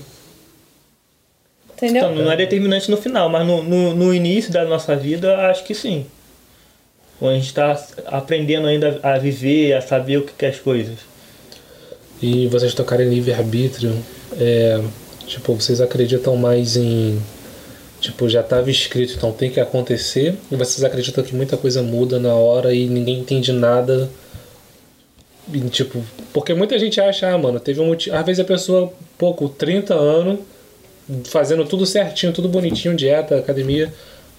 Entendeu? 1.73 1.97
Então, 1.97 2.15
não 2.15 2.31
é 2.31 2.37
determinante 2.37 2.89
no 2.89 2.95
final, 2.95 3.27
mas 3.27 3.45
no, 3.45 3.61
no, 3.61 3.93
no 3.93 4.13
início 4.13 4.53
da 4.53 4.63
nossa 4.63 4.95
vida, 4.95 5.35
acho 5.49 5.65
que 5.65 5.75
sim. 5.75 6.05
Ou 7.19 7.29
a 7.29 7.33
gente 7.33 7.47
está 7.47 7.81
aprendendo 8.07 8.67
ainda 8.67 8.99
a 9.01 9.17
viver, 9.17 9.73
a 9.73 9.81
saber 9.81 10.17
o 10.17 10.23
que 10.23 10.33
que 10.33 10.45
é 10.45 10.49
as 10.49 10.59
coisas? 10.59 10.97
E 12.21 12.47
vocês 12.47 12.73
tocarem 12.73 13.09
livre-arbítrio, 13.09 13.95
é, 14.37 14.81
tipo, 15.27 15.53
vocês 15.53 15.81
acreditam 15.81 16.35
mais 16.35 16.77
em. 16.77 17.21
Tipo, 17.99 18.29
já 18.29 18.41
estava 18.41 18.69
escrito, 18.69 19.13
então 19.15 19.31
tem 19.31 19.49
que 19.49 19.59
acontecer. 19.59 20.35
E 20.51 20.55
vocês 20.55 20.83
acreditam 20.83 21.23
que 21.23 21.35
muita 21.35 21.57
coisa 21.57 21.81
muda 21.81 22.19
na 22.19 22.33
hora 22.33 22.73
e 22.73 22.87
ninguém 22.87 23.19
entende 23.19 23.51
nada. 23.51 24.09
E, 25.51 25.59
tipo, 25.69 26.03
porque 26.33 26.53
muita 26.53 26.77
gente 26.77 26.99
acha, 26.99 27.29
ah, 27.29 27.37
mano, 27.37 27.59
teve 27.59 27.79
um 27.79 27.87
motivo. 27.87 28.15
Às 28.15 28.25
vezes 28.25 28.39
a 28.39 28.45
pessoa, 28.45 28.91
pouco, 29.17 29.49
30 29.49 29.93
anos, 29.93 30.39
fazendo 31.25 31.65
tudo 31.65 31.85
certinho, 31.85 32.33
tudo 32.33 32.49
bonitinho, 32.49 32.95
dieta, 32.95 33.37
academia. 33.37 33.91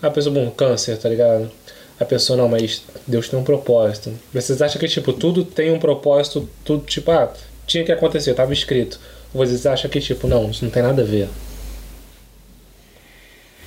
A 0.02 0.10
pessoa, 0.10 0.34
bom, 0.34 0.50
câncer, 0.50 0.96
tá 0.98 1.08
ligado? 1.08 1.50
A 1.98 2.04
pessoa, 2.04 2.36
não, 2.36 2.48
mas 2.48 2.82
Deus 3.06 3.28
tem 3.28 3.38
um 3.38 3.44
propósito. 3.44 4.12
Vocês 4.32 4.60
acham 4.60 4.78
que, 4.78 4.86
tipo, 4.86 5.12
tudo 5.12 5.44
tem 5.44 5.72
um 5.72 5.78
propósito, 5.78 6.48
tudo, 6.64 6.84
tipo, 6.84 7.10
ah, 7.10 7.32
tinha 7.66 7.84
que 7.84 7.92
acontecer, 7.92 8.34
tava 8.34 8.52
escrito. 8.52 9.00
Ou 9.32 9.44
vocês 9.44 9.64
acham 9.66 9.90
que, 9.90 10.00
tipo, 10.00 10.26
não, 10.26 10.50
isso 10.50 10.64
não 10.64 10.70
tem 10.70 10.82
nada 10.82 11.02
a 11.02 11.04
ver? 11.04 11.28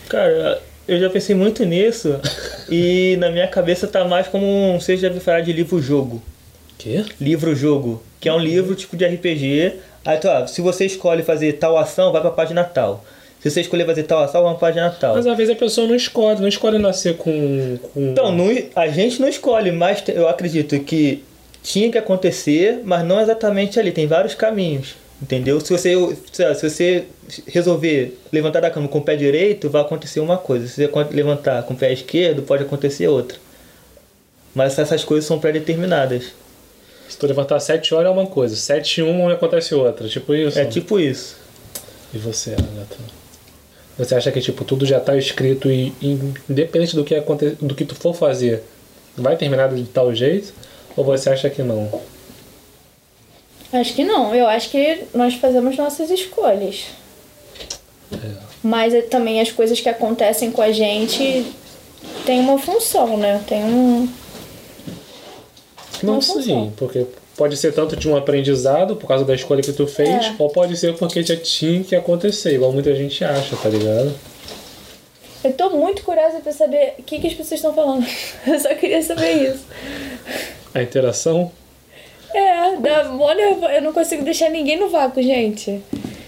Cara, 0.08 0.62
eu 0.88 1.00
já 1.00 1.10
pensei 1.10 1.36
muito 1.36 1.64
nisso 1.66 2.20
e 2.70 3.16
na 3.20 3.30
minha 3.30 3.48
cabeça 3.48 3.88
tá 3.88 4.06
mais 4.06 4.28
como 4.28 4.46
um. 4.46 4.80
Você 4.80 4.96
já 4.96 5.08
ouviu 5.08 5.22
falar 5.22 5.42
de 5.42 5.52
livro-jogo? 5.52 6.22
Quê? 6.78 7.06
Livro-jogo, 7.20 8.02
que 8.20 8.30
é 8.30 8.34
um 8.34 8.40
livro 8.40 8.76
tipo 8.76 8.96
de 8.96 9.06
RPG. 9.06 9.74
Aí, 10.06 10.18
tá, 10.18 10.48
se 10.48 10.62
você 10.62 10.86
escolhe 10.86 11.24
fazer 11.24 11.54
tal 11.54 11.78
ação, 11.78 12.12
vai 12.12 12.22
pra 12.22 12.32
página 12.32 12.64
tal. 12.64 13.04
Se 13.40 13.50
você 13.50 13.62
escolher 13.62 13.86
fazer 13.86 14.04
tal 14.04 14.22
ação, 14.22 14.44
vai 14.44 14.52
pra 14.52 14.60
página 14.60 14.90
tal. 14.90 15.16
Mas 15.16 15.26
às 15.26 15.38
vezes 15.38 15.56
a 15.56 15.58
pessoa 15.58 15.88
não 15.88 15.96
escolhe, 15.96 16.42
não 16.42 16.48
escolhe 16.48 16.78
nascer 16.78 17.16
com. 17.16 17.78
com... 17.78 18.12
Então, 18.12 18.32
não, 18.32 18.48
a 18.76 18.88
gente 18.90 19.22
não 19.22 19.30
escolhe, 19.30 19.72
mas 19.72 20.04
eu 20.10 20.28
acredito 20.28 20.78
que 20.82 21.24
tinha 21.64 21.90
que 21.90 21.98
acontecer, 21.98 22.82
mas 22.84 23.06
não 23.06 23.20
exatamente 23.20 23.80
ali. 23.80 23.94
Tem 23.94 24.08
vários 24.08 24.36
caminhos, 24.36 24.96
entendeu? 25.22 25.60
Se 25.62 25.72
você, 25.72 25.96
se 26.34 26.70
você 26.70 27.06
resolver 27.48 28.18
levantar 28.30 28.60
da 28.60 28.70
cama 28.70 28.90
com 28.90 28.98
o 28.98 29.04
pé 29.04 29.16
direito, 29.16 29.70
vai 29.70 29.84
acontecer 29.84 30.20
uma 30.20 30.38
coisa. 30.38 30.68
Se 30.68 30.86
você 30.86 30.92
levantar 31.12 31.64
com 31.64 31.74
o 31.74 31.78
pé 31.78 31.94
esquerdo, 31.94 32.42
pode 32.42 32.64
acontecer 32.64 33.08
outra. 33.08 33.38
Mas 34.54 34.78
essas 34.78 35.06
coisas 35.06 35.26
são 35.26 35.40
pré-determinadas. 35.40 36.34
Se 37.08 37.18
tu 37.18 37.26
levantar 37.26 37.60
7 37.60 37.94
horas 37.94 38.08
é 38.08 38.14
uma 38.14 38.28
coisa, 38.28 38.56
7 38.56 39.00
e 39.00 39.04
1 39.04 39.30
acontece 39.30 39.74
outra, 39.74 40.08
tipo 40.10 40.36
isso. 40.36 40.60
É 40.60 40.66
tipo 40.66 41.00
isso. 41.00 41.38
E 42.14 42.18
você, 42.18 42.52
Agatha? 42.52 43.19
Você 44.00 44.16
acha 44.16 44.32
que 44.32 44.39
tipo 44.39 44.64
tudo 44.64 44.86
já 44.86 44.97
tá 44.97 45.18
escrito 45.18 45.70
e, 45.70 45.93
independente 46.02 46.95
do 46.95 47.04
que 47.04 47.14
aconte... 47.14 47.50
do 47.62 47.76
que 47.76 47.84
tu 47.84 47.93
for 47.95 48.16
fazer, 48.16 48.64
vai 49.16 49.36
terminar 49.36 49.68
de 49.70 49.84
tal 49.84 50.16
jeito? 50.16 50.54
Ou 50.95 51.04
você 51.04 51.30
acha 51.30 51.50
que 51.50 51.62
não? 51.62 52.02
Acho 53.74 53.93
que 53.93 54.06
não. 54.06 54.34
Eu 54.34 54.47
acho 54.47 54.70
que 54.70 55.04
nós 55.14 55.34
fazemos 55.36 55.76
nossas 55.76 56.10
escolhas. 56.10 56.86
Mas 58.64 58.93
é- 58.93 59.02
também 59.02 59.41
as 59.41 59.52
coisas 59.52 59.82
que 59.82 59.89
acontecem 59.89 60.50
com 60.50 60.62
a 60.62 60.72
gente 60.72 61.45
têm 62.26 62.39
uma 62.39 62.58
função, 62.58 63.18
né? 63.18 63.43
Tem 63.45 63.64
um. 63.66 64.10
Não 66.02 66.22
sim, 66.22 66.72
porque 66.78 67.06
pode 67.40 67.56
ser 67.58 67.74
tanto 67.74 67.96
de 67.96 68.08
um 68.10 68.16
aprendizado 68.16 68.96
por 68.98 69.08
causa 69.08 69.24
da 69.26 69.34
escolha 69.34 69.62
que 69.64 69.72
tu 69.74 69.88
fez, 69.88 70.26
É. 70.26 70.36
ou 70.38 70.50
pode 70.50 70.76
ser 70.78 70.94
porque 70.96 71.24
já 71.24 71.36
tinha 71.38 71.82
que 71.84 71.96
acontecer, 71.96 72.54
igual 72.54 72.72
muita 72.74 72.94
gente 72.94 73.24
acha, 73.24 73.56
tá 73.56 73.70
ligado? 73.70 74.14
Eu 75.44 75.54
tô 75.54 75.70
muito 75.70 76.04
curiosa 76.04 76.40
pra 76.44 76.52
saber 76.52 76.96
o 77.00 77.04
que, 77.04 77.18
que 77.18 77.28
as 77.28 77.34
pessoas 77.34 77.60
estão 77.60 77.74
falando. 77.74 78.06
Eu 78.46 78.60
só 78.60 78.76
queria 78.76 79.02
saber 79.02 79.52
isso. 79.54 79.66
A 80.76 80.82
interação 80.84 81.50
É, 82.36 82.76
mó 83.08 83.34
nervo- 83.34 83.66
eu 83.66 83.82
não 83.82 83.92
consigo 83.94 84.24
deixar 84.24 84.50
ninguém 84.50 84.78
no 84.80 84.90
vácuo, 84.90 85.24
gente. 85.24 85.82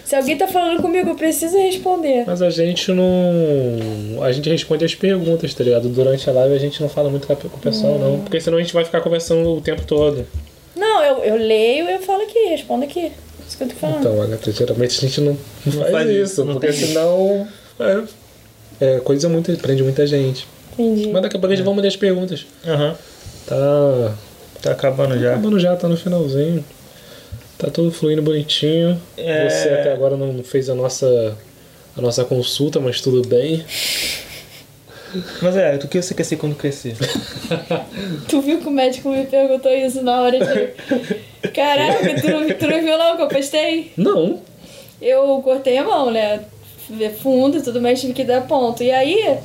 Se 0.06 0.16
alguém 0.16 0.36
tá 0.38 0.48
falando 0.48 0.82
comigo, 0.82 1.10
eu 1.10 1.16
preciso 1.16 1.58
responder. 1.58 2.24
Mas 2.26 2.42
a 2.42 2.50
gente 2.50 2.92
não. 2.92 4.24
A 4.24 4.32
gente 4.32 4.50
responde 4.50 4.84
as 4.84 4.96
perguntas, 4.96 5.54
tá 5.54 5.64
ligado? 5.64 5.88
Durante 5.90 6.28
a 6.30 6.34
live 6.34 6.56
a 6.56 6.58
gente 6.58 6.82
não 6.82 6.90
fala 6.90 7.10
muito 7.10 7.28
com 7.28 7.34
o 7.34 7.60
pessoal, 7.62 7.98
não. 8.00 8.20
Porque 8.22 8.42
senão 8.42 8.58
a 8.58 8.62
gente 8.62 8.74
vai 8.74 8.84
ficar 8.84 9.00
conversando 9.02 9.54
o 9.54 9.62
tempo 9.62 9.84
todo. 9.86 10.26
Não, 10.76 11.04
eu, 11.04 11.24
eu 11.24 11.36
leio 11.36 11.90
e 11.90 11.94
eu 11.94 12.02
falo 12.02 12.24
aqui, 12.24 12.40
respondo 12.50 12.86
aqui. 12.86 13.12
Isso 13.48 13.58
que 13.58 13.64
eu 13.64 13.68
tô 13.68 13.76
falando. 13.76 14.00
Então, 14.00 14.22
Agatha, 14.22 14.52
geralmente 14.52 14.98
a 14.98 15.02
gente 15.02 15.22
não, 15.22 15.38
não 15.66 15.74
faz, 15.74 15.92
faz 15.92 16.10
isso, 16.10 16.46
não 16.46 16.54
porque 16.54 16.68
tem 16.68 16.88
senão. 16.88 17.48
É, 17.80 18.96
é 18.96 19.00
coisa 19.00 19.28
muito. 19.28 19.52
prende 19.58 19.84
muita 19.84 20.08
gente. 20.08 20.48
Entendi. 20.74 21.10
Mas 21.10 21.22
daqui 21.22 21.36
a 21.36 21.40
pouco 21.40 21.54
a 21.54 21.56
gente 21.56 21.66
vai 21.66 21.76
mandar 21.76 21.88
as 21.88 21.98
perguntas. 21.98 22.46
Aham. 22.66 22.96
Tá. 23.46 24.16
Tá 24.62 24.72
acabando 24.72 25.20
já. 25.20 25.32
Acabando 25.32 25.60
já, 25.60 25.76
tá 25.76 25.88
no 25.90 25.98
finalzinho. 25.98 26.64
Tá 27.58 27.70
tudo 27.70 27.92
fluindo 27.92 28.22
bonitinho. 28.22 29.00
É. 29.18 29.50
Você 29.50 29.70
até 29.70 29.92
agora 29.92 30.16
não 30.16 30.44
fez 30.44 30.70
a 30.70 30.76
nossa. 30.76 31.38
A 31.98 32.02
nossa 32.02 32.24
consulta, 32.24 32.80
mas 32.80 33.02
tudo 33.02 33.28
bem. 33.28 33.66
Mas 35.42 35.58
é, 35.58 35.78
do 35.78 35.88
que 35.88 36.02
você 36.02 36.14
quer 36.14 36.24
ser 36.24 36.38
quando 36.38 36.56
crescer? 36.56 36.96
Tu 38.28 38.42
viu 38.42 38.60
que 38.60 38.68
o 38.68 38.72
médico 38.72 39.10
me 39.10 39.26
perguntou 39.26 39.72
isso 39.74 40.02
na 40.04 40.22
hora 40.22 40.40
de. 40.40 41.50
Caraca, 41.50 42.22
tu 42.22 42.30
não, 42.30 42.48
tu 42.48 42.68
não 42.68 42.82
viu 42.82 42.98
não 42.98 43.16
que 43.18 43.22
eu 43.24 43.28
postei? 43.28 43.92
Não. 43.98 44.40
Eu 45.02 45.42
cortei 45.44 45.78
a 45.78 45.84
mão, 45.84 46.12
né? 46.12 46.42
Fundo 47.22 47.58
e 47.58 47.62
tudo 47.62 47.82
mais, 47.82 48.00
tive 48.00 48.14
que 48.14 48.24
dar 48.24 48.42
ponto. 48.42 48.84
E 48.84 48.92
aí, 48.92 49.38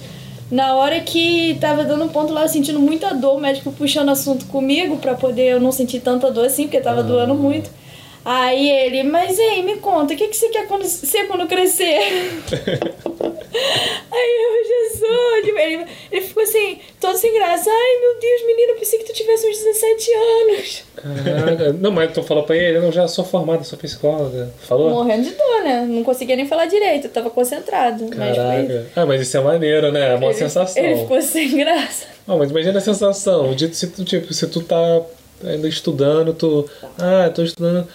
na 0.51 0.75
hora 0.75 1.01
que 1.01 1.57
tava 1.61 1.85
dando 1.85 2.09
ponto 2.11 2.33
lá, 2.33 2.47
sentindo 2.47 2.79
muita 2.79 3.15
dor, 3.15 3.37
o 3.37 3.41
médico 3.41 3.73
puxando 3.73 4.11
assunto 4.11 4.47
comigo 4.47 4.97
pra 4.99 5.15
poder 5.15 5.53
eu 5.53 5.61
não 5.61 5.73
sentir 5.73 6.01
tanta 6.01 6.31
dor 6.31 6.47
assim, 6.47 6.65
porque 6.65 6.81
tava 6.81 7.03
doendo 7.03 7.35
muito. 7.35 7.71
Aí 8.29 8.69
ele, 8.69 9.05
mas 9.05 9.39
ei, 9.39 9.63
me 9.63 9.77
conta, 9.77 10.13
o 10.13 10.17
que, 10.17 10.27
que 10.27 10.37
você 10.37 10.49
quer 10.49 10.67
quando- 10.67 10.85
ser 10.85 11.29
quando 11.29 11.47
crescer? 11.47 12.01
Aí 14.11 14.37
eu, 14.43 14.65
Jesus, 14.67 15.49
ele, 15.57 15.87
ele 16.11 16.21
ficou 16.23 16.43
assim, 16.43 16.79
todo 17.01 17.17
sem 17.17 17.33
graça. 17.35 17.71
Ai, 17.71 18.01
meu 18.01 18.21
Deus, 18.21 18.47
menina, 18.47 18.73
eu 18.73 18.77
pensei 18.77 18.99
que 18.99 19.05
tu 19.05 19.13
tivesse 19.13 19.47
uns 19.49 19.59
17 19.59 20.11
anos. 20.13 20.85
Caraca. 20.97 21.73
Não, 21.75 21.91
mas 21.93 22.13
tu 22.13 22.23
falou 22.25 22.43
pra 22.43 22.57
ele, 22.57 22.79
eu 22.79 22.91
já 22.93 23.07
sou 23.07 23.25
formada, 23.25 23.63
sou 23.65 23.79
psicóloga. 23.79 24.53
Falou? 24.61 24.91
Morrendo 24.91 25.23
de 25.25 25.31
dor, 25.31 25.63
né? 25.63 25.87
Não 25.89 26.03
conseguia 26.03 26.35
nem 26.37 26.47
falar 26.49 26.67
direito, 26.67 27.07
eu 27.07 27.11
tava 27.13 27.31
concentrado. 27.31 28.07
Mas 28.17 28.37
foi 28.37 28.45
Caraca. 28.45 28.87
Ah, 28.97 29.07
mas 29.07 29.21
isso 29.23 29.37
é 29.37 29.41
maneiro, 29.41 29.93
né? 29.93 30.13
É 30.13 30.15
uma 30.17 30.27
ele, 30.27 30.35
sensação. 30.35 30.83
Ele 30.83 30.97
ficou 31.03 31.23
sem 31.23 31.57
graça. 31.57 32.07
Não, 32.27 32.39
mas 32.39 32.51
imagina 32.51 32.79
a 32.79 32.83
sensação. 32.83 33.55
De, 33.55 33.73
se 33.75 33.87
tu, 33.87 34.05
tipo, 34.05 34.35
se 34.35 34.47
tu 34.49 34.61
tá 34.63 35.01
ainda 35.45 35.69
estudando, 35.69 36.35
tu. 36.35 36.69
Ah, 36.99 37.31
tô 37.33 37.43
estudando. 37.45 37.87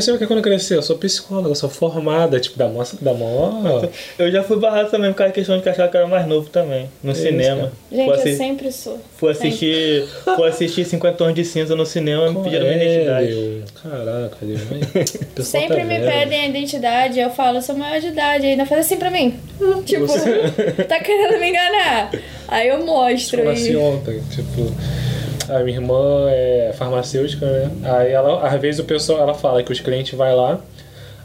Saber 0.00 0.14
o 0.14 0.18
que 0.18 0.24
é 0.24 0.26
quando 0.26 0.38
eu 0.38 0.42
crescer? 0.42 0.76
Eu 0.76 0.82
sou 0.82 0.96
psicóloga, 0.96 1.48
eu 1.50 1.54
sou 1.54 1.68
formada, 1.68 2.38
tipo, 2.40 2.58
da 2.58 2.68
mó. 2.68 2.84
Da 3.00 3.12
mó... 3.14 3.82
Eu 4.18 4.30
já 4.32 4.42
fui 4.42 4.58
barrado 4.58 4.90
também 4.90 5.10
por 5.12 5.18
causa 5.18 5.30
da 5.30 5.34
questão 5.34 5.56
de 5.56 5.62
que 5.62 5.68
achava 5.68 5.88
que 5.90 5.96
eu 5.96 6.00
era 6.00 6.08
mais 6.08 6.26
novo 6.26 6.48
também, 6.48 6.88
no 7.02 7.12
isso, 7.12 7.22
cinema. 7.22 7.72
Gente, 7.90 8.04
Fui, 8.04 8.08
eu 8.08 8.12
assi- 8.20 8.36
sempre 8.36 8.72
sou. 8.72 8.98
fui 9.16 9.30
assistir, 9.30 10.06
fui 10.36 10.48
assistir 10.48 10.84
50 10.84 11.16
tons 11.16 11.34
de 11.34 11.44
cinza 11.44 11.76
no 11.76 11.84
cinema 11.86 12.26
e 12.26 12.30
me 12.34 12.42
pediram 12.42 12.64
minha 12.66 12.76
identidade. 12.76 13.26
Sério? 13.34 13.64
Caraca, 13.82 14.36
Deus. 14.42 15.46
Sempre 15.46 15.76
tá 15.78 15.84
me 15.84 15.98
pedem 16.00 16.40
a 16.40 16.46
identidade, 16.48 17.20
eu 17.20 17.30
falo, 17.30 17.58
eu 17.58 17.62
sou 17.62 17.76
maior 17.76 18.00
de 18.00 18.08
idade, 18.08 18.46
ainda 18.46 18.66
faz 18.66 18.86
assim 18.86 18.96
pra 18.96 19.10
mim. 19.10 19.34
Tipo, 19.84 20.06
tá 20.84 21.00
querendo 21.00 21.38
me 21.40 21.48
enganar. 21.50 22.10
Aí 22.46 22.68
eu 22.68 22.84
mostro. 22.84 23.40
Eu 23.40 23.44
nasci 23.46 23.72
E... 23.72 23.76
ontem, 23.76 24.20
tipo. 24.30 24.72
A 25.48 25.60
minha 25.60 25.76
irmã 25.78 26.26
é 26.30 26.72
farmacêutica, 26.76 27.46
né? 27.46 27.70
Aí 27.84 28.12
ela, 28.12 28.46
às 28.46 28.60
vezes 28.60 28.80
o 28.80 28.84
pessoal, 28.84 29.20
ela 29.20 29.34
fala 29.34 29.62
que 29.62 29.72
os 29.72 29.80
clientes 29.80 30.16
vai 30.16 30.34
lá, 30.34 30.60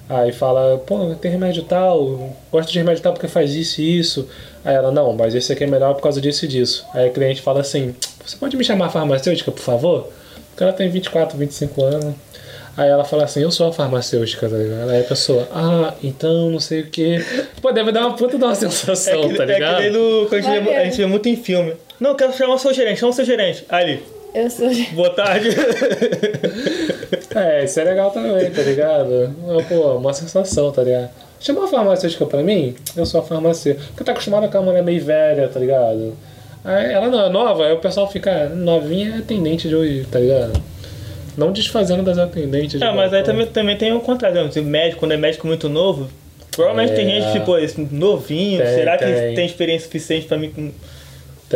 aí 0.09 0.31
fala, 0.31 0.77
pô, 0.85 1.13
tem 1.15 1.31
remédio 1.31 1.63
tal, 1.63 2.33
gosto 2.51 2.71
de 2.71 2.77
remédio 2.77 3.03
tal 3.03 3.13
porque 3.13 3.27
faz 3.27 3.53
isso 3.53 3.81
e 3.81 3.99
isso. 3.99 4.27
Aí 4.63 4.75
ela, 4.75 4.91
não, 4.91 5.13
mas 5.13 5.35
esse 5.35 5.51
aqui 5.51 5.63
é 5.63 5.67
melhor 5.67 5.93
por 5.95 6.01
causa 6.01 6.21
disso 6.21 6.45
e 6.45 6.47
disso. 6.47 6.85
Aí 6.93 7.09
o 7.09 7.13
cliente 7.13 7.41
fala 7.41 7.61
assim, 7.61 7.93
você 8.25 8.37
pode 8.37 8.55
me 8.55 8.63
chamar 8.63 8.89
farmacêutica, 8.89 9.51
por 9.51 9.61
favor? 9.61 10.09
Porque 10.49 10.63
ela 10.63 10.73
tem 10.73 10.89
24, 10.89 11.37
25 11.37 11.83
anos. 11.83 12.15
Aí 12.75 12.89
ela 12.89 13.03
fala 13.03 13.25
assim, 13.25 13.41
eu 13.41 13.51
sou 13.51 13.67
a 13.67 13.73
farmacêutica, 13.73 14.49
tá 14.49 14.55
ligado? 14.55 14.89
Aí 14.89 15.01
a 15.01 15.03
pessoa, 15.03 15.47
ah, 15.53 15.93
então 16.03 16.49
não 16.49 16.59
sei 16.59 16.81
o 16.81 16.87
que. 16.89 17.23
Pô, 17.61 17.71
deve 17.71 17.91
dar 17.91 18.07
uma 18.07 18.15
puta 18.15 18.35
de 18.37 18.43
uma 18.43 18.53
É 18.53 18.55
sensação, 18.55 19.29
que, 19.29 19.35
tá 19.35 19.43
é 19.43 19.47
que 19.47 19.53
ligado? 19.53 19.79
nem 19.79 19.91
no, 19.91 20.25
quando 20.27 20.33
a 20.33 20.41
gente, 20.41 20.63
vê, 20.63 20.75
a 20.75 20.83
gente 20.85 20.97
vê 20.97 21.05
muito 21.05 21.29
em 21.29 21.35
filme. 21.35 21.73
Não, 21.99 22.15
quero 22.15 22.33
chamar 22.33 22.55
o 22.55 22.57
seu 22.57 22.73
gerente, 22.73 22.99
chama 22.99 23.11
o 23.11 23.15
seu 23.15 23.25
gerente. 23.25 23.63
Ali, 23.69 24.01
Eu 24.33 24.49
sou. 24.49 24.69
boa 24.93 25.09
tarde. 25.11 25.49
É, 27.35 27.63
isso 27.63 27.79
é 27.79 27.83
legal 27.83 28.11
também, 28.11 28.51
tá 28.51 28.61
ligado? 28.61 29.35
Pô, 29.67 29.95
uma 29.97 30.13
sensação, 30.13 30.71
tá 30.71 30.83
ligado? 30.83 31.09
Chama 31.39 31.61
uma 31.61 31.67
farmacêutica 31.67 32.27
pra 32.27 32.43
mim, 32.43 32.75
eu 32.95 33.07
sou 33.07 33.21
a 33.21 33.23
farmacêutica. 33.23 33.83
Porque 33.87 34.03
tá 34.03 34.11
acostumado 34.11 34.47
com 34.51 34.57
a 34.59 34.61
mulher 34.61 34.83
meio 34.83 35.03
velha, 35.03 35.47
tá 35.47 35.59
ligado? 35.59 36.13
Aí 36.63 36.93
ela 36.93 37.07
não 37.07 37.25
é 37.25 37.29
nova, 37.29 37.65
aí 37.65 37.73
o 37.73 37.79
pessoal 37.79 38.07
fica, 38.11 38.29
"Ah, 38.31 38.49
novinha 38.55 39.15
é 39.15 39.17
atendente 39.17 39.67
de 39.67 39.75
hoje, 39.75 40.05
tá 40.11 40.19
ligado? 40.19 40.61
Não 41.35 41.51
desfazendo 41.51 42.03
das 42.03 42.19
atendentes. 42.19 42.77
de 42.79 42.85
Ah, 42.85 42.93
mas 42.93 43.11
aí 43.11 43.23
também, 43.23 43.47
também 43.47 43.77
tem 43.77 43.91
o 43.93 43.99
contrário. 43.99 44.43
né? 44.43 44.51
Se 44.51 44.61
médico, 44.61 44.99
quando 44.99 45.13
é 45.13 45.17
médico 45.17 45.47
muito 45.47 45.67
novo, 45.67 46.07
provavelmente 46.51 46.93
tem 46.93 47.11
É. 47.11 47.21
gente, 47.21 47.33
tipo, 47.39 47.57
esse 47.57 47.81
novinho, 47.91 48.61
Tem, 48.63 48.75
será 48.75 48.95
que 48.95 49.05
tem. 49.05 49.33
tem 49.33 49.45
experiência 49.47 49.85
suficiente 49.87 50.27
pra 50.27 50.37
mim? 50.37 50.71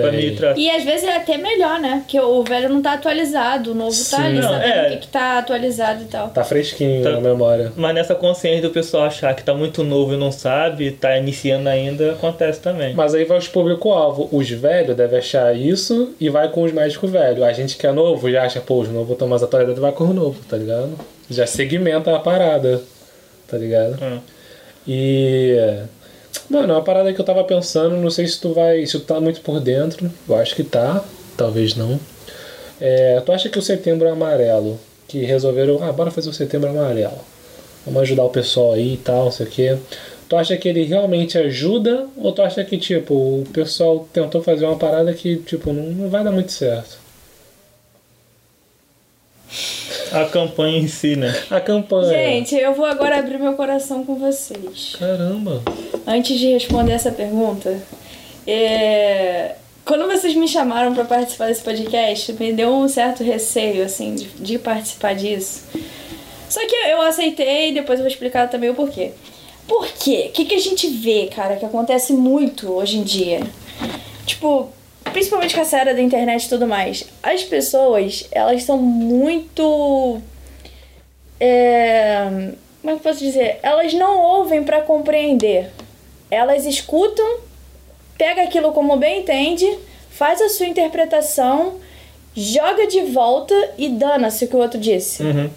Pra 0.02 0.12
Tem. 0.12 0.30
me 0.30 0.36
tratar. 0.36 0.60
E 0.60 0.70
às 0.70 0.84
vezes 0.84 1.04
é 1.08 1.16
até 1.18 1.38
melhor, 1.38 1.80
né? 1.80 2.00
Porque 2.04 2.20
o 2.20 2.44
velho 2.44 2.70
não 2.70 2.82
tá 2.82 2.94
atualizado, 2.94 3.72
o 3.72 3.76
novo 3.76 3.90
tá 3.92 4.18
Sim. 4.18 4.24
ali, 4.24 4.36
Não, 4.40 4.50
sabendo 4.50 4.74
é. 4.74 4.88
o 4.88 4.92
que, 4.92 4.98
que 4.98 5.08
tá 5.08 5.40
atualizado 5.40 6.04
e 6.04 6.06
tal. 6.06 6.30
Tá 6.30 6.44
fresquinho 6.44 7.04
Tá. 7.04 7.12
na 7.12 7.22
memória. 7.22 7.72
Mas 7.76 7.94
nessa 7.96 8.16
consciência 8.16 8.62
do 8.62 8.70
pessoal 8.72 9.04
achar 9.06 9.36
que 9.36 9.44
tá 9.44 9.54
muito 9.54 9.84
novo 9.84 10.14
e 10.14 10.18
não 10.18 10.32
sabe, 10.32 10.92
tá 10.92 11.18
iniciando 11.18 11.70
ainda, 11.70 12.12
acontece 12.14 12.60
também. 12.60 12.94
Mas 12.94 13.14
aí 13.16 13.26
vai 13.26 13.38
os 13.38 13.48
público-alvo. 13.48 14.30
Os 14.32 14.50
velhos 14.50 14.96
devem 14.96 15.20
achar 15.20 15.56
isso 15.56 16.14
e 16.20 16.30
vai 16.30 16.50
com 16.50 16.64
os 16.64 16.72
médicos 16.72 17.10
velhos. 17.12 17.44
A 17.44 17.54
gente 17.54 17.78
que 17.78 17.86
é 17.88 17.92
novo 17.92 18.30
já 18.32 18.44
acha, 18.44 18.60
pô, 18.62 18.82
os 18.82 18.90
novos 18.90 19.12
estão 19.12 19.28
mais 19.28 19.44
atualizados, 19.44 19.82
vai 19.82 19.92
com 19.92 20.04
o 20.06 20.14
novo, 20.14 20.40
tá 20.50 20.58
ligado? 20.58 20.92
Já 21.30 21.46
segmenta 21.46 22.16
a 22.16 22.20
parada, 22.20 22.82
tá 23.48 23.58
ligado? 23.58 23.98
Ah. 24.02 24.18
E. 24.88 25.58
Mano, 26.50 26.74
uma 26.74 26.82
parada 26.82 27.14
que 27.14 27.20
eu 27.20 27.26
tava 27.26 27.44
pensando, 27.44 27.98
não 27.98 28.10
sei 28.10 28.28
se 28.28 28.40
tu 28.40 28.54
vai. 28.54 28.86
Se 28.86 29.00
tu 29.00 29.06
tá 29.06 29.20
muito 29.20 29.42
por 29.42 29.60
dentro, 29.60 30.10
eu 30.28 30.36
acho 30.36 30.56
que 30.56 30.64
tá, 30.64 31.04
talvez 31.36 31.76
não. 31.76 32.00
É, 32.80 33.22
tu 33.22 33.32
acha 33.32 33.50
que 33.50 33.60
o 33.60 33.62
setembro 33.62 34.10
amarelo, 34.10 34.80
que 35.08 35.20
resolveram, 35.26 35.84
ah, 35.84 35.92
bora 35.92 36.12
fazer 36.12 36.30
o 36.30 36.34
setembro 36.34 36.70
amarelo. 36.70 37.20
Vamos 37.86 38.02
ajudar 38.04 38.24
o 38.24 38.30
pessoal 38.30 38.74
aí 38.74 38.94
e 38.94 38.98
tal, 38.98 39.26
não 39.26 39.32
sei 39.32 39.46
o 39.46 39.50
quê. 39.50 39.78
Tu 40.30 40.36
acha 40.36 40.58
que 40.58 40.68
ele 40.68 40.84
realmente 40.84 41.38
ajuda 41.38 42.08
ou 42.18 42.32
tu 42.34 42.42
acha 42.42 42.64
que, 42.64 42.78
tipo, 42.78 43.14
o 43.14 43.44
pessoal 43.54 44.08
tentou 44.12 44.44
fazer 44.44 44.66
uma 44.66 44.78
parada 44.78 45.14
que, 45.14 45.38
tipo, 45.38 45.72
não, 45.72 45.84
não 45.84 46.10
vai 46.10 46.24
dar 46.24 46.32
muito 46.32 46.52
certo? 46.52 46.98
A 50.12 50.26
campanha 50.26 50.80
em 50.80 50.88
si, 50.88 51.16
né? 51.16 51.34
A 51.50 51.60
campanha. 51.60 52.10
Gente, 52.10 52.56
eu 52.56 52.74
vou 52.74 52.86
agora 52.86 53.18
abrir 53.20 53.40
meu 53.40 53.54
coração 53.54 54.04
com 54.04 54.16
vocês. 54.16 54.96
Caramba. 54.98 55.62
Antes 56.06 56.40
de 56.40 56.48
responder 56.54 56.94
essa 56.94 57.12
pergunta, 57.12 57.82
é, 58.46 59.56
quando 59.84 60.08
vocês 60.08 60.36
me 60.36 60.48
chamaram 60.48 60.94
para 60.94 61.06
participar 61.06 61.48
desse 61.48 61.62
podcast, 61.64 62.34
me 62.34 62.54
deu 62.54 62.74
um 62.74 62.88
certo 62.88 63.24
receio, 63.24 63.84
assim, 63.84 64.16
de, 64.16 64.26
de 64.26 64.60
participar 64.60 65.16
disso. 65.16 65.64
Só 66.50 66.66
que 66.66 66.76
eu 66.76 67.02
aceitei 67.02 67.70
e 67.70 67.74
depois 67.74 68.00
eu 68.00 68.04
vou 68.04 68.12
explicar 68.12 68.50
também 68.50 68.70
o 68.70 68.76
porquê. 68.76 69.12
Por 69.68 69.86
quê? 69.88 70.28
O 70.30 70.32
que, 70.32 70.46
que 70.46 70.56
a 70.56 70.60
gente 70.60 70.88
vê, 70.88 71.28
cara, 71.28 71.58
que 71.58 71.66
acontece 71.66 72.14
muito 72.14 72.72
hoje 72.72 72.98
em 72.98 73.04
dia? 73.04 73.42
Tipo, 74.26 74.70
principalmente 75.18 75.56
com 75.56 75.62
essa 75.62 75.80
era 75.80 75.96
da 75.96 76.02
internet 76.02 76.46
e 76.46 76.50
tudo 76.50 76.68
mais. 76.68 77.04
As 77.24 77.44
pessoas, 77.44 78.28
elas 78.32 78.62
são 78.62 78.78
muito. 78.78 80.22
É, 81.40 82.24
como 82.82 82.94
é 82.94 83.00
que 83.00 83.00
eu 83.00 83.00
posso 83.00 83.20
dizer? 83.20 83.58
Elas 83.64 83.96
não 83.96 84.20
ouvem 84.20 84.64
para 84.64 84.80
compreender. 84.82 85.72
Elas 86.30 86.68
escutam, 86.68 87.40
pega 88.16 88.44
aquilo 88.44 88.72
como 88.74 88.96
bem 88.96 89.22
entende, 89.22 89.66
faz 90.12 90.40
a 90.40 90.50
sua 90.50 90.68
interpretação, 90.68 91.78
joga 92.36 92.86
de 92.86 93.02
volta 93.02 93.56
e 93.76 93.90
dana-se 93.90 94.46
o 94.46 94.48
que 94.48 94.56
o 94.56 94.60
outro 94.60 94.80
disse. 94.80 95.24
Uhum. 95.24 95.50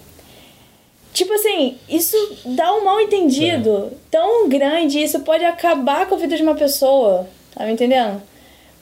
Tipo 1.13 1.35
assim, 1.35 1.77
isso 1.87 2.17
dá 2.47 2.73
um 2.73 2.85
mal 2.85 2.99
entendido 2.99 3.93
tão 4.11 4.49
grande, 4.49 5.03
isso 5.03 5.21
pode 5.21 5.45
acabar 5.45 6.07
com 6.07 6.15
a 6.15 6.19
vida 6.19 6.35
de 6.35 6.43
uma 6.43 6.55
pessoa, 6.55 7.29
tá 7.55 7.67
me 7.67 7.73
entendendo? 7.73 8.30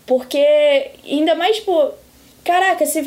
Porque, 0.09 0.90
ainda 1.06 1.35
mais, 1.36 1.56
tipo, 1.56 1.90
caraca, 2.43 2.85
se. 2.86 3.05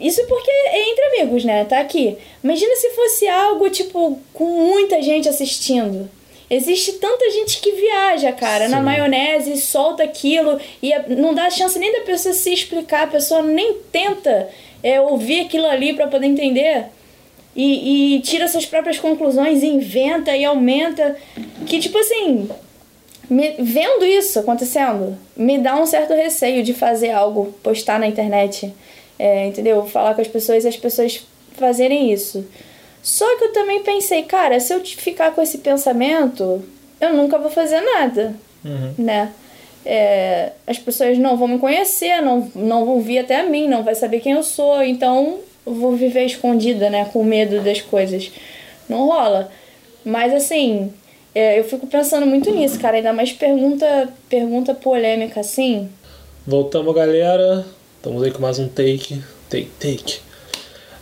Isso 0.00 0.26
porque 0.26 0.50
é 0.50 0.90
entre 0.90 1.04
amigos, 1.04 1.44
né? 1.44 1.64
Tá 1.64 1.80
aqui. 1.80 2.16
Imagina 2.42 2.74
se 2.76 2.90
fosse 2.90 3.28
algo, 3.28 3.68
tipo, 3.70 4.18
com 4.32 4.44
muita 4.44 5.02
gente 5.02 5.28
assistindo. 5.28 6.08
Existe 6.48 6.92
tanta 6.94 7.30
gente 7.30 7.60
que 7.60 7.72
viaja, 7.72 8.32
cara, 8.32 8.68
na 8.68 8.78
Sim. 8.78 8.84
maionese, 8.84 9.60
solta 9.60 10.02
aquilo 10.02 10.60
e 10.82 10.92
não 11.08 11.34
dá 11.34 11.50
chance 11.50 11.78
nem 11.78 11.92
da 11.92 12.00
pessoa 12.00 12.34
se 12.34 12.52
explicar, 12.52 13.04
a 13.04 13.08
pessoa 13.08 13.42
nem 13.42 13.74
tenta 13.90 14.48
é, 14.82 15.00
ouvir 15.00 15.40
aquilo 15.40 15.66
ali 15.66 15.94
pra 15.94 16.06
poder 16.06 16.26
entender 16.26 16.86
e, 17.56 18.16
e 18.16 18.20
tira 18.20 18.48
suas 18.48 18.66
próprias 18.66 18.98
conclusões, 18.98 19.62
inventa 19.62 20.36
e 20.36 20.44
aumenta. 20.44 21.16
Que, 21.66 21.78
tipo 21.78 21.96
assim, 21.98 22.48
me- 23.30 23.54
vendo 23.58 24.04
isso 24.04 24.38
acontecendo, 24.38 25.16
me 25.36 25.58
dá 25.58 25.76
um 25.80 25.86
certo 25.86 26.12
receio 26.14 26.62
de 26.62 26.74
fazer 26.74 27.10
algo, 27.10 27.54
postar 27.62 27.98
na 27.98 28.06
internet, 28.06 28.72
é, 29.18 29.46
entendeu? 29.46 29.86
Falar 29.86 30.14
com 30.14 30.20
as 30.20 30.28
pessoas 30.28 30.64
e 30.64 30.68
as 30.68 30.76
pessoas 30.76 31.24
fazerem 31.56 32.12
isso. 32.12 32.46
Só 33.02 33.36
que 33.38 33.44
eu 33.44 33.52
também 33.52 33.82
pensei, 33.82 34.22
cara, 34.22 34.58
se 34.60 34.72
eu 34.74 34.80
ficar 34.84 35.32
com 35.32 35.42
esse 35.42 35.58
pensamento, 35.58 36.62
eu 37.00 37.12
nunca 37.14 37.38
vou 37.38 37.50
fazer 37.50 37.80
nada, 37.80 38.34
Uhum. 38.64 38.94
né? 38.98 39.30
É, 39.86 40.52
as 40.66 40.78
pessoas 40.78 41.18
não 41.18 41.36
vão 41.36 41.46
me 41.46 41.58
conhecer, 41.58 42.22
não, 42.22 42.50
não 42.54 42.86
vão 42.86 43.00
vir 43.00 43.18
até 43.18 43.42
mim, 43.42 43.68
não 43.68 43.82
vai 43.82 43.94
saber 43.94 44.20
quem 44.20 44.32
eu 44.32 44.42
sou, 44.42 44.82
então 44.82 45.40
eu 45.66 45.74
vou 45.74 45.92
viver 45.92 46.24
escondida, 46.24 46.88
né? 46.88 47.04
Com 47.12 47.22
medo 47.22 47.60
das 47.60 47.82
coisas. 47.82 48.30
Não 48.88 49.06
rola. 49.06 49.50
Mas 50.02 50.32
assim, 50.32 50.90
é, 51.34 51.58
eu 51.58 51.64
fico 51.64 51.86
pensando 51.86 52.26
muito 52.26 52.50
nisso, 52.50 52.78
cara. 52.78 52.96
Ainda 52.96 53.12
mais 53.12 53.32
pergunta, 53.32 54.08
pergunta 54.28 54.72
polêmica 54.72 55.40
assim. 55.40 55.90
Voltamos, 56.46 56.94
galera. 56.94 57.66
Estamos 57.96 58.22
aí 58.22 58.30
com 58.30 58.40
mais 58.40 58.58
um 58.58 58.68
take. 58.68 59.20
Take, 59.50 59.70
take. 59.80 60.20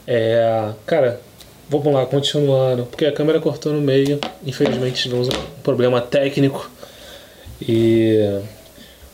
É, 0.07 0.71
cara, 0.87 1.21
vamos 1.69 1.93
lá, 1.93 2.07
continuando. 2.07 2.87
Porque 2.87 3.05
a 3.05 3.13
câmera 3.13 3.41
cortou 3.41 3.73
no 3.73 3.81
meio. 3.81 4.19
Infelizmente 4.47 5.03
tivemos 5.03 5.29
um 5.29 5.63
problema 5.63 6.01
técnico. 6.01 6.71
E. 7.61 8.41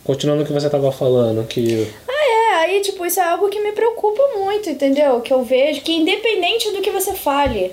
Continuando 0.04 0.42
o 0.42 0.46
que 0.46 0.52
você 0.52 0.70
tava 0.70 0.92
falando, 0.92 1.46
que. 1.46 1.86
É, 2.08 2.54
aí, 2.54 2.80
tipo, 2.80 3.04
isso 3.04 3.20
é 3.20 3.24
algo 3.24 3.48
que 3.48 3.60
me 3.60 3.72
preocupa 3.72 4.22
muito, 4.38 4.70
entendeu? 4.70 5.20
Que 5.20 5.32
eu 5.32 5.42
vejo 5.42 5.82
que, 5.82 5.92
independente 5.92 6.70
do 6.70 6.80
que 6.80 6.90
você 6.90 7.12
fale, 7.12 7.72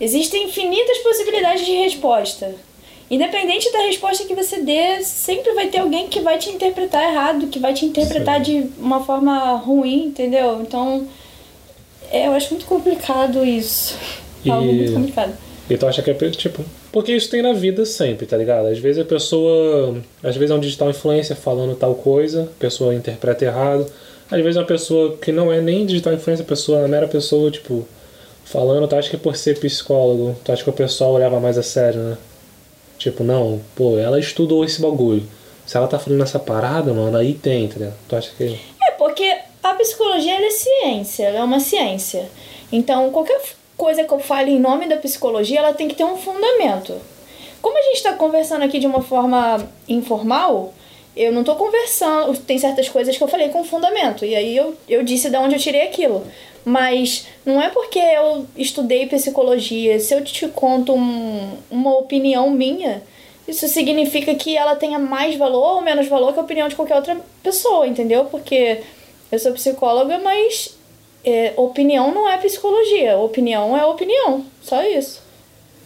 existem 0.00 0.44
infinitas 0.46 0.98
possibilidades 0.98 1.64
de 1.64 1.72
resposta. 1.72 2.54
Independente 3.10 3.72
da 3.72 3.80
resposta 3.80 4.24
que 4.24 4.34
você 4.34 4.60
dê, 4.62 5.02
sempre 5.02 5.52
vai 5.52 5.66
ter 5.66 5.78
alguém 5.78 6.06
que 6.08 6.20
vai 6.20 6.38
te 6.38 6.48
interpretar 6.50 7.02
errado, 7.12 7.48
que 7.48 7.58
vai 7.58 7.74
te 7.74 7.84
interpretar 7.84 8.40
de 8.40 8.66
uma 8.78 9.02
forma 9.04 9.54
ruim, 9.56 10.04
entendeu? 10.06 10.60
Então, 10.62 11.08
é, 12.12 12.28
eu 12.28 12.32
acho 12.32 12.50
muito 12.54 12.66
complicado 12.66 13.44
isso. 13.44 13.96
E- 14.44 14.50
Algo 14.50 14.72
muito 14.72 14.92
complicado. 14.92 15.32
E 15.68 15.76
tu 15.76 15.86
acha 15.86 16.02
que 16.02 16.10
é 16.10 16.14
tipo. 16.30 16.64
Porque 16.90 17.12
isso 17.14 17.30
tem 17.30 17.42
na 17.42 17.52
vida 17.52 17.84
sempre, 17.86 18.26
tá 18.26 18.36
ligado? 18.36 18.66
Às 18.66 18.78
vezes 18.78 19.00
a 19.00 19.04
pessoa. 19.04 19.96
Às 20.22 20.34
vezes 20.36 20.50
é 20.50 20.54
um 20.54 20.60
digital 20.60 20.90
influencer 20.90 21.36
falando 21.36 21.76
tal 21.76 21.94
coisa, 21.94 22.42
a 22.42 22.60
pessoa 22.60 22.92
interpreta 22.94 23.44
errado. 23.44 23.86
Às 24.30 24.40
vezes 24.40 24.56
é 24.56 24.60
uma 24.60 24.66
pessoa 24.66 25.16
que 25.16 25.30
não 25.32 25.52
é 25.52 25.60
nem 25.60 25.86
digital 25.86 26.12
influencer, 26.12 26.44
a 26.44 26.48
pessoa 26.48 26.78
é 26.78 26.82
uma 26.82 26.88
mera 26.88 27.06
pessoa, 27.08 27.50
tipo, 27.52 27.86
falando, 28.44 28.86
tu 28.88 28.94
acha 28.96 29.10
que 29.10 29.16
por 29.16 29.36
ser 29.36 29.58
psicólogo, 29.58 30.36
tu 30.44 30.52
acha 30.52 30.62
que 30.62 30.70
o 30.70 30.72
pessoal 30.72 31.14
leva 31.16 31.38
mais 31.40 31.56
a 31.58 31.62
sério, 31.62 32.00
né? 32.00 32.18
Tipo, 33.00 33.24
não, 33.24 33.62
pô, 33.74 33.98
ela 33.98 34.20
estudou 34.20 34.62
esse 34.62 34.78
bagulho. 34.78 35.26
Se 35.64 35.74
ela 35.74 35.88
tá 35.88 35.98
falando 35.98 36.22
essa 36.22 36.38
parada, 36.38 36.92
mano, 36.92 37.16
aí 37.16 37.32
tem, 37.32 37.66
tá 37.66 37.78
ligado? 37.78 37.94
Tu 38.06 38.14
acha 38.14 38.30
que. 38.36 38.60
É, 38.86 38.90
porque 38.92 39.38
a 39.62 39.74
psicologia 39.74 40.34
é 40.34 40.50
ciência, 40.50 41.28
é 41.28 41.42
uma 41.42 41.60
ciência. 41.60 42.30
Então, 42.70 43.10
qualquer 43.10 43.40
coisa 43.74 44.04
que 44.04 44.12
eu 44.12 44.18
fale 44.18 44.50
em 44.50 44.60
nome 44.60 44.86
da 44.86 44.98
psicologia, 44.98 45.60
ela 45.60 45.72
tem 45.72 45.88
que 45.88 45.94
ter 45.94 46.04
um 46.04 46.18
fundamento. 46.18 46.94
Como 47.62 47.78
a 47.78 47.82
gente 47.84 47.96
está 47.96 48.12
conversando 48.12 48.64
aqui 48.64 48.78
de 48.78 48.86
uma 48.86 49.00
forma 49.00 49.66
informal, 49.88 50.74
eu 51.16 51.32
não 51.32 51.42
tô 51.42 51.56
conversando. 51.56 52.36
Tem 52.40 52.58
certas 52.58 52.90
coisas 52.90 53.16
que 53.16 53.22
eu 53.22 53.28
falei 53.28 53.48
com 53.48 53.64
fundamento. 53.64 54.26
E 54.26 54.34
aí 54.36 54.54
eu, 54.54 54.76
eu 54.86 55.02
disse 55.02 55.30
de 55.30 55.38
onde 55.38 55.54
eu 55.54 55.60
tirei 55.60 55.82
aquilo. 55.82 56.22
Mas 56.64 57.26
não 57.44 57.60
é 57.60 57.68
porque 57.70 57.98
eu 57.98 58.46
estudei 58.56 59.06
psicologia, 59.06 59.98
se 59.98 60.14
eu 60.14 60.22
te 60.22 60.46
conto 60.48 60.94
um- 60.94 61.56
uma 61.70 61.96
opinião 61.98 62.50
minha, 62.50 63.02
isso 63.48 63.66
significa 63.68 64.34
que 64.34 64.56
ela 64.56 64.76
tenha 64.76 64.98
mais 64.98 65.36
valor 65.36 65.76
ou 65.76 65.82
menos 65.82 66.06
valor 66.06 66.32
que 66.32 66.38
a 66.38 66.42
opinião 66.42 66.68
de 66.68 66.76
qualquer 66.76 66.96
outra 66.96 67.16
pessoa, 67.42 67.86
entendeu? 67.86 68.26
Porque 68.26 68.80
eu 69.32 69.38
sou 69.38 69.52
psicóloga, 69.52 70.18
mas 70.18 70.76
é, 71.24 71.52
opinião 71.56 72.12
não 72.14 72.28
é 72.28 72.36
psicologia. 72.38 73.16
Opinião 73.18 73.76
é 73.76 73.84
opinião. 73.84 74.44
Só 74.62 74.82
isso. 74.84 75.20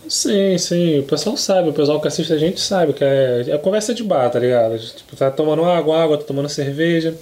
Sim, 0.09 0.59
sim, 0.59 0.99
o 0.99 1.03
pessoal 1.05 1.37
sabe, 1.37 1.71
o 1.71 1.73
pessoal 1.73 1.99
que 2.01 2.07
assiste 2.07 2.33
a 2.33 2.37
gente 2.37 2.61
sabe 2.61 2.93
que 2.93 3.03
é, 3.03 3.45
é 3.49 3.59
conversa 3.59 3.95
de 3.95 4.03
bar, 4.05 4.29
tá 4.31 4.39
ligado? 4.39 4.79
Tipo, 4.79 5.17
tá 5.17 5.31
tomando 5.31 5.65
água, 5.65 6.03
água, 6.03 6.19
tá 6.19 6.25
tomando 6.25 6.49
cerveja. 6.49 7.17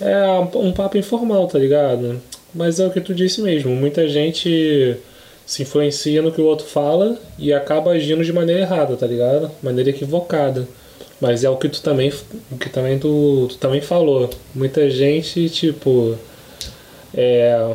É 0.00 0.28
um 0.56 0.72
papo 0.72 0.96
informal, 0.96 1.46
tá 1.48 1.58
ligado? 1.58 2.20
Mas 2.54 2.78
é 2.78 2.86
o 2.86 2.90
que 2.90 3.00
tu 3.00 3.14
disse 3.14 3.40
mesmo, 3.42 3.74
muita 3.74 4.06
gente 4.08 4.96
se 5.46 5.62
influencia 5.62 6.22
no 6.22 6.32
que 6.32 6.40
o 6.40 6.46
outro 6.46 6.66
fala 6.66 7.18
e 7.38 7.52
acaba 7.52 7.90
agindo 7.92 8.24
de 8.24 8.32
maneira 8.32 8.62
errada, 8.62 8.96
tá 8.96 9.06
ligado? 9.06 9.50
Maneira 9.62 9.90
equivocada. 9.90 10.66
Mas 11.20 11.44
é 11.44 11.50
o 11.50 11.56
que 11.56 11.68
tu 11.68 11.82
também, 11.82 12.12
o 12.50 12.56
que 12.58 12.68
também 12.68 12.98
tu, 12.98 13.46
tu 13.50 13.58
também 13.58 13.80
falou. 13.80 14.30
Muita 14.54 14.88
gente, 14.90 15.48
tipo, 15.50 16.16
é, 17.14 17.74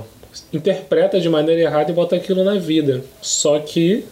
interpreta 0.53 1.19
de 1.19 1.29
maneira 1.29 1.61
errada 1.61 1.91
e 1.91 1.93
bota 1.93 2.15
aquilo 2.15 2.43
na 2.43 2.55
vida. 2.55 3.03
Só 3.21 3.59
que, 3.59 4.05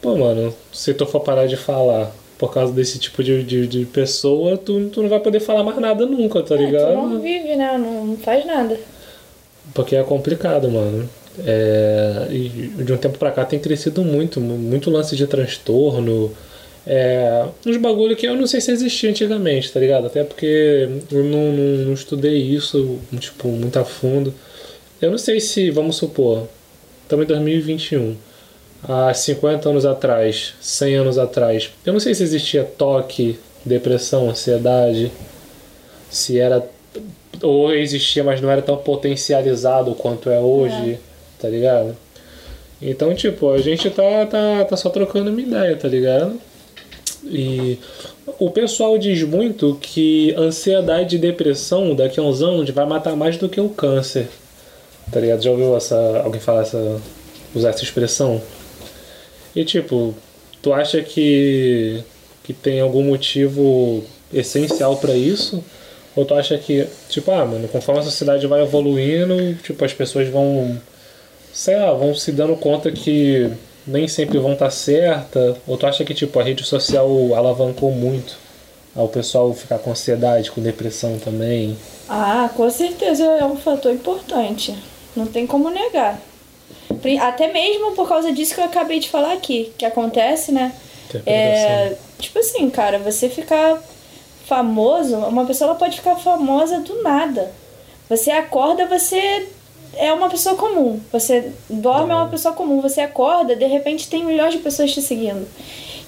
pô, 0.00 0.16
mano, 0.16 0.54
se 0.72 0.94
tu 0.94 1.06
for 1.06 1.20
parar 1.20 1.46
de 1.46 1.56
falar 1.56 2.12
por 2.38 2.52
causa 2.52 2.72
desse 2.72 2.98
tipo 2.98 3.22
de, 3.22 3.42
de, 3.42 3.66
de 3.66 3.84
pessoa, 3.84 4.56
tu, 4.56 4.88
tu 4.88 5.02
não 5.02 5.08
vai 5.10 5.20
poder 5.20 5.40
falar 5.40 5.62
mais 5.62 5.78
nada 5.78 6.06
nunca, 6.06 6.42
tá 6.42 6.54
É, 6.54 6.58
ligado? 6.58 6.94
tu 6.94 7.06
não 7.08 7.20
vive, 7.20 7.54
né? 7.56 7.76
Não, 7.78 8.06
não 8.06 8.16
faz 8.16 8.44
nada. 8.46 8.78
Porque 9.74 9.96
é 9.96 10.02
complicado, 10.02 10.70
mano. 10.70 11.08
É, 11.46 12.26
de 12.28 12.92
um 12.92 12.96
tempo 12.96 13.18
pra 13.18 13.30
cá 13.30 13.44
tem 13.44 13.58
crescido 13.58 14.02
muito, 14.02 14.40
muito 14.40 14.90
lance 14.90 15.16
de 15.16 15.26
transtorno. 15.26 16.32
É, 16.86 17.46
uns 17.66 17.76
bagulho 17.76 18.16
que 18.16 18.26
eu 18.26 18.34
não 18.34 18.46
sei 18.46 18.60
se 18.60 18.70
existia 18.72 19.10
antigamente, 19.10 19.72
tá 19.72 19.78
ligado? 19.78 20.06
Até 20.06 20.24
porque 20.24 20.88
eu 21.10 21.24
não, 21.24 21.52
não, 21.52 21.84
não 21.86 21.92
estudei 21.92 22.38
isso, 22.38 22.98
tipo, 23.18 23.48
muito 23.48 23.78
a 23.78 23.84
fundo. 23.84 24.34
Eu 25.00 25.10
não 25.10 25.18
sei 25.18 25.40
se, 25.40 25.70
vamos 25.70 25.96
supor, 25.96 26.48
estamos 27.02 27.24
em 27.24 27.28
2021. 27.28 28.16
Há 28.82 29.12
50 29.12 29.68
anos 29.68 29.84
atrás, 29.84 30.54
100 30.60 30.94
anos 30.96 31.18
atrás, 31.18 31.70
eu 31.84 31.92
não 31.92 32.00
sei 32.00 32.14
se 32.14 32.22
existia 32.22 32.64
toque, 32.64 33.38
depressão, 33.64 34.30
ansiedade, 34.30 35.12
se 36.10 36.38
era 36.38 36.66
ou 37.42 37.72
existia, 37.72 38.24
mas 38.24 38.40
não 38.40 38.50
era 38.50 38.62
tão 38.62 38.76
potencializado 38.76 39.94
quanto 39.94 40.30
é 40.30 40.40
hoje, 40.40 40.98
tá 41.38 41.48
ligado? 41.48 41.96
Então, 42.82 43.14
tipo, 43.14 43.50
a 43.50 43.58
gente 43.58 43.90
tá, 43.90 44.26
tá, 44.26 44.64
tá 44.64 44.76
só 44.76 44.88
trocando 44.88 45.30
uma 45.30 45.40
ideia, 45.40 45.76
tá 45.76 45.88
ligado? 45.88 46.40
E 47.24 47.78
o 48.38 48.50
pessoal 48.50 48.96
diz 48.96 49.22
muito 49.22 49.76
que 49.80 50.34
ansiedade 50.36 51.16
e 51.16 51.18
depressão 51.18 51.94
daqui 51.94 52.18
a 52.18 52.22
uns 52.22 52.40
anos 52.40 52.68
vai 52.70 52.86
matar 52.86 53.14
mais 53.14 53.36
do 53.36 53.48
que 53.48 53.60
o 53.60 53.68
câncer. 53.68 54.28
Tá 55.12 55.20
ligado? 55.20 55.42
Já 55.42 55.50
ouviu 55.50 55.76
essa, 55.76 56.22
alguém 56.24 56.40
falar 56.40 56.62
essa, 56.62 57.00
usar 57.54 57.70
essa 57.70 57.84
expressão? 57.84 58.40
E 59.54 59.64
tipo, 59.64 60.14
tu 60.62 60.72
acha 60.72 61.02
que, 61.02 62.02
que 62.42 62.54
tem 62.54 62.80
algum 62.80 63.02
motivo 63.02 64.02
essencial 64.32 64.96
pra 64.96 65.14
isso? 65.14 65.62
Ou 66.16 66.24
tu 66.24 66.34
acha 66.34 66.58
que, 66.58 66.86
tipo, 67.08 67.30
ah, 67.30 67.44
mano, 67.44 67.68
conforme 67.68 68.00
a 68.00 68.04
sociedade 68.04 68.46
vai 68.46 68.62
evoluindo, 68.62 69.54
tipo, 69.62 69.84
as 69.84 69.92
pessoas 69.92 70.28
vão, 70.28 70.80
sei 71.52 71.76
lá, 71.76 71.92
vão 71.92 72.14
se 72.14 72.32
dando 72.32 72.56
conta 72.56 72.90
que 72.90 73.50
nem 73.86 74.08
sempre 74.08 74.38
vão 74.38 74.54
estar 74.54 74.70
certa? 74.70 75.56
Ou 75.66 75.76
tu 75.76 75.86
acha 75.86 76.04
que, 76.04 76.14
tipo, 76.14 76.38
a 76.38 76.42
rede 76.42 76.64
social 76.64 77.08
alavancou 77.34 77.92
muito 77.92 78.36
ao 78.94 79.08
pessoal 79.08 79.52
ficar 79.54 79.78
com 79.78 79.92
ansiedade, 79.92 80.50
com 80.50 80.60
depressão 80.60 81.18
também? 81.18 81.76
Ah, 82.08 82.50
com 82.56 82.68
certeza 82.70 83.24
é 83.24 83.44
um 83.44 83.56
fator 83.56 83.92
importante. 83.92 84.74
Não 85.14 85.26
tem 85.26 85.46
como 85.46 85.70
negar. 85.70 86.20
Até 87.20 87.52
mesmo 87.52 87.92
por 87.92 88.08
causa 88.08 88.32
disso 88.32 88.54
que 88.54 88.60
eu 88.60 88.64
acabei 88.64 88.98
de 88.98 89.08
falar 89.08 89.32
aqui, 89.32 89.72
que 89.78 89.84
acontece, 89.84 90.50
né? 90.52 90.72
É, 91.24 91.94
tipo 92.18 92.38
assim, 92.38 92.68
cara, 92.68 92.98
você 92.98 93.28
ficar 93.28 93.80
famoso, 94.50 95.16
uma 95.16 95.46
pessoa 95.46 95.76
pode 95.76 95.98
ficar 95.98 96.16
famosa 96.16 96.80
do 96.80 97.04
nada. 97.04 97.52
Você 98.08 98.32
acorda, 98.32 98.84
você 98.84 99.46
é 99.94 100.12
uma 100.12 100.28
pessoa 100.28 100.56
comum. 100.56 100.98
Você 101.12 101.52
dorme, 101.68 102.10
é 102.10 102.16
uma 102.16 102.26
pessoa 102.26 102.52
comum. 102.52 102.80
Você 102.80 103.00
acorda, 103.00 103.54
de 103.54 103.66
repente 103.66 104.10
tem 104.10 104.24
milhões 104.24 104.52
de 104.52 104.58
pessoas 104.58 104.92
te 104.92 105.00
seguindo. 105.00 105.46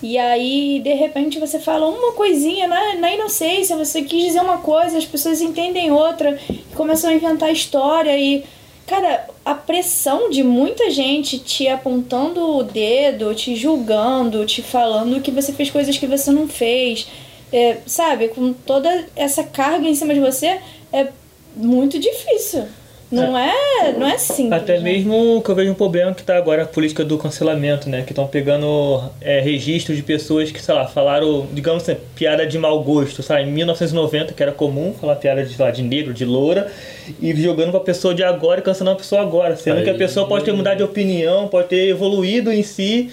E 0.02 0.18
aí, 0.18 0.80
de 0.80 0.92
repente, 0.92 1.38
você 1.38 1.60
fala 1.60 1.88
uma 1.88 2.14
coisinha 2.14 2.66
na, 2.66 2.96
na 2.96 3.14
inocência, 3.14 3.76
você 3.76 4.02
quis 4.02 4.24
dizer 4.24 4.40
uma 4.40 4.58
coisa, 4.58 4.98
as 4.98 5.06
pessoas 5.06 5.40
entendem 5.40 5.92
outra, 5.92 6.36
e 6.50 6.74
começam 6.74 7.10
a 7.10 7.14
inventar 7.14 7.52
história 7.52 8.18
e. 8.18 8.42
Cara, 8.84 9.28
a 9.44 9.54
pressão 9.54 10.28
de 10.28 10.42
muita 10.42 10.90
gente 10.90 11.38
te 11.38 11.68
apontando 11.68 12.56
o 12.56 12.64
dedo, 12.64 13.32
te 13.32 13.54
julgando, 13.54 14.44
te 14.44 14.60
falando 14.60 15.22
que 15.22 15.30
você 15.30 15.52
fez 15.52 15.70
coisas 15.70 15.96
que 15.96 16.06
você 16.06 16.32
não 16.32 16.48
fez, 16.48 17.06
é, 17.52 17.78
sabe? 17.86 18.28
Com 18.28 18.52
toda 18.52 19.04
essa 19.14 19.44
carga 19.44 19.86
em 19.86 19.94
cima 19.94 20.14
de 20.14 20.20
você, 20.20 20.58
é 20.92 21.08
muito 21.56 21.98
difícil. 21.98 22.64
Não 23.12 23.36
é, 23.36 23.92
não 23.98 24.06
é 24.06 24.16
simples. 24.16 24.54
Até 24.54 24.78
né? 24.78 24.84
mesmo 24.84 25.42
que 25.44 25.50
eu 25.50 25.54
vejo 25.54 25.70
um 25.70 25.74
problema 25.74 26.14
que 26.14 26.22
tá 26.22 26.34
agora 26.34 26.62
a 26.62 26.66
política 26.66 27.04
do 27.04 27.18
cancelamento, 27.18 27.86
né? 27.90 28.02
Que 28.06 28.12
estão 28.12 28.26
pegando 28.26 29.02
é, 29.20 29.38
registros 29.38 29.98
de 29.98 30.02
pessoas 30.02 30.50
que, 30.50 30.58
sei 30.62 30.74
lá, 30.74 30.86
falaram, 30.86 31.46
digamos 31.52 31.82
assim, 31.82 32.00
piada 32.14 32.46
de 32.46 32.56
mau 32.56 32.82
gosto, 32.82 33.22
sabe? 33.22 33.42
Em 33.42 33.52
1990, 33.52 34.32
que 34.32 34.42
era 34.42 34.50
comum 34.50 34.94
falar 34.98 35.16
piada 35.16 35.44
de, 35.44 35.54
sei 35.54 35.62
lá, 35.62 35.70
de 35.70 35.82
negro, 35.82 36.14
de 36.14 36.24
loura, 36.24 36.72
e 37.20 37.36
jogando 37.36 37.70
pra 37.70 37.80
pessoa 37.80 38.14
de 38.14 38.24
agora 38.24 38.60
e 38.60 38.62
cancelando 38.62 38.96
a 38.96 39.00
pessoa 39.00 39.20
agora. 39.20 39.56
Sendo 39.56 39.82
que 39.82 39.90
a 39.90 39.92
Aí- 39.92 39.98
pessoa 39.98 40.26
pode 40.26 40.46
ter 40.46 40.52
mudado 40.54 40.78
de 40.78 40.82
opinião, 40.82 41.48
pode 41.48 41.68
ter 41.68 41.88
evoluído 41.90 42.50
em 42.50 42.62
si. 42.62 43.10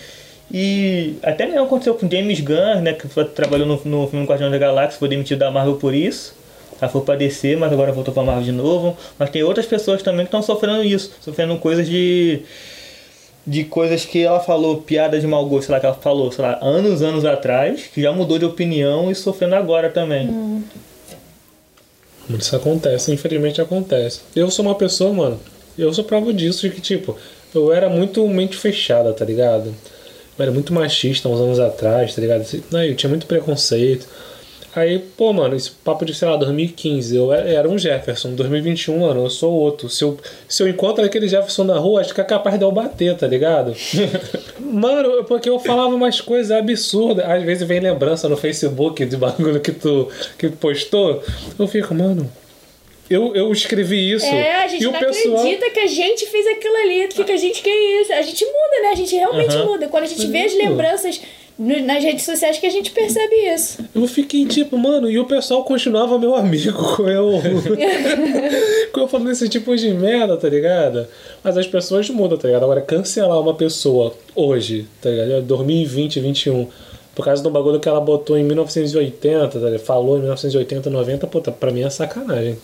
E 0.52 1.16
até 1.22 1.46
mesmo 1.46 1.64
aconteceu 1.64 1.94
com 1.94 2.10
James 2.10 2.40
Gunn, 2.40 2.82
né? 2.82 2.94
Que 2.94 3.08
trabalhou 3.26 3.68
no, 3.68 3.82
no 3.86 4.08
filme 4.08 4.26
Guardião 4.26 4.50
da 4.50 4.58
Galáxia, 4.58 5.00
foi 5.00 5.08
demitido 5.08 5.40
da 5.40 5.52
Marvel 5.52 5.76
por 5.76 5.94
isso. 5.94 6.36
Ela 6.82 6.90
foi 6.90 7.02
pra 7.02 7.16
DC, 7.16 7.56
mas 7.56 7.72
agora 7.72 7.92
voltou 7.92 8.14
pra 8.14 8.24
Marvel 8.24 8.44
de 8.44 8.52
novo. 8.52 8.98
Mas 9.18 9.30
tem 9.30 9.44
outras 9.44 9.66
pessoas 9.66 10.02
também 10.02 10.22
que 10.22 10.30
estão 10.30 10.42
sofrendo 10.42 10.84
isso, 10.84 11.12
sofrendo 11.22 11.58
coisas 11.58 11.88
de. 11.88 12.42
De 13.48 13.64
coisas 13.64 14.06
que 14.06 14.22
ela 14.22 14.40
falou, 14.40 14.82
piada 14.82 15.20
de 15.20 15.26
mau 15.26 15.44
gosto, 15.48 15.68
sei 15.68 15.74
lá, 15.74 15.80
que 15.80 15.86
ela 15.86 15.96
falou, 15.96 16.32
sei 16.32 16.44
lá, 16.44 16.60
anos, 16.62 17.02
anos 17.02 17.26
atrás, 17.26 17.88
que 17.92 18.00
já 18.00 18.12
mudou 18.12 18.38
de 18.38 18.46
opinião 18.46 19.10
e 19.10 19.16
sofrendo 19.16 19.56
agora 19.56 19.90
também. 19.90 20.64
Isso 22.30 22.56
acontece, 22.56 23.12
infelizmente 23.12 23.60
acontece. 23.60 24.22
Eu 24.36 24.52
sou 24.52 24.64
uma 24.64 24.76
pessoa, 24.76 25.12
mano, 25.12 25.40
eu 25.78 25.92
sou 25.94 26.04
prova 26.04 26.32
disso, 26.32 26.68
de 26.68 26.76
que, 26.76 26.82
tipo, 26.82 27.18
eu 27.56 27.74
era 27.74 27.90
muito 27.90 28.28
mente 28.28 28.56
fechada, 28.56 29.14
tá 29.14 29.26
ligado? 29.26 29.74
Era 30.40 30.52
muito 30.52 30.74
machista 30.74 31.28
uns 31.28 31.40
anos 31.40 31.60
atrás, 31.60 32.16
tá 32.16 32.22
ligado? 32.22 32.45
Não, 32.72 32.84
Eu 32.84 32.95
tinha 32.95 33.10
muito 33.10 33.26
preconceito. 33.26 34.07
Aí, 34.76 34.99
pô, 34.99 35.34
mano, 35.34 35.56
esse 35.56 35.72
papo 35.72 36.06
de, 36.06 36.14
sei 36.14 36.28
lá, 36.28 36.38
2015, 36.38 37.16
eu 37.16 37.34
era 37.34 37.68
um 37.68 37.78
Jefferson, 37.78 38.36
2021, 38.36 38.99
mano, 38.99 39.26
eu 39.26 39.30
sou 39.30 39.52
outro. 39.52 39.90
Se 39.90 40.03
eu, 40.03 40.18
se 40.48 40.61
eu 40.61 40.68
encontro 40.68 41.03
aquele 41.03 41.28
Jefferson 41.28 41.64
na 41.64 41.78
rua, 41.80 42.02
acho 42.02 42.14
que 42.14 42.22
é 42.22 42.24
capaz 42.24 42.57
de 42.57 42.64
eu 42.64 42.72
bater, 42.72 43.16
tá 43.18 43.26
ligado? 43.26 43.74
mano, 44.61 45.24
porque 45.24 45.49
eu 45.49 45.60
falava 45.60 45.94
umas 45.94 46.22
coisas 46.22 46.52
absurdas. 46.52 47.26
Às 47.26 47.44
vezes 47.44 47.68
vem 47.68 47.80
lembrança 47.80 48.30
no 48.30 48.38
Facebook 48.38 49.03
de 49.06 49.18
bagulho 49.18 49.60
que 49.60 49.72
tu, 49.72 50.07
que 50.38 50.49
tu 50.49 50.57
postou. 50.57 51.24
Eu 51.57 51.68
fico, 51.68 51.95
mano, 51.95 52.30
eu, 53.10 53.36
eu 53.36 53.52
escrevi 53.52 54.11
isso. 54.11 54.26
É, 54.26 54.64
a 54.64 54.68
gente 54.68 54.84
e 54.84 54.88
o 54.88 54.91
não 54.91 54.99
pessoal... 54.99 55.38
acredita 55.38 55.69
que 55.72 55.80
a 55.80 55.88
gente 55.88 56.26
fez 56.27 56.45
aquilo 56.48 56.76
ali. 56.76 57.10
Fica 57.11 57.34
a 57.34 57.38
gente, 57.38 57.61
que 57.61 57.69
isso? 57.69 58.14
A 58.14 58.22
gente 58.22 58.45
muda, 58.45 58.81
né? 58.84 58.90
A 58.91 58.95
gente 58.95 59.15
realmente 59.15 59.56
Aham. 59.56 59.65
muda. 59.65 59.88
Quando 59.88 60.03
a 60.03 60.07
gente 60.07 60.27
vê 60.27 60.40
as 60.44 60.53
lembranças 60.56 61.19
nas 61.60 62.02
redes 62.02 62.23
sociais 62.23 62.57
que 62.57 62.65
a 62.65 62.69
gente 62.69 62.91
percebe 62.91 63.36
isso. 63.53 63.84
Eu 63.94 64.07
fiquei 64.07 64.45
tipo, 64.45 64.77
mano, 64.77 65.11
e 65.11 65.19
o 65.19 65.26
pessoal 65.26 65.61
continuava 65.65 66.18
meu 66.18 66.34
amigo 66.34 66.95
com 66.95 67.10
eu. 67.10 67.34
com 68.94 69.02
eu 69.02 69.07
falando 69.10 69.31
esse 69.31 69.49
tipo 69.49 69.76
de 69.76 69.90
merda, 69.91 70.38
tá 70.38 70.48
ligado? 70.48 71.06
Mas 71.44 71.57
as 71.57 71.68
pessoas 71.68 72.10
mudam, 72.10 72.38
tá 72.38 72.48
ligado? 72.48 72.64
Agora, 72.64 72.80
cancelar 72.80 73.40
uma 73.41 73.53
pessoa 73.53 74.15
hoje, 74.34 74.88
tá 75.02 75.10
ligado? 75.10 75.41
2020, 75.41 76.22
21, 76.22 76.68
por 77.14 77.26
causa 77.26 77.44
do 77.44 77.49
bagulho 77.49 77.80
que 77.80 77.90
ela 77.90 77.99
botou 77.99 78.38
em 78.38 78.44
1980, 78.44 79.48
tá 79.49 79.60
ligado? 79.60 79.80
Falou 79.80 80.15
em 80.15 80.19
1980, 80.22 80.90
90, 80.90 81.27
pô, 81.27 81.41
tá- 81.41 81.52
pra 81.52 81.72
mim 81.72 81.84
é 81.84 81.90
sacanagem. 81.90 82.57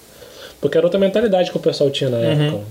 Porque 0.66 0.80
era 0.80 0.88
outra 0.88 1.00
mentalidade 1.00 1.52
que 1.52 1.58
o 1.58 1.60
pessoal 1.60 1.92
tinha 1.92 2.10
na 2.10 2.18
época. 2.18 2.64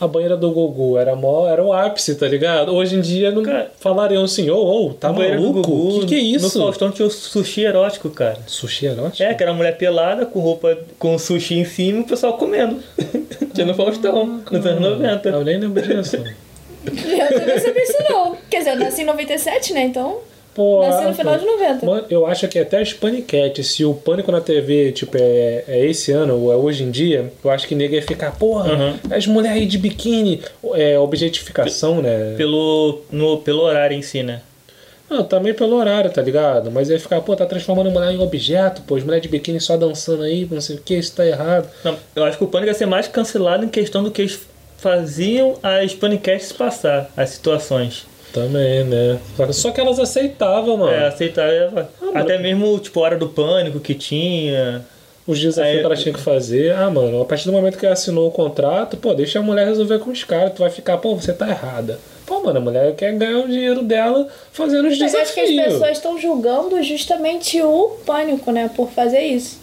A 0.00 0.08
banheira 0.08 0.34
do 0.34 0.50
Gugu 0.50 0.96
era, 0.96 1.14
mó, 1.14 1.46
era 1.46 1.62
o 1.62 1.74
ápice, 1.74 2.14
tá 2.14 2.26
ligado? 2.26 2.74
Hoje 2.74 2.96
em 2.96 3.02
dia 3.02 3.30
não 3.30 3.42
Cara, 3.42 3.70
falariam 3.78 4.24
assim, 4.24 4.48
ô, 4.48 4.56
ô, 4.56 4.94
tá 4.94 5.08
No 5.08 5.14
banheiro 5.14 5.42
do 5.42 5.48
maluco? 5.50 5.70
Gugu, 5.70 6.00
que 6.00 6.06
que 6.06 6.14
é 6.14 6.18
No 6.22 6.36
isso? 6.36 6.58
Faustão 6.58 6.90
tinha 6.90 7.06
o 7.06 7.10
sushi 7.10 7.64
erótico, 7.64 8.08
cara. 8.08 8.38
Sushi 8.46 8.86
erótico? 8.86 9.22
É, 9.22 9.34
que 9.34 9.42
era 9.42 9.52
uma 9.52 9.58
mulher 9.58 9.76
pelada, 9.76 10.24
com 10.24 10.40
roupa, 10.40 10.76
com 10.98 11.18
sushi 11.18 11.58
em 11.58 11.66
cima 11.66 11.98
e 11.98 12.00
o 12.00 12.06
pessoal 12.06 12.32
comendo. 12.38 12.82
tinha 13.52 13.66
no 13.66 13.74
Faustão, 13.74 14.40
nos 14.50 14.64
anos 14.66 14.80
90. 14.80 15.28
Eu 15.28 15.44
nem 15.44 15.58
lembro 15.58 15.82
disso. 15.82 16.16
Eu 16.16 17.40
também 17.40 17.58
sabia 17.58 17.82
isso 17.82 17.98
não. 18.08 18.36
Quer 18.50 18.58
dizer, 18.60 18.70
eu 18.70 18.76
nasci 18.76 19.02
em 19.02 19.04
97, 19.04 19.74
né? 19.74 19.82
Então, 19.84 20.20
Pô, 20.54 20.86
nasci 20.86 21.04
no 21.04 21.14
final 21.14 21.36
de 21.36 21.44
90. 21.44 21.84
Mano, 21.86 22.04
eu 22.08 22.24
acho 22.26 22.46
que 22.46 22.58
até 22.58 22.78
as 22.80 22.92
paniquetes, 22.92 23.66
se 23.72 23.84
o 23.84 23.92
pânico 23.92 24.30
na 24.30 24.40
TV, 24.40 24.92
tipo, 24.92 25.16
é, 25.18 25.64
é 25.66 25.84
esse 25.86 26.12
ano 26.12 26.38
ou 26.40 26.52
é 26.52 26.56
hoje 26.56 26.84
em 26.84 26.90
dia, 26.90 27.32
eu 27.44 27.50
acho 27.50 27.66
que 27.66 27.74
nega 27.74 27.96
ia 27.96 28.02
ficar, 28.02 28.32
porra, 28.32 28.72
Uhum. 28.72 28.94
as 29.10 29.26
mulheres 29.26 29.58
aí 29.58 29.66
de 29.66 29.76
biquíni, 29.78 30.40
é 30.74 30.96
objetificação, 30.98 32.00
né? 32.00 32.34
Pelo, 32.36 33.00
no, 33.10 33.38
pelo 33.38 33.62
horário 33.62 33.96
em 33.96 34.02
si, 34.02 34.22
né? 34.22 34.40
Não, 35.10 35.22
também 35.22 35.52
pelo 35.52 35.76
horário, 35.76 36.10
tá 36.10 36.22
ligado? 36.22 36.70
Mas 36.70 36.88
ia 36.88 36.98
ficar, 36.98 37.20
pô, 37.20 37.36
tá 37.36 37.44
transformando 37.46 37.88
a 37.88 37.92
mulher 37.92 38.12
em 38.12 38.20
objeto, 38.20 38.82
pô, 38.82 38.96
as 38.96 39.02
mulheres 39.02 39.22
de 39.22 39.28
biquíni 39.28 39.60
só 39.60 39.76
dançando 39.76 40.22
aí, 40.22 40.48
não 40.50 40.60
sei 40.60 40.76
o 40.76 40.80
que, 40.80 40.94
isso 40.94 41.14
tá 41.14 41.26
errado. 41.26 41.68
Não, 41.84 41.96
eu 42.16 42.24
acho 42.24 42.38
que 42.38 42.44
o 42.44 42.46
Pânico 42.46 42.70
ia 42.70 42.74
ser 42.74 42.86
mais 42.86 43.06
cancelado 43.08 43.64
em 43.64 43.68
questão 43.68 44.02
do 44.02 44.10
que 44.10 44.22
eles 44.22 44.38
faziam 44.78 45.56
as 45.62 45.94
paniquetes 45.94 46.52
passar, 46.52 47.10
as 47.16 47.30
situações. 47.30 48.06
Também, 48.34 48.84
né? 48.84 49.18
Só 49.52 49.70
que- 49.70 49.80
elas 49.80 49.98
aceitavam, 50.00 50.76
mano. 50.76 50.92
É, 50.92 51.06
aceitar. 51.06 51.48
Ah, 51.74 51.86
Até 52.20 52.36
mesmo, 52.36 52.78
tipo, 52.80 52.98
a 53.00 53.04
hora 53.04 53.16
do 53.16 53.28
pânico 53.28 53.78
que 53.80 53.94
tinha. 53.94 54.84
os 55.26 55.40
desafios 55.40 55.72
Aí- 55.76 55.78
que 55.80 55.84
ela 55.86 55.96
tinha 55.96 56.12
que 56.12 56.20
fazer. 56.20 56.74
Ah, 56.74 56.90
mano, 56.90 57.22
a 57.22 57.24
partir 57.24 57.46
do 57.46 57.52
momento 57.52 57.78
que 57.78 57.86
ela 57.86 57.94
assinou 57.94 58.28
o 58.28 58.30
contrato, 58.30 58.98
pô, 58.98 59.14
deixa 59.14 59.38
a 59.38 59.42
mulher 59.42 59.66
resolver 59.66 59.98
com 60.00 60.10
os 60.10 60.22
caras. 60.22 60.52
Tu 60.52 60.58
vai 60.58 60.68
ficar, 60.68 60.98
pô, 60.98 61.14
você 61.16 61.32
tá 61.32 61.48
errada. 61.48 61.98
Pô, 62.26 62.42
mano, 62.42 62.58
a 62.58 62.60
mulher 62.60 62.94
quer 62.94 63.10
ganhar 63.14 63.38
o 63.38 63.48
dinheiro 63.48 63.82
dela 63.82 64.28
fazendo 64.52 64.86
os 64.86 64.98
Mas 64.98 65.14
eu 65.14 65.20
acho 65.22 65.32
que 65.32 65.40
as 65.40 65.48
desafios. 65.48 65.72
pessoas 65.78 65.96
estão 65.96 66.20
julgando 66.20 66.82
justamente 66.82 67.62
o 67.62 67.96
pânico, 68.04 68.50
né? 68.52 68.68
Por 68.76 68.90
fazer 68.90 69.20
isso. 69.22 69.58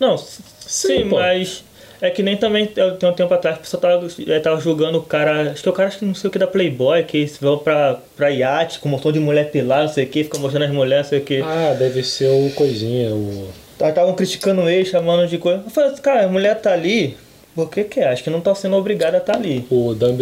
Não, 0.00 0.14
s- 0.14 0.40
Sim, 0.58 0.88
sim, 0.88 1.04
mas 1.04 1.62
é 2.00 2.10
que 2.10 2.22
nem 2.22 2.36
também 2.36 2.68
eu- 2.76 2.96
tem 2.96 3.08
um 3.08 3.12
tempo 3.12 3.32
atrás 3.34 3.56
a 3.56 3.60
pessoa 3.60 3.80
tava, 3.80 4.06
eh, 4.26 4.40
tava 4.40 4.60
julgando 4.60 4.98
o 4.98 5.02
cara, 5.02 5.50
acho 5.52 5.62
que 5.62 5.68
é 5.68 5.72
o 5.72 5.74
cara 5.74 5.88
acho 5.88 5.98
que 5.98 6.04
não 6.04 6.14
sei 6.14 6.28
o 6.28 6.30
que 6.30 6.38
da 6.38 6.46
Playboy, 6.46 7.02
que 7.04 7.16
eles 7.18 7.38
vão 7.40 7.58
pra, 7.58 7.98
pra 8.16 8.30
iate 8.30 8.78
com 8.78 8.88
um 8.88 8.92
montão 8.92 9.10
de 9.12 9.18
mulher 9.20 9.50
pelada, 9.50 9.82
não 9.84 9.92
sei 9.92 10.04
o 10.04 10.08
que, 10.08 10.24
fica 10.24 10.38
mostrando 10.38 10.64
as 10.64 10.70
mulheres, 10.70 11.06
não 11.06 11.10
sei 11.10 11.18
o 11.18 11.22
que. 11.24 11.40
Ah, 11.42 11.74
deve 11.78 12.02
ser 12.02 12.28
o 12.28 12.50
coisinha, 12.54 13.10
o. 13.14 13.48
Estavam 13.80 14.14
criticando 14.14 14.68
ele, 14.68 14.84
chamando 14.84 15.28
de 15.28 15.38
coisa. 15.38 15.62
Eu 15.64 15.70
falei, 15.70 15.90
cara, 16.02 16.24
a 16.24 16.28
mulher 16.28 16.60
tá 16.60 16.72
ali, 16.72 17.16
por 17.54 17.70
que 17.70 17.84
que 17.84 18.00
é? 18.00 18.08
Acho 18.08 18.24
que 18.24 18.30
não 18.30 18.40
tá 18.40 18.54
sendo 18.54 18.74
obrigada 18.76 19.16
a 19.16 19.20
estar 19.20 19.36
ali. 19.36 19.64
O 19.70 19.94
Dan. 19.94 20.16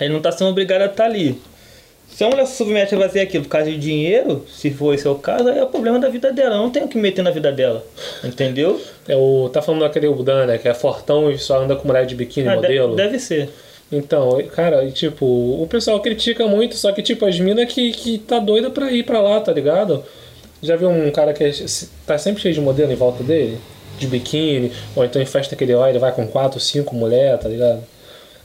Ele 0.00 0.12
não 0.12 0.20
tá 0.20 0.32
sendo 0.32 0.50
obrigado 0.50 0.82
a 0.82 0.86
estar 0.86 1.04
ali. 1.04 1.40
Se 2.16 2.24
a 2.24 2.30
mulher 2.30 2.46
se 2.46 2.56
submete 2.56 2.94
a 2.94 2.98
fazer 2.98 3.20
aquilo 3.20 3.44
por 3.44 3.50
causa 3.50 3.70
de 3.70 3.76
dinheiro, 3.76 4.46
se 4.50 4.70
for 4.70 4.94
esse 4.94 5.06
é 5.06 5.10
o 5.10 5.16
caso, 5.16 5.50
aí 5.50 5.58
é 5.58 5.62
o 5.62 5.66
problema 5.66 5.98
da 5.98 6.08
vida 6.08 6.32
dela. 6.32 6.54
Eu 6.54 6.62
não 6.62 6.70
tenho 6.70 6.88
que 6.88 6.96
meter 6.96 7.20
na 7.20 7.30
vida 7.30 7.52
dela. 7.52 7.84
Entendeu? 8.24 8.80
É 9.06 9.14
o. 9.14 9.50
Tá 9.52 9.60
falando 9.60 9.82
daquele 9.82 10.10
Dan, 10.24 10.46
né? 10.46 10.56
Que 10.56 10.66
é 10.66 10.72
fortão 10.72 11.30
e 11.30 11.36
só 11.38 11.60
anda 11.62 11.76
com 11.76 11.86
mulher 11.86 12.06
de 12.06 12.14
biquíni 12.14 12.48
Ah, 12.48 12.52
de- 12.52 12.62
modelo. 12.62 12.96
deve 12.96 13.18
ser. 13.18 13.50
Então, 13.92 14.42
cara, 14.54 14.90
tipo, 14.90 15.26
o 15.26 15.66
pessoal 15.68 16.00
critica 16.00 16.46
muito, 16.46 16.74
só 16.74 16.90
que, 16.90 17.02
tipo, 17.02 17.26
as 17.26 17.38
minas 17.38 17.70
que, 17.70 17.92
que 17.92 18.16
tá 18.16 18.38
doida 18.38 18.70
pra 18.70 18.90
ir 18.90 19.02
pra 19.04 19.20
lá, 19.20 19.38
tá 19.38 19.52
ligado? 19.52 20.02
Já 20.62 20.74
viu 20.74 20.88
um 20.88 21.10
cara 21.10 21.34
que 21.34 21.44
é- 21.44 21.52
tá 22.06 22.16
sempre 22.16 22.40
cheio 22.40 22.54
de 22.54 22.62
modelo 22.62 22.90
em 22.90 22.96
volta 22.96 23.22
dele? 23.22 23.58
De 23.98 24.06
biquíni, 24.06 24.72
ou 24.96 25.04
então 25.04 25.20
em 25.20 25.26
festa 25.26 25.54
que 25.54 25.62
ele 25.64 25.76
vai, 25.76 25.90
ele 25.90 25.98
vai 25.98 26.12
com 26.12 26.26
quatro, 26.26 26.58
cinco 26.58 26.94
mulheres, 26.96 27.40
tá 27.42 27.48
ligado? 27.50 27.84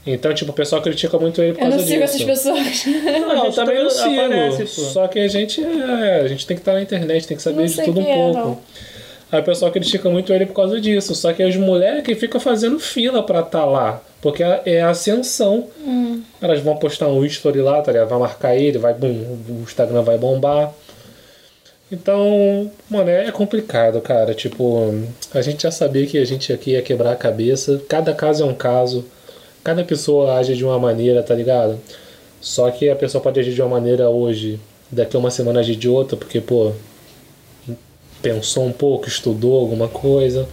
Então, 0.06 0.34
tipo, 0.34 0.52
o 0.52 0.53
pessoal 0.53 0.82
critica 0.82 1.18
muito 1.19 1.41
ele 1.44 1.53
por 1.53 1.60
Eu 1.64 1.69
causa 1.69 1.78
não 1.78 1.84
sigo 1.86 2.02
disso. 2.02 2.15
essas 2.15 2.23
pessoas. 2.23 2.86
Não, 3.22 3.45
eu 3.45 3.52
também 3.53 3.84
não 3.84 3.90
sigo. 3.90 4.19
aparece. 4.22 4.68
Só 4.68 5.07
que 5.07 5.19
a 5.19 5.28
gente 5.28 5.64
é, 5.64 6.22
a 6.22 6.28
gente 6.28 6.48
tem 6.48 6.57
que 6.57 6.61
estar 6.61 6.73
na 6.73 6.82
internet, 6.82 7.28
tem 7.28 7.38
que 7.38 7.44
saber 7.44 7.57
Não 7.57 7.65
de 7.65 7.82
tudo 7.84 7.99
um 7.99 8.03
é, 8.03 8.15
pouco. 8.15 8.38
não. 8.40 8.60
Aí 9.32 9.40
o 9.40 9.44
pessoal 9.44 9.72
critica 9.72 10.10
muito 10.10 10.34
ele 10.34 10.45
por 10.45 10.56
causa 10.56 10.82
disso. 10.82 11.14
Só 11.15 11.32
que 11.32 11.41
as 11.44 11.56
mulheres 11.56 12.03
que 12.03 12.15
ficam 12.15 12.40
fazendo 12.41 12.80
fila 12.80 13.23
pra 13.23 13.41
estar 13.41 13.64
lá. 13.65 14.02
Porque 14.22 14.44
é 14.44 14.61
é 14.65 14.82
a 14.82 14.90
ascensão. 14.90 15.68
Hum. 15.86 16.22
Elas 16.41 16.60
vão 16.61 16.76
postar 16.78 17.07
um 17.07 17.23
story 17.23 17.61
lá, 17.61 17.82
tá 17.82 17.91
ligado? 17.91 18.10
Vai 18.10 18.19
marcar 18.19 18.56
ele, 18.56 18.78
vai, 18.78 18.94
bum, 18.94 19.07
o 19.07 19.61
Instagram 19.64 20.02
vai 20.02 20.18
bombar. 20.18 20.73
Então, 21.91 22.72
mano, 22.90 23.10
é 23.10 23.30
complicado, 23.32 23.99
cara. 24.02 24.34
Tipo, 24.34 24.94
a 25.34 25.41
gente 25.41 25.64
já 25.64 25.72
sabia 25.72 26.06
que 26.07 26.18
a 26.18 26.26
gente 26.26 26.52
aqui 26.53 26.72
ia 26.72 26.82
quebrar 26.82 27.11
a 27.11 27.15
cabeça. 27.15 27.82
Cada 27.88 28.14
caso 28.14 28.44
é 28.44 28.45
um 28.45 28.53
caso. 28.53 29.06
Cada 29.64 29.84
pessoa 29.84 30.38
age 30.38 30.56
de 30.56 30.66
uma 30.66 30.80
maneira, 30.80 31.22
tá 31.22 31.36
ligado? 31.36 31.80
Só 32.40 32.70
que 32.72 32.90
a 32.90 32.96
pessoa 32.96 33.22
pode 33.22 33.40
agir 33.40 33.54
de 33.54 33.62
uma 33.62 33.70
maneira 33.70 34.10
hoje, 34.10 34.60
daqui 34.92 35.16
a 35.16 35.20
uma 35.20 35.30
semana 35.30 35.60
agir 35.60 35.76
de 35.76 35.88
outra, 35.88 36.18
porque, 36.18 36.42
pô, 36.42 36.72
pensou 38.22 38.66
um 38.66 38.72
pouco, 38.72 39.08
estudou 39.08 39.60
alguma 39.60 39.88
coisa. 39.88 40.48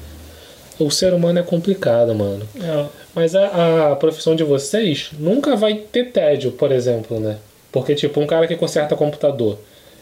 O 0.79 0.91
ser 0.91 1.13
humano 1.13 1.39
é 1.39 1.43
complicado, 1.43 2.15
mano. 2.15 2.47
É, 2.61 2.87
Mas 3.15 3.35
a, 3.35 3.93
a 3.93 3.97
profissão 3.97 4.37
de 4.37 4.45
vocês 4.45 5.11
nunca 5.19 5.57
vai 5.57 5.75
ter 5.75 6.13
tédio, 6.13 6.53
por 6.53 6.71
exemplo, 6.71 7.19
né? 7.19 7.39
Porque, 7.73 7.95
tipo, 7.95 8.21
um 8.21 8.27
cara 8.27 8.47
que 8.47 8.55
conserta 8.55 8.95
computador, 8.95 9.59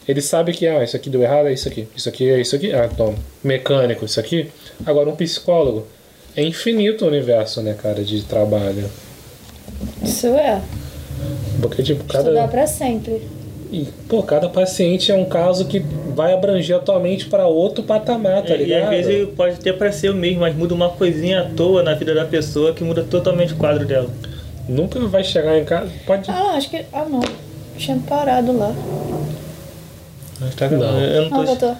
ele 0.07 0.21
sabe 0.21 0.53
que, 0.53 0.67
ah, 0.67 0.83
isso 0.83 0.95
aqui 0.95 1.09
deu 1.09 1.21
errado, 1.21 1.47
é 1.47 1.53
isso 1.53 1.67
aqui. 1.67 1.87
Isso 1.95 2.07
aqui 2.07 2.29
é 2.29 2.39
isso 2.39 2.55
aqui. 2.55 2.71
Ah, 2.73 2.87
então, 2.91 3.15
mecânico, 3.43 4.05
isso 4.05 4.19
aqui. 4.19 4.49
Agora, 4.85 5.09
um 5.09 5.15
psicólogo. 5.15 5.85
É 6.37 6.43
infinito 6.43 7.03
o 7.03 7.07
universo, 7.07 7.61
né, 7.61 7.73
cara, 7.81 8.03
de 8.03 8.21
trabalho. 8.23 8.89
Isso 10.03 10.27
é. 10.27 10.61
Porque, 11.61 11.81
tipo, 11.81 12.01
Estudar 12.03 12.23
cada. 12.35 12.47
pra 12.47 12.67
sempre. 12.67 13.27
E, 13.71 13.85
pô, 14.07 14.21
cada 14.23 14.47
paciente 14.47 15.11
é 15.11 15.15
um 15.15 15.25
caso 15.25 15.65
que 15.65 15.79
vai 16.15 16.31
abranger 16.33 16.77
a 16.77 16.79
tua 16.79 16.99
mente 16.99 17.25
pra 17.25 17.47
outro 17.47 17.83
patamar, 17.83 18.43
tá 18.43 18.53
É, 18.53 18.61
e 18.61 18.63
ligado? 18.65 18.93
às 18.93 19.05
vezes 19.05 19.29
pode 19.35 19.59
ter 19.59 19.73
pra 19.73 19.91
ser 19.91 20.09
o 20.09 20.13
mesmo, 20.15 20.39
mas 20.41 20.55
muda 20.55 20.73
uma 20.73 20.89
coisinha 20.89 21.41
à 21.41 21.45
toa 21.45 21.83
na 21.83 21.93
vida 21.95 22.13
da 22.15 22.23
pessoa 22.23 22.71
que 22.73 22.83
muda 22.83 23.03
totalmente 23.03 23.53
o 23.53 23.57
quadro 23.57 23.85
dela. 23.85 24.09
Nunca 24.69 24.99
vai 25.07 25.23
chegar 25.23 25.57
em 25.57 25.65
casa. 25.65 25.89
Pode. 26.05 26.29
Ah, 26.29 26.51
acho 26.55 26.69
que. 26.69 26.85
Ah, 26.93 27.05
não. 27.09 27.21
Tinha 27.77 27.97
parado 28.07 28.55
lá. 28.57 28.73
Mas 30.39 30.55
tá 30.55 30.69
Não. 30.69 30.99
Eu 31.01 31.29
não 31.29 31.41
Ah, 31.41 31.41
tô. 31.41 31.45
voltou. 31.45 31.77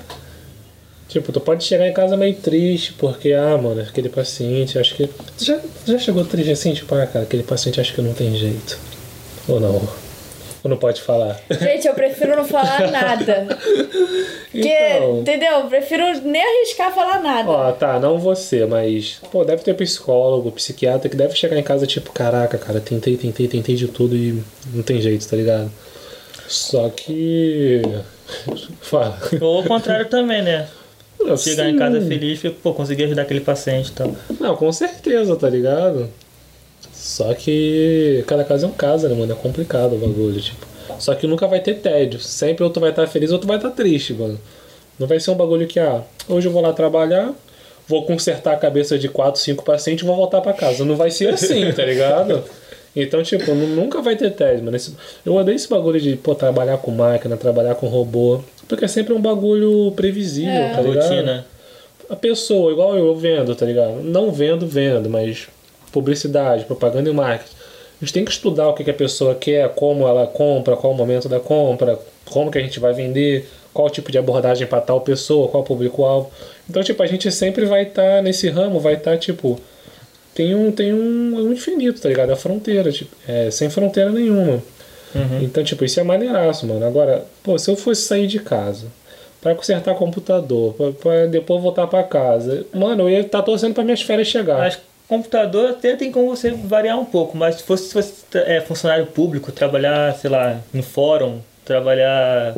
Tipo, 1.07 1.31
tu 1.31 1.39
pode 1.39 1.63
chegar 1.63 1.87
em 1.87 1.93
casa 1.93 2.17
meio 2.17 2.35
triste, 2.35 2.93
porque, 2.93 3.31
ah, 3.31 3.57
mano, 3.57 3.81
aquele 3.81 4.09
paciente, 4.09 4.77
acho 4.77 4.93
que. 4.95 5.07
Tu 5.37 5.45
já, 5.45 5.59
já 5.85 5.97
chegou 5.97 6.25
triste 6.25 6.51
assim, 6.51 6.73
tipo, 6.73 6.93
ah, 6.95 7.07
cara, 7.07 7.23
aquele 7.23 7.43
paciente 7.43 7.79
acho 7.79 7.93
que 7.93 8.01
não 8.01 8.13
tem 8.13 8.35
jeito. 8.35 8.77
Ou 9.47 9.59
não? 9.59 9.75
Ou 10.63 10.69
não 10.69 10.75
pode 10.75 11.01
falar? 11.01 11.39
Gente, 11.49 11.87
eu 11.87 11.93
prefiro 11.93 12.35
não 12.35 12.43
falar 12.43 12.91
nada. 12.91 13.47
Porque, 14.51 14.67
Então. 14.67 15.19
entendeu? 15.19 15.51
Eu 15.59 15.67
prefiro 15.67 16.03
nem 16.25 16.41
arriscar 16.43 16.93
falar 16.93 17.21
nada. 17.21 17.49
Ó, 17.49 17.71
tá, 17.71 17.99
não 17.99 18.17
você, 18.17 18.65
mas. 18.65 19.21
Pô, 19.31 19.45
deve 19.45 19.63
ter 19.63 19.75
psicólogo, 19.75 20.51
psiquiatra 20.51 21.07
que 21.09 21.15
deve 21.15 21.35
chegar 21.35 21.57
em 21.57 21.63
casa, 21.63 21.87
tipo, 21.87 22.11
caraca, 22.11 22.57
cara, 22.57 22.81
tentei, 22.81 23.15
tentei, 23.15 23.47
tentei 23.47 23.75
de 23.75 23.87
tudo 23.87 24.13
e 24.13 24.43
não 24.73 24.83
tem 24.83 24.99
jeito, 24.99 25.25
tá 25.25 25.37
ligado? 25.37 25.71
Só 26.49 26.89
que. 26.89 27.81
Fala. 28.81 29.17
Ou 29.39 29.57
ao 29.59 29.63
contrário 29.63 30.07
também, 30.09 30.41
né? 30.41 30.67
Chegar 31.37 31.67
em 31.69 31.73
Sim. 31.73 31.79
casa 31.79 32.01
feliz 32.01 32.43
e, 32.43 32.49
pô, 32.49 32.73
conseguir 32.73 33.03
ajudar 33.05 33.23
aquele 33.23 33.41
paciente 33.41 33.89
e 33.89 33.91
tal. 33.91 34.15
Não, 34.39 34.55
com 34.55 34.71
certeza, 34.71 35.35
tá 35.35 35.49
ligado? 35.49 36.09
Só 36.93 37.33
que 37.33 38.23
cada 38.27 38.43
caso 38.43 38.65
é 38.65 38.69
um 38.69 38.71
caso, 38.73 39.07
né, 39.07 39.15
mano? 39.15 39.31
É 39.31 39.35
complicado 39.35 39.95
o 39.95 39.97
bagulho, 39.97 40.39
tipo. 40.39 40.65
Só 40.99 41.13
que 41.15 41.27
nunca 41.27 41.47
vai 41.47 41.59
ter 41.59 41.75
tédio. 41.75 42.19
Sempre 42.19 42.63
ou 42.63 42.69
tu 42.69 42.79
vai 42.79 42.89
estar 42.91 43.05
feliz 43.07 43.31
ou 43.31 43.39
tu 43.39 43.47
vai 43.47 43.57
estar 43.57 43.71
triste, 43.71 44.13
mano. 44.13 44.39
Não 44.99 45.07
vai 45.07 45.19
ser 45.19 45.31
um 45.31 45.35
bagulho 45.35 45.67
que, 45.67 45.79
ah, 45.79 46.01
hoje 46.27 46.47
eu 46.47 46.51
vou 46.51 46.61
lá 46.61 46.73
trabalhar, 46.73 47.33
vou 47.87 48.05
consertar 48.05 48.53
a 48.53 48.57
cabeça 48.57 48.97
de 48.97 49.07
4, 49.09 49.39
5 49.41 49.63
pacientes 49.63 50.03
e 50.03 50.07
vou 50.07 50.15
voltar 50.15 50.41
pra 50.41 50.53
casa. 50.53 50.83
Não 50.85 50.95
vai 50.95 51.11
ser 51.11 51.29
assim, 51.33 51.71
tá 51.71 51.83
ligado? 51.85 52.43
Então, 52.95 53.21
tipo, 53.21 53.53
nu- 53.53 53.67
nunca 53.75 54.01
vai 54.01 54.15
ter 54.15 54.31
tédio, 54.31 54.63
mano. 54.63 54.77
Eu 55.25 55.35
odeio 55.35 55.55
esse 55.55 55.69
bagulho 55.69 55.99
de, 55.99 56.15
pô, 56.15 56.33
trabalhar 56.33 56.77
com 56.79 56.89
máquina, 56.91 57.37
trabalhar 57.37 57.75
com 57.75 57.87
robô. 57.87 58.41
Porque 58.67 58.85
é 58.85 58.87
sempre 58.87 59.13
um 59.13 59.21
bagulho 59.21 59.91
previsível, 59.95 60.51
É. 60.51 60.73
tá 60.73 60.81
ligado? 60.81 61.09
Rotina. 61.09 61.45
a 62.09 62.15
pessoa, 62.15 62.71
igual 62.71 62.95
eu 62.97 63.13
vendo, 63.15 63.53
tá 63.55 63.65
ligado? 63.65 64.01
Não 64.01 64.31
vendo, 64.31 64.65
vendo, 64.65 65.09
mas 65.09 65.47
publicidade, 65.91 66.63
propaganda 66.65 67.09
e 67.09 67.13
marketing. 67.13 67.55
A 68.01 68.05
gente 68.05 68.13
tem 68.13 68.23
que 68.25 68.31
estudar 68.31 68.69
o 68.69 68.73
que, 68.73 68.83
que 68.83 68.91
a 68.91 68.93
pessoa 68.93 69.33
quer, 69.35 69.67
como 69.69 70.07
ela 70.07 70.27
compra, 70.27 70.77
qual 70.77 70.93
o 70.93 70.95
momento 70.95 71.27
da 71.27 71.39
compra, 71.39 71.99
como 72.25 72.51
que 72.51 72.57
a 72.57 72.61
gente 72.61 72.79
vai 72.79 72.93
vender, 72.93 73.49
qual 73.73 73.89
tipo 73.89 74.11
de 74.11 74.17
abordagem 74.17 74.67
para 74.67 74.79
tal 74.81 75.01
pessoa, 75.01 75.47
qual 75.47 75.63
o 75.63 75.65
público-alvo. 75.65 76.31
Então, 76.69 76.83
tipo, 76.83 77.01
a 77.01 77.07
gente 77.07 77.31
sempre 77.31 77.65
vai 77.65 77.83
estar 77.83 78.21
nesse 78.21 78.49
ramo, 78.49 78.79
vai 78.79 78.93
estar, 78.93 79.17
tipo, 79.17 79.59
tem 80.35 80.53
um, 80.55 80.71
tem 80.71 80.93
um, 80.93 81.35
um 81.35 81.51
infinito, 81.53 81.99
tá 81.99 82.07
ligado? 82.07 82.29
A 82.31 82.35
fronteira, 82.35 82.91
tipo, 82.91 83.15
é, 83.27 83.49
sem 83.49 83.69
fronteira 83.69 84.11
nenhuma. 84.11 84.61
Uhum. 85.15 85.41
Então, 85.41 85.63
tipo, 85.63 85.85
isso 85.85 85.99
é 85.99 86.03
maneiraço, 86.03 86.65
mano. 86.65 86.85
Agora, 86.85 87.25
pô, 87.43 87.57
se 87.57 87.69
eu 87.69 87.75
fosse 87.75 88.01
sair 88.03 88.27
de 88.27 88.39
casa 88.39 88.87
pra 89.41 89.55
consertar 89.55 89.95
computador, 89.95 90.73
pra, 90.73 90.91
pra 90.91 91.25
depois 91.27 91.61
voltar 91.61 91.87
pra 91.87 92.03
casa, 92.03 92.65
mano, 92.73 93.03
eu 93.03 93.09
ia 93.09 93.19
estar 93.21 93.41
torcendo 93.41 93.73
pra 93.73 93.83
minhas 93.83 94.01
férias 94.01 94.27
chegar. 94.27 94.57
Mas 94.57 94.79
computador 95.07 95.69
até 95.69 95.95
tem 95.95 96.11
como 96.11 96.35
você 96.35 96.51
variar 96.51 96.99
um 96.99 97.05
pouco, 97.05 97.37
mas 97.37 97.55
se 97.55 97.63
fosse, 97.63 97.85
se 97.87 97.93
fosse 97.93 98.13
é, 98.33 98.59
funcionário 98.61 99.05
público, 99.05 99.51
trabalhar, 99.51 100.13
sei 100.15 100.29
lá, 100.29 100.59
em 100.73 100.81
fórum, 100.81 101.39
trabalhar 101.63 102.53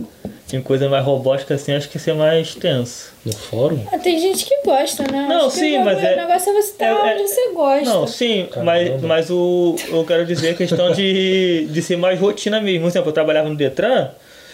em 0.51 0.61
coisa 0.61 0.89
mais 0.89 1.05
robótica 1.05 1.53
assim, 1.53 1.73
acho 1.73 1.87
que 1.89 1.97
ia 1.97 2.01
ser 2.01 2.13
mais 2.13 2.55
tenso. 2.55 3.11
No 3.25 3.33
fórum? 3.33 3.85
Ah, 3.91 3.97
tem 3.99 4.19
gente 4.19 4.45
que 4.45 4.61
gosta, 4.65 5.03
né? 5.03 5.27
Não, 5.29 5.47
Acho 5.47 5.53
que 5.55 5.59
sim, 5.59 5.77
o 5.77 5.85
mas 5.85 6.03
é- 6.03 6.13
O 6.13 6.17
negócio 6.27 6.49
é 6.49 6.53
você 6.61 6.71
estar 6.71 6.85
é- 6.85 6.89
é- 6.89 7.13
onde 7.13 7.27
você 7.27 7.49
gosta. 7.53 7.85
Não, 7.85 8.07
sim, 8.07 8.47
Caramba. 8.51 8.63
mas, 8.71 9.01
mas 9.01 9.29
o, 9.29 9.75
eu 9.89 10.03
quero 10.05 10.25
dizer 10.25 10.49
a 10.51 10.53
questão 10.55 10.91
de, 10.91 11.67
de 11.69 11.81
ser 11.81 11.97
mais 11.97 12.19
rotina 12.19 12.59
mesmo. 12.59 12.81
Por 12.81 12.87
exemplo, 12.89 13.09
eu 13.09 13.13
trabalhava 13.13 13.47
no 13.49 13.55
Detran, 13.55 14.09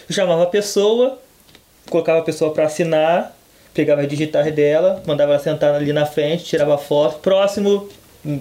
eu 0.08 0.14
chamava 0.14 0.42
a 0.42 0.46
pessoa, 0.46 1.18
colocava 1.88 2.18
a 2.18 2.22
pessoa 2.22 2.52
para 2.52 2.64
assinar, 2.64 3.34
pegava 3.72 4.02
as 4.02 4.08
digitais 4.08 4.52
dela, 4.54 5.02
mandava 5.06 5.32
ela 5.32 5.40
sentar 5.42 5.74
ali 5.74 5.92
na 5.92 6.04
frente, 6.06 6.44
tirava 6.44 6.76
foto, 6.76 7.20
próximo, 7.20 7.88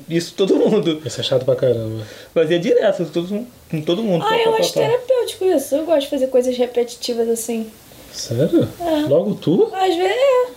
isso 0.10 0.34
todo 0.36 0.56
mundo. 0.56 1.02
Isso 1.06 1.20
é 1.20 1.24
chato 1.24 1.46
pra 1.46 1.56
caramba. 1.56 2.04
Fazia 2.34 2.60
direto, 2.60 3.06
todo, 3.06 3.48
com 3.70 3.82
todo 3.82 4.04
mundo. 4.04 4.24
Ah, 4.26 4.30
pá, 4.30 4.38
eu 4.38 4.52
pá, 4.52 4.60
acho 4.60 4.74
pá, 4.74 4.82
pá. 4.82 4.88
terapêutico 4.88 5.46
isso. 5.46 5.76
Eu 5.76 5.86
gosto 5.86 6.02
de 6.02 6.10
fazer 6.10 6.28
coisas 6.28 6.58
repetitivas 6.58 7.28
assim. 7.30 7.68
Sério? 8.12 8.68
É. 8.80 9.08
Logo 9.08 9.36
tu? 9.36 9.70
Às 9.74 9.96
vezes 9.96 10.12
é. 10.12 10.48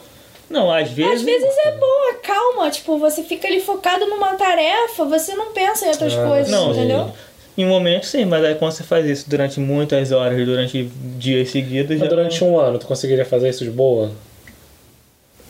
Não, 0.50 0.70
às 0.72 0.90
vezes. 0.90 1.12
Às 1.12 1.22
vezes 1.22 1.56
é 1.66 1.72
bom, 1.72 2.18
calma. 2.22 2.70
Tipo, 2.70 2.98
você 2.98 3.22
fica 3.22 3.46
ali 3.46 3.60
focado 3.60 4.06
numa 4.06 4.34
tarefa, 4.34 5.04
você 5.04 5.34
não 5.34 5.52
pensa 5.52 5.86
em 5.86 5.88
outras 5.90 6.14
Ah, 6.14 6.26
coisas, 6.26 6.50
não, 6.50 6.72
entendeu? 6.72 7.10
Em 7.56 7.66
momentos 7.66 8.08
sim, 8.10 8.24
mas 8.24 8.44
aí 8.44 8.54
quando 8.54 8.70
você 8.70 8.84
faz 8.84 9.04
isso 9.04 9.28
durante 9.28 9.58
muitas 9.58 10.12
horas, 10.12 10.46
durante 10.46 10.84
dias 11.18 11.50
seguidos, 11.50 11.96
já 11.98 12.04
Mas 12.04 12.08
durante 12.08 12.44
um 12.44 12.56
ano, 12.58 12.78
tu 12.78 12.86
conseguiria 12.86 13.24
fazer 13.24 13.48
isso 13.48 13.64
de 13.64 13.70
boa? 13.70 14.12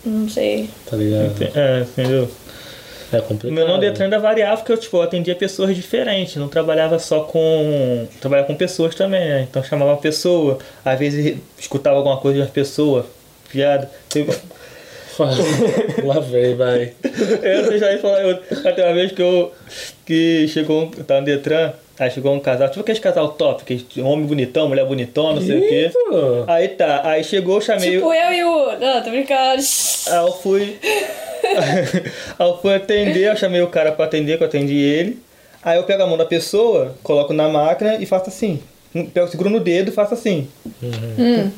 Não 0.04 0.26
sei. 0.28 0.70
Tá 0.88 0.96
ligado? 0.96 1.34
É, 1.54 1.80
entendeu? 1.82 2.28
É 3.12 3.18
O 3.18 3.22
complicado. 3.22 3.54
meu 3.54 3.66
não 3.66 3.78
Detran 3.78 4.04
ainda 4.04 4.18
variava 4.18 4.56
porque 4.58 4.72
eu, 4.72 4.76
tipo, 4.76 4.96
eu 4.98 5.02
atendia 5.02 5.34
pessoas 5.34 5.74
diferentes, 5.74 6.36
não 6.36 6.48
trabalhava 6.48 6.98
só 6.98 7.20
com. 7.20 8.06
Trabalhava 8.20 8.46
com 8.46 8.54
pessoas 8.54 8.94
também, 8.94 9.20
né? 9.26 9.46
Então 9.48 9.62
chamava 9.62 9.92
uma 9.92 9.96
pessoa, 9.96 10.58
às 10.84 10.98
vezes 10.98 11.36
escutava 11.58 11.96
alguma 11.96 12.18
coisa 12.18 12.36
de 12.36 12.42
uma 12.42 12.50
pessoa, 12.50 13.06
piada. 13.50 13.90
Teve- 14.10 14.32
Lá 16.04 16.20
vem, 16.20 16.54
vai. 16.54 16.92
Eu 17.42 17.76
já 17.78 17.92
ia 17.92 17.98
falar, 17.98 18.22
eu, 18.22 18.38
até 18.64 18.84
uma 18.84 18.94
vez 18.94 19.10
que 19.10 19.20
eu. 19.20 19.52
que 20.06 20.46
chegou 20.48 20.82
um. 20.84 20.90
Eu 20.96 21.02
tava 21.04 21.20
no 21.20 21.26
Detran, 21.26 21.72
aí 21.98 22.08
chegou 22.10 22.32
um 22.32 22.38
casal, 22.38 22.68
tipo 22.68 22.80
aquele 22.82 23.00
casal 23.00 23.28
top, 23.30 23.64
que 23.64 24.00
homem 24.00 24.26
bonitão, 24.26 24.68
mulher 24.68 24.84
bonitão, 24.86 25.34
não 25.34 25.42
sei 25.42 25.58
o 25.58 25.60
quê. 25.68 25.90
Eita! 25.90 26.44
Aí 26.52 26.68
tá, 26.68 27.02
aí 27.04 27.24
chegou, 27.24 27.56
eu 27.56 27.60
chamei. 27.60 27.92
Tipo 27.96 28.12
eu 28.14 28.32
e 28.32 28.44
o. 28.44 28.78
Não, 28.78 29.02
tô 29.02 29.10
brincando. 29.10 29.60
Aí 30.08 30.16
eu 30.26 30.32
fui. 30.34 30.78
Aí 31.56 32.46
eu 32.48 32.58
fui 32.58 32.74
atender, 32.74 33.30
eu 33.30 33.36
chamei 33.36 33.62
o 33.62 33.68
cara 33.68 33.92
pra 33.92 34.04
atender, 34.04 34.36
que 34.36 34.42
eu 34.44 34.48
atendi 34.48 34.76
ele. 34.76 35.18
Aí 35.62 35.76
eu 35.76 35.82
pego 35.84 36.02
a 36.02 36.06
mão 36.06 36.16
da 36.16 36.24
pessoa, 36.24 36.94
coloco 37.02 37.32
na 37.32 37.48
máquina 37.48 37.96
e 37.96 38.06
faço 38.06 38.28
assim. 38.28 38.62
Pego, 39.12 39.28
seguro 39.28 39.50
no 39.50 39.60
dedo 39.60 39.90
e 39.90 39.92
faço 39.92 40.14
assim. 40.14 40.48
Hum. 40.82 41.50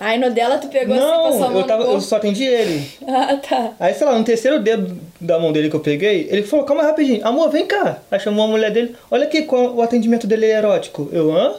Aí 0.00 0.16
no 0.16 0.30
dela 0.30 0.58
tu 0.58 0.68
pegou 0.68 0.94
assim, 0.94 1.04
passou 1.04 1.26
a 1.26 1.30
Não, 1.46 1.50
mão 1.50 1.60
eu, 1.60 1.66
tava, 1.66 1.82
eu 1.84 2.00
só 2.00 2.16
atendi 2.16 2.44
ele. 2.44 2.88
Ah, 3.06 3.36
tá. 3.36 3.72
Aí, 3.80 3.92
sei 3.94 4.06
lá, 4.06 4.16
no 4.16 4.24
terceiro 4.24 4.60
dedo 4.60 4.96
da 5.20 5.38
mão 5.40 5.50
dele 5.52 5.68
que 5.68 5.74
eu 5.76 5.80
peguei, 5.80 6.28
ele 6.30 6.44
falou, 6.44 6.64
calma 6.64 6.84
rapidinho, 6.84 7.26
amor, 7.26 7.50
vem 7.50 7.66
cá. 7.66 7.98
Aí 8.10 8.20
chamou 8.20 8.44
a 8.44 8.48
mulher 8.48 8.70
dele, 8.70 8.94
olha 9.10 9.24
aqui, 9.24 9.42
qual- 9.42 9.74
o 9.74 9.82
atendimento 9.82 10.26
dele 10.26 10.46
é 10.46 10.56
erótico. 10.58 11.08
Eu, 11.12 11.36
hã? 11.36 11.54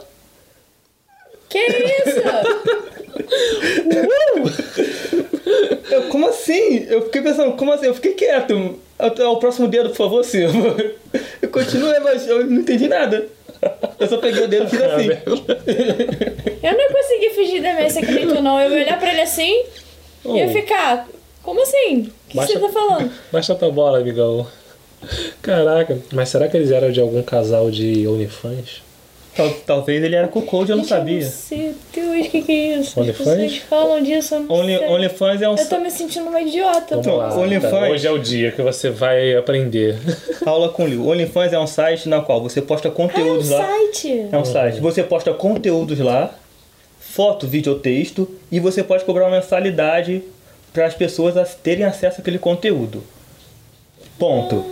Que 1.49 1.59
isso? 1.59 2.21
Eu, 5.91 6.03
como 6.09 6.27
assim? 6.27 6.85
Eu 6.89 7.03
fiquei 7.03 7.21
pensando, 7.21 7.53
como 7.53 7.71
assim? 7.71 7.85
Eu 7.87 7.93
fiquei 7.95 8.13
quieto. 8.13 8.79
Até 8.97 9.25
o 9.25 9.37
próximo 9.37 9.67
dedo, 9.67 9.89
por 9.89 9.95
favor, 9.95 10.23
Silva. 10.25 10.75
Eu 11.41 11.49
continuei, 11.49 11.99
mas 11.99 12.27
eu 12.27 12.45
não 12.45 12.59
entendi 12.61 12.87
nada. 12.87 13.27
Eu 13.99 14.07
só 14.07 14.17
peguei 14.17 14.43
o 14.43 14.47
dedo 14.47 14.65
e 14.65 14.69
fiz 14.69 14.81
assim. 14.81 15.07
eu 16.63 16.77
não 16.77 16.87
consegui 16.93 17.29
fugir 17.35 17.61
da 17.61 17.73
minha 17.73 17.89
secreto, 17.89 18.41
não. 18.41 18.59
Eu 18.59 18.71
ia 18.71 18.83
olhar 18.85 18.99
pra 18.99 19.11
ele 19.11 19.21
assim 19.21 19.63
e 20.25 20.29
ia 20.37 20.47
Oh. 20.47 20.49
ficar. 20.49 21.07
Como 21.43 21.61
assim? 21.63 22.01
O 22.01 22.03
que, 22.03 22.11
que 22.29 22.35
Baixa- 22.37 22.53
você 22.53 22.59
tá 22.59 22.69
falando? 22.69 23.11
Baixa 23.31 23.55
tua 23.55 23.71
bola, 23.71 23.99
amigão. 23.99 24.45
Caraca, 25.41 25.97
mas 26.11 26.27
será 26.29 26.47
que 26.49 26.57
eles 26.57 26.71
eram 26.71 26.91
de 26.91 26.99
algum 26.99 27.23
casal 27.23 27.71
de 27.71 28.05
OnlyFans? 28.07 28.81
Tal- 29.35 29.53
talvez 29.65 30.03
ele 30.03 30.15
era 30.15 30.27
com 30.27 30.39
o 30.39 30.41
Code, 30.41 30.71
eu 30.71 30.77
não 30.77 30.83
sabia. 30.83 31.19
Eu 31.19 31.23
não 31.25 31.31
sei, 31.31 31.75
Deus, 31.93 32.27
o 32.27 32.29
que, 32.29 32.41
que 32.41 32.51
é 32.51 32.77
isso? 32.79 32.89
As 32.89 32.97
OnlyFans? 33.07 33.27
pessoas 33.27 33.57
falam 33.69 34.03
disso, 34.03 34.35
eu 34.35 34.39
não 34.41 34.55
Only, 34.55 34.77
sei. 34.77 34.87
OnlyFans 34.87 35.41
é 35.41 35.49
um 35.49 35.55
Eu 35.55 35.69
tô 35.69 35.79
me 35.79 35.91
sentindo 35.91 36.25
uma 36.27 36.41
idiota. 36.41 36.85
Vamos 36.89 37.05
Então, 37.07 37.17
lá. 37.17 37.37
OnlyFans. 37.37 37.71
tá? 37.71 37.89
Hoje 37.89 38.07
é 38.07 38.11
o 38.11 38.17
dia 38.19 38.51
que 38.51 38.61
você 38.61 38.89
vai 38.89 39.35
aprender. 39.35 39.97
aula 40.45 40.69
com 40.69 40.85
Liu. 40.87 41.07
OnlyFans 41.07 41.53
é 41.53 41.59
um 41.59 41.67
site 41.67 42.09
na 42.09 42.21
qual 42.21 42.41
você 42.41 42.61
posta 42.61 42.87
Ah, 42.87 42.91
é 42.91 42.93
um 42.93 42.95
conteúdos 42.95 43.49
lá. 43.49 43.65
site. 43.65 44.27
É 44.31 44.37
um 44.37 44.45
site. 44.45 44.79
Você 44.81 45.03
posta 45.03 45.33
conteúdos 45.33 45.99
lá, 45.99 46.33
foto, 46.99 47.47
vídeo 47.47 47.73
ou 47.73 47.79
texto, 47.79 48.27
e 48.51 48.59
você 48.59 48.83
pode 48.83 49.05
cobrar 49.05 49.25
uma 49.25 49.37
mensalidade 49.37 50.21
para 50.73 50.85
as 50.85 50.93
pessoas 50.95 51.55
terem 51.63 51.85
acesso 51.85 52.19
àquele 52.19 52.39
conteúdo. 52.39 53.03
Ponto. 54.17 54.65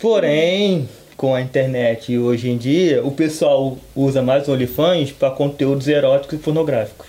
Porém, 0.00 0.88
com 1.24 1.34
a 1.34 1.40
internet 1.40 2.18
hoje 2.18 2.50
em 2.50 2.58
dia, 2.58 3.02
o 3.02 3.10
pessoal 3.10 3.78
usa 3.96 4.20
mais 4.20 4.46
OnlyFans 4.46 5.10
para 5.10 5.30
conteúdos 5.30 5.88
eróticos 5.88 6.38
e 6.38 6.42
pornográficos. 6.42 7.06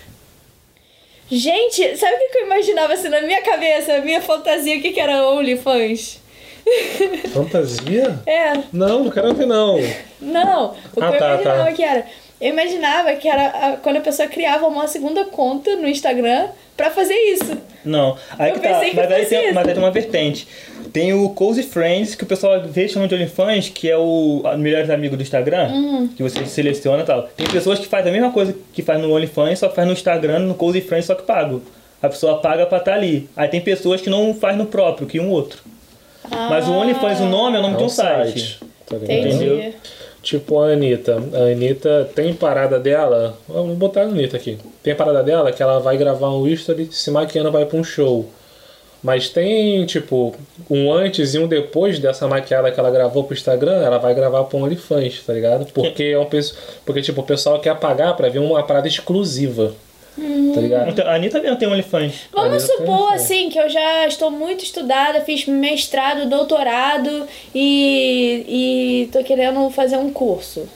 Gente, 1.29 1.97
sabe 1.97 2.15
o 2.15 2.31
que 2.31 2.37
eu 2.37 2.45
imaginava 2.45 2.93
assim 2.93 3.09
na 3.09 3.19
minha 3.19 3.41
cabeça? 3.41 3.95
A 3.95 3.99
minha 3.99 4.21
fantasia, 4.21 4.77
o 4.77 4.81
que, 4.81 4.93
que 4.93 4.99
era 5.01 5.27
OnlyFans? 5.31 6.21
Fantasia? 7.33 8.17
É, 8.25 8.53
Não, 8.71 9.03
não 9.03 9.11
quero 9.11 9.27
ouvir 9.27 9.45
não. 9.45 9.77
não. 10.21 10.67
O 10.69 10.73
que 10.73 11.03
Ah, 11.03 11.11
eu 11.11 11.19
tá, 11.19 11.33
imaginava 11.33 11.65
tá. 11.65 11.71
que 11.73 11.83
era. 11.83 12.05
Eu 12.39 12.49
imaginava 12.49 13.13
que 13.13 13.27
era 13.27 13.47
a- 13.47 13.77
quando 13.77 13.97
a 13.97 14.01
pessoa 14.01 14.27
criava 14.27 14.67
uma 14.67 14.87
segunda 14.87 15.23
conta 15.25 15.75
no 15.77 15.87
Instagram 15.87 16.47
pra 16.75 16.91
fazer 16.91 17.13
isso. 17.15 17.57
Não, 17.83 18.17
aí 18.37 18.49
Eu 18.49 18.55
que 18.55 18.61
tá. 18.61 18.73
pensei 18.73 18.89
que 18.89 18.95
Mas 18.95 19.11
aí, 19.11 19.23
fosse 19.23 19.29
tem, 19.35 19.53
mas 19.53 19.67
aí 19.67 19.73
tem 19.73 19.83
uma 19.83 19.91
vertente. 19.91 20.47
Tem 20.91 21.13
o 21.13 21.29
Cozy 21.29 21.63
Friends, 21.63 22.15
que 22.15 22.23
o 22.23 22.25
pessoal 22.27 22.55
às 22.55 22.69
vezes 22.71 22.91
chama 22.91 23.07
de 23.07 23.15
OnlyFans, 23.15 23.69
que 23.69 23.89
é 23.89 23.97
o 23.97 24.41
melhores 24.57 24.89
amigos 24.89 25.17
do 25.17 25.21
Instagram, 25.21 25.69
Uhum. 25.71 26.07
que 26.09 26.21
você 26.23 26.45
seleciona 26.45 27.03
e 27.03 27.05
tal. 27.05 27.23
Tem 27.37 27.47
pessoas 27.47 27.79
que 27.79 27.85
fazem 27.87 28.09
a 28.09 28.13
mesma 28.13 28.31
coisa 28.31 28.55
que 28.73 28.81
faz 28.81 28.99
no 29.01 29.13
OnlyFans, 29.13 29.59
só 29.59 29.67
que 29.69 29.75
faz 29.75 29.87
no 29.87 29.93
Instagram, 29.93 30.39
no 30.39 30.55
Cozy 30.55 30.81
Friends, 30.81 31.05
só 31.05 31.15
que 31.15 31.23
pago. 31.23 31.61
A 32.01 32.09
pessoa 32.09 32.39
paga 32.39 32.65
pra 32.65 32.77
estar 32.79 32.93
ali. 32.93 33.29
Aí 33.35 33.47
tem 33.47 33.61
pessoas 33.61 34.01
que 34.01 34.09
não 34.09 34.33
faz 34.33 34.57
no 34.57 34.65
próprio, 34.65 35.07
que 35.07 35.19
um 35.19 35.29
outro. 35.31 35.59
Mas 36.29 36.67
o 36.67 36.71
OnlyFans, 36.73 37.19
o 37.21 37.25
nome 37.25 37.55
é 37.55 37.59
o 37.59 37.61
nome 37.61 37.75
É 37.75 37.77
de 37.77 37.83
um 37.83 37.87
um 37.87 37.89
site. 37.89 38.59
Tá. 38.85 38.95
Entendeu? 38.97 39.73
Tipo 40.25 40.59
a 40.59 40.71
Anitta. 40.71 41.21
A 41.33 41.51
Anitta 41.51 42.09
tem 42.15 42.33
parada 42.33 42.79
dela. 42.79 43.37
Vamos 43.47 43.77
botar 43.77 44.01
a 44.01 44.05
Anitta 44.05 44.35
aqui. 44.35 44.57
Tem 44.81 44.95
parada 44.95 45.21
dela 45.21 45.51
que 45.51 45.61
ela 45.61 45.79
vai 45.79 45.97
gravar 45.97 46.31
um 46.31 46.47
history 46.47 46.89
se 46.91 47.11
maquiando 47.11 47.51
vai 47.51 47.63
pra 47.63 47.77
um 47.77 47.83
show. 47.83 48.27
Mas 49.03 49.29
tem, 49.29 49.85
tipo, 49.85 50.33
um 50.67 50.91
antes 50.91 51.35
e 51.35 51.37
um 51.37 51.47
depois 51.47 51.99
dessa 51.99 52.27
maquiada 52.27 52.71
que 52.71 52.79
ela 52.79 52.89
gravou 52.89 53.23
pro 53.23 53.35
Instagram, 53.35 53.83
ela 53.83 53.99
vai 53.99 54.15
gravar 54.15 54.45
pro 54.45 54.57
OnlyFans, 54.57 55.21
tá 55.23 55.31
ligado? 55.31 55.71
Porque 55.71 56.05
é 56.05 56.17
um 56.17 56.25
Porque, 56.83 57.01
tipo, 57.03 57.21
o 57.21 57.23
pessoal 57.23 57.59
quer 57.59 57.75
pagar 57.75 58.15
pra 58.15 58.27
ver 58.27 58.39
uma 58.39 58.63
parada 58.63 58.87
exclusiva. 58.87 59.73
Tá 60.15 60.61
ligado? 60.61 60.89
Então, 60.89 61.07
a 61.07 61.15
Anitta 61.15 61.39
mesmo 61.39 61.57
tem 61.57 61.67
OnlyFans. 61.67 62.13
Vamos 62.31 62.63
supor, 62.63 63.13
assim, 63.13 63.49
que 63.49 63.59
eu 63.59 63.69
já 63.69 64.07
estou 64.07 64.31
muito 64.31 64.63
estudada, 64.63 65.21
fiz 65.21 65.45
mestrado, 65.45 66.29
doutorado 66.29 67.27
e, 67.53 68.45
e 68.47 69.09
tô 69.11 69.23
querendo 69.23 69.69
fazer 69.69 69.97
um 69.97 70.11
curso 70.11 70.67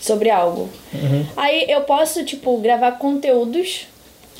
sobre 0.00 0.30
algo. 0.30 0.68
Uhum. 0.94 1.26
Aí 1.36 1.66
eu 1.68 1.82
posso, 1.82 2.24
tipo, 2.24 2.56
gravar 2.58 2.92
conteúdos 2.92 3.86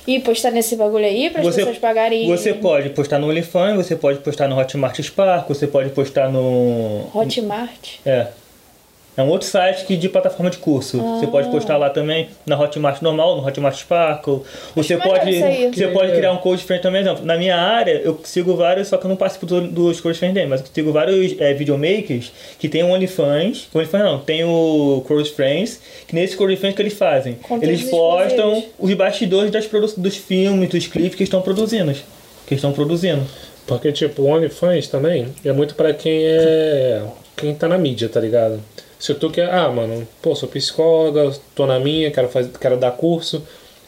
e 0.07 0.19
postar 0.19 0.51
nesse 0.51 0.77
bagulho 0.77 1.05
aí 1.05 1.31
para 1.31 1.43
as 1.43 1.55
pessoas 1.55 1.79
pagarem. 1.79 2.27
você 2.27 2.53
pode 2.53 2.91
postar 2.91 3.19
no 3.19 3.29
OnlyFans, 3.29 3.77
você 3.77 3.95
pode 3.95 4.19
postar 4.19 4.49
no 4.49 4.59
Hotmart 4.59 4.99
Spark, 5.01 5.49
você 5.49 5.67
pode 5.67 5.91
postar 5.91 6.29
no. 6.31 7.09
Hotmart. 7.15 7.99
É. 8.05 8.29
É 9.15 9.23
um 9.23 9.29
outro 9.29 9.47
site 9.47 9.85
que 9.85 9.95
de 9.95 10.09
plataforma 10.09 10.49
de 10.49 10.57
curso. 10.57 10.99
Você 10.99 11.27
pode 11.27 11.51
postar 11.51 11.77
lá 11.77 11.91
também 11.91 12.29
na 12.47 12.59
Hotmart 12.59 13.03
normal, 13.03 13.37
no 13.37 13.47
Hotmart 13.47 13.77
Sparkle. 13.77 14.41
Você 14.75 14.97
maneiro 14.97 15.19
pode, 15.21 15.75
você 15.77 15.89
pode 15.89 16.13
criar 16.13 16.33
um 16.33 16.39
code 16.39 16.63
friend 16.65 16.83
também. 16.83 17.03
Exemplo, 17.03 17.23
na 17.27 17.37
minha 17.37 17.57
área, 17.57 18.01
eu 18.03 18.19
sigo 18.25 18.57
vários, 18.57 18.89
só 18.89 18.97
que 18.97 19.05
eu 19.05 19.11
não 19.11 19.17
participo 19.17 19.45
do- 19.45 19.69
dos 19.69 20.01
code 20.01 20.17
friends 20.19 20.35
dele, 20.35 20.47
mas 20.47 20.63
eu 20.63 20.67
sigo 20.73 20.93
vários 20.93 21.39
é, 21.39 21.53
videomakers 21.53 22.33
que 22.59 22.71
tem 22.71 22.83
o 22.83 22.89
OnlyFans. 22.89 23.69
OnlyFans 23.75 24.03
não, 24.03 24.19
tem 24.19 24.45
o 24.45 25.05
Code 25.07 25.31
Friends, 25.31 25.79
que 26.09 26.15
nesse 26.15 26.35
Code 26.35 26.57
Friends 26.57 26.75
que 26.77 26.81
eles 26.83 26.95
fazem? 26.95 27.35
Conteúdos 27.35 27.69
eles 27.81 27.91
postam 27.91 28.53
exclusivos. 28.55 28.75
os 28.79 28.95
bastidores 28.95 29.51
das 29.51 29.67
dos 29.97 30.17
filmes, 30.17 30.71
dos 30.71 30.87
clipes 30.87 31.15
que 31.17 31.23
estão 31.25 31.43
produzindo. 31.43 31.93
Que 32.47 32.55
estão 32.55 32.73
produzindo. 32.73 33.23
Porque, 33.67 33.93
tipo, 33.93 34.23
o 34.23 34.27
OnlyFans 34.29 34.89
também 34.89 35.29
é 35.45 35.53
muito 35.53 35.75
pra 35.75 35.93
quem 35.93 36.25
é. 36.25 37.03
quem 37.37 37.55
tá 37.55 37.69
na 37.69 37.77
mídia, 37.77 38.09
tá 38.09 38.19
ligado? 38.19 38.59
Se 39.03 39.13
tu 39.15 39.29
quer, 39.31 39.51
ah, 39.53 39.69
mano, 39.69 40.07
pô, 40.23 40.33
sou 40.37 40.49
psicóloga, 40.49 41.33
tô 41.57 41.67
na 41.67 41.81
minha, 41.81 42.09
quero, 42.13 42.29
fazer, 42.29 42.51
quero 42.61 42.77
dar 42.77 42.93
curso, 42.93 43.43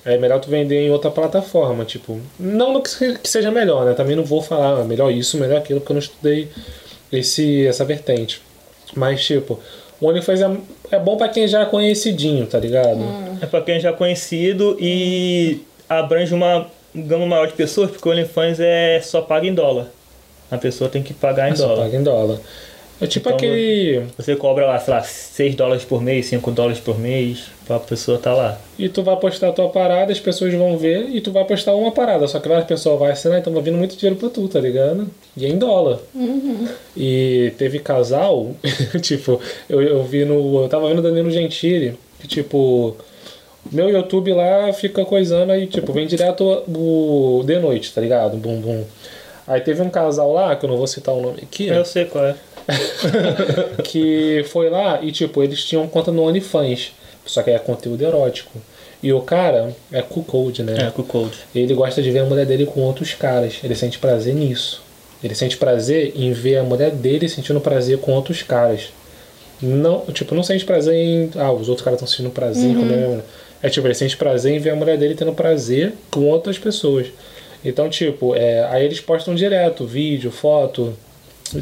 é 0.05 0.19
melhor 0.19 0.41
tu 0.41 0.51
vender 0.51 0.81
em 0.87 0.91
outra 0.91 1.09
plataforma, 1.09 1.85
tipo. 1.85 2.21
Não 2.37 2.73
no 2.73 2.83
que 2.83 2.91
se- 2.91 3.17
que 3.19 3.29
seja 3.29 3.49
melhor, 3.53 3.85
né? 3.85 3.93
Também 3.95 4.17
não 4.17 4.25
vou 4.25 4.43
falar 4.43 4.81
ah, 4.81 4.85
melhor 4.85 5.13
isso, 5.13 5.39
melhor 5.39 5.59
aquilo, 5.59 5.79
porque 5.79 5.93
eu 5.93 5.95
não 5.95 6.01
estudei 6.03 6.49
esse, 7.13 7.65
essa 7.65 7.85
vertente. 7.85 8.43
Mas, 8.97 9.25
tipo, 9.25 9.61
o 10.01 10.07
OnlyFans 10.09 10.41
é, 10.41 10.51
é 10.91 10.99
bom 10.99 11.17
pra 11.17 11.29
quem 11.29 11.47
já 11.47 11.63
é 11.63 11.67
conhecidinho, 11.67 12.45
tá 12.47 12.59
ligado? 12.59 12.99
É 13.41 13.47
pra 13.47 13.61
quem 13.63 13.79
já 13.79 13.91
é 13.91 13.93
conhecido 13.93 14.77
e 14.81 15.63
abrange 15.89 16.35
uma 16.35 16.67
gama 16.93 17.25
maior 17.27 17.47
de 17.47 17.53
pessoas, 17.53 17.89
porque 17.89 18.09
o 18.09 18.11
OnlyFans 18.11 18.59
é 18.59 19.01
só 19.01 19.23
paga 19.23 19.47
em 19.47 19.55
dólar. 19.55 19.87
A 20.51 20.59
pessoa 20.59 20.91
tem 20.91 21.05
que 21.05 21.15
pagar 21.15 21.49
em 21.49 21.53
É 21.53 21.57
só 21.57 21.69
dólar. 21.69 21.85
paga 21.85 21.97
em 21.97 22.03
dólar. 22.03 22.39
É 23.01 23.07
tipo 23.07 23.29
Então, 23.29 23.37
aquele. 23.37 24.03
Você 24.17 24.37
cobra 24.37 24.67
lá, 24.67 24.79
sei 24.79 24.95
lá, 24.95 25.03
6 25.03 25.55
dólares 25.55 25.85
por 25.85 26.01
mês, 26.01 26.27
5 26.27 26.51
dólares 26.53 26.79
por 26.81 26.99
mês, 26.99 27.47
pra 27.67 27.79
pessoa 27.79 28.19
tá 28.19 28.33
lá. 28.33 28.59
E 28.79 28.89
tu 28.89 29.03
vai 29.03 29.17
postar 29.17 29.49
a 29.49 29.53
tua 29.53 29.69
parada, 29.69 30.13
as 30.13 30.21
pessoas 30.21 30.55
vão 30.55 30.79
ver, 30.79 31.09
e 31.11 31.21
tu 31.21 31.33
vai 31.33 31.45
postar 31.45 31.75
uma 31.75 31.91
parada. 31.91 32.27
Só 32.29 32.39
que 32.39 32.49
várias 32.49 32.67
pessoas 32.67 32.99
vão 32.99 33.09
assinar, 33.09 33.39
então 33.39 33.53
vai 33.53 33.63
vindo 33.63 33.77
muito 33.77 33.97
dinheiro 33.97 34.19
pra 34.19 34.29
tu, 34.29 34.47
tá 34.49 34.61
ligado? 34.61 35.09
E 35.37 35.45
é 35.45 35.49
em 35.49 35.59
dólar. 35.59 35.99
E 36.97 37.53
teve 37.59 37.81
casal, 37.81 38.55
tipo, 39.03 39.41
eu, 39.69 39.83
eu 39.83 40.05
vi 40.05 40.25
no. 40.25 40.63
Eu 40.63 40.69
tava 40.69 40.89
vendo 40.89 40.99
o 40.99 41.03
Danilo 41.03 41.31
Gentili, 41.31 41.97
que 42.21 42.29
tipo. 42.29 42.97
Meu 43.73 43.89
YouTube 43.89 44.31
lá 44.35 44.71
fica 44.75 45.07
coisando 45.07 45.51
aí, 45.51 45.67
tipo, 45.67 45.91
vem 45.91 46.07
direto 46.07 46.45
o 46.69 47.43
de 47.47 47.59
noite, 47.59 47.95
tá 47.95 48.01
ligado? 48.01 48.37
Bum 48.37 48.61
bum. 48.61 48.85
Aí 49.47 49.61
teve 49.61 49.83
um 49.83 49.91
casal 49.91 50.33
lá, 50.33 50.57
que 50.57 50.65
eu 50.65 50.71
não 50.71 50.77
vou 50.77 50.87
citar 50.87 51.15
o 51.15 51.21
nome 51.21 51.41
aqui, 51.43 51.67
Eu 51.67 51.85
sei 51.85 52.07
qual 52.07 52.25
é. 52.25 52.35
que 53.85 54.45
foi 54.49 54.71
lá 54.71 55.03
e, 55.03 55.13
tipo, 55.13 55.43
eles 55.43 55.65
tinham 55.65 55.87
conta 55.87 56.11
no 56.11 56.23
OnlyFans, 56.23 56.93
só 57.27 57.43
que 57.43 57.51
é 57.51 57.59
conteúdo 57.59 58.03
erótico. 58.03 58.59
E 59.03 59.13
o 59.13 59.21
cara 59.21 59.77
é 59.93 60.01
cuckold, 60.01 60.63
né? 60.63 60.87
É, 60.87 60.91
com 60.91 61.03
o 61.03 61.05
Cold. 61.05 61.37
Ele 61.55 61.75
gosta 61.75 62.01
de 62.01 62.11
ver 62.11 62.21
a 62.21 62.25
mulher 62.25 62.47
dele 62.47 62.65
com 62.65 62.81
outros 62.81 63.13
caras. 63.13 63.57
Ele 63.63 63.75
sente 63.75 63.99
prazer 63.99 64.35
nisso. 64.35 64.83
Ele 65.23 65.35
sente 65.35 65.59
prazer 65.59 66.15
em 66.17 66.33
ver 66.33 66.57
a 66.57 66.63
mulher 66.63 66.91
dele 66.91 67.29
sentindo 67.29 67.61
prazer 67.61 67.99
com 67.99 68.13
outros 68.13 68.43
caras. 68.43 68.89
Não, 69.61 70.07
tipo, 70.07 70.35
não 70.35 70.43
sente 70.43 70.65
prazer 70.65 70.95
em. 70.95 71.31
Ah, 71.37 71.53
os 71.53 71.69
outros 71.69 71.85
caras 71.85 71.99
estão 71.99 72.09
sentindo 72.09 72.31
prazer 72.31 72.71
em 72.71 72.75
comer 72.75 72.95
a 72.95 72.97
minha 72.97 73.09
mulher. 73.09 73.25
É 73.63 73.69
tipo, 73.69 73.87
ele 73.87 73.95
sente 73.95 74.17
prazer 74.17 74.55
em 74.55 74.59
ver 74.59 74.71
a 74.71 74.77
mulher 74.77 74.97
dele 74.97 75.15
tendo 75.15 75.35
prazer 75.35 75.93
com 76.11 76.25
outras 76.29 76.59
pessoas. 76.59 77.09
Então, 77.65 77.89
tipo, 77.89 78.35
é, 78.35 78.65
aí 78.67 78.85
eles 78.85 79.01
postam 79.01 79.35
direto 79.35 79.87
vídeo, 79.87 80.31
foto. 80.31 80.95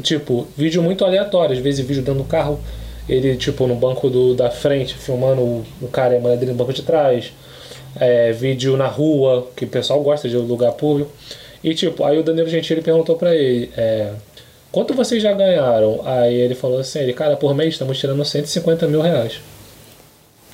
Tipo, 0.01 0.47
vídeo 0.57 0.81
muito 0.81 1.05
aleatório. 1.05 1.55
Às 1.55 1.61
vezes 1.61 1.85
vídeo 1.85 2.03
dentro 2.03 2.21
do 2.21 2.27
carro. 2.27 2.59
Ele, 3.07 3.35
tipo, 3.37 3.67
no 3.67 3.75
banco 3.75 4.09
do, 4.09 4.33
da 4.33 4.49
frente, 4.49 4.95
filmando 4.95 5.41
o, 5.41 5.65
o 5.81 5.87
cara 5.87 6.13
e 6.13 6.17
a 6.17 6.19
mulher 6.19 6.37
dele 6.37 6.51
no 6.51 6.57
banco 6.57 6.73
de 6.73 6.81
trás. 6.81 7.31
É, 7.99 8.31
vídeo 8.31 8.75
na 8.75 8.87
rua, 8.87 9.47
que 9.55 9.65
o 9.65 9.67
pessoal 9.67 10.01
gosta 10.01 10.27
de 10.27 10.35
lugar 10.35 10.71
público. 10.73 11.11
E, 11.63 11.73
tipo, 11.73 12.03
aí 12.03 12.17
o 12.17 12.23
Danilo 12.23 12.49
Gentili 12.49 12.81
perguntou 12.81 13.15
pra 13.15 13.33
ele, 13.33 13.71
é, 13.77 14.11
quanto 14.71 14.93
vocês 14.93 15.23
já 15.23 15.31
ganharam? 15.31 16.01
Aí 16.03 16.35
ele 16.35 16.55
falou 16.55 16.79
assim, 16.79 16.99
ele, 16.99 17.13
cara, 17.13 17.37
por 17.37 17.55
mês 17.55 17.73
estamos 17.73 17.97
tirando 17.97 18.23
150 18.25 18.87
mil 18.87 19.01
reais. 19.01 19.39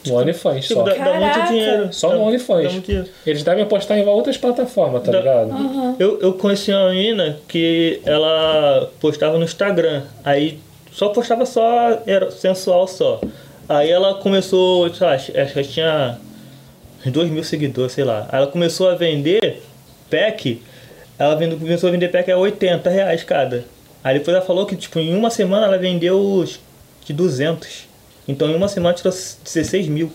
No 0.07 0.15
OnlyFans 0.15 0.67
Tipo, 0.67 0.79
só. 0.79 0.83
dá, 0.85 0.93
dá 0.95 1.13
muito 1.19 1.47
dinheiro. 1.49 1.93
Só 1.93 2.09
Dá- 2.09 2.15
no 2.15 2.21
OnlyFans. 2.23 2.81
Eles 3.25 3.43
devem 3.43 3.65
postar 3.65 3.97
em 3.97 4.05
outras 4.07 4.37
plataformas, 4.37 5.03
tá 5.03 5.11
Dá- 5.11 5.17
ligado? 5.19 5.95
Eu, 5.99 6.19
eu 6.21 6.33
conheci 6.33 6.71
uma 6.71 6.89
menina 6.89 7.37
que 7.47 8.01
ela 8.05 8.89
postava 8.99 9.37
no 9.37 9.43
Instagram. 9.43 10.03
Aí 10.23 10.59
só 10.91 11.09
postava 11.09 11.45
só 11.45 11.99
era 12.05 12.31
sensual 12.31 12.87
só. 12.87 13.19
Aí 13.67 13.89
ela 13.91 14.15
começou, 14.15 14.91
sei 14.93 15.05
lá, 15.05 15.13
acho 15.13 15.37
acho 15.37 15.53
que 15.53 15.59
ela 15.59 15.67
tinha 15.67 16.17
uns 17.05 17.11
2 17.11 17.29
mil 17.29 17.43
seguidores, 17.43 17.91
sei 17.93 18.03
lá. 18.03 18.27
Aí 18.31 18.37
ela 18.41 18.47
começou 18.47 18.89
a 18.89 18.95
vender 18.95 19.61
pack. 20.09 20.61
Ela 21.19 21.35
vende- 21.35 21.55
começou 21.57 21.89
a 21.89 21.91
vender 21.91 22.07
pack 22.07 22.31
a 22.31 22.37
80 22.37 22.89
reais 22.89 23.23
cada. 23.23 23.65
Aí 24.03 24.17
depois 24.17 24.35
ela 24.35 24.45
falou 24.45 24.65
que 24.65 24.75
tipo, 24.77 24.97
em 24.97 25.13
uma 25.13 25.29
semana 25.29 25.65
ela 25.65 25.77
vendeu 25.77 26.17
os 26.19 26.57
de 27.05 27.11
200. 27.13 27.88
Então 28.29 28.49
em 28.49 28.55
uma 28.55 28.67
semana 28.67 28.95
tirou 28.95 29.11
16 29.13 29.87
mil. 29.87 30.11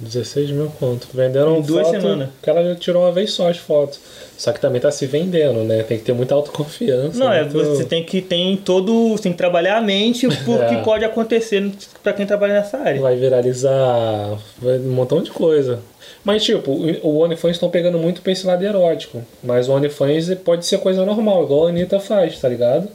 16 0.00 0.50
mil 0.52 0.72
conto. 0.80 1.06
Venderam 1.12 1.58
Em 1.58 1.60
duas 1.62 1.86
foto 1.86 2.00
semanas. 2.00 2.30
que 2.42 2.48
ela 2.48 2.64
já 2.64 2.74
tirou 2.74 3.02
uma 3.02 3.12
vez 3.12 3.32
só 3.34 3.50
as 3.50 3.58
fotos. 3.58 4.00
Só 4.38 4.50
que 4.50 4.58
também 4.58 4.80
tá 4.80 4.90
se 4.90 5.04
vendendo, 5.04 5.62
né? 5.62 5.82
Tem 5.82 5.98
que 5.98 6.04
ter 6.04 6.14
muita 6.14 6.34
autoconfiança. 6.34 7.18
Não, 7.18 7.30
é, 7.30 7.42
muito- 7.44 7.58
você 7.58 7.84
tem 7.84 8.02
que 8.02 8.22
tem 8.22 8.56
todo, 8.56 9.10
você 9.10 9.24
tem 9.24 9.32
que 9.32 9.36
trabalhar 9.36 9.76
a 9.76 9.80
mente 9.82 10.26
porque 10.46 10.74
É. 10.76 10.82
pode 10.82 11.04
acontecer 11.04 11.70
pra 12.02 12.14
quem 12.14 12.24
trabalha 12.24 12.54
nessa 12.54 12.78
área. 12.78 12.98
Vai 12.98 13.14
viralizar 13.16 14.38
vai 14.58 14.78
um 14.78 14.90
montão 14.92 15.22
de 15.22 15.30
coisa. 15.30 15.80
Mas, 16.24 16.42
tipo, 16.44 16.70
o 16.70 16.90
o 17.06 17.18
OnlyFans 17.22 17.56
estão 17.56 17.68
pegando 17.68 17.98
muito 17.98 18.22
pra 18.22 18.32
esse 18.32 18.46
lado 18.46 18.64
erótico. 18.64 19.22
Mas 19.44 19.68
o 19.68 19.72
OnlyFans 19.72 20.34
pode 20.44 20.64
ser 20.64 20.78
coisa 20.78 21.04
normal, 21.04 21.44
igual 21.44 21.66
a 21.66 21.68
Anitta 21.68 22.00
faz, 22.00 22.38
tá 22.38 22.48
ligado? 22.48 22.88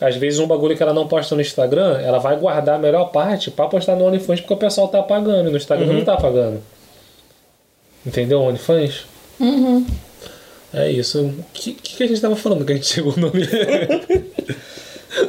Às 0.00 0.16
vezes 0.16 0.40
um 0.40 0.46
bagulho 0.46 0.76
que 0.76 0.82
ela 0.82 0.92
não 0.92 1.06
posta 1.06 1.34
no 1.34 1.40
Instagram, 1.40 2.00
ela 2.00 2.18
vai 2.18 2.36
guardar 2.36 2.76
a 2.76 2.78
melhor 2.78 3.10
parte 3.10 3.50
pra 3.50 3.66
postar 3.66 3.96
no 3.96 4.04
OnlyFans 4.06 4.40
porque 4.40 4.54
o 4.54 4.56
pessoal 4.56 4.88
tá 4.88 5.02
pagando. 5.02 5.48
E 5.48 5.52
no 5.52 5.56
Instagram 5.56 5.92
não 5.92 6.04
tá 6.04 6.16
pagando. 6.16 6.60
Entendeu? 8.04 8.40
O 8.40 8.48
OnlyFans? 8.48 9.06
Uhum. 9.40 9.86
É 10.72 10.90
isso. 10.90 11.22
O 11.22 11.44
que, 11.52 11.72
que, 11.72 11.96
que 11.96 12.02
a 12.02 12.06
gente 12.08 12.20
tava 12.20 12.34
falando 12.34 12.64
que 12.64 12.72
a 12.72 12.74
gente 12.74 12.86
chegou 12.88 13.14
no 13.16 13.28
nome? 13.28 13.46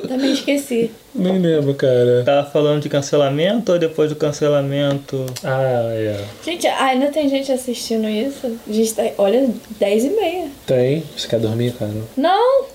Também 0.08 0.32
esqueci. 0.32 0.90
Nem 1.14 1.38
lembro, 1.38 1.76
cara. 1.76 2.24
Tava 2.26 2.50
falando 2.50 2.82
de 2.82 2.90
cancelamento 2.90 3.72
ou 3.72 3.78
depois 3.78 4.10
do 4.10 4.16
cancelamento? 4.16 5.26
Ah, 5.44 5.84
é. 5.92 6.26
Gente, 6.44 6.66
ainda 6.66 7.08
tem 7.08 7.30
gente 7.30 7.52
assistindo 7.52 8.10
isso? 8.10 8.58
A 8.68 8.74
gente 8.74 8.94
tá, 8.96 9.04
olha, 9.20 9.48
10 9.80 10.06
e 10.06 10.10
meia. 10.10 10.48
Tem. 10.66 11.04
Você 11.16 11.28
quer 11.28 11.40
dormir, 11.40 11.74
cara? 11.74 11.94
Não! 12.18 12.66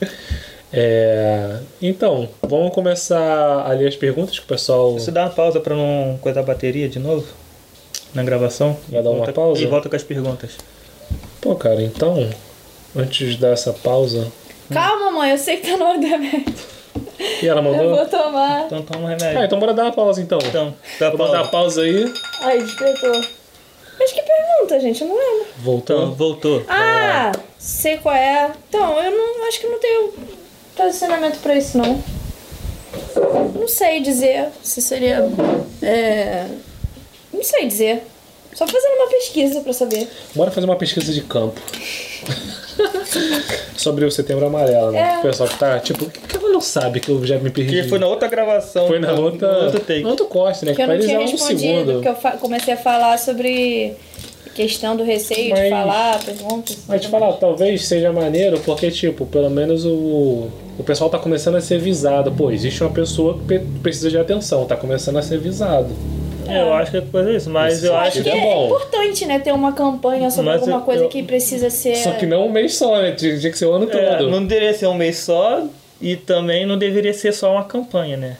É, 0.72 1.58
então, 1.80 2.28
vamos 2.42 2.72
começar 2.74 3.18
a 3.66 3.72
ler 3.72 3.88
as 3.88 3.96
perguntas 3.96 4.38
que 4.38 4.44
o 4.44 4.48
pessoal. 4.48 4.92
Você 4.92 5.10
dá 5.10 5.22
uma 5.24 5.30
pausa 5.30 5.60
pra 5.60 5.74
não 5.74 6.18
coisar 6.20 6.40
a 6.40 6.42
bateria 6.42 6.88
de 6.88 6.98
novo? 6.98 7.26
Na 8.14 8.22
gravação? 8.22 8.76
Vai 8.88 9.02
dar 9.02 9.10
uma 9.10 9.18
Volta- 9.18 9.32
pausa? 9.32 9.62
E 9.62 9.66
volta 9.66 9.88
com 9.88 9.96
as 9.96 10.02
perguntas. 10.02 10.52
Pô, 11.40 11.54
cara, 11.54 11.82
então, 11.82 12.28
antes 12.96 13.36
dessa 13.36 13.72
pausa. 13.72 14.30
Calma, 14.72 15.10
mãe, 15.10 15.30
eu 15.30 15.38
sei 15.38 15.56
que 15.58 15.70
tá 15.70 15.76
na 15.76 15.88
hora 15.88 15.98
do 15.98 16.06
remédio. 16.06 16.54
E 17.42 17.48
ela 17.48 17.60
Eu 17.60 17.64
mandou? 17.64 17.96
vou 17.96 18.06
tomar. 18.06 18.64
Então 18.66 18.82
toma 18.82 19.04
um 19.04 19.06
Ah, 19.06 19.16
remédio. 19.16 19.44
então 19.44 19.58
bora 19.58 19.72
dar 19.74 19.84
uma 19.84 19.92
pausa 19.92 20.20
então. 20.20 20.38
Então, 20.44 20.74
dá 21.00 21.10
Vamos 21.10 21.26
dar 21.32 21.38
pausa. 21.38 21.50
pausa 21.50 21.82
aí. 21.82 22.12
Ai, 22.40 22.58
despertou. 22.58 23.20
Mas 23.98 24.12
que 24.12 24.22
pergunta, 24.22 24.80
gente? 24.80 25.00
Eu 25.02 25.08
não 25.08 25.16
lembro. 25.16 25.46
Voltou. 25.58 25.96
Então, 26.02 26.14
voltou. 26.14 26.64
Ah, 26.68 27.32
sei 27.58 27.96
qual 27.98 28.14
é. 28.14 28.50
Então, 28.68 29.02
eu 29.02 29.10
não 29.10 29.48
acho 29.48 29.60
que 29.60 29.66
não 29.66 29.78
tenho 29.80 30.12
posicionamento 30.78 31.38
pra 31.40 31.54
isso, 31.56 31.76
não. 31.76 32.02
Não 33.54 33.68
sei 33.68 34.00
dizer 34.00 34.46
se 34.62 34.80
seria. 34.80 35.28
É... 35.82 36.46
Não 37.32 37.42
sei 37.42 37.66
dizer. 37.66 38.02
Só 38.54 38.66
fazendo 38.66 38.94
uma 38.94 39.08
pesquisa 39.08 39.60
pra 39.60 39.72
saber. 39.72 40.08
Bora 40.34 40.50
fazer 40.50 40.66
uma 40.66 40.76
pesquisa 40.76 41.12
de 41.12 41.20
campo. 41.22 41.60
Sobre 43.76 44.04
o 44.04 44.10
setembro 44.10 44.46
amarelo, 44.46 44.92
né? 44.92 45.14
É. 45.16 45.18
O 45.18 45.22
pessoal 45.22 45.48
que 45.48 45.58
tá, 45.58 45.78
tipo, 45.78 46.06
que 46.06 46.36
ela 46.36 46.48
não 46.48 46.60
sabe 46.60 47.00
que 47.00 47.10
eu 47.10 47.24
já 47.24 47.38
me 47.38 47.50
perdi. 47.50 47.82
Que 47.82 47.88
foi 47.88 47.98
na 47.98 48.06
outra 48.06 48.28
gravação. 48.28 48.86
Foi 48.88 48.98
na 48.98 49.12
outra. 49.12 49.52
no 49.52 49.64
outro 49.66 49.80
take. 49.80 50.02
No 50.02 50.08
outro 50.10 50.26
corte, 50.26 50.64
né? 50.64 50.74
Que 50.74 50.82
eu 50.82 50.86
pra 50.86 50.86
não 50.86 50.94
eles 50.94 51.06
tinha 51.06 51.18
é 51.18 51.20
um 51.20 51.30
respondido, 51.30 51.60
segundo. 51.60 51.92
porque 52.02 52.08
eu 52.08 52.38
comecei 52.38 52.74
a 52.74 52.76
falar 52.76 53.18
sobre 53.18 53.94
questão 54.54 54.96
do 54.96 55.04
receio 55.04 55.54
de 55.54 55.60
Mas- 55.60 55.70
falar, 55.70 56.24
perguntas. 56.24 56.78
Mas 56.88 57.02
te 57.02 57.08
falar, 57.08 57.32
talvez 57.34 57.86
seja 57.86 58.12
maneiro, 58.12 58.60
porque, 58.64 58.90
tipo, 58.90 59.24
pelo 59.26 59.50
menos 59.50 59.84
o, 59.84 60.48
o 60.78 60.82
pessoal 60.84 61.10
tá 61.10 61.18
começando 61.18 61.56
a 61.56 61.60
ser 61.60 61.78
visado. 61.78 62.30
Pô, 62.32 62.50
existe 62.50 62.82
uma 62.82 62.90
pessoa 62.92 63.38
que 63.46 63.58
precisa 63.82 64.08
de 64.10 64.16
atenção, 64.18 64.64
tá 64.64 64.76
começando 64.76 65.16
a 65.18 65.22
ser 65.22 65.38
visado. 65.38 65.88
É, 66.46 66.62
eu 66.62 66.72
acho 66.72 66.90
que 66.92 66.96
é 66.96 67.00
coisa 67.02 67.30
isso, 67.30 67.50
mas 67.50 67.76
Isso 67.78 67.86
eu 67.86 67.94
acho 67.96 68.08
Acho 68.20 68.22
que 68.22 68.30
é 68.30 68.38
é, 68.38 68.64
importante, 68.64 69.26
né, 69.26 69.38
ter 69.38 69.52
uma 69.52 69.72
campanha 69.72 70.30
sobre 70.30 70.50
Mas 70.50 70.60
alguma 70.62 70.80
coisa 70.80 71.04
eu- 71.04 71.08
que 71.10 71.22
precisa 71.22 71.68
ser. 71.68 71.94
Só 71.96 72.12
que 72.12 72.24
não 72.24 72.46
um 72.46 72.50
mês 72.50 72.74
só, 72.74 73.02
né? 73.02 73.12
Tinha 73.12 73.38
tinha 73.38 73.52
que 73.52 73.58
ser 73.58 73.66
o 73.66 73.72
ano 73.74 73.86
É, 73.90 74.16
todo. 74.16 74.30
não 74.30 74.46
deveria 74.46 74.72
ser 74.72 74.86
um 74.86 74.94
mês 74.94 75.18
só 75.18 75.66
e 76.00 76.16
também 76.16 76.64
não 76.64 76.78
deveria 76.78 77.12
ser 77.12 77.32
só 77.32 77.52
uma 77.52 77.64
campanha, 77.64 78.16
né? 78.16 78.36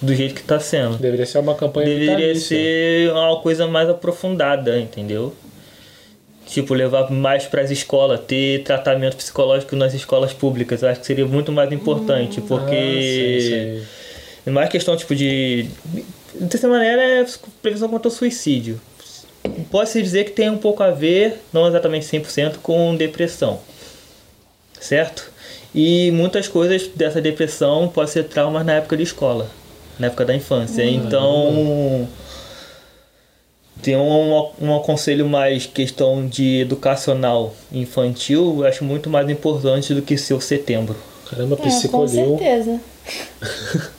Do 0.00 0.14
jeito 0.14 0.34
que 0.34 0.42
tá 0.42 0.58
sendo. 0.58 0.96
Deveria 0.96 1.26
ser 1.26 1.38
uma 1.38 1.54
campanha 1.54 1.86
Deveria 1.86 2.16
vitalícia. 2.16 2.56
ser 2.56 3.12
uma 3.12 3.40
coisa 3.40 3.66
mais 3.66 3.88
aprofundada, 3.90 4.78
entendeu? 4.80 5.34
Tipo, 6.52 6.74
levar 6.74 7.10
mais 7.10 7.44
para 7.46 7.62
as 7.62 7.70
escolas, 7.70 8.20
ter 8.26 8.62
tratamento 8.62 9.16
psicológico 9.16 9.74
nas 9.74 9.94
escolas 9.94 10.34
públicas. 10.34 10.82
Eu 10.82 10.88
acho 10.90 11.00
que 11.00 11.06
seria 11.06 11.24
muito 11.24 11.50
mais 11.50 11.72
importante, 11.72 12.40
Ah, 12.40 12.44
porque. 12.46 13.40
sim, 13.40 13.48
sim. 13.80 13.86
É 14.46 14.50
mais 14.50 14.68
questão 14.68 14.94
tipo 14.96 15.14
de. 15.14 15.66
De 16.34 16.50
certa 16.50 16.68
maneira 16.68 17.00
é 17.02 17.26
prevenção 17.62 17.88
contra 17.88 18.08
o 18.08 18.10
suicídio. 18.10 18.78
Pode-se 19.70 20.02
dizer 20.02 20.24
que 20.24 20.32
tem 20.32 20.50
um 20.50 20.58
pouco 20.58 20.82
a 20.82 20.90
ver, 20.90 21.40
não 21.52 21.66
exatamente 21.66 22.04
100%, 22.06 22.56
com 22.62 22.94
depressão. 22.96 23.60
Certo? 24.80 25.30
E 25.74 26.10
muitas 26.10 26.48
coisas 26.48 26.86
dessa 26.88 27.20
depressão 27.20 27.88
podem 27.88 28.12
ser 28.12 28.24
traumas 28.24 28.64
na 28.66 28.74
época 28.74 28.96
de 28.96 29.04
escola, 29.04 29.48
na 29.98 30.08
época 30.08 30.24
da 30.26 30.34
infância. 30.34 30.84
Então. 30.84 32.06
Tem 33.82 33.96
um, 33.96 34.48
um 34.60 34.76
aconselho 34.76 35.28
mais 35.28 35.66
questão 35.66 36.26
de 36.26 36.60
educacional 36.60 37.52
infantil, 37.72 38.58
eu 38.60 38.66
acho 38.66 38.84
muito 38.84 39.10
mais 39.10 39.28
importante 39.28 39.92
do 39.92 40.00
que 40.02 40.16
ser 40.16 40.34
o 40.34 40.40
setembro. 40.40 40.96
Caramba, 41.28 41.56
É, 41.60 41.88
com 41.88 42.06
certeza. 42.08 42.80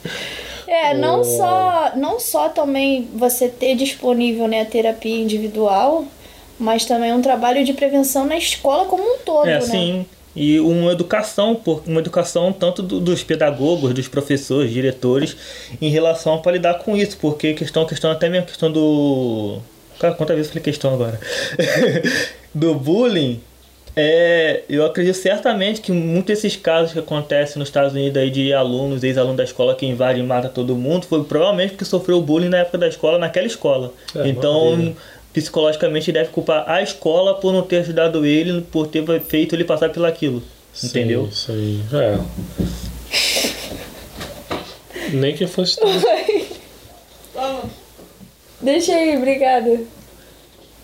É, 0.66 0.94
não 0.94 1.20
O- 1.20 1.24
só, 1.24 1.92
não 1.96 2.18
só 2.18 2.48
também 2.48 3.08
você 3.14 3.48
ter 3.48 3.76
disponível 3.76 4.48
né, 4.48 4.62
a 4.62 4.64
terapia 4.64 5.14
individual, 5.22 6.04
mas 6.58 6.84
também 6.84 7.12
um 7.12 7.20
trabalho 7.22 7.64
de 7.64 7.72
prevenção 7.72 8.24
na 8.26 8.36
escola 8.36 8.86
como 8.86 9.02
um 9.02 9.18
todo, 9.18 9.46
É, 9.46 9.54
né? 9.54 9.60
sim. 9.60 10.06
E 10.34 10.58
uma 10.58 10.90
educação, 10.92 11.54
por- 11.54 11.82
uma 11.86 12.00
educação 12.00 12.52
tanto 12.52 12.82
do- 12.82 12.98
dos 12.98 13.22
pedagogos, 13.22 13.92
dos 13.94 14.08
professores, 14.08 14.72
diretores, 14.72 15.36
em 15.80 15.90
relação 15.90 16.38
para 16.40 16.52
lidar 16.52 16.74
com 16.78 16.96
isso, 16.96 17.16
porque 17.20 17.54
questão, 17.54 17.84
questão 17.86 18.10
até 18.10 18.28
mesmo 18.28 18.46
questão 18.46 18.72
do. 18.72 19.58
Cara, 19.98 20.14
quantas 20.14 20.36
vezes 20.36 20.50
eu 20.50 20.52
falei 20.54 20.64
questão 20.64 20.94
agora? 20.94 21.20
do 22.54 22.74
bullying. 22.74 23.40
É, 23.96 24.62
eu 24.68 24.84
acredito 24.84 25.14
certamente 25.14 25.80
que 25.80 25.92
muitos 25.92 26.26
desses 26.26 26.56
casos 26.56 26.92
que 26.92 26.98
acontecem 26.98 27.60
nos 27.60 27.68
Estados 27.68 27.92
Unidos 27.92 28.20
aí 28.20 28.28
de 28.28 28.52
alunos, 28.52 29.04
ex-alunos 29.04 29.36
da 29.36 29.44
escola 29.44 29.74
que 29.74 29.86
invadem 29.86 30.24
e 30.24 30.26
matam 30.26 30.50
todo 30.50 30.74
mundo, 30.74 31.06
foi 31.06 31.22
provavelmente 31.22 31.70
porque 31.70 31.84
sofreu 31.84 32.20
bullying 32.20 32.48
na 32.48 32.58
época 32.58 32.78
da 32.78 32.88
escola, 32.88 33.18
naquela 33.18 33.46
escola. 33.46 33.92
É, 34.16 34.26
então, 34.28 34.70
maravilha. 34.70 34.96
psicologicamente 35.32 36.10
deve 36.10 36.30
culpar 36.30 36.68
a 36.68 36.82
escola 36.82 37.34
por 37.34 37.52
não 37.52 37.62
ter 37.62 37.78
ajudado 37.78 38.26
ele, 38.26 38.62
por 38.62 38.88
ter 38.88 39.04
feito 39.20 39.54
ele 39.54 39.64
passar 39.64 39.90
pelo 39.90 40.06
aquilo. 40.06 40.42
Entendeu? 40.82 41.28
Isso 41.30 41.52
aí. 41.52 41.80
É. 41.92 42.18
Nem 45.12 45.36
que 45.36 45.46
fosse. 45.46 45.78
tudo. 45.78 46.02
Deixa 48.64 48.92
aí, 48.94 49.16
obrigada. 49.16 49.80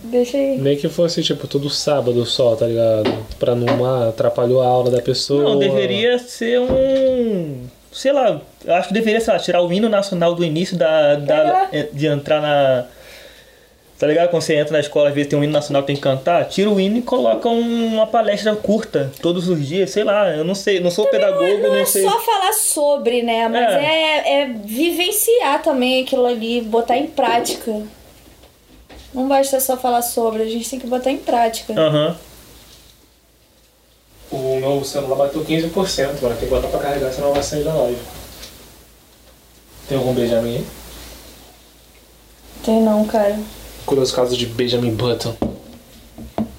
Deixa 0.02 0.36
aí. 0.36 0.58
Nem 0.58 0.76
que 0.76 0.88
fosse, 0.88 1.22
tipo, 1.22 1.46
todo 1.46 1.68
sábado 1.68 2.24
só, 2.24 2.54
tá 2.56 2.66
ligado? 2.66 3.12
Pra 3.38 3.54
não 3.54 4.08
atrapalhar 4.08 4.62
a 4.62 4.66
aula 4.66 4.90
da 4.90 5.02
pessoa. 5.02 5.42
Não, 5.42 5.58
deveria 5.58 6.18
ser 6.18 6.60
um. 6.60 7.64
Sei 7.92 8.12
lá, 8.12 8.40
eu 8.64 8.74
acho 8.74 8.88
que 8.88 8.94
deveria, 8.94 9.20
sei 9.20 9.32
lá, 9.34 9.40
tirar 9.40 9.62
o 9.62 9.72
hino 9.72 9.88
nacional 9.88 10.34
do 10.34 10.44
início 10.44 10.76
da. 10.76 11.16
da 11.16 11.68
É. 11.72 11.88
de 11.92 12.06
entrar 12.06 12.40
na. 12.40 12.86
Tá 14.00 14.06
ligado? 14.06 14.30
Quando 14.30 14.42
você 14.42 14.54
entra 14.56 14.72
na 14.72 14.80
escola, 14.80 15.10
às 15.10 15.14
vezes 15.14 15.28
tem 15.28 15.38
um 15.38 15.44
hino 15.44 15.52
nacional 15.52 15.82
que 15.82 15.88
tem 15.88 15.96
que 15.96 16.00
cantar, 16.00 16.46
tira 16.48 16.70
o 16.70 16.80
hino 16.80 16.96
e 16.96 17.02
coloca 17.02 17.46
um- 17.50 17.94
uma 17.96 18.06
palestra 18.06 18.56
curta 18.56 19.12
todos 19.20 19.46
os 19.46 19.64
dias, 19.68 19.90
sei 19.90 20.04
lá, 20.04 20.30
eu 20.34 20.42
não 20.42 20.54
sei, 20.54 20.80
não 20.80 20.90
sou 20.90 21.06
pedagogo, 21.08 21.44
Não 21.58 21.68
não 21.68 21.76
é 21.76 21.84
sei. 21.84 22.02
só 22.02 22.18
falar 22.18 22.54
sobre, 22.54 23.22
né? 23.22 23.46
Mas 23.46 23.74
É. 23.74 23.84
é. 23.84 24.40
É, 24.42 24.46
vivenciar 24.64 25.62
também 25.62 26.02
aquilo 26.02 26.24
ali, 26.24 26.62
botar 26.62 26.96
em 26.96 27.08
prática. 27.08 27.82
Não 29.12 29.28
basta 29.28 29.60
só 29.60 29.76
falar 29.76 30.00
sobre, 30.00 30.44
a 30.44 30.46
gente 30.46 30.70
tem 30.70 30.80
que 30.80 30.86
botar 30.86 31.10
em 31.10 31.18
prática. 31.18 31.74
Aham. 31.78 32.16
O 34.30 34.56
meu 34.60 34.82
celular 34.82 35.16
bateu 35.16 35.44
15%, 35.44 36.22
mano. 36.22 36.36
Tem 36.36 36.48
que 36.48 36.54
botar 36.54 36.68
pra 36.68 36.78
carregar, 36.80 37.12
senão 37.12 37.34
vai 37.34 37.42
sair 37.42 37.64
da 37.64 37.74
live. 37.74 37.98
Tem 39.88 39.98
algum 39.98 40.14
Benjamin 40.14 40.56
aí? 40.56 40.66
Tem 42.64 42.80
não, 42.80 43.04
cara. 43.04 43.38
Curioso 43.86 44.14
caso 44.14 44.36
de 44.36 44.46
Benjamin 44.46 44.94
Button. 44.94 45.36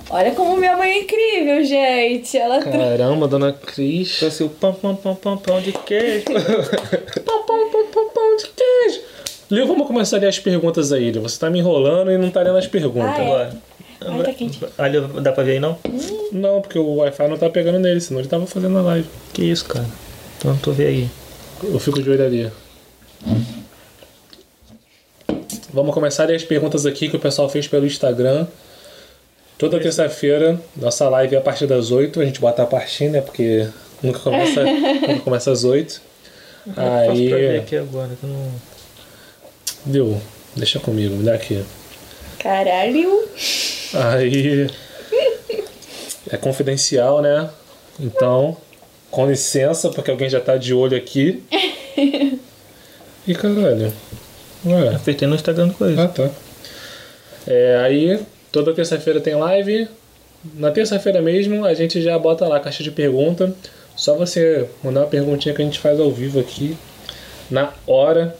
Olha 0.10 0.32
como 0.32 0.58
minha 0.58 0.76
mãe 0.76 0.92
é 0.92 1.00
incrível, 1.04 1.64
gente. 1.64 2.38
Ela 2.38 2.62
Caramba, 2.62 3.28
dona 3.30 3.54
Cris. 3.54 4.18
Trouxe 4.20 4.44
o 4.44 4.50
pão, 4.50 4.74
pão, 4.74 4.94
pão, 4.94 5.16
pão, 5.16 5.38
pão 5.38 5.62
de 5.62 5.72
queijo. 5.72 6.26
Pão, 7.26 7.44
pão, 7.44 7.70
pão, 7.72 7.86
pão, 7.88 8.10
pão 8.10 8.36
de 8.36 8.46
queijo. 8.50 9.02
Leo, 9.50 9.68
vamos 9.68 9.88
começar 9.88 10.18
a 10.18 10.20
ler 10.20 10.28
as 10.28 10.40
perguntas 10.40 10.92
aí. 10.92 11.12
Você 11.14 11.40
tá 11.40 11.50
me 11.50 11.60
enrolando 11.60 12.12
e 12.12 12.18
não 12.18 12.30
tá 12.30 12.42
lendo 12.42 12.58
as 12.58 12.68
perguntas. 12.68 13.20
Ah, 13.20 13.22
é? 13.22 13.26
Agora. 13.26 13.60
Ai, 14.06 14.24
tá 14.24 14.34
quente. 14.34 14.60
Ali 14.78 15.00
dá 15.22 15.32
pra 15.32 15.44
ver 15.44 15.54
aí 15.54 15.60
não? 15.60 15.78
Não, 16.32 16.62
porque 16.62 16.78
o 16.78 16.96
Wi-Fi 16.96 17.28
não 17.28 17.38
tá 17.38 17.50
pegando 17.50 17.80
nele, 17.80 18.02
senão 18.02 18.20
ele 18.20 18.28
tava 18.28 18.46
fazendo 18.46 18.78
a 18.78 18.82
live. 18.82 19.08
Que 19.34 19.44
isso, 19.44 19.66
cara. 19.66 19.86
Então 20.38 20.58
tô 20.58 20.72
vendo 20.72 20.88
aí. 20.88 21.10
Eu 21.64 21.80
fico 21.80 22.02
de 22.02 22.10
olho 22.10 22.26
ali. 22.26 22.52
Vamos 25.74 25.94
começar 25.94 26.30
as 26.30 26.44
perguntas 26.44 26.86
aqui 26.86 27.08
que 27.08 27.16
o 27.16 27.20
pessoal 27.20 27.48
fez 27.48 27.66
pelo 27.68 27.86
Instagram. 27.86 28.46
Toda 29.58 29.80
terça-feira, 29.80 30.60
nossa 30.76 31.08
live 31.08 31.36
é 31.36 31.38
a 31.38 31.42
partir 31.42 31.66
das 31.66 31.92
8. 31.92 32.20
A 32.20 32.26
gente 32.26 32.42
bota 32.42 32.64
a 32.64 32.66
partir, 32.66 33.10
né? 33.10 33.22
Porque 33.22 33.68
nunca 34.04 34.20
começa, 34.20 34.64
nunca 35.08 35.20
começa 35.22 35.52
às 35.52 35.64
8. 35.64 36.02
Posso 36.66 36.76
pra 36.76 37.14
ver 37.14 37.50
Aí. 37.52 37.58
aqui 37.60 37.78
agora. 37.78 38.10
que 38.20 38.24
eu 38.26 38.30
não... 38.30 38.52
Viu? 39.86 40.22
Deixa 40.58 40.80
comigo, 40.80 41.16
me 41.16 41.24
dá 41.24 41.36
aqui. 41.36 41.64
Caralho. 42.38 43.30
Aí. 43.94 44.70
É 46.30 46.38
confidencial, 46.38 47.22
né? 47.22 47.50
Então, 48.00 48.58
com 49.10 49.26
licença, 49.30 49.90
porque 49.90 50.12
alguém 50.12 50.30
já 50.30 50.42
tá 50.42 50.58
de 50.58 50.74
olho 50.74 50.98
aqui. 50.98 51.42
E 53.28 53.36
caralho. 53.36 53.94
Ué. 54.66 54.96
Apertei 54.96 55.28
no 55.28 55.36
Instagram 55.36 55.70
do 55.70 55.74
coisa. 55.74 56.04
Ah, 56.04 56.08
tá. 56.08 56.30
É, 57.48 57.78
aí, 57.84 58.20
toda 58.52 58.74
terça-feira 58.74 59.20
tem 59.20 59.36
live. 59.36 59.88
Na 60.56 60.72
terça-feira 60.72 61.22
mesmo, 61.22 61.66
a 61.66 61.74
gente 61.74 62.02
já 62.02 62.18
bota 62.18 62.48
lá 62.48 62.58
a 62.58 62.60
caixa 62.60 62.84
de 62.84 62.92
pergunta. 62.92 63.54
Só 63.96 64.16
você 64.16 64.68
mandar 64.84 65.02
uma 65.02 65.08
perguntinha 65.08 65.54
que 65.54 65.62
a 65.62 65.66
gente 65.66 65.80
faz 65.80 66.00
ao 66.00 66.12
vivo 66.12 66.40
aqui, 66.40 66.78
na 67.50 67.74
hora. 67.86 68.36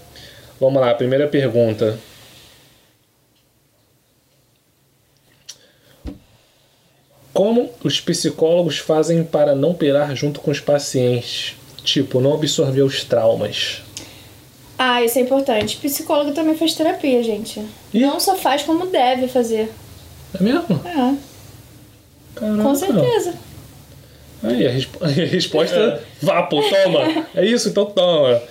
Vamos 0.60 0.82
lá, 0.82 0.94
primeira 0.94 1.28
pergunta. 1.28 1.98
Como 7.34 7.72
os 7.84 8.00
psicólogos 8.00 8.78
fazem 8.78 9.24
para 9.24 9.56
não 9.56 9.74
pirar 9.74 10.16
junto 10.16 10.40
com 10.40 10.52
os 10.52 10.60
pacientes? 10.60 11.56
Tipo, 11.84 12.22
não 12.22 12.34
absorver 12.34 12.84
os 12.84 13.04
traumas. 13.04 13.82
Ah, 14.84 15.04
isso 15.04 15.20
é 15.20 15.22
importante. 15.22 15.78
Psicólogo 15.78 16.32
também 16.32 16.56
faz 16.58 16.74
terapia, 16.74 17.22
gente. 17.22 17.60
Ih. 17.94 18.00
Não 18.00 18.20
só 18.20 18.36
faz 18.36 18.64
como 18.64 18.88
deve 18.88 19.28
fazer. 19.28 19.70
É 20.40 20.42
mesmo? 20.44 20.82
É, 20.86 21.14
Caraca. 22.36 22.64
com 22.64 22.74
certeza. 22.76 23.34
Aí 24.44 24.66
a, 24.66 24.72
resp- 24.72 24.98
a 25.04 25.08
resposta, 25.08 26.02
vá, 26.20 26.42
pô, 26.44 26.62
toma. 26.64 27.28
É 27.36 27.46
isso, 27.46 27.70
então 27.70 27.86
toma. 27.86 28.42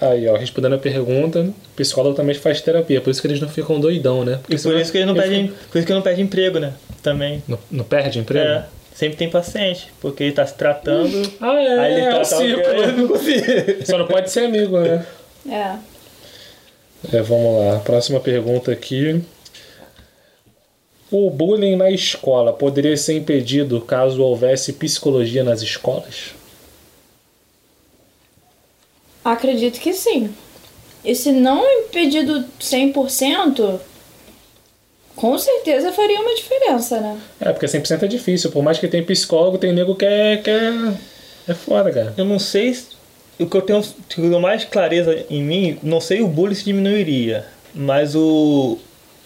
Aí, 0.00 0.26
ó, 0.28 0.36
respondendo 0.36 0.74
a 0.74 0.78
pergunta, 0.78 1.40
o 1.40 1.54
psicólogo 1.76 2.14
também 2.16 2.34
faz 2.34 2.60
terapia, 2.62 3.00
por 3.02 3.10
isso 3.10 3.20
que 3.20 3.26
eles 3.26 3.40
não 3.40 3.48
ficam 3.48 3.78
doidão, 3.78 4.24
né? 4.24 4.38
Porque 4.42 4.54
E 4.54 4.58
por 4.58 4.74
isso 4.76 4.90
que 4.92 4.96
ele 4.98 5.06
não 5.06 5.14
pede, 5.14 5.52
por 5.70 5.78
isso 5.78 5.86
que 5.86 5.92
ele 5.92 5.98
não 5.98 6.02
pede 6.02 6.22
emprego, 6.22 6.58
né? 6.58 6.72
Também. 7.02 7.42
Não, 7.46 7.58
não 7.70 7.84
perde 7.84 8.18
emprego? 8.18 8.46
É, 8.46 8.64
sempre 8.94 9.16
tem 9.16 9.28
paciente, 9.28 9.88
porque 10.00 10.22
ele 10.24 10.32
tá 10.32 10.46
se 10.46 10.54
tratando. 10.54 11.30
Ah, 11.40 11.54
é, 11.60 11.78
Aí 11.80 11.92
ele 11.92 12.00
é, 12.02 12.08
trata 12.10 12.22
o 12.22 12.38
círculo. 12.38 12.82
alguém. 12.84 13.76
Só 13.84 13.98
não 13.98 14.06
pode 14.06 14.30
ser 14.30 14.40
amigo, 14.46 14.78
né? 14.80 15.04
É. 15.48 15.76
É, 17.16 17.22
vamos 17.22 17.64
lá. 17.64 17.78
Próxima 17.80 18.18
pergunta 18.20 18.72
aqui. 18.72 19.22
O 21.10 21.30
bullying 21.30 21.76
na 21.76 21.90
escola 21.90 22.52
poderia 22.52 22.96
ser 22.96 23.14
impedido 23.14 23.80
caso 23.80 24.22
houvesse 24.22 24.72
psicologia 24.72 25.44
nas 25.44 25.62
escolas? 25.62 26.32
Acredito 29.24 29.80
que 29.80 29.92
sim. 29.92 30.34
E 31.04 31.14
se 31.14 31.30
não 31.32 31.64
impedido 31.80 32.44
100%, 32.60 33.78
com 35.14 35.38
certeza 35.38 35.92
faria 35.92 36.20
uma 36.20 36.34
diferença, 36.34 37.00
né? 37.00 37.20
É, 37.40 37.52
porque 37.52 37.66
100% 37.66 38.02
é 38.02 38.08
difícil. 38.08 38.50
Por 38.50 38.62
mais 38.62 38.78
que 38.78 38.88
tenha 38.88 39.04
psicólogo, 39.04 39.58
tem 39.58 39.72
nego 39.72 39.94
que 39.94 40.04
é, 40.04 40.36
que 40.38 40.50
é, 40.50 40.72
é 41.48 41.54
foda, 41.54 41.92
cara. 41.92 42.14
Eu 42.16 42.24
não 42.24 42.38
sei 42.38 42.74
se- 42.74 42.95
o 43.38 43.46
que 43.46 43.56
eu 43.56 43.62
tenho 43.62 43.82
tenho 44.08 44.40
mais 44.40 44.64
clareza 44.64 45.24
em 45.28 45.42
mim, 45.42 45.78
não 45.82 46.00
sei 46.00 46.20
o 46.22 46.28
bullying 46.28 46.54
se 46.54 46.64
diminuiria, 46.64 47.44
mas 47.74 48.14
o 48.14 48.78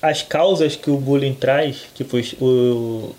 as 0.03 0.23
causas 0.23 0.75
que 0.77 0.91
o 0.91 0.97
bullying 0.97 1.35
traz, 1.35 1.83
tipo 1.95 2.17
o 2.41 3.15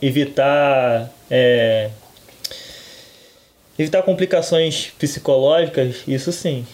evitar 0.00 1.10
é, 1.30 1.90
evitar 3.78 4.02
complicações 4.02 4.92
psicológicas, 4.98 5.96
isso 6.06 6.30
sim. 6.32 6.64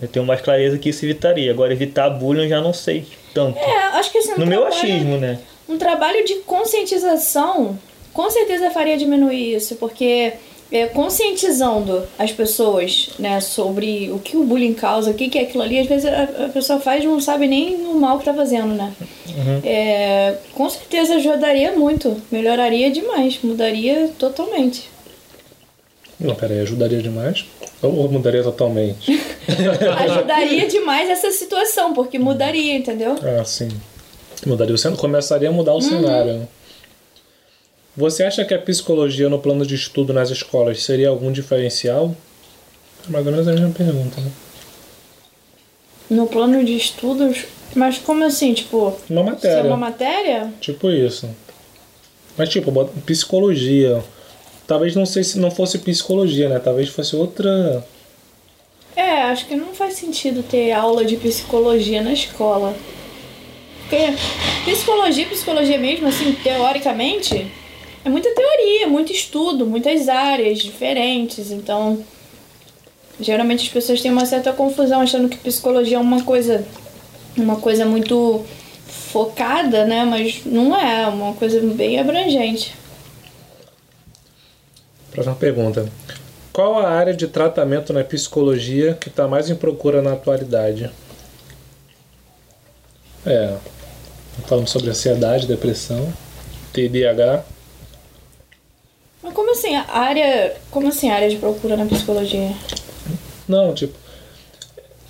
Eu 0.00 0.08
tenho 0.08 0.24
mais 0.26 0.40
clareza 0.40 0.78
que 0.78 0.88
isso 0.88 1.04
evitaria. 1.04 1.50
Agora 1.50 1.72
evitar 1.72 2.10
bullying 2.10 2.44
eu 2.44 2.48
já 2.48 2.60
não 2.60 2.72
sei 2.72 3.06
tanto. 3.32 3.58
É, 3.58 3.76
acho 3.98 4.10
que 4.10 4.18
assim, 4.18 4.32
um 4.32 4.38
No 4.38 4.46
meu 4.46 4.62
trabalho- 4.62 4.82
achismo, 4.82 5.16
né? 5.18 5.38
Um 5.68 5.78
trabalho 5.78 6.24
de 6.24 6.34
conscientização 6.36 7.78
com 8.12 8.30
certeza 8.30 8.70
faria 8.70 8.96
diminuir 8.96 9.54
isso, 9.56 9.76
porque 9.76 10.32
é, 10.70 10.86
conscientizando 10.86 12.02
as 12.18 12.32
pessoas 12.32 13.10
né, 13.18 13.40
sobre 13.40 14.10
o 14.10 14.18
que 14.18 14.36
o 14.36 14.44
bullying 14.44 14.74
causa, 14.74 15.10
o 15.10 15.14
que, 15.14 15.28
que 15.28 15.38
é 15.38 15.42
aquilo 15.42 15.62
ali, 15.62 15.78
às 15.78 15.86
vezes 15.86 16.06
a, 16.06 16.46
a 16.46 16.48
pessoa 16.48 16.80
faz 16.80 17.04
e 17.04 17.06
não 17.06 17.20
sabe 17.20 17.46
nem 17.46 17.76
o 17.86 17.94
mal 17.94 18.18
que 18.18 18.24
tá 18.24 18.34
fazendo, 18.34 18.74
né? 18.74 18.92
É, 19.64 20.34
com 20.54 20.68
certeza 20.68 21.16
ajudaria 21.16 21.72
muito, 21.72 22.20
melhoraria 22.30 22.90
demais, 22.90 23.38
mudaria 23.42 24.10
totalmente. 24.18 24.88
Não, 26.18 26.34
peraí, 26.34 26.60
ajudaria 26.60 27.02
demais? 27.02 27.44
Ou 27.82 28.10
mudaria 28.10 28.42
totalmente? 28.42 29.20
ajudaria 29.98 30.66
demais 30.66 31.10
essa 31.10 31.30
situação, 31.30 31.92
porque 31.92 32.18
mudaria, 32.18 32.74
entendeu? 32.74 33.16
ah, 33.22 33.44
sim. 33.44 33.68
Mudaria 34.46 34.74
o 34.74 34.78
cenário. 34.78 35.00
Começaria 35.00 35.48
a 35.48 35.52
mudar 35.52 35.74
o 35.74 35.80
cenário. 35.80 36.48
Você 37.96 38.22
acha 38.24 38.44
que 38.44 38.52
a 38.52 38.58
psicologia 38.58 39.28
no 39.28 39.38
plano 39.38 39.64
de 39.64 39.74
estudo 39.74 40.12
nas 40.12 40.30
escolas 40.30 40.82
seria 40.82 41.08
algum 41.08 41.32
diferencial? 41.32 42.14
É 43.08 43.10
mais 43.10 43.24
ou 43.24 43.32
menos 43.32 43.48
a 43.48 43.52
mesma 43.52 43.70
pergunta, 43.70 44.20
né? 44.20 44.30
No 46.10 46.26
plano 46.26 46.62
de 46.64 46.76
estudos, 46.76 47.44
mas 47.74 47.98
como 47.98 48.22
assim, 48.24 48.52
tipo, 48.52 48.94
Uma 49.08 49.20
é 49.20 49.24
matéria. 49.24 49.64
uma 49.64 49.76
matéria? 49.76 50.52
Tipo 50.60 50.90
isso. 50.90 51.28
Mas 52.36 52.48
tipo, 52.50 52.70
psicologia. 53.06 54.04
Talvez 54.66 54.94
não 54.94 55.06
sei 55.06 55.24
se 55.24 55.38
não 55.38 55.50
fosse 55.50 55.78
psicologia, 55.78 56.48
né? 56.48 56.58
Talvez 56.58 56.88
fosse 56.90 57.16
outra. 57.16 57.84
É, 58.94 59.22
acho 59.22 59.46
que 59.46 59.56
não 59.56 59.74
faz 59.74 59.94
sentido 59.94 60.42
ter 60.42 60.72
aula 60.72 61.04
de 61.04 61.16
psicologia 61.16 62.02
na 62.02 62.12
escola. 62.12 62.74
Porque 63.80 64.14
psicologia, 64.64 65.26
psicologia 65.26 65.78
mesmo, 65.78 66.08
assim, 66.08 66.32
teoricamente, 66.42 67.46
é 68.06 68.08
muita 68.08 68.32
teoria, 68.32 68.86
muito 68.86 69.10
estudo, 69.10 69.66
muitas 69.66 70.08
áreas 70.08 70.60
diferentes. 70.60 71.50
Então, 71.50 72.04
geralmente 73.18 73.64
as 73.64 73.68
pessoas 73.68 74.00
têm 74.00 74.12
uma 74.12 74.24
certa 74.24 74.52
confusão 74.52 75.00
achando 75.00 75.28
que 75.28 75.36
psicologia 75.36 75.96
é 75.96 76.00
uma 76.00 76.22
coisa, 76.22 76.64
uma 77.36 77.56
coisa 77.56 77.84
muito 77.84 78.46
focada, 78.86 79.84
né? 79.84 80.04
Mas 80.04 80.42
não 80.46 80.78
é, 80.78 81.02
é 81.02 81.06
uma 81.08 81.34
coisa 81.34 81.60
bem 81.60 81.98
abrangente. 81.98 82.76
Próxima 85.10 85.34
pergunta. 85.34 85.90
Qual 86.52 86.78
a 86.78 86.88
área 86.88 87.12
de 87.12 87.26
tratamento 87.26 87.92
na 87.92 88.04
psicologia 88.04 88.94
que 88.94 89.08
está 89.08 89.26
mais 89.26 89.50
em 89.50 89.56
procura 89.56 90.00
na 90.00 90.12
atualidade? 90.12 90.92
É. 93.26 93.56
Falamos 94.46 94.70
sobre 94.70 94.90
ansiedade, 94.90 95.48
depressão, 95.48 96.12
TDAH. 96.72 97.55
Mas 99.26 99.34
como 99.34 99.50
assim? 99.50 99.74
A 99.74 99.98
área. 99.98 100.54
Como 100.70 100.86
assim 100.86 101.10
a 101.10 101.16
área 101.16 101.28
de 101.28 101.36
procura 101.36 101.76
na 101.76 101.84
psicologia? 101.84 102.52
Não, 103.48 103.74
tipo. 103.74 103.94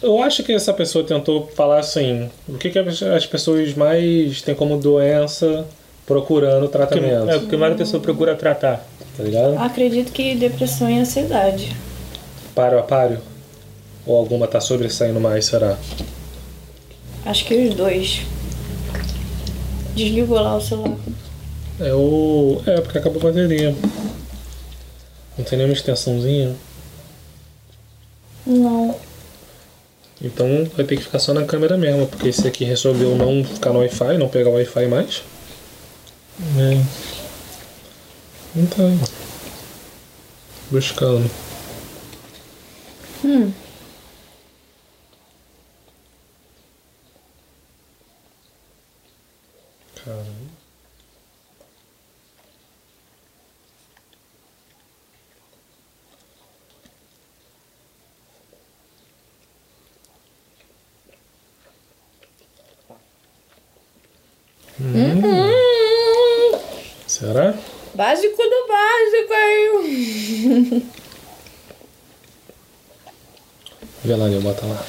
Eu 0.03 0.23
acho 0.23 0.43
que 0.43 0.53
essa 0.53 0.73
pessoa 0.73 1.05
tentou 1.05 1.47
falar 1.55 1.81
assim: 1.81 2.31
o 2.49 2.57
que, 2.57 2.71
que 2.71 2.79
as 2.79 3.27
pessoas 3.27 3.75
mais 3.75 4.41
têm 4.41 4.55
como 4.55 4.79
doença 4.79 5.67
procurando 6.07 6.67
tratamento? 6.69 7.29
É, 7.29 7.39
porque 7.39 7.59
mais 7.59 7.75
a 7.75 7.77
pessoa 7.77 8.03
procura 8.03 8.35
tratar. 8.35 8.87
Tá 9.19 9.23
ligado? 9.23 9.59
Acredito 9.59 10.13
que 10.13 10.35
depressão 10.35 10.91
e 10.91 10.99
ansiedade. 10.99 11.77
Páreo 12.55 12.79
a 12.79 12.83
páreo? 12.83 13.19
Ou 14.07 14.17
alguma 14.17 14.47
tá 14.47 14.61
sobressaindo 14.61 15.21
mais, 15.21 15.45
será? 15.45 15.77
Acho 17.27 17.45
que 17.45 17.55
os 17.55 17.75
dois. 17.75 18.23
Desligou 19.95 20.41
lá 20.41 20.57
o 20.57 20.61
celular. 20.61 20.97
É 21.81 21.93
o. 21.93 22.63
É, 22.67 22.81
porque 22.81 22.99
acabou 22.99 23.21
a 23.21 23.25
bateria. 23.25 23.75
Não 25.37 25.45
tem 25.45 25.59
nenhuma 25.59 25.75
extensãozinha. 25.75 26.57
Não. 28.47 28.99
Então 30.21 30.47
vai 30.75 30.85
ter 30.85 30.97
que 30.97 31.03
ficar 31.03 31.19
só 31.19 31.35
na 31.35 31.45
câmera 31.45 31.77
mesmo, 31.77 32.07
porque 32.07 32.29
esse 32.29 32.47
aqui 32.49 32.65
resolveu 32.65 33.15
não 33.17 33.45
ficar 33.45 33.73
no 33.73 33.81
Wi-Fi, 33.81 34.17
não 34.17 34.29
pegar 34.29 34.51
o 34.51 34.55
Wi-Fi 34.55 34.87
mais. 34.87 35.23
É. 36.59 36.83
Então. 38.57 38.99
Buscando. 40.71 41.31
Hum. 43.25 43.53
Caramba. 50.05 50.36
Hum. 64.81 66.59
Será? 67.07 67.55
Básico 67.95 68.37
do 68.37 68.69
básico 68.69 69.33
aí. 69.33 70.83
Vê 74.05 74.15
lá, 74.17 74.29
Nil, 74.29 74.43
bota 74.43 74.67
lá. 74.67 74.85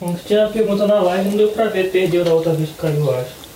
Ontem 0.00 0.22
tinha 0.26 0.40
uma 0.40 0.52
pergunta 0.52 0.86
na 0.86 1.00
live, 1.00 1.30
não 1.30 1.36
deu 1.36 1.48
pra 1.50 1.66
ver, 1.66 1.90
perdeu 1.90 2.24
da 2.24 2.34
outra 2.34 2.52
vez 2.52 2.70
que 2.70 2.76
caiu, 2.76 3.06
eu 3.06 3.20
acho. 3.20 3.48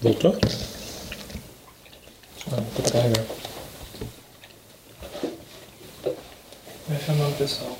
Voltou? 0.00 0.36
Ah, 2.52 2.56
vou 2.56 2.82
pra 2.82 2.90
carregar. 2.92 3.24
Vai 6.88 7.00
chamando 7.00 7.32
o 7.32 7.36
pessoal. 7.36 7.76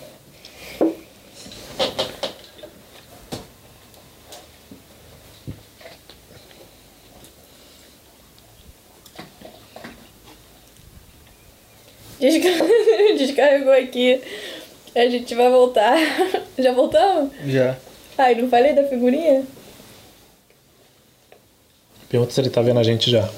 Descar- 12.21 12.67
Descarregou 13.19 13.73
aqui. 13.73 14.21
A 14.95 15.09
gente 15.09 15.35
vai 15.35 15.51
voltar. 15.51 15.97
Já 16.59 16.73
voltamos? 16.73 17.31
Já. 17.47 17.77
Ai, 18.17 18.35
não 18.35 18.49
falei 18.49 18.73
da 18.73 18.85
figurinha? 18.85 19.45
Pergunta 22.09 22.33
se 22.33 22.41
ele 22.41 22.49
tá 22.51 22.63
vendo 22.63 22.81
a 22.81 22.83
gente 22.83 23.11
já. 23.11 23.29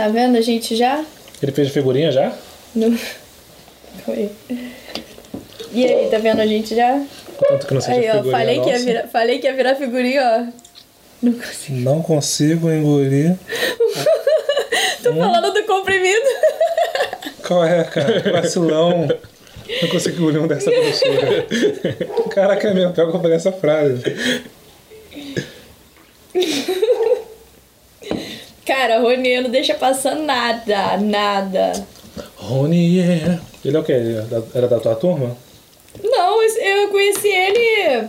Tá 0.00 0.08
vendo 0.08 0.38
a 0.38 0.40
gente 0.40 0.74
já? 0.76 1.04
Ele 1.42 1.52
fez 1.52 1.68
a 1.68 1.72
figurinha 1.72 2.10
já? 2.10 2.32
Calma 2.72 2.96
aí. 4.08 4.30
E 5.74 5.84
aí, 5.84 6.08
tá 6.10 6.16
vendo 6.16 6.40
a 6.40 6.46
gente 6.46 6.74
já? 6.74 7.04
Contanto 7.36 7.66
que 7.66 7.74
não 7.74 7.80
seja 7.82 8.00
Aí, 8.00 8.08
ó, 8.08 8.12
figurinha 8.12 8.32
falei 8.38 8.60
que, 8.60 8.66
ia 8.66 8.72
nossa. 8.72 8.84
virar, 8.86 9.08
falei 9.08 9.38
que 9.40 9.46
ia 9.46 9.54
virar 9.54 9.74
figurinha, 9.74 10.22
ó. 10.22 10.60
Não 11.20 11.32
consigo. 11.34 11.80
Não 11.80 12.00
consigo 12.02 12.70
engolir. 12.70 13.36
Tô 15.04 15.12
falando 15.14 15.52
do 15.52 15.64
comprimido. 15.64 16.26
Qual 17.46 17.62
é, 17.62 17.84
cara? 17.84 18.32
Vacilão. 18.40 19.06
Não 19.82 19.88
consigo 19.90 20.16
engolir 20.16 20.42
um 20.42 20.46
dessa 20.46 20.70
grossura. 20.70 21.46
Caraca, 22.30 22.68
é 22.68 22.72
mesmo, 22.72 22.94
pior 22.94 23.10
que 23.10 23.16
eu 23.18 23.20
falei 23.20 23.36
essa 23.36 23.52
frase. 23.52 24.02
Cara, 28.80 28.98
Rony 28.98 29.42
não 29.42 29.50
deixa 29.50 29.74
passar 29.74 30.14
nada, 30.16 30.96
nada. 30.96 31.72
Rony, 32.36 32.96
yeah. 32.96 33.38
Ele 33.62 33.76
é 33.76 33.78
o 33.78 33.84
quê? 33.84 33.92
É 33.92 34.58
Era 34.58 34.68
da 34.68 34.80
tua 34.80 34.94
turma? 34.96 35.36
Não, 36.02 36.42
eu 36.42 36.88
conheci 36.88 37.28
ele. 37.28 38.08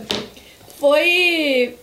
Foi. 0.80 1.76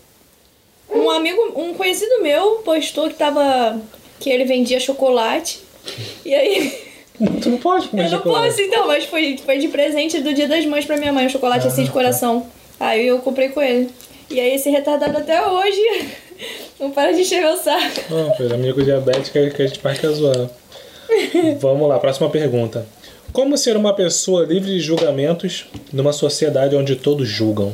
Um 0.89 1.07
amigo, 1.11 1.39
um 1.55 1.75
conhecido 1.75 2.23
meu 2.23 2.63
postou 2.65 3.07
que 3.09 3.13
tava. 3.13 3.79
que 4.19 4.27
ele 4.27 4.45
vendia 4.45 4.79
chocolate. 4.79 5.59
E 6.25 6.33
aí. 6.33 6.81
Tu 7.43 7.47
não 7.47 7.59
pode 7.59 7.89
comer 7.89 8.05
Eu 8.07 8.09
não 8.09 8.17
chocolate. 8.17 8.47
posso 8.47 8.61
então, 8.61 8.87
mas 8.87 9.05
foi, 9.05 9.37
foi 9.37 9.59
de 9.59 9.67
presente 9.67 10.19
do 10.19 10.33
dia 10.33 10.47
das 10.47 10.65
mães 10.65 10.85
pra 10.85 10.97
minha 10.97 11.13
mãe, 11.13 11.27
um 11.27 11.29
chocolate 11.29 11.67
assim 11.67 11.83
de 11.83 11.91
coração. 11.91 12.47
Aí 12.79 13.05
eu 13.05 13.19
comprei 13.19 13.49
com 13.49 13.61
ele. 13.61 13.91
E 14.31 14.39
aí 14.39 14.55
esse 14.55 14.71
retardado 14.71 15.15
até 15.15 15.45
hoje 15.45 16.09
não 16.79 16.91
para 16.91 17.11
de 17.11 17.21
encher 17.21 17.41
meu 17.41 17.57
saco. 17.57 18.01
Não, 18.09 18.33
filho, 18.35 18.53
amigo 18.53 18.83
diabético 18.83 19.37
é 19.37 19.49
que 19.49 19.61
a 19.61 19.67
gente 19.67 19.79
quer 19.79 20.09
zoar. 20.09 20.49
Vamos 21.59 21.89
lá, 21.89 21.99
próxima 21.99 22.29
pergunta. 22.29 22.85
Como 23.31 23.57
ser 23.57 23.77
uma 23.77 23.93
pessoa 23.93 24.45
livre 24.45 24.71
de 24.71 24.79
julgamentos 24.79 25.65
numa 25.93 26.13
sociedade 26.13 26.75
onde 26.75 26.95
todos 26.95 27.27
julgam? 27.27 27.73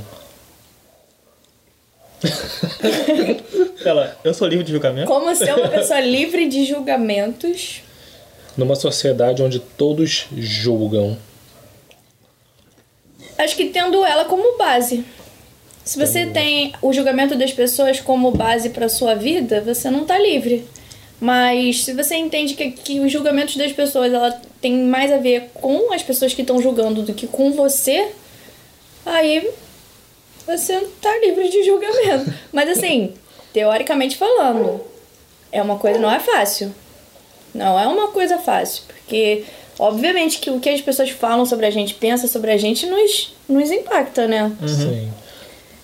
Ela, 3.86 4.18
eu 4.24 4.34
sou 4.34 4.48
livre 4.48 4.66
de 4.66 4.72
julgamento? 4.72 5.08
Como 5.08 5.34
ser 5.36 5.54
uma 5.54 5.68
pessoa 5.68 6.00
livre 6.00 6.48
de 6.48 6.66
julgamentos. 6.66 7.84
Numa 8.58 8.76
sociedade 8.76 9.44
onde 9.44 9.60
todos 9.60 10.28
julgam. 10.36 11.18
Acho 13.38 13.56
que 13.56 13.66
tendo 13.66 14.04
ela 14.04 14.26
como 14.26 14.58
base. 14.58 15.06
Se 15.86 15.99
você 15.99 16.26
tem 16.26 16.74
o 16.82 16.91
julgamento 16.91 17.36
das 17.36 17.53
pessoas 17.53 17.99
como 18.02 18.32
base 18.32 18.72
pra 18.72 18.90
sua 18.90 19.14
vida, 19.14 19.62
você 19.62 19.91
não 19.91 20.03
tá 20.03 20.18
livre. 20.18 20.68
Mas 21.22 21.86
se 21.86 21.94
você 21.94 22.16
entende 22.16 22.56
que, 22.56 22.72
que 22.72 22.99
os 22.99 23.12
julgamentos 23.12 23.56
das 23.56 23.72
pessoas 23.72 24.12
ela 24.12 24.32
tem 24.60 24.74
mais 24.80 25.12
a 25.12 25.18
ver 25.18 25.52
com 25.53 25.94
as 25.94 26.02
pessoas 26.02 26.34
que 26.34 26.41
estão 26.41 26.60
julgando 26.60 27.03
do 27.03 27.14
que 27.14 27.28
com 27.28 27.53
você, 27.53 28.10
aí 29.06 29.48
você 30.48 30.88
tá 30.99 31.16
livre 31.20 31.49
de 31.49 31.64
julgamento. 31.64 32.34
Mas 32.52 32.70
assim, 32.70 33.14
teoricamente 33.53 34.18
falando, 34.18 34.82
é 35.52 35.62
uma 35.62 35.78
coisa 35.78 35.99
não 35.99 36.12
é 36.12 36.20
fácil. 36.20 36.74
Não 37.53 37.80
é 37.80 37.88
uma 37.88 38.07
coisa 38.07 38.40
fácil, 38.40 38.84
porque 38.88 39.45
obviamente 39.80 40.40
que 40.40 40.49
o 40.49 40.60
que 40.60 40.70
as 40.70 40.82
pessoas 40.82 41.12
falam 41.12 41.45
sobre 41.45 41.68
a 41.68 41.72
gente, 41.72 41.94
pensam 41.94 42.28
sobre 42.28 42.52
a 42.52 42.57
gente, 42.57 42.88
nos, 42.88 43.34
nos 43.48 43.72
impacta, 43.72 44.28
né? 44.28 44.52
Sim. 44.68 45.10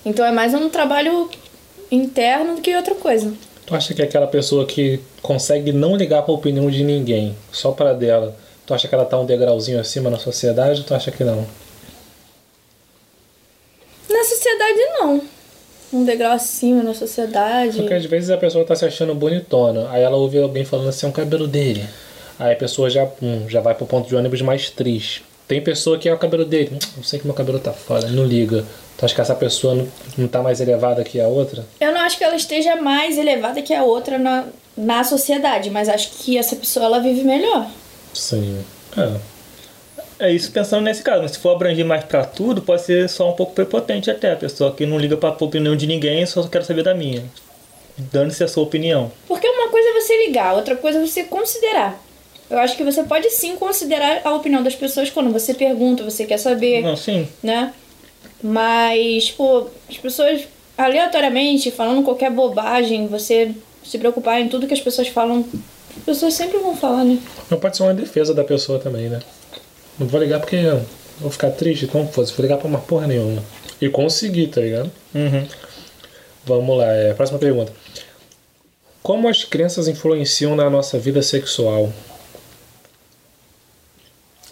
Então 0.05 0.25
é 0.25 0.31
mais 0.31 0.53
um 0.53 0.69
trabalho 0.69 1.29
interno 1.91 2.55
do 2.55 2.61
que 2.61 2.75
outra 2.75 2.95
coisa. 2.95 3.33
Tu 3.65 3.75
acha 3.75 3.93
que 3.93 4.01
aquela 4.01 4.27
pessoa 4.27 4.65
que 4.65 4.99
consegue 5.21 5.71
não 5.71 5.95
ligar 5.95 6.23
pra 6.23 6.33
opinião 6.33 6.69
de 6.69 6.83
ninguém, 6.83 7.35
só 7.51 7.71
pra 7.71 7.93
dela, 7.93 8.35
tu 8.65 8.73
acha 8.73 8.87
que 8.87 8.95
ela 8.95 9.05
tá 9.05 9.19
um 9.19 9.25
degrauzinho 9.25 9.79
acima 9.79 10.09
na 10.09 10.17
sociedade 10.17 10.81
ou 10.81 10.85
tu 10.85 10.93
acha 10.95 11.11
que 11.11 11.23
não? 11.23 11.45
Na 14.09 14.23
sociedade, 14.23 14.79
não. 14.99 15.21
Um 15.93 16.05
degrau 16.05 16.31
acima 16.31 16.81
na 16.83 16.93
sociedade. 16.93 17.77
Porque 17.77 17.93
às 17.93 18.05
vezes 18.05 18.29
a 18.29 18.37
pessoa 18.37 18.65
tá 18.65 18.75
se 18.75 18.85
achando 18.85 19.13
bonitona, 19.13 19.89
aí 19.91 20.01
ela 20.01 20.15
ouve 20.17 20.39
alguém 20.39 20.63
falando 20.65 20.89
assim, 20.89 21.05
é 21.05 21.09
um 21.09 21.13
cabelo 21.13 21.47
dele. 21.47 21.85
Aí 22.39 22.53
a 22.53 22.55
pessoa 22.55 22.89
já, 22.89 23.07
hum, 23.21 23.45
já 23.47 23.61
vai 23.61 23.75
pro 23.75 23.85
ponto 23.85 24.07
de 24.07 24.15
ônibus 24.15 24.41
mais 24.41 24.69
triste. 24.69 25.23
Tem 25.47 25.61
pessoa 25.61 25.97
que 25.97 26.07
é 26.09 26.13
o 26.13 26.17
cabelo 26.17 26.45
dele. 26.45 26.71
Hum, 26.73 26.79
Eu 26.97 27.03
sei 27.03 27.19
que 27.19 27.25
meu 27.25 27.35
cabelo 27.35 27.59
tá 27.59 27.71
foda, 27.73 28.07
não 28.07 28.25
liga. 28.25 28.65
Tu 29.01 29.05
acha 29.05 29.15
que 29.15 29.21
essa 29.21 29.33
pessoa 29.33 29.73
não, 29.73 29.87
não 30.15 30.27
tá 30.27 30.43
mais 30.43 30.61
elevada 30.61 31.03
que 31.03 31.19
a 31.19 31.27
outra? 31.27 31.65
Eu 31.79 31.91
não 31.91 32.01
acho 32.01 32.19
que 32.19 32.23
ela 32.23 32.35
esteja 32.35 32.75
mais 32.75 33.17
elevada 33.17 33.59
que 33.59 33.73
a 33.73 33.83
outra 33.83 34.19
na, 34.19 34.43
na 34.77 35.03
sociedade, 35.03 35.71
mas 35.71 35.89
acho 35.89 36.11
que 36.19 36.37
essa 36.37 36.55
pessoa 36.55 36.85
ela 36.85 36.99
vive 36.99 37.23
melhor. 37.23 37.67
Sim. 38.13 38.63
É. 38.95 40.27
É 40.27 40.31
isso 40.31 40.51
pensando 40.51 40.83
nesse 40.83 41.01
caso, 41.01 41.23
mas 41.23 41.31
se 41.31 41.39
for 41.39 41.49
abranger 41.55 41.83
mais 41.83 42.03
pra 42.03 42.23
tudo, 42.23 42.61
pode 42.61 42.83
ser 42.83 43.09
só 43.09 43.27
um 43.27 43.33
pouco 43.33 43.53
prepotente 43.53 44.11
até. 44.11 44.33
A 44.33 44.35
pessoa 44.35 44.71
que 44.71 44.85
não 44.85 44.99
liga 44.99 45.17
pra 45.17 45.29
opinião 45.31 45.75
de 45.75 45.87
ninguém, 45.87 46.23
só 46.27 46.43
quero 46.47 46.63
saber 46.63 46.83
da 46.83 46.93
minha. 46.93 47.23
dando-se 47.97 48.43
a 48.43 48.47
sua 48.47 48.61
opinião. 48.61 49.11
Porque 49.27 49.47
uma 49.47 49.69
coisa 49.69 49.89
é 49.89 49.93
você 49.99 50.27
ligar, 50.27 50.53
outra 50.53 50.75
coisa 50.75 50.99
é 50.99 51.07
você 51.07 51.23
considerar. 51.23 51.99
Eu 52.51 52.59
acho 52.59 52.77
que 52.77 52.83
você 52.83 53.01
pode 53.03 53.31
sim 53.31 53.55
considerar 53.55 54.21
a 54.23 54.31
opinião 54.35 54.61
das 54.61 54.75
pessoas 54.75 55.09
quando 55.09 55.31
você 55.31 55.53
pergunta, 55.55 56.03
você 56.03 56.25
quer 56.25 56.37
saber, 56.37 56.81
Não, 56.83 56.95
sim. 56.95 57.27
né? 57.41 57.73
Mas, 58.43 59.25
tipo, 59.25 59.69
as 59.89 59.97
pessoas 59.97 60.47
aleatoriamente 60.77 61.69
falando 61.69 62.03
qualquer 62.03 62.31
bobagem, 62.31 63.07
você 63.07 63.53
se 63.83 63.97
preocupar 63.97 64.41
em 64.41 64.47
tudo 64.47 64.67
que 64.67 64.73
as 64.73 64.81
pessoas 64.81 65.07
falam, 65.07 65.45
as 65.97 66.03
pessoas 66.03 66.33
sempre 66.33 66.57
vão 66.57 66.75
falar, 66.75 67.03
né? 67.03 67.19
Não 67.49 67.59
pode 67.59 67.77
ser 67.77 67.83
uma 67.83 67.93
defesa 67.93 68.33
da 68.33 68.43
pessoa 68.43 68.79
também, 68.79 69.09
né? 69.09 69.19
Não 69.99 70.07
vou 70.07 70.19
ligar 70.19 70.39
porque 70.39 70.55
eu 70.55 70.85
vou 71.19 71.29
ficar 71.29 71.51
triste, 71.51 71.85
então 71.85 72.07
fosse, 72.07 72.33
vou 72.33 72.41
ligar 72.43 72.57
pra 72.57 72.67
uma 72.67 72.79
porra 72.79 73.07
nenhuma. 73.07 73.43
E 73.79 73.89
conseguir, 73.89 74.47
tá 74.47 74.61
ligado? 74.61 74.91
Uhum. 75.13 75.47
Vamos 76.45 76.77
lá, 76.77 76.91
é, 76.93 77.13
próxima 77.13 77.37
pergunta. 77.37 77.71
Como 79.03 79.27
as 79.27 79.43
crenças 79.43 79.87
influenciam 79.87 80.55
na 80.55 80.69
nossa 80.69 80.97
vida 80.99 81.21
sexual? 81.21 81.91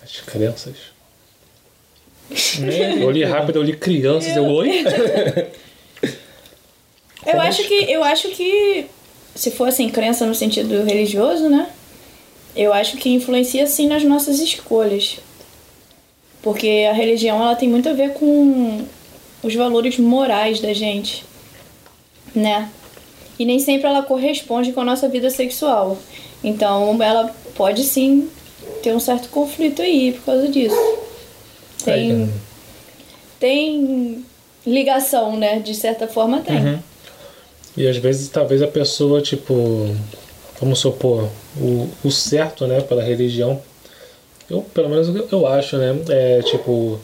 As 0.04 0.20
crenças? 0.22 0.76
Eu 3.02 3.10
li 3.12 3.24
rápido, 3.26 3.58
eu 3.58 3.64
li 3.64 3.76
crianças, 3.76 4.36
eu 4.36 4.46
oi? 4.46 4.84
Eu 7.26 7.40
acho 7.42 7.64
que 7.68 7.92
eu 7.92 8.04
acho 8.04 8.30
que 8.30 8.86
se 9.36 9.52
for 9.52 9.68
assim, 9.68 9.90
crença 9.90 10.26
no 10.26 10.34
sentido 10.34 10.84
religioso, 10.84 11.50
né? 11.50 11.70
Eu 12.56 12.74
acho 12.74 12.98
que 12.98 13.10
influencia 13.10 13.68
sim 13.68 13.88
nas 13.88 14.04
nossas 14.04 14.40
escolhas. 14.40 15.18
Porque 16.42 16.88
a 16.90 16.94
religião 16.94 17.42
ela 17.42 17.56
tem 17.56 17.70
muito 17.70 17.90
a 17.90 17.94
ver 17.94 18.14
com 18.14 18.86
os 19.44 19.54
valores 19.54 19.98
morais 20.00 20.60
da 20.60 20.74
gente, 20.74 21.24
né? 22.34 22.70
E 23.38 23.46
nem 23.46 23.60
sempre 23.60 23.88
ela 23.88 24.02
corresponde 24.02 24.72
com 24.72 24.82
a 24.82 24.86
nossa 24.86 25.08
vida 25.08 25.30
sexual. 25.30 25.98
Então, 26.44 27.02
ela 27.02 27.34
pode 27.56 27.84
sim 27.84 28.30
ter 28.82 28.94
um 28.94 29.00
certo 29.00 29.30
conflito 29.30 29.82
aí 29.82 30.14
por 30.14 30.24
causa 30.24 30.48
disso. 30.48 30.76
Tem 31.84 32.30
tem 33.40 34.26
ligação, 34.66 35.38
né? 35.38 35.60
De 35.60 35.74
certa 35.74 36.08
forma 36.08 36.42
tem. 36.42 36.58
Uhum. 36.58 36.80
E 37.78 37.88
às 37.88 37.98
vezes 37.98 38.30
talvez 38.30 38.62
a 38.62 38.68
pessoa, 38.68 39.22
tipo, 39.22 39.88
vamos 40.60 40.80
supor, 40.80 41.30
o, 41.58 41.88
o 42.04 42.12
certo, 42.12 42.68
né, 42.68 42.82
pela 42.82 43.02
religião, 43.02 43.62
eu 44.50 44.62
pelo 44.74 44.90
menos 44.90 45.08
eu, 45.08 45.28
eu 45.32 45.48
acho, 45.48 45.78
né, 45.78 45.98
é 46.10 46.42
tipo 46.42 47.00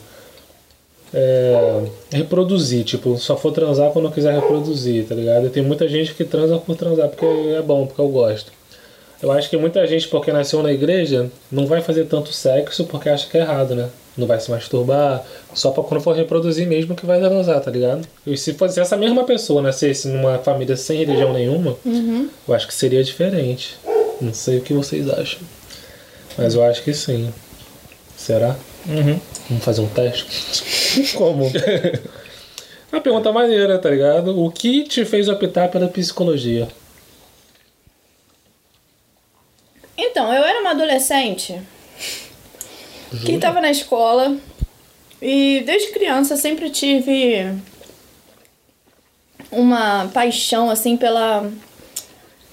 é, 1.14 1.84
reproduzir, 2.12 2.84
tipo, 2.84 3.16
só 3.16 3.36
for 3.36 3.52
transar 3.52 3.90
quando 3.90 4.06
eu 4.06 4.12
quiser 4.12 4.34
reproduzir, 4.34 5.06
tá 5.06 5.14
ligado? 5.14 5.48
Tem 5.48 5.62
muita 5.62 5.88
gente 5.88 6.12
que 6.14 6.24
transa 6.24 6.58
por 6.58 6.76
transar 6.76 7.08
porque 7.08 7.24
é 7.24 7.62
bom, 7.62 7.86
porque 7.86 8.00
eu 8.00 8.08
gosto. 8.08 8.52
Eu 9.22 9.32
acho 9.32 9.48
que 9.48 9.56
muita 9.56 9.86
gente, 9.86 10.08
porque 10.08 10.30
nasceu 10.30 10.62
na 10.62 10.72
igreja, 10.72 11.30
não 11.50 11.66
vai 11.66 11.80
fazer 11.80 12.04
tanto 12.04 12.32
sexo 12.32 12.84
porque 12.84 13.08
acha 13.08 13.26
que 13.26 13.38
é 13.38 13.40
errado, 13.40 13.74
né? 13.74 13.88
Não 14.16 14.26
vai 14.26 14.40
se 14.40 14.50
masturbar, 14.50 15.22
só 15.52 15.70
pra 15.70 15.82
quando 15.82 16.00
for 16.00 16.16
reproduzir 16.16 16.66
mesmo 16.66 16.94
que 16.94 17.04
vai 17.04 17.20
transar, 17.20 17.60
tá 17.60 17.70
ligado? 17.70 18.08
E 18.26 18.36
se 18.36 18.54
fosse 18.54 18.80
essa 18.80 18.96
mesma 18.96 19.24
pessoa 19.24 19.60
nascesse 19.60 20.08
numa 20.08 20.38
família 20.38 20.76
sem 20.76 20.98
religião 20.98 21.32
nenhuma, 21.32 21.76
eu 22.48 22.54
acho 22.54 22.66
que 22.66 22.74
seria 22.74 23.04
diferente. 23.04 23.76
Não 24.20 24.32
sei 24.32 24.58
o 24.58 24.62
que 24.62 24.72
vocês 24.72 25.08
acham. 25.10 25.40
Mas 26.38 26.54
eu 26.54 26.64
acho 26.64 26.82
que 26.82 26.94
sim. 26.94 27.32
Será? 28.16 28.56
Uhum. 28.88 29.20
Vamos 29.48 29.64
fazer 29.64 29.82
um 29.82 29.88
teste? 29.88 31.12
Como? 31.16 31.50
Uma 32.90 33.00
pergunta 33.00 33.32
maneira, 33.32 33.78
tá 33.78 33.90
ligado? 33.90 34.42
O 34.42 34.50
que 34.50 34.84
te 34.84 35.04
fez 35.04 35.28
optar 35.28 35.68
pela 35.68 35.88
psicologia? 35.88 36.68
Então, 39.98 40.32
eu 40.32 40.44
era 40.44 40.60
uma 40.60 40.70
adolescente 40.70 41.60
que 43.24 43.32
estava 43.32 43.60
na 43.60 43.70
escola 43.70 44.36
e 45.20 45.62
desde 45.64 45.92
criança 45.92 46.36
sempre 46.36 46.70
tive 46.70 47.52
uma 49.50 50.08
paixão 50.12 50.70
assim 50.70 50.96
pela 50.96 51.50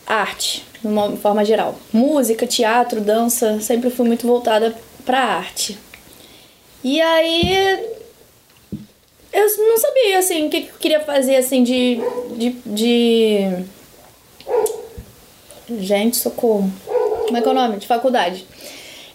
arte, 0.05 0.63
de 0.81 0.87
uma 0.87 1.15
forma 1.17 1.43
geral. 1.43 1.77
Música, 1.91 2.47
teatro, 2.47 3.01
dança, 3.01 3.59
sempre 3.59 3.89
fui 3.89 4.05
muito 4.05 4.25
voltada 4.27 4.75
para 5.05 5.19
arte. 5.19 5.77
E 6.83 7.01
aí 7.01 7.93
eu 9.31 9.57
não 9.57 9.77
sabia 9.77 10.19
assim 10.19 10.47
o 10.47 10.49
que 10.49 10.61
que 10.61 10.69
eu 10.69 10.79
queria 10.79 10.99
fazer 10.99 11.35
assim 11.37 11.63
de 11.63 11.99
de, 12.35 12.49
de... 12.65 13.65
gente, 15.79 16.17
socorro. 16.17 16.71
Como 17.25 17.37
é 17.37 17.41
que 17.41 17.47
é 17.47 17.51
o 17.51 17.55
nome? 17.55 17.77
De 17.77 17.87
faculdade. 17.87 18.45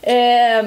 É, 0.03 0.65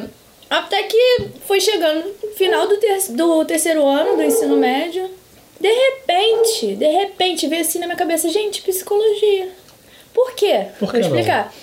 até 0.51 0.83
que 0.83 1.29
foi 1.47 1.61
chegando 1.61 2.13
no 2.21 2.31
final 2.31 2.67
do, 2.67 2.75
ter, 2.75 2.99
do 3.11 3.45
terceiro 3.45 3.85
ano 3.85 4.17
do 4.17 4.23
ensino 4.23 4.57
médio. 4.57 5.09
De 5.57 5.71
repente, 5.71 6.75
de 6.75 6.87
repente, 6.87 7.47
veio 7.47 7.61
assim 7.61 7.79
na 7.79 7.85
minha 7.85 7.97
cabeça, 7.97 8.27
gente, 8.27 8.61
psicologia. 8.61 9.47
Por 10.13 10.33
quê? 10.33 10.65
Por 10.77 10.91
que 10.91 10.99
Vou 10.99 11.09
não? 11.09 11.17
explicar. 11.17 11.53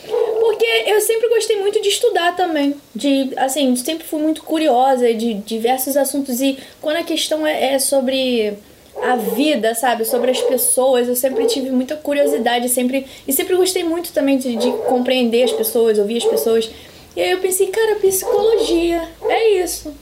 Porque 0.41 0.65
eu 0.87 1.03
sempre 1.03 1.29
gostei 1.29 1.61
muito 1.61 1.83
de 1.83 1.89
estudar 1.91 2.35
também. 2.35 2.77
De, 2.95 3.31
assim, 3.37 3.77
sempre 3.77 4.07
fui 4.07 4.23
muito 4.23 4.43
curiosa 4.43 5.13
de 5.13 5.35
diversos 5.35 5.95
assuntos. 5.95 6.41
E 6.41 6.59
quando 6.81 6.97
a 6.97 7.03
questão 7.03 7.47
é, 7.47 7.75
é 7.75 7.79
sobre 7.79 8.57
a 9.03 9.17
vida, 9.17 9.75
sabe? 9.75 10.07
Sobre 10.07 10.31
as 10.31 10.41
pessoas, 10.41 11.09
eu 11.09 11.15
sempre 11.15 11.45
tive 11.45 11.71
muita 11.71 11.95
curiosidade. 11.95 12.71
Sempre, 12.71 13.07
e 13.27 13.35
sempre 13.35 13.55
gostei 13.55 13.85
muito 13.85 14.13
também 14.13 14.39
de, 14.39 14.57
de 14.57 14.73
compreender 14.89 15.43
as 15.43 15.53
pessoas, 15.53 15.99
ouvir 15.99 16.17
as 16.17 16.25
pessoas. 16.25 16.71
E 17.19 17.21
aí 17.21 17.31
eu 17.33 17.39
pensei, 17.41 17.67
cara, 17.67 17.97
psicologia, 17.97 19.09
é 19.29 19.61
isso. 19.61 19.93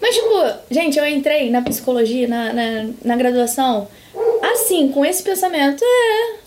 Mas, 0.00 0.16
tipo, 0.16 0.34
gente, 0.68 0.98
eu 0.98 1.06
entrei 1.06 1.48
na 1.48 1.62
psicologia, 1.62 2.26
na, 2.26 2.52
na, 2.52 2.88
na 3.04 3.16
graduação, 3.16 3.86
assim, 4.42 4.88
com 4.88 5.04
esse 5.04 5.22
pensamento, 5.22 5.84
é. 5.84 6.38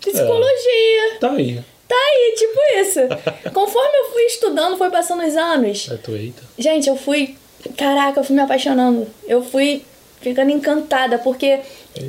Psicologia. 0.00 1.18
Tá 1.20 1.32
aí. 1.32 1.60
Tá 1.86 1.94
aí, 1.94 2.34
tipo 2.36 2.58
isso. 2.80 3.00
Conforme 3.52 3.98
eu 3.98 4.12
fui 4.12 4.22
estudando, 4.22 4.76
foi 4.78 4.90
passando 4.90 5.24
os 5.26 5.36
anos. 5.36 5.88
É 5.90 5.96
tu 5.96 6.12
eita. 6.16 6.42
Gente, 6.58 6.88
eu 6.88 6.96
fui. 6.96 7.36
Caraca, 7.76 8.20
eu 8.20 8.24
fui 8.24 8.34
me 8.34 8.42
apaixonando. 8.42 9.06
Eu 9.26 9.42
fui 9.42 9.82
ficando 10.22 10.50
encantada, 10.50 11.18
porque, 11.18 11.46
É 11.46 11.62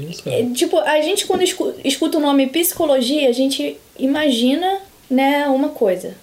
isso, 0.09 0.21
é, 0.27 0.41
cara. 0.43 0.53
tipo, 0.53 0.79
a 0.79 1.01
gente 1.01 1.25
quando 1.27 1.41
escu- 1.43 1.73
escuta 1.83 2.17
o 2.17 2.21
nome 2.21 2.47
psicologia, 2.47 3.27
a 3.29 3.33
gente 3.33 3.77
imagina, 3.99 4.79
né, 5.09 5.47
uma 5.49 5.69
coisa. 5.69 6.15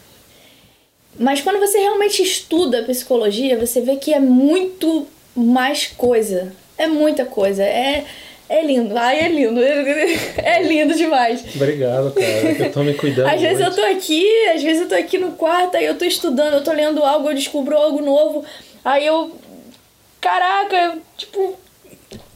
Mas 1.19 1.41
quando 1.41 1.61
você 1.61 1.79
realmente 1.79 2.23
estuda 2.23 2.83
psicologia, 2.83 3.59
você 3.59 3.81
vê 3.81 3.97
que 3.97 4.13
é 4.13 4.21
muito 4.21 5.07
mais 5.35 5.87
coisa. 5.87 6.53
É 6.77 6.87
muita 6.87 7.25
coisa. 7.25 7.63
É, 7.63 8.05
é 8.49 8.63
lindo. 8.63 8.97
Ai, 8.97 9.21
é 9.21 9.29
lindo. 9.29 9.61
É 10.37 10.63
lindo 10.63 10.95
demais. 10.95 11.45
Obrigado, 11.55 12.13
cara. 12.13 12.55
que 12.55 12.63
Eu 12.63 12.73
tô 12.73 12.83
me 12.83 12.95
cuidando. 12.95 13.29
Às 13.29 13.41
vezes 13.41 13.61
eu 13.61 13.67
muito. 13.67 13.81
tô 13.81 13.87
aqui, 13.87 14.27
às 14.55 14.63
vezes 14.63 14.83
eu 14.83 14.89
tô 14.89 14.95
aqui 14.95 15.19
no 15.19 15.33
quarto, 15.33 15.77
aí 15.77 15.85
eu 15.85 15.97
tô 15.97 16.05
estudando, 16.05 16.55
eu 16.55 16.65
tô 16.65 16.73
lendo 16.73 17.03
algo, 17.03 17.31
eu 17.31 17.35
descubro 17.35 17.77
algo 17.77 18.03
novo. 18.03 18.45
Aí 18.85 19.07
eu. 19.07 19.33
Caraca, 20.21 20.77
eu, 20.77 21.03
tipo. 21.17 21.59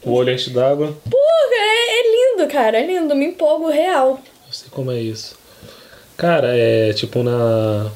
O 0.03 0.11
olho 0.11 0.33
enche 0.33 0.49
d'água. 0.49 0.97
Porra, 1.09 1.55
é, 1.55 1.99
é 1.99 2.35
lindo, 2.37 2.51
cara, 2.51 2.79
é 2.79 2.85
lindo, 2.85 3.15
me 3.15 3.25
empolgo 3.27 3.69
real. 3.69 4.19
Eu 4.47 4.53
sei 4.53 4.69
como 4.71 4.91
é 4.91 4.99
isso. 4.99 5.37
Cara, 6.17 6.57
é 6.57 6.93
tipo 6.93 7.21
na. 7.23 7.91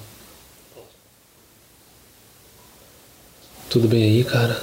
Tudo 3.73 3.87
bem 3.87 4.03
aí, 4.03 4.23
cara? 4.23 4.61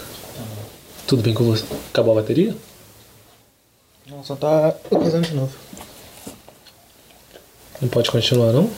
Tudo 1.05 1.21
bem 1.21 1.35
com 1.35 1.43
você? 1.43 1.65
Acabou 1.89 2.17
a 2.17 2.21
bateria? 2.23 2.55
Não, 4.09 4.23
só 4.23 4.37
tá 4.37 4.73
fazendo 4.89 5.27
de 5.27 5.35
novo. 5.35 5.53
Não 7.83 7.89
pode 7.89 8.09
continuar, 8.09 8.53
não? 8.53 8.71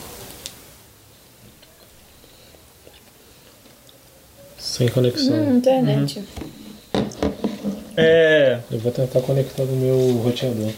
Sem 4.57 4.87
conexão. 4.87 5.35
Hum, 5.35 5.57
internet. 5.57 6.23
É. 7.95 8.59
Eu 8.71 8.79
vou 8.79 8.91
tentar 8.91 9.21
conectar 9.21 9.65
no 9.65 9.75
meu 9.75 10.17
roteador. 10.23 10.73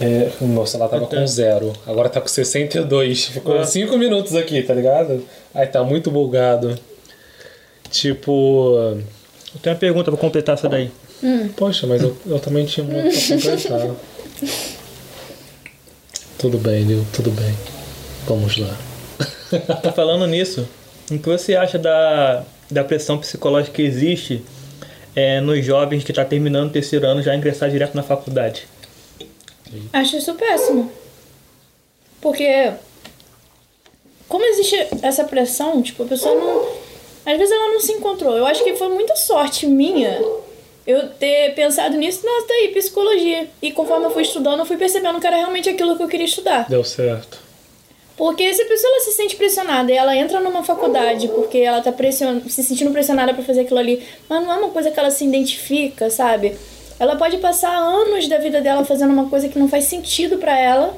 É, 0.00 0.30
o 0.40 0.44
meu 0.46 0.66
celular 0.66 0.88
tava 0.90 1.06
com 1.06 1.26
zero, 1.26 1.72
agora 1.86 2.08
tá 2.08 2.20
com 2.20 2.28
62. 2.28 3.26
Ficou 3.26 3.58
Ah. 3.58 3.64
5 3.64 3.96
minutos 3.96 4.34
aqui, 4.34 4.62
tá 4.62 4.74
ligado? 4.74 5.24
Aí 5.54 5.66
tá 5.66 5.82
muito 5.82 6.10
bugado. 6.10 6.78
Tipo. 7.90 8.76
Eu 9.54 9.60
tenho 9.62 9.74
uma 9.74 9.80
pergunta 9.80 10.10
pra 10.10 10.20
completar 10.20 10.54
essa 10.54 10.68
daí. 10.68 10.90
Poxa, 11.56 11.86
mas 11.86 12.02
eu, 12.02 12.14
eu 12.26 12.38
também 12.38 12.66
tinha 12.66 12.84
muito 12.84 13.08
pra 13.10 13.36
completar. 13.36 13.96
tudo 16.38 16.58
bem, 16.58 16.84
Nil, 16.84 17.06
tudo 17.12 17.30
bem. 17.30 17.54
Vamos 18.26 18.56
lá. 18.58 18.76
Tá 19.82 19.92
falando 19.92 20.26
nisso, 20.26 20.68
o 21.10 21.18
que 21.18 21.28
você 21.28 21.54
acha 21.54 21.78
da, 21.78 22.42
da 22.70 22.84
pressão 22.84 23.16
psicológica 23.16 23.76
que 23.76 23.82
existe 23.82 24.44
é, 25.14 25.40
nos 25.40 25.64
jovens 25.64 26.02
que 26.04 26.12
tá 26.12 26.24
terminando 26.24 26.68
o 26.68 26.72
terceiro 26.72 27.06
ano 27.06 27.22
já 27.22 27.34
ingressar 27.34 27.70
direto 27.70 27.94
na 27.94 28.02
faculdade? 28.02 28.66
Acho 29.92 30.16
isso 30.16 30.34
péssimo. 30.34 30.90
Porque 32.20 32.72
como 34.28 34.44
existe 34.44 34.76
essa 35.02 35.24
pressão, 35.24 35.82
tipo, 35.82 36.02
a 36.02 36.06
pessoa 36.06 36.34
não. 36.34 36.86
Às 37.24 37.38
vezes 37.38 37.52
ela 37.52 37.72
não 37.72 37.80
se 37.80 37.92
encontrou. 37.92 38.36
Eu 38.36 38.46
acho 38.46 38.62
que 38.62 38.74
foi 38.76 38.88
muita 38.88 39.16
sorte 39.16 39.66
minha 39.66 40.20
eu 40.86 41.08
ter 41.08 41.52
pensado 41.54 41.96
nisso, 41.96 42.24
nossa, 42.24 42.46
tá 42.46 42.54
aí, 42.54 42.68
psicologia. 42.68 43.48
E 43.60 43.72
conforme 43.72 44.06
eu 44.06 44.10
fui 44.10 44.22
estudando, 44.22 44.60
eu 44.60 44.66
fui 44.66 44.76
percebendo 44.76 45.20
que 45.20 45.26
era 45.26 45.36
realmente 45.36 45.68
aquilo 45.68 45.96
que 45.96 46.02
eu 46.02 46.08
queria 46.08 46.26
estudar. 46.26 46.68
Deu 46.68 46.84
certo. 46.84 47.44
Porque 48.16 48.54
se 48.54 48.62
a 48.62 48.66
pessoa 48.66 48.90
ela 48.92 49.00
se 49.00 49.12
sente 49.12 49.36
pressionada 49.36 49.92
e 49.92 49.96
ela 49.96 50.16
entra 50.16 50.40
numa 50.40 50.62
faculdade 50.62 51.28
porque 51.28 51.58
ela 51.58 51.82
tá 51.82 51.92
pression... 51.92 52.40
se 52.48 52.62
sentindo 52.62 52.90
pressionada 52.90 53.34
para 53.34 53.42
fazer 53.42 53.62
aquilo 53.62 53.78
ali, 53.78 54.02
mas 54.28 54.42
não 54.42 54.52
é 54.52 54.56
uma 54.56 54.70
coisa 54.70 54.90
que 54.90 54.98
ela 54.98 55.10
se 55.10 55.24
identifica, 55.24 56.08
sabe? 56.08 56.56
Ela 56.98 57.16
pode 57.16 57.36
passar 57.38 57.76
anos 57.76 58.28
da 58.28 58.38
vida 58.38 58.60
dela 58.60 58.84
fazendo 58.84 59.12
uma 59.12 59.28
coisa 59.28 59.48
que 59.48 59.58
não 59.58 59.68
faz 59.68 59.84
sentido 59.84 60.38
para 60.38 60.58
ela. 60.58 60.96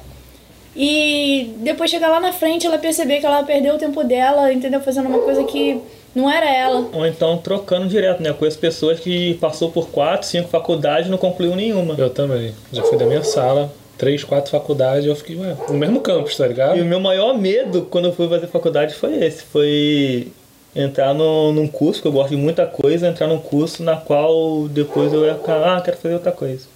E 0.76 1.54
depois 1.58 1.90
chegar 1.90 2.08
lá 2.08 2.20
na 2.20 2.32
frente 2.32 2.66
ela 2.66 2.78
perceber 2.78 3.18
que 3.18 3.26
ela 3.26 3.42
perdeu 3.42 3.74
o 3.74 3.78
tempo 3.78 4.04
dela, 4.04 4.52
entendeu? 4.52 4.80
Fazendo 4.80 5.08
uma 5.08 5.18
coisa 5.18 5.42
que 5.44 5.80
não 6.14 6.30
era 6.30 6.48
ela. 6.48 6.88
Ou 6.92 7.06
então 7.06 7.36
trocando 7.38 7.88
direto, 7.88 8.22
né? 8.22 8.30
Eu 8.30 8.34
conheço 8.34 8.58
pessoas 8.58 9.00
que 9.00 9.34
passou 9.34 9.70
por 9.70 9.88
quatro, 9.88 10.26
cinco 10.28 10.48
faculdades 10.48 11.08
e 11.08 11.10
não 11.10 11.18
concluiu 11.18 11.56
nenhuma. 11.56 11.94
Eu 11.98 12.10
também. 12.10 12.54
Já 12.72 12.82
fui 12.84 12.96
da 12.96 13.06
minha 13.06 13.24
sala, 13.24 13.72
três, 13.96 14.22
quatro 14.22 14.50
faculdades, 14.52 15.04
eu 15.06 15.16
fiquei, 15.16 15.36
ué, 15.36 15.56
no 15.68 15.74
mesmo 15.74 16.00
campus, 16.00 16.36
tá 16.36 16.46
ligado? 16.46 16.78
E 16.78 16.80
o 16.80 16.84
meu 16.84 17.00
maior 17.00 17.36
medo 17.36 17.88
quando 17.90 18.06
eu 18.06 18.12
fui 18.12 18.28
fazer 18.28 18.46
faculdade 18.46 18.94
foi 18.94 19.24
esse, 19.24 19.42
foi 19.42 20.28
entrar 20.74 21.14
no, 21.14 21.52
num 21.52 21.66
curso, 21.66 22.02
que 22.02 22.08
eu 22.08 22.12
gosto 22.12 22.30
de 22.30 22.36
muita 22.36 22.66
coisa, 22.66 23.08
entrar 23.08 23.26
num 23.26 23.38
curso 23.38 23.82
na 23.82 23.96
qual 23.96 24.68
depois 24.68 25.12
eu 25.12 25.24
ia 25.24 25.34
ficar, 25.34 25.76
ah, 25.76 25.80
quero 25.80 25.96
fazer 25.96 26.14
outra 26.14 26.32
coisa. 26.32 26.66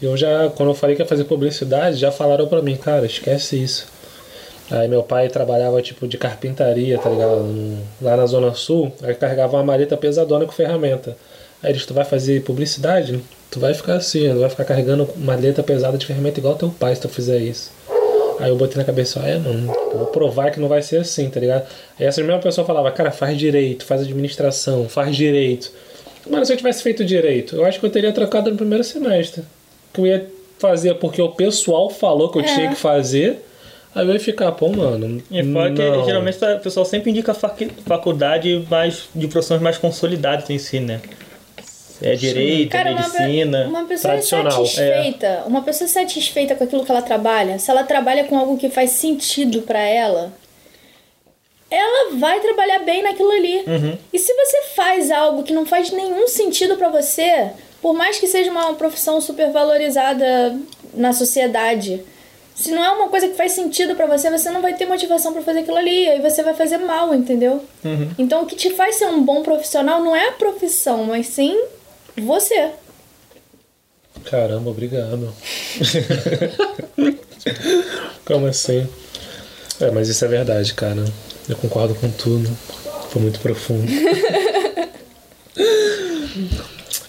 Eu 0.00 0.16
já, 0.16 0.50
quando 0.50 0.70
eu 0.70 0.74
falei 0.74 0.94
que 0.94 1.02
ia 1.02 1.08
fazer 1.08 1.24
publicidade, 1.24 1.96
já 1.96 2.12
falaram 2.12 2.46
pra 2.46 2.60
mim, 2.62 2.76
cara, 2.76 3.06
esquece 3.06 3.62
isso. 3.62 3.86
Aí 4.70 4.88
meu 4.88 5.02
pai 5.02 5.28
trabalhava 5.28 5.80
tipo 5.80 6.08
de 6.08 6.18
carpintaria, 6.18 6.98
tá 6.98 7.08
ligado? 7.08 7.78
Lá 8.02 8.16
na 8.16 8.26
Zona 8.26 8.52
Sul, 8.54 8.92
aí 9.02 9.14
carregava 9.14 9.56
uma 9.56 9.62
maleta 9.62 9.96
pesadona 9.96 10.44
com 10.44 10.52
ferramenta. 10.52 11.16
Aí 11.62 11.70
eles, 11.70 11.86
tu 11.86 11.94
vai 11.94 12.04
fazer 12.04 12.42
publicidade? 12.42 13.20
Tu 13.50 13.60
vai 13.60 13.72
ficar 13.72 13.94
assim, 13.94 14.28
tu 14.28 14.40
vai 14.40 14.50
ficar 14.50 14.64
carregando 14.64 15.08
maleta 15.16 15.62
pesada 15.62 15.96
de 15.96 16.04
ferramenta 16.04 16.40
igual 16.40 16.56
teu 16.56 16.68
pai 16.68 16.94
se 16.94 17.00
tu 17.00 17.08
fizer 17.08 17.38
isso. 17.38 17.70
Aí 18.38 18.50
eu 18.50 18.56
botei 18.56 18.76
na 18.76 18.84
cabeça, 18.84 19.20
ah, 19.22 19.28
é, 19.28 19.38
mano, 19.38 19.66
vou 19.94 20.06
provar 20.06 20.50
que 20.50 20.60
não 20.60 20.68
vai 20.68 20.82
ser 20.82 20.98
assim, 21.00 21.28
tá 21.30 21.40
ligado? 21.40 21.66
Aí 21.98 22.06
essa 22.06 22.22
mesma 22.22 22.38
pessoa 22.40 22.66
falava, 22.66 22.90
cara, 22.90 23.10
faz 23.10 23.36
direito, 23.38 23.84
faz 23.84 24.02
administração, 24.02 24.88
faz 24.88 25.16
direito. 25.16 25.70
Mano, 26.28 26.44
se 26.44 26.52
eu 26.52 26.56
tivesse 26.56 26.82
feito 26.82 27.04
direito, 27.04 27.56
eu 27.56 27.64
acho 27.64 27.78
que 27.80 27.86
eu 27.86 27.90
teria 27.90 28.12
trocado 28.12 28.50
no 28.50 28.56
primeiro 28.56 28.82
semestre. 28.84 29.42
Que 29.92 30.00
eu 30.00 30.06
ia 30.06 30.26
fazer 30.58 30.94
porque 30.94 31.22
o 31.22 31.30
pessoal 31.30 31.88
falou 31.88 32.30
que 32.30 32.38
eu 32.38 32.42
É. 32.42 32.44
tinha 32.44 32.68
que 32.68 32.76
fazer. 32.76 33.42
Aí 33.94 34.06
eu 34.06 34.12
ia 34.12 34.20
ficar, 34.20 34.52
pô, 34.52 34.68
mano. 34.68 35.22
E 35.30 35.42
fora 35.52 35.72
que 35.72 35.82
não. 35.82 36.04
geralmente 36.04 36.36
o 36.44 36.60
pessoal 36.60 36.84
sempre 36.84 37.10
indica 37.10 37.32
fac- 37.32 37.70
faculdade 37.86 38.66
mais, 38.68 39.04
de 39.14 39.26
profissões 39.28 39.62
mais 39.62 39.78
consolidadas 39.78 40.50
em 40.50 40.58
si, 40.58 40.80
né? 40.80 41.00
É 42.02 42.14
direito, 42.14 42.70
Cara, 42.72 42.90
é 42.90 42.92
uma, 42.94 43.08
pe- 43.08 43.18
medicina. 43.20 43.66
uma 43.68 43.84
pessoa 43.84 44.12
Tradicional, 44.12 44.52
satisfeita, 44.66 45.42
uma 45.46 45.62
pessoa 45.62 45.88
satisfeita 45.88 46.54
com 46.54 46.64
aquilo 46.64 46.84
que 46.84 46.90
ela 46.90 47.02
trabalha, 47.02 47.58
se 47.58 47.70
ela 47.70 47.84
trabalha 47.84 48.24
com 48.24 48.38
algo 48.38 48.58
que 48.58 48.68
faz 48.68 48.90
sentido 48.90 49.62
pra 49.62 49.80
ela, 49.80 50.32
ela 51.70 52.14
vai 52.16 52.40
trabalhar 52.40 52.80
bem 52.80 53.02
naquilo 53.02 53.30
ali. 53.30 53.58
Uhum. 53.66 53.98
E 54.12 54.18
se 54.18 54.32
você 54.32 54.62
faz 54.74 55.10
algo 55.10 55.42
que 55.42 55.52
não 55.52 55.66
faz 55.66 55.90
nenhum 55.90 56.28
sentido 56.28 56.76
pra 56.76 56.88
você, 56.88 57.50
por 57.82 57.92
mais 57.94 58.18
que 58.18 58.26
seja 58.26 58.50
uma 58.50 58.74
profissão 58.74 59.20
super 59.20 59.50
valorizada 59.50 60.56
na 60.94 61.12
sociedade, 61.12 62.02
se 62.54 62.70
não 62.70 62.84
é 62.84 62.90
uma 62.90 63.08
coisa 63.08 63.28
que 63.28 63.34
faz 63.34 63.52
sentido 63.52 63.94
pra 63.96 64.06
você, 64.06 64.30
você 64.30 64.48
não 64.50 64.62
vai 64.62 64.74
ter 64.74 64.86
motivação 64.86 65.32
pra 65.32 65.42
fazer 65.42 65.60
aquilo 65.60 65.76
ali, 65.76 66.08
aí 66.08 66.20
você 66.20 66.42
vai 66.42 66.54
fazer 66.54 66.78
mal, 66.78 67.12
entendeu? 67.14 67.62
Uhum. 67.84 68.10
Então 68.18 68.42
o 68.42 68.46
que 68.46 68.54
te 68.56 68.70
faz 68.70 68.96
ser 68.96 69.06
um 69.08 69.22
bom 69.22 69.42
profissional 69.42 70.02
não 70.02 70.14
é 70.14 70.28
a 70.28 70.32
profissão, 70.32 71.04
mas 71.04 71.26
sim 71.26 71.58
você. 72.20 72.70
Caramba, 74.24 74.70
obrigado. 74.70 75.32
Como 78.24 78.46
assim? 78.46 78.88
É, 79.80 79.90
mas 79.90 80.08
isso 80.08 80.24
é 80.24 80.28
verdade, 80.28 80.74
cara. 80.74 81.04
Eu 81.48 81.56
concordo 81.56 81.94
com 81.94 82.10
tudo. 82.10 82.48
Foi 83.10 83.22
muito 83.22 83.40
profundo. 83.40 83.86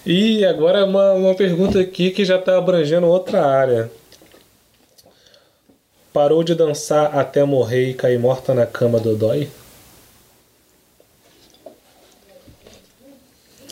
E 0.10 0.46
agora 0.46 0.86
uma, 0.86 1.12
uma 1.12 1.36
pergunta 1.36 1.82
aqui 1.82 2.12
que 2.12 2.24
já 2.24 2.40
tá 2.40 2.58
abrangendo 2.58 3.08
outra 3.08 3.46
área. 3.46 3.92
Parou 6.14 6.46
de 6.46 6.56
dançar 6.56 7.14
até 7.14 7.44
morrer 7.44 7.90
e 7.90 7.94
cair 7.94 8.18
morta 8.18 8.54
na 8.54 8.66
cama 8.66 9.02
do 9.02 9.18
dói? 9.18 9.50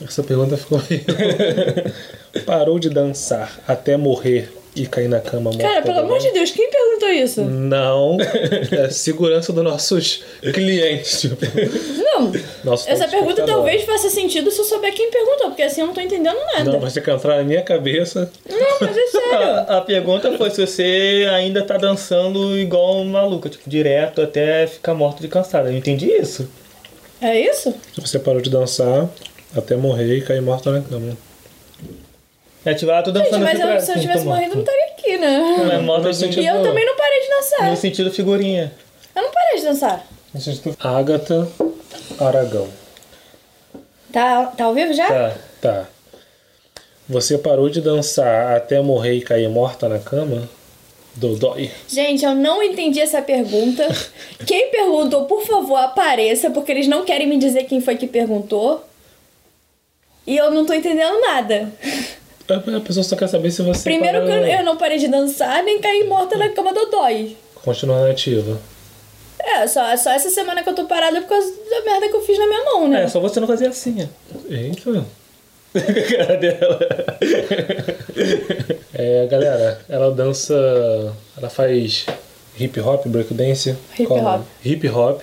Essa 0.04 0.24
pergunta 0.24 0.58
ficou 0.58 0.82
meio... 0.90 1.04
Parou 2.46 2.78
de 2.80 2.90
dançar 2.90 3.60
até 3.68 3.96
morrer 3.96 4.50
e 4.76 4.86
cair 4.86 5.08
na 5.08 5.22
cama 5.22 5.52
morta 5.52 5.64
Cara, 5.64 5.82
pelo 5.82 6.00
amor 6.00 6.20
de 6.20 6.32
Deus, 6.32 6.52
quem 6.52 6.70
perguntou 6.70 7.10
isso? 7.10 7.42
Não, 7.46 8.18
é 8.20 8.90
segurança 8.90 9.54
dos 9.54 9.64
nossos 9.64 10.24
clientes. 10.54 11.22
Tipo, 11.22 11.38
Não. 11.98 12.32
nosso 12.64 12.90
Essa 12.90 13.08
pergunta 13.08 13.44
talvez 13.46 13.84
faça 13.84 14.10
sentido 14.10 14.52
se 14.52 14.60
eu 14.60 14.66
souber 14.66 14.94
quem 14.94 15.10
perguntou, 15.10 15.48
porque 15.48 15.64
assim 15.64 15.82
eu 15.82 15.88
não 15.88 15.94
tô 15.94 16.02
entendendo 16.02 16.38
nada. 16.54 16.72
Não, 16.74 16.80
vai 16.80 16.92
ter 16.92 17.02
que 17.02 17.10
entrar 17.10 17.38
na 17.38 17.44
minha 17.44 17.62
cabeça. 17.62 18.30
Não, 18.50 18.78
mas 18.82 18.98
é 18.98 19.08
sério. 19.08 19.26
A, 19.68 19.78
a 19.78 19.82
pergunta 19.82 20.38
foi 20.38 20.50
se 20.50 20.66
você 20.66 21.28
ainda 21.34 21.64
tá 21.64 21.78
dançando 21.78 22.58
igual 22.58 22.98
um 22.98 23.06
maluco, 23.06 23.50
tipo, 23.50 23.70
direto 23.70 24.22
até 24.22 24.68
ficar 24.68 24.94
morto 24.94 25.22
de 25.22 25.28
cansado. 25.28 25.70
Eu 25.70 25.78
entendi 25.78 26.08
isso. 26.08 26.50
É 27.22 27.40
isso? 27.40 27.74
Você 27.98 28.20
parou 28.20 28.42
de 28.42 28.50
dançar 28.50 29.10
até 29.56 29.76
morrer 29.76 30.18
e 30.18 30.22
cair 30.22 30.42
morta 30.42 30.72
na 30.72 30.82
cama. 30.82 31.16
É 32.66 32.74
tipo, 32.74 32.92
tô 32.92 33.12
Gente, 33.12 33.14
dançando 33.14 33.44
mas 33.44 33.54
aqui 33.54 33.62
eu- 33.62 33.68
pra- 33.68 33.80
se 33.80 33.92
eu 33.92 34.00
tivesse 34.02 34.26
morrido, 34.26 34.52
eu 34.52 34.56
não 34.56 34.62
estaria 34.64 34.86
aqui, 34.86 35.18
Não 35.18 35.64
é 35.66 35.68
né? 35.68 35.78
morto 35.80 36.00
No 36.02 36.06
no 36.06 36.10
E 36.12 36.14
sentido, 36.16 36.46
eu 36.48 36.64
também 36.64 36.86
não 36.86 36.96
parei 36.96 37.22
de 37.22 37.30
dançar. 37.30 37.70
no 37.70 37.78
sentido 37.78 38.12
figurinha. 38.12 38.74
Eu 39.16 39.22
não 39.22 39.32
parei 39.32 39.58
de 39.60 39.64
dançar. 39.64 40.06
Agatha 40.80 41.48
Aragão. 42.20 42.68
Tá, 44.12 44.48
tá 44.48 44.64
ao 44.66 44.74
vivo 44.74 44.94
já? 44.94 45.08
Tá. 45.08 45.36
Tá. 45.62 45.86
Você 47.08 47.38
parou 47.38 47.70
de 47.70 47.82
dançar 47.82 48.56
até 48.58 48.82
morrer 48.82 49.14
e 49.14 49.22
cair 49.22 49.48
morta 49.48 49.88
na 49.88 50.00
cama? 50.00 50.50
Dodói. 51.16 51.72
Gente, 51.88 52.26
eu 52.26 52.34
não 52.36 52.62
entendi 52.64 53.00
essa 53.00 53.22
pergunta. 53.22 53.88
Quem 54.46 54.70
perguntou, 54.72 55.26
por 55.26 55.46
favor, 55.46 55.78
apareça, 55.78 56.50
porque 56.50 56.72
eles 56.72 56.88
não 56.88 57.06
querem 57.06 57.28
me 57.28 57.38
dizer 57.38 57.64
quem 57.66 57.80
foi 57.80 57.96
que 57.96 58.06
perguntou. 58.08 58.84
E 60.28 60.38
eu 60.38 60.52
não 60.52 60.66
tô 60.66 60.74
entendendo 60.74 61.20
nada. 61.22 61.72
A 62.48 62.80
pessoa 62.82 63.04
só 63.04 63.16
quer 63.16 63.28
saber 63.28 63.52
se 63.52 63.62
você 63.62 63.84
Primeiro 63.84 64.22
que 64.22 64.28
parou- 64.28 64.46
eu, 64.46 64.58
eu 64.60 64.64
não 64.64 64.78
parei 64.78 64.98
de 64.98 65.08
dançar, 65.08 65.64
nem 65.64 65.80
caí 65.80 66.04
morta 66.04 66.38
na 66.38 66.50
cama 66.50 66.74
do 66.74 66.86
dói. 66.88 67.36
Continua 67.56 68.08
nativa. 68.08 68.60
É, 69.40 69.68
só, 69.68 69.96
só 69.98 70.12
essa 70.12 70.30
semana 70.30 70.64
que 70.64 70.70
eu 70.70 70.76
tô 70.76 70.86
parada 70.86 71.22
por 71.22 71.30
causa 71.30 71.52
da 71.70 71.82
merda 71.82 72.10
que 72.10 72.16
eu 72.16 72.22
fiz 72.22 72.38
na 72.38 72.48
minha 72.48 72.64
mão, 72.66 72.88
né? 72.88 73.04
É, 73.04 73.08
só 73.08 73.20
você 73.20 73.40
não 73.40 73.48
fazer 73.48 73.68
assim. 73.68 74.08
Eita. 74.50 75.06
Cara 76.18 76.38
dela. 76.38 76.80
É, 78.98 79.28
galera, 79.28 79.82
ela 79.90 80.10
dança. 80.10 80.54
Ela 81.38 81.50
faz 81.50 82.06
hip 82.58 82.80
hop, 82.80 83.06
breakdance. 83.08 83.76
Hip 84.00 84.08
hop. 84.12 84.42
Hip 84.64 84.88
hop. 84.88 85.22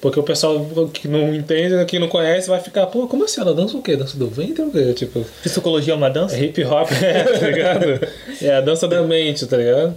Porque 0.00 0.18
o 0.18 0.22
pessoal 0.22 0.64
que 0.92 1.06
não 1.06 1.34
entende, 1.34 1.84
que 1.84 1.98
não 1.98 2.08
conhece, 2.08 2.48
vai 2.48 2.58
ficar, 2.60 2.86
pô, 2.86 3.06
como 3.06 3.24
assim? 3.24 3.40
Ela 3.40 3.52
dança 3.52 3.76
o 3.76 3.82
quê? 3.82 3.96
Dança 3.96 4.16
do 4.16 4.28
ventre 4.28 4.62
ou 4.62 4.68
o 4.68 4.72
quê? 4.72 4.94
Tipo, 4.94 5.24
Psicologia 5.42 5.92
é 5.92 5.96
uma 5.96 6.08
dança? 6.08 6.36
é 6.36 6.44
hip 6.44 6.64
hop, 6.64 6.88
é, 7.02 7.22
tá 7.24 7.46
ligado? 7.46 8.08
É 8.40 8.54
a 8.54 8.60
dança 8.62 8.88
da 8.88 9.02
mente, 9.02 9.46
tá 9.46 9.56
ligado? 9.58 9.94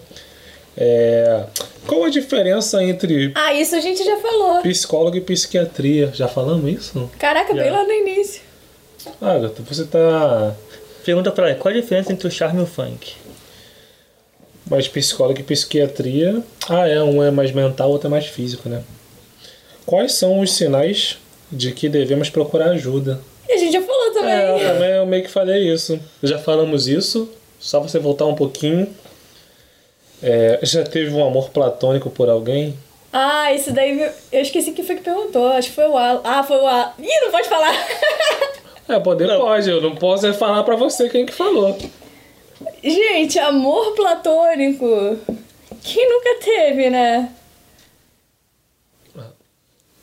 É, 0.75 1.43
qual 1.87 2.03
a 2.03 2.09
diferença 2.09 2.83
entre 2.83 3.31
Ah, 3.35 3.53
isso 3.53 3.75
a 3.75 3.79
gente 3.79 4.03
já 4.03 4.17
falou. 4.17 4.61
psicólogo 4.61 5.15
e 5.15 5.21
psiquiatria? 5.21 6.09
Já 6.13 6.27
falamos 6.27 6.69
isso? 6.69 7.09
Caraca, 7.17 7.53
bem 7.53 7.65
Já. 7.65 7.71
lá 7.71 7.83
no 7.85 7.91
início. 7.91 8.41
Ah, 9.21 9.37
Gata, 9.37 9.61
você 9.69 9.85
tá. 9.85 10.53
Pergunta 11.05 11.31
pra 11.31 11.49
ela, 11.49 11.59
qual 11.59 11.73
a 11.73 11.77
diferença 11.79 12.11
entre 12.11 12.27
o 12.27 12.31
charme 12.31 12.59
e 12.59 12.63
o 12.63 12.65
funk? 12.65 13.13
Mas 14.69 14.87
psicólogo 14.87 15.39
e 15.39 15.43
psiquiatria. 15.43 16.41
Ah, 16.69 16.87
é, 16.87 17.01
um 17.03 17.21
é 17.23 17.29
mais 17.29 17.51
mental, 17.51 17.89
outro 17.91 18.07
é 18.07 18.09
mais 18.11 18.25
físico, 18.25 18.67
né? 18.67 18.81
Quais 19.85 20.13
são 20.13 20.39
os 20.39 20.53
sinais 20.53 21.17
de 21.51 21.71
que 21.71 21.89
devemos 21.89 22.29
procurar 22.29 22.71
ajuda? 22.71 23.19
E 23.47 23.53
a 23.53 23.57
gente 23.57 23.73
já 23.73 23.81
falou 23.81 24.11
também. 24.13 24.33
É, 24.33 24.49
eu 24.49 24.73
também 24.73 24.89
eu 24.91 25.05
meio 25.05 25.23
que 25.23 25.29
falei 25.29 25.71
isso. 25.71 25.99
Já 26.21 26.39
falamos 26.39 26.87
isso, 26.87 27.29
só 27.59 27.79
você 27.79 27.99
voltar 27.99 28.25
um 28.25 28.35
pouquinho. 28.35 28.87
É, 30.21 30.59
já 30.63 30.83
teve 30.83 31.13
um 31.13 31.25
amor 31.25 31.49
platônico 31.49 32.09
por 32.09 32.29
alguém? 32.29 32.77
Ah, 33.11 33.53
isso 33.53 33.71
daí 33.71 34.09
eu 34.31 34.41
esqueci 34.41 34.71
quem 34.71 34.83
foi 34.85 34.95
que 34.95 35.03
perguntou. 35.03 35.47
Acho 35.49 35.69
que 35.69 35.75
foi 35.75 35.87
o 35.87 35.97
Alan. 35.97 36.21
Ah, 36.23 36.41
foi 36.43 36.57
o 36.57 36.65
Alan. 36.65 36.93
Ih, 36.97 37.21
não 37.21 37.31
pode 37.31 37.47
falar. 37.47 37.73
É, 38.85 38.99
poder 38.99 39.27
Não. 39.27 39.39
pode, 39.39 39.69
eu 39.69 39.79
não 39.81 39.95
posso 39.95 40.27
é 40.27 40.33
falar 40.33 40.61
pra 40.63 40.75
você 40.75 41.07
quem 41.07 41.25
que 41.25 41.31
falou. 41.31 41.77
Gente, 42.83 43.39
amor 43.39 43.93
platônico. 43.95 45.17
Quem 45.81 46.09
nunca 46.09 46.35
teve, 46.43 46.89
né? 46.89 47.29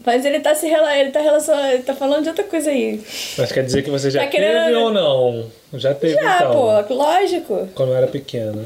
Mas 0.05 0.25
ele 0.25 0.41
tá 0.41 0.55
se 0.55 0.67
rela- 0.67 0.97
ele 0.97 1.11
tá 1.11 1.21
relacionando, 1.21 1.67
ele 1.75 1.83
tá 1.83 1.95
falando 1.95 2.23
de 2.23 2.29
outra 2.31 2.45
coisa 2.45 2.71
aí. 2.71 3.01
Mas 3.37 3.53
quer 3.53 3.65
dizer 3.65 3.83
que 3.83 3.91
você 3.91 4.11
já 4.11 4.21
Tá 4.21 4.27
querendo- 4.29 4.65
teve 4.65 4.77
ou 4.77 4.93
não? 4.93 5.47
Já 5.75 5.95
teve 5.95 6.15
Já, 6.15 6.37
então. 6.37 6.53
pô, 6.87 6.95
lógico. 6.95 7.69
Quando 7.75 7.91
eu 7.91 7.97
era 7.97 8.07
pequena. 8.07 8.63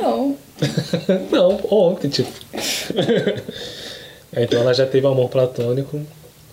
Não. 0.00 0.36
não, 1.30 1.60
ontem, 1.70 2.08
tipo. 2.08 2.30
É, 4.32 4.44
então 4.44 4.60
ela 4.60 4.72
já 4.72 4.86
teve 4.86 5.04
amor 5.08 5.28
platônico. 5.28 6.00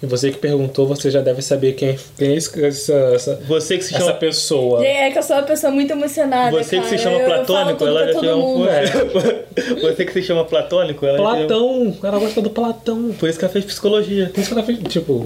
E 0.01 0.05
você 0.05 0.29
que 0.29 0.37
perguntou, 0.37 0.85
você 0.85 1.09
já 1.09 1.21
deve 1.21 1.41
saber 1.41 1.73
quem, 1.73 1.97
quem 2.17 2.33
é 2.33 2.35
essa, 2.37 2.93
essa, 3.15 3.35
Você 3.47 3.77
que 3.79 3.83
se 3.83 3.95
essa 3.95 4.05
chama. 4.05 4.13
pessoa. 4.17 4.85
É 4.85 5.09
que 5.09 5.17
eu 5.17 5.23
sou 5.23 5.35
uma 5.35 5.41
pessoa 5.43 5.71
muito 5.71 5.91
emocionada. 5.91 6.51
Você 6.51 6.79
que 6.79 6.83
se 6.85 6.97
cara. 6.97 7.01
chama 7.01 7.15
Eu- 7.15 7.21
eu 7.21 7.25
platônico, 7.25 7.77
tudo 7.79 7.87
ela 7.89 8.13
já 8.13 8.19
chama. 8.19 8.35
mundo. 8.35 8.67
Você 9.81 10.05
que 10.05 10.13
se 10.13 10.21
chama 10.21 10.45
platônico, 10.45 11.03
ela 11.05 11.17
já 11.17 11.23
Platão, 11.23 11.97
ela 12.03 12.19
gosta 12.19 12.41
do 12.41 12.49
Platão. 12.51 13.11
Por 13.19 13.27
isso 13.27 13.39
que 13.39 13.45
ela 13.45 13.51
fez 13.51 13.65
psicologia. 13.65 14.29
Por 14.31 14.39
isso 14.39 14.49
que 14.49 14.53
ela 14.53 14.63
fez, 14.63 14.79
tipo, 14.87 15.25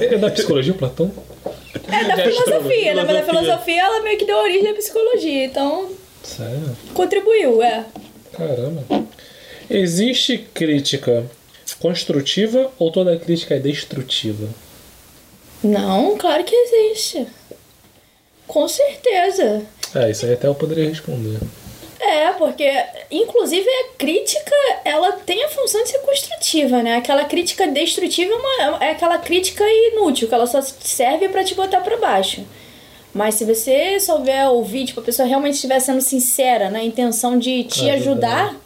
é 0.00 0.16
da 0.16 0.30
psicologia 0.30 0.72
o 0.72 0.76
Platão? 0.76 1.10
É 1.92 2.04
da 2.04 2.14
De 2.16 2.22
filosofia, 2.30 2.94
né? 2.94 3.04
Mas 3.06 3.16
a 3.16 3.22
filosofia. 3.22 3.40
filosofia 3.42 3.82
ela 3.82 4.02
meio 4.02 4.16
que 4.18 4.24
deu 4.24 4.38
origem 4.38 4.70
à 4.70 4.74
psicologia, 4.74 5.44
então 5.44 5.90
Sério? 6.22 6.76
contribuiu, 6.94 7.62
é. 7.62 7.84
Caramba. 8.32 8.82
Existe 9.68 10.38
crítica 10.54 11.24
construtiva 11.74 12.70
ou 12.78 12.90
toda 12.92 13.16
crítica 13.18 13.54
é 13.54 13.58
destrutiva? 13.58 14.48
Não, 15.62 16.16
claro 16.16 16.44
que 16.44 16.54
existe. 16.54 17.26
Com 18.46 18.68
certeza. 18.68 19.62
É, 19.94 20.10
isso 20.10 20.24
aí 20.26 20.34
até 20.34 20.46
eu 20.46 20.54
poderia 20.54 20.88
responder. 20.88 21.38
É, 21.98 22.30
porque 22.32 22.70
inclusive 23.10 23.66
a 23.68 23.96
crítica, 23.98 24.54
ela 24.84 25.12
tem 25.12 25.42
a 25.42 25.48
função 25.48 25.82
de 25.82 25.88
ser 25.88 25.98
construtiva, 26.00 26.82
né? 26.82 26.96
Aquela 26.96 27.24
crítica 27.24 27.66
destrutiva 27.66 28.32
é, 28.32 28.68
uma- 28.68 28.84
é 28.84 28.90
aquela 28.90 29.18
crítica 29.18 29.64
inútil, 29.68 30.28
que 30.28 30.34
ela 30.34 30.46
só 30.46 30.60
serve 30.62 31.28
pra 31.30 31.42
te 31.42 31.54
botar 31.54 31.80
pra 31.80 31.96
baixo. 31.96 32.44
Mas 33.14 33.34
se 33.36 33.44
você 33.46 33.98
souber 33.98 34.46
ouvir, 34.50 34.84
tipo, 34.84 35.00
a 35.00 35.02
pessoa 35.02 35.26
realmente 35.26 35.54
estiver 35.54 35.80
sendo 35.80 36.02
sincera 36.02 36.68
na 36.68 36.84
intenção 36.84 37.38
de 37.38 37.64
te 37.64 37.88
Ajudar. 37.90 38.50
ajudar, 38.50 38.56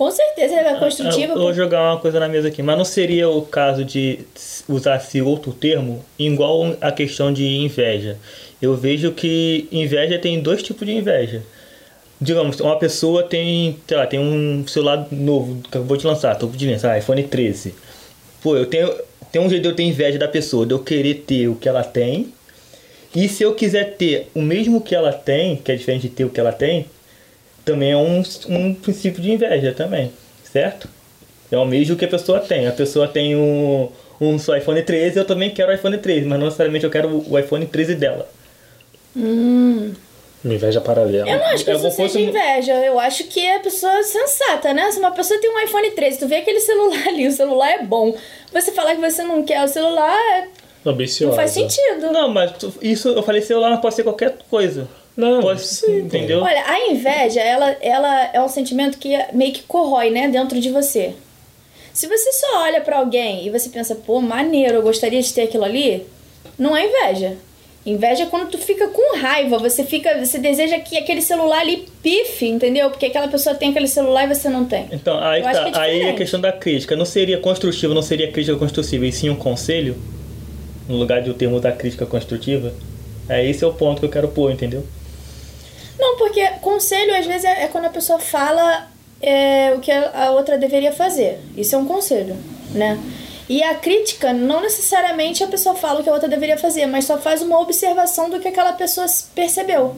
com 0.00 0.10
certeza 0.10 0.54
ela 0.54 0.70
é 0.70 0.78
construtiva. 0.78 1.34
Eu 1.34 1.38
vou 1.38 1.52
jogar 1.52 1.92
uma 1.92 2.00
coisa 2.00 2.18
na 2.18 2.26
mesa 2.26 2.48
aqui, 2.48 2.62
mas 2.62 2.78
não 2.78 2.86
seria 2.86 3.28
o 3.28 3.42
caso 3.42 3.84
de 3.84 4.20
usar-se 4.66 5.20
outro 5.20 5.52
termo 5.52 6.02
igual 6.18 6.74
a 6.80 6.90
questão 6.90 7.30
de 7.30 7.46
inveja. 7.46 8.16
Eu 8.62 8.74
vejo 8.74 9.12
que 9.12 9.68
inveja 9.70 10.18
tem 10.18 10.40
dois 10.40 10.62
tipos 10.62 10.86
de 10.86 10.94
inveja. 10.94 11.42
Digamos, 12.18 12.58
uma 12.60 12.78
pessoa 12.78 13.24
tem, 13.24 13.78
sei 13.86 13.96
lá, 13.98 14.06
tem 14.06 14.18
um 14.18 14.66
celular 14.66 15.06
novo 15.12 15.60
que 15.60 15.68
acabou 15.68 15.98
de 15.98 16.06
lançar, 16.06 16.34
topo 16.34 16.56
de 16.56 16.74
lá, 16.76 16.96
iPhone 16.96 17.22
13. 17.22 17.74
Pô, 18.42 18.56
eu 18.56 18.64
tenho, 18.64 18.90
tem 19.30 19.42
um 19.42 19.50
jeito 19.50 19.64
de 19.64 19.68
eu 19.68 19.76
ter 19.76 19.82
inveja 19.82 20.18
da 20.18 20.28
pessoa, 20.28 20.64
de 20.64 20.72
eu 20.72 20.78
querer 20.78 21.24
ter 21.26 21.46
o 21.46 21.56
que 21.56 21.68
ela 21.68 21.84
tem. 21.84 22.32
E 23.14 23.28
se 23.28 23.42
eu 23.42 23.54
quiser 23.54 23.96
ter 23.98 24.30
o 24.34 24.40
mesmo 24.40 24.80
que 24.80 24.94
ela 24.94 25.12
tem, 25.12 25.56
que 25.56 25.70
é 25.70 25.76
diferente 25.76 26.08
de 26.08 26.14
ter 26.14 26.24
o 26.24 26.30
que 26.30 26.40
ela 26.40 26.52
tem, 26.52 26.86
também 27.64 27.92
é 27.92 27.96
um, 27.96 28.22
um 28.48 28.74
princípio 28.74 29.22
de 29.22 29.30
inveja 29.30 29.72
também, 29.72 30.12
certo? 30.44 30.88
É 31.50 31.56
o 31.58 31.64
mesmo 31.64 31.96
que 31.96 32.04
a 32.04 32.08
pessoa 32.08 32.38
tem. 32.40 32.66
A 32.66 32.72
pessoa 32.72 33.08
tem 33.08 33.34
um, 33.36 33.88
um 34.20 34.38
só 34.38 34.56
iPhone 34.56 34.82
13, 34.82 35.18
eu 35.18 35.24
também 35.24 35.50
quero 35.50 35.70
o 35.70 35.74
iPhone 35.74 35.98
13, 35.98 36.26
mas 36.26 36.38
não 36.38 36.46
necessariamente 36.46 36.84
eu 36.84 36.90
quero 36.90 37.24
o 37.28 37.38
iPhone 37.38 37.66
13 37.66 37.94
dela. 37.96 38.28
Uma 40.42 40.54
inveja 40.54 40.80
paralela. 40.80 41.28
Eu 41.28 41.38
não 41.38 41.46
acho 41.46 41.64
que 41.64 41.70
É 41.70 41.74
isso 41.74 41.82
seja 41.90 41.96
fosse 41.96 42.20
inveja. 42.22 42.72
Eu 42.84 42.98
acho 42.98 43.24
que 43.24 43.40
é 43.44 43.58
pessoa 43.58 44.02
sensata, 44.02 44.72
né? 44.72 44.90
Se 44.90 44.98
uma 44.98 45.10
pessoa 45.10 45.38
tem 45.40 45.50
um 45.54 45.58
iPhone 45.60 45.90
13, 45.90 46.18
tu 46.18 46.28
vê 46.28 46.36
aquele 46.36 46.60
celular 46.60 47.02
ali, 47.08 47.26
o 47.28 47.32
celular 47.32 47.70
é 47.70 47.82
bom. 47.82 48.16
Você 48.52 48.72
falar 48.72 48.94
que 48.94 49.00
você 49.00 49.22
não 49.22 49.42
quer 49.42 49.62
o 49.64 49.68
celular, 49.68 50.16
é- 50.38 50.48
Ambiciosa. 50.86 51.30
não 51.30 51.36
faz 51.36 51.50
sentido. 51.50 52.10
Não, 52.10 52.28
mas 52.30 52.52
tu- 52.52 52.72
isso 52.80 53.08
eu 53.10 53.22
falei 53.22 53.42
celular, 53.42 53.70
mas 53.70 53.80
pode 53.80 53.94
ser 53.94 54.02
qualquer 54.02 54.36
coisa. 54.48 54.88
Não, 55.16 55.40
Pode 55.40 55.62
sim, 55.62 56.00
entendeu? 56.00 56.40
Olha, 56.40 56.64
a 56.66 56.88
inveja, 56.88 57.40
ela, 57.40 57.76
ela 57.80 58.30
é 58.32 58.40
um 58.40 58.48
sentimento 58.48 58.98
que 58.98 59.10
meio 59.32 59.52
que 59.52 59.62
corrói, 59.62 60.10
né, 60.10 60.28
dentro 60.28 60.60
de 60.60 60.70
você. 60.70 61.14
Se 61.92 62.06
você 62.06 62.32
só 62.32 62.62
olha 62.62 62.80
pra 62.80 62.98
alguém 62.98 63.46
e 63.46 63.50
você 63.50 63.68
pensa, 63.68 63.94
pô, 63.94 64.20
maneiro, 64.20 64.76
eu 64.76 64.82
gostaria 64.82 65.20
de 65.20 65.32
ter 65.32 65.42
aquilo 65.42 65.64
ali, 65.64 66.06
não 66.58 66.76
é 66.76 66.86
inveja. 66.86 67.36
Inveja 67.84 68.24
é 68.24 68.26
quando 68.26 68.50
tu 68.50 68.58
fica 68.58 68.88
com 68.88 69.18
raiva, 69.18 69.58
você 69.58 69.84
fica, 69.84 70.18
você 70.24 70.38
deseja 70.38 70.78
que 70.78 70.98
aquele 70.98 71.22
celular 71.22 71.60
ali 71.60 71.88
pife, 72.02 72.46
entendeu? 72.46 72.90
Porque 72.90 73.06
aquela 73.06 73.26
pessoa 73.26 73.54
tem 73.54 73.70
aquele 73.70 73.88
celular 73.88 74.24
e 74.24 74.34
você 74.34 74.50
não 74.50 74.66
tem. 74.66 74.86
Então, 74.92 75.18
aí, 75.18 75.42
tá, 75.42 75.50
é 75.50 75.54
aí 75.54 75.62
a 75.62 75.68
diferente. 75.70 76.16
questão 76.18 76.40
da 76.40 76.52
crítica. 76.52 76.94
Não 76.94 77.06
seria 77.06 77.38
construtiva, 77.38 77.94
não 77.94 78.02
seria 78.02 78.30
crítica 78.30 78.56
construtiva, 78.58 79.06
e 79.06 79.12
sim 79.12 79.30
um 79.30 79.36
conselho, 79.36 79.96
no 80.86 80.96
lugar 80.96 81.22
de 81.22 81.30
o 81.30 81.34
termo 81.34 81.58
da 81.58 81.72
crítica 81.72 82.04
construtiva. 82.04 82.72
É 83.28 83.44
esse 83.44 83.64
é 83.64 83.66
o 83.66 83.72
ponto 83.72 84.00
que 84.00 84.06
eu 84.06 84.10
quero 84.10 84.28
pôr, 84.28 84.52
entendeu? 84.52 84.84
Não, 86.00 86.16
porque 86.16 86.44
conselho 86.62 87.14
às 87.14 87.26
vezes 87.26 87.44
é, 87.44 87.64
é 87.64 87.68
quando 87.68 87.84
a 87.84 87.90
pessoa 87.90 88.18
fala 88.18 88.88
é, 89.20 89.72
o 89.74 89.80
que 89.80 89.90
a 89.92 90.30
outra 90.30 90.56
deveria 90.56 90.92
fazer. 90.92 91.38
Isso 91.56 91.74
é 91.74 91.78
um 91.78 91.84
conselho, 91.86 92.36
né? 92.72 92.98
E 93.48 93.62
a 93.62 93.74
crítica, 93.74 94.32
não 94.32 94.60
necessariamente 94.62 95.42
a 95.42 95.48
pessoa 95.48 95.74
fala 95.74 96.00
o 96.00 96.02
que 96.04 96.08
a 96.08 96.12
outra 96.12 96.28
deveria 96.28 96.56
fazer, 96.56 96.86
mas 96.86 97.04
só 97.04 97.18
faz 97.18 97.42
uma 97.42 97.58
observação 97.60 98.30
do 98.30 98.38
que 98.40 98.46
aquela 98.48 98.72
pessoa 98.72 99.06
percebeu. 99.34 99.96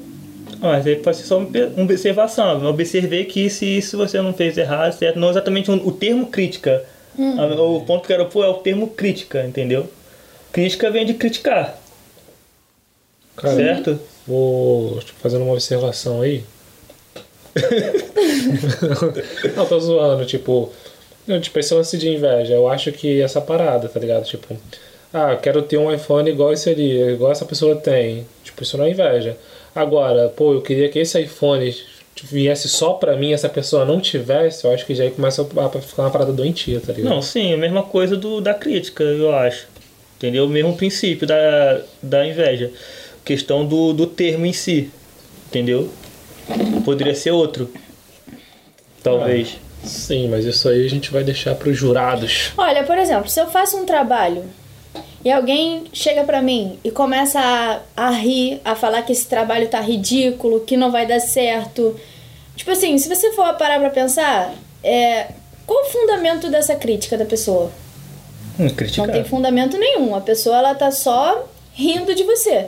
Mas 0.58 0.86
aí 0.86 0.96
pode 0.96 1.18
ser 1.18 1.24
só 1.24 1.36
uma 1.38 1.46
obse- 1.46 1.70
uma 1.76 1.84
observação. 1.84 2.62
Eu 2.62 2.70
observei 2.70 3.24
que 3.26 3.44
isso 3.44 3.64
e 3.64 3.76
isso 3.78 3.96
você 3.98 4.20
não 4.22 4.32
fez 4.32 4.56
errado, 4.56 4.92
certo? 4.98 5.18
Não 5.18 5.28
exatamente 5.30 5.70
um- 5.70 5.86
o 5.86 5.92
termo 5.92 6.26
crítica. 6.26 6.82
Ah, 7.18 7.44
O 7.62 7.82
ponto 7.82 8.06
que 8.06 8.12
eu 8.12 8.16
quero 8.16 8.28
pôr 8.30 8.44
é 8.44 8.48
o 8.48 8.54
termo 8.54 8.86
crítica, 8.88 9.44
entendeu? 9.44 9.88
Crítica 10.50 10.90
vem 10.90 11.04
de 11.04 11.14
criticar, 11.14 11.78
Cara, 13.36 13.54
certo? 13.54 14.00
Vou 14.26 14.98
tipo, 15.00 15.18
fazendo 15.20 15.44
uma 15.44 15.52
observação 15.52 16.20
aí. 16.20 16.44
não, 19.56 19.66
tô 19.66 19.80
zoando, 19.80 20.24
tipo. 20.24 20.72
Não, 21.26 21.40
tipo, 21.40 21.58
esse 21.58 21.74
lance 21.74 21.96
de 21.96 22.08
inveja, 22.08 22.54
eu 22.54 22.68
acho 22.68 22.90
que 22.92 23.20
essa 23.20 23.40
parada, 23.40 23.88
tá 23.88 24.00
ligado? 24.00 24.24
Tipo, 24.24 24.56
ah, 25.12 25.36
quero 25.36 25.62
ter 25.62 25.76
um 25.76 25.92
iPhone 25.92 26.28
igual 26.28 26.52
esse 26.52 26.70
ali, 26.70 27.12
igual 27.12 27.30
essa 27.30 27.44
pessoa 27.44 27.76
tem. 27.76 28.26
Tipo, 28.42 28.62
isso 28.62 28.76
não 28.76 28.84
é 28.84 28.90
inveja. 28.90 29.36
Agora, 29.74 30.28
pô, 30.28 30.54
eu 30.54 30.62
queria 30.62 30.88
que 30.88 30.98
esse 30.98 31.20
iPhone 31.20 31.74
viesse 32.24 32.68
só 32.68 32.94
pra 32.94 33.16
mim 33.16 33.32
essa 33.32 33.48
pessoa 33.48 33.84
não 33.84 34.00
tivesse, 34.00 34.64
eu 34.64 34.72
acho 34.72 34.86
que 34.86 34.94
já 34.94 35.04
aí 35.04 35.10
começa 35.10 35.42
a 35.42 35.66
a 35.66 35.80
ficar 35.80 36.02
uma 36.02 36.10
parada 36.10 36.32
doentia, 36.32 36.80
tá 36.80 36.92
ligado? 36.92 37.12
Não, 37.12 37.22
sim, 37.22 37.52
a 37.52 37.56
mesma 37.56 37.82
coisa 37.82 38.16
do, 38.16 38.40
da 38.40 38.54
crítica, 38.54 39.02
eu 39.02 39.34
acho. 39.34 39.66
Entendeu? 40.16 40.44
O 40.44 40.48
mesmo 40.48 40.76
princípio 40.76 41.26
da, 41.26 41.80
da 42.02 42.26
inveja. 42.26 42.70
Questão 43.24 43.64
do, 43.64 43.92
do 43.92 44.06
termo 44.06 44.46
em 44.46 44.52
si. 44.52 44.90
Entendeu? 45.48 45.90
Poderia 46.84 47.14
ser 47.14 47.30
outro. 47.30 47.70
Talvez. 49.02 49.58
Sim, 49.84 50.28
mas 50.28 50.44
isso 50.44 50.68
aí 50.68 50.84
a 50.86 50.88
gente 50.88 51.10
vai 51.10 51.24
deixar 51.24 51.54
pros 51.56 51.76
jurados. 51.76 52.52
Olha, 52.56 52.84
por 52.84 52.96
exemplo, 52.98 53.28
se 53.28 53.40
eu 53.40 53.46
faço 53.50 53.76
um 53.76 53.84
trabalho 53.84 54.44
e 55.24 55.30
alguém 55.30 55.84
chega 55.92 56.22
pra 56.24 56.40
mim 56.40 56.78
e 56.84 56.90
começa 56.90 57.40
a, 57.40 57.80
a 58.08 58.10
rir, 58.10 58.60
a 58.64 58.74
falar 58.76 59.02
que 59.02 59.12
esse 59.12 59.26
trabalho 59.26 59.68
tá 59.68 59.80
ridículo, 59.80 60.60
que 60.60 60.76
não 60.76 60.90
vai 60.92 61.04
dar 61.06 61.18
certo. 61.20 61.98
Tipo 62.56 62.70
assim, 62.70 62.96
se 62.98 63.08
você 63.08 63.32
for 63.32 63.54
parar 63.54 63.80
pra 63.80 63.90
pensar, 63.90 64.54
é, 64.84 65.28
qual 65.66 65.82
o 65.84 65.86
fundamento 65.90 66.48
dessa 66.48 66.76
crítica 66.76 67.16
da 67.18 67.24
pessoa? 67.24 67.72
Hum, 68.58 68.66
Não 68.66 68.70
criticar. 68.70 69.10
tem 69.10 69.24
fundamento 69.24 69.76
nenhum. 69.76 70.14
A 70.14 70.20
pessoa 70.20 70.58
ela 70.58 70.74
tá 70.74 70.90
só 70.92 71.44
rindo 71.72 72.14
de 72.14 72.22
você. 72.22 72.66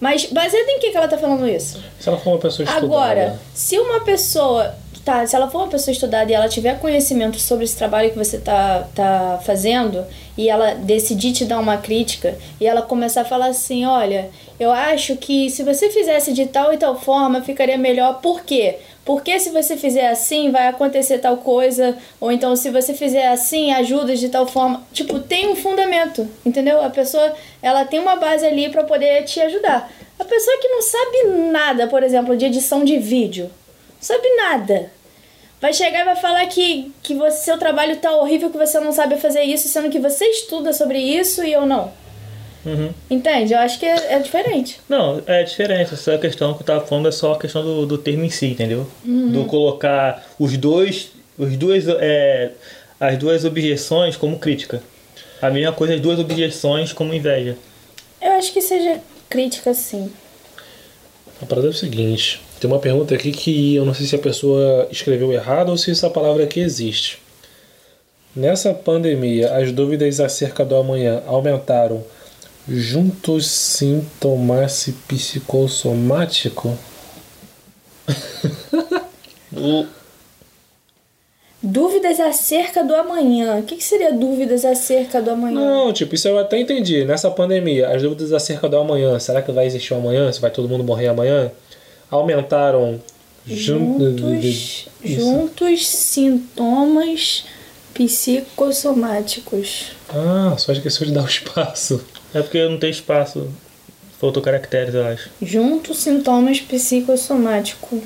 Mas 0.00 0.26
baseado 0.26 0.68
em 0.68 0.78
que, 0.78 0.90
que 0.90 0.96
ela 0.96 1.08
tá 1.08 1.16
falando 1.16 1.48
isso? 1.48 1.82
Se 1.98 2.08
ela 2.08 2.18
for 2.18 2.30
uma 2.30 2.38
pessoa 2.38 2.64
estudada. 2.64 2.86
Agora, 2.86 3.40
se 3.54 3.78
uma 3.78 4.00
pessoa. 4.00 4.74
Tá, 5.04 5.24
se 5.24 5.36
ela 5.36 5.48
for 5.48 5.58
uma 5.58 5.68
pessoa 5.68 5.92
estudada 5.92 6.28
e 6.32 6.34
ela 6.34 6.48
tiver 6.48 6.80
conhecimento 6.80 7.38
sobre 7.38 7.64
esse 7.64 7.76
trabalho 7.76 8.10
que 8.10 8.18
você 8.18 8.38
tá, 8.38 8.88
tá 8.92 9.40
fazendo 9.46 10.04
e 10.36 10.48
ela 10.48 10.74
decidir 10.74 11.32
te 11.32 11.44
dar 11.44 11.60
uma 11.60 11.76
crítica 11.76 12.36
e 12.60 12.66
ela 12.66 12.82
começar 12.82 13.20
a 13.20 13.24
falar 13.24 13.46
assim: 13.46 13.86
olha, 13.86 14.30
eu 14.58 14.72
acho 14.72 15.14
que 15.16 15.48
se 15.48 15.62
você 15.62 15.90
fizesse 15.90 16.32
de 16.32 16.46
tal 16.46 16.72
e 16.72 16.76
tal 16.76 16.98
forma 16.98 17.40
ficaria 17.40 17.78
melhor, 17.78 18.20
por 18.20 18.42
quê? 18.42 18.78
Porque 19.06 19.38
se 19.38 19.50
você 19.50 19.76
fizer 19.76 20.08
assim, 20.08 20.50
vai 20.50 20.66
acontecer 20.66 21.18
tal 21.18 21.36
coisa, 21.36 21.96
ou 22.20 22.32
então 22.32 22.56
se 22.56 22.70
você 22.70 22.92
fizer 22.92 23.28
assim, 23.28 23.72
ajuda 23.72 24.16
de 24.16 24.28
tal 24.28 24.48
forma. 24.48 24.84
Tipo, 24.92 25.20
tem 25.20 25.48
um 25.48 25.54
fundamento, 25.54 26.28
entendeu? 26.44 26.82
A 26.82 26.90
pessoa, 26.90 27.32
ela 27.62 27.84
tem 27.84 28.00
uma 28.00 28.16
base 28.16 28.44
ali 28.44 28.68
pra 28.68 28.82
poder 28.82 29.22
te 29.22 29.40
ajudar. 29.40 29.88
A 30.18 30.24
pessoa 30.24 30.58
que 30.58 30.68
não 30.68 30.82
sabe 30.82 31.24
nada, 31.52 31.86
por 31.86 32.02
exemplo, 32.02 32.36
de 32.36 32.46
edição 32.46 32.82
de 32.82 32.98
vídeo, 32.98 33.48
sabe 34.00 34.28
nada. 34.34 34.90
Vai 35.60 35.72
chegar 35.72 36.00
e 36.00 36.04
vai 36.04 36.16
falar 36.16 36.44
que, 36.46 36.92
que 37.00 37.14
você, 37.14 37.44
seu 37.44 37.58
trabalho 37.58 37.96
tá 37.98 38.10
horrível, 38.10 38.50
que 38.50 38.58
você 38.58 38.80
não 38.80 38.90
sabe 38.90 39.18
fazer 39.18 39.44
isso, 39.44 39.68
sendo 39.68 39.88
que 39.88 40.00
você 40.00 40.24
estuda 40.26 40.72
sobre 40.72 40.98
isso 40.98 41.44
e 41.44 41.52
eu 41.52 41.64
não. 41.64 41.92
Uhum. 42.66 42.90
Entende? 43.08 43.52
Eu 43.52 43.60
acho 43.60 43.78
que 43.78 43.86
é, 43.86 44.14
é 44.14 44.18
diferente. 44.18 44.80
Não, 44.88 45.22
é 45.24 45.44
diferente. 45.44 45.94
Essa 45.94 46.18
questão 46.18 46.52
que 46.52 46.62
eu 46.62 46.66
tava 46.66 46.84
falando 46.84 47.06
é 47.06 47.12
só 47.12 47.34
a 47.34 47.38
questão 47.38 47.62
do, 47.62 47.86
do 47.86 47.96
termo 47.96 48.24
em 48.24 48.30
si, 48.30 48.46
entendeu? 48.46 48.86
Do 49.04 49.44
colocar 49.44 50.26
os 50.36 50.56
dois, 50.56 51.12
os 51.38 51.56
duas, 51.56 51.86
é, 51.86 52.50
as 52.98 53.16
duas 53.16 53.44
objeções 53.44 54.16
como 54.16 54.38
crítica. 54.38 54.82
A 55.40 55.48
mesma 55.48 55.72
coisa 55.72 55.94
as 55.94 56.00
duas 56.00 56.18
objeções 56.18 56.92
como 56.92 57.14
inveja. 57.14 57.56
Eu 58.20 58.32
acho 58.32 58.52
que 58.52 58.60
seja 58.60 59.00
crítica, 59.28 59.72
sim. 59.72 60.10
A 61.40 61.46
parada 61.46 61.68
é 61.68 61.70
o 61.70 61.74
seguinte: 61.74 62.40
tem 62.58 62.68
uma 62.68 62.80
pergunta 62.80 63.14
aqui 63.14 63.30
que 63.30 63.76
eu 63.76 63.84
não 63.84 63.94
sei 63.94 64.06
se 64.06 64.16
a 64.16 64.18
pessoa 64.18 64.88
escreveu 64.90 65.32
errado 65.32 65.68
ou 65.68 65.76
se 65.76 65.90
essa 65.90 66.10
palavra 66.10 66.42
aqui 66.42 66.58
existe. 66.58 67.18
Nessa 68.34 68.74
pandemia, 68.74 69.54
as 69.54 69.70
dúvidas 69.70 70.18
acerca 70.20 70.64
do 70.64 70.74
amanhã 70.76 71.22
aumentaram 71.26 72.04
juntos 72.68 73.46
sintomas 73.48 74.88
psicossomático? 75.08 76.76
O, 79.56 79.86
Dúvidas 81.62 82.20
acerca 82.20 82.84
do 82.84 82.94
amanhã. 82.94 83.56
O 83.58 83.62
que, 83.62 83.76
que 83.76 83.82
seria 83.84 84.12
dúvidas 84.12 84.64
acerca 84.66 85.22
do 85.22 85.30
amanhã? 85.30 85.58
Não, 85.58 85.92
tipo, 85.92 86.14
isso 86.14 86.28
eu 86.28 86.38
até 86.38 86.60
entendi. 86.60 87.04
Nessa 87.06 87.30
pandemia, 87.30 87.88
as 87.88 88.02
dúvidas 88.02 88.32
acerca 88.32 88.68
do 88.68 88.76
amanhã, 88.76 89.18
será 89.18 89.40
que 89.40 89.50
vai 89.50 89.64
existir 89.66 89.94
o 89.94 89.96
amanhã? 89.96 90.30
Se 90.30 90.40
vai 90.40 90.50
todo 90.50 90.68
mundo 90.68 90.84
morrer 90.84 91.08
amanhã? 91.08 91.50
Aumentaram 92.10 93.00
jun- 93.46 93.98
Juntos, 93.98 94.86
Isso. 95.02 95.20
juntos 95.20 95.88
sintomas 95.88 97.44
psicossomáticos. 97.94 99.92
Ah, 100.10 100.54
só 100.58 100.72
esqueceu 100.72 101.06
de 101.06 101.12
dar 101.14 101.22
o 101.22 101.26
espaço. 101.26 102.04
É 102.38 102.42
porque 102.42 102.68
não 102.68 102.78
tem 102.78 102.90
espaço. 102.90 103.48
Faltou 104.20 104.42
caracteres, 104.42 104.94
eu 104.94 105.06
acho. 105.06 105.30
Juntos 105.42 105.98
sintomas 105.98 106.60
psicossomáticos. 106.60 108.00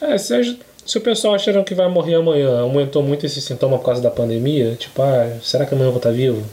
É, 0.00 0.16
se, 0.18 0.34
as- 0.34 0.56
se 0.84 0.98
o 0.98 1.00
pessoal 1.00 1.34
acharam 1.34 1.64
que 1.64 1.74
vai 1.74 1.88
morrer 1.88 2.14
amanhã, 2.14 2.60
aumentou 2.60 3.02
muito 3.02 3.26
esse 3.26 3.40
sintoma 3.40 3.78
por 3.78 3.86
causa 3.86 4.00
da 4.00 4.10
pandemia, 4.10 4.76
tipo, 4.78 5.02
ah, 5.02 5.38
será 5.42 5.66
que 5.66 5.74
amanhã 5.74 5.88
eu 5.88 5.92
vou 5.92 5.98
estar 5.98 6.12
vivo? 6.12 6.44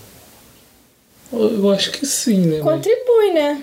Eu, 1.31 1.63
eu 1.63 1.71
acho 1.71 1.91
que 1.91 2.05
sim, 2.05 2.39
né? 2.39 2.59
Mas 2.63 2.73
Contribui, 2.75 3.31
né? 3.33 3.61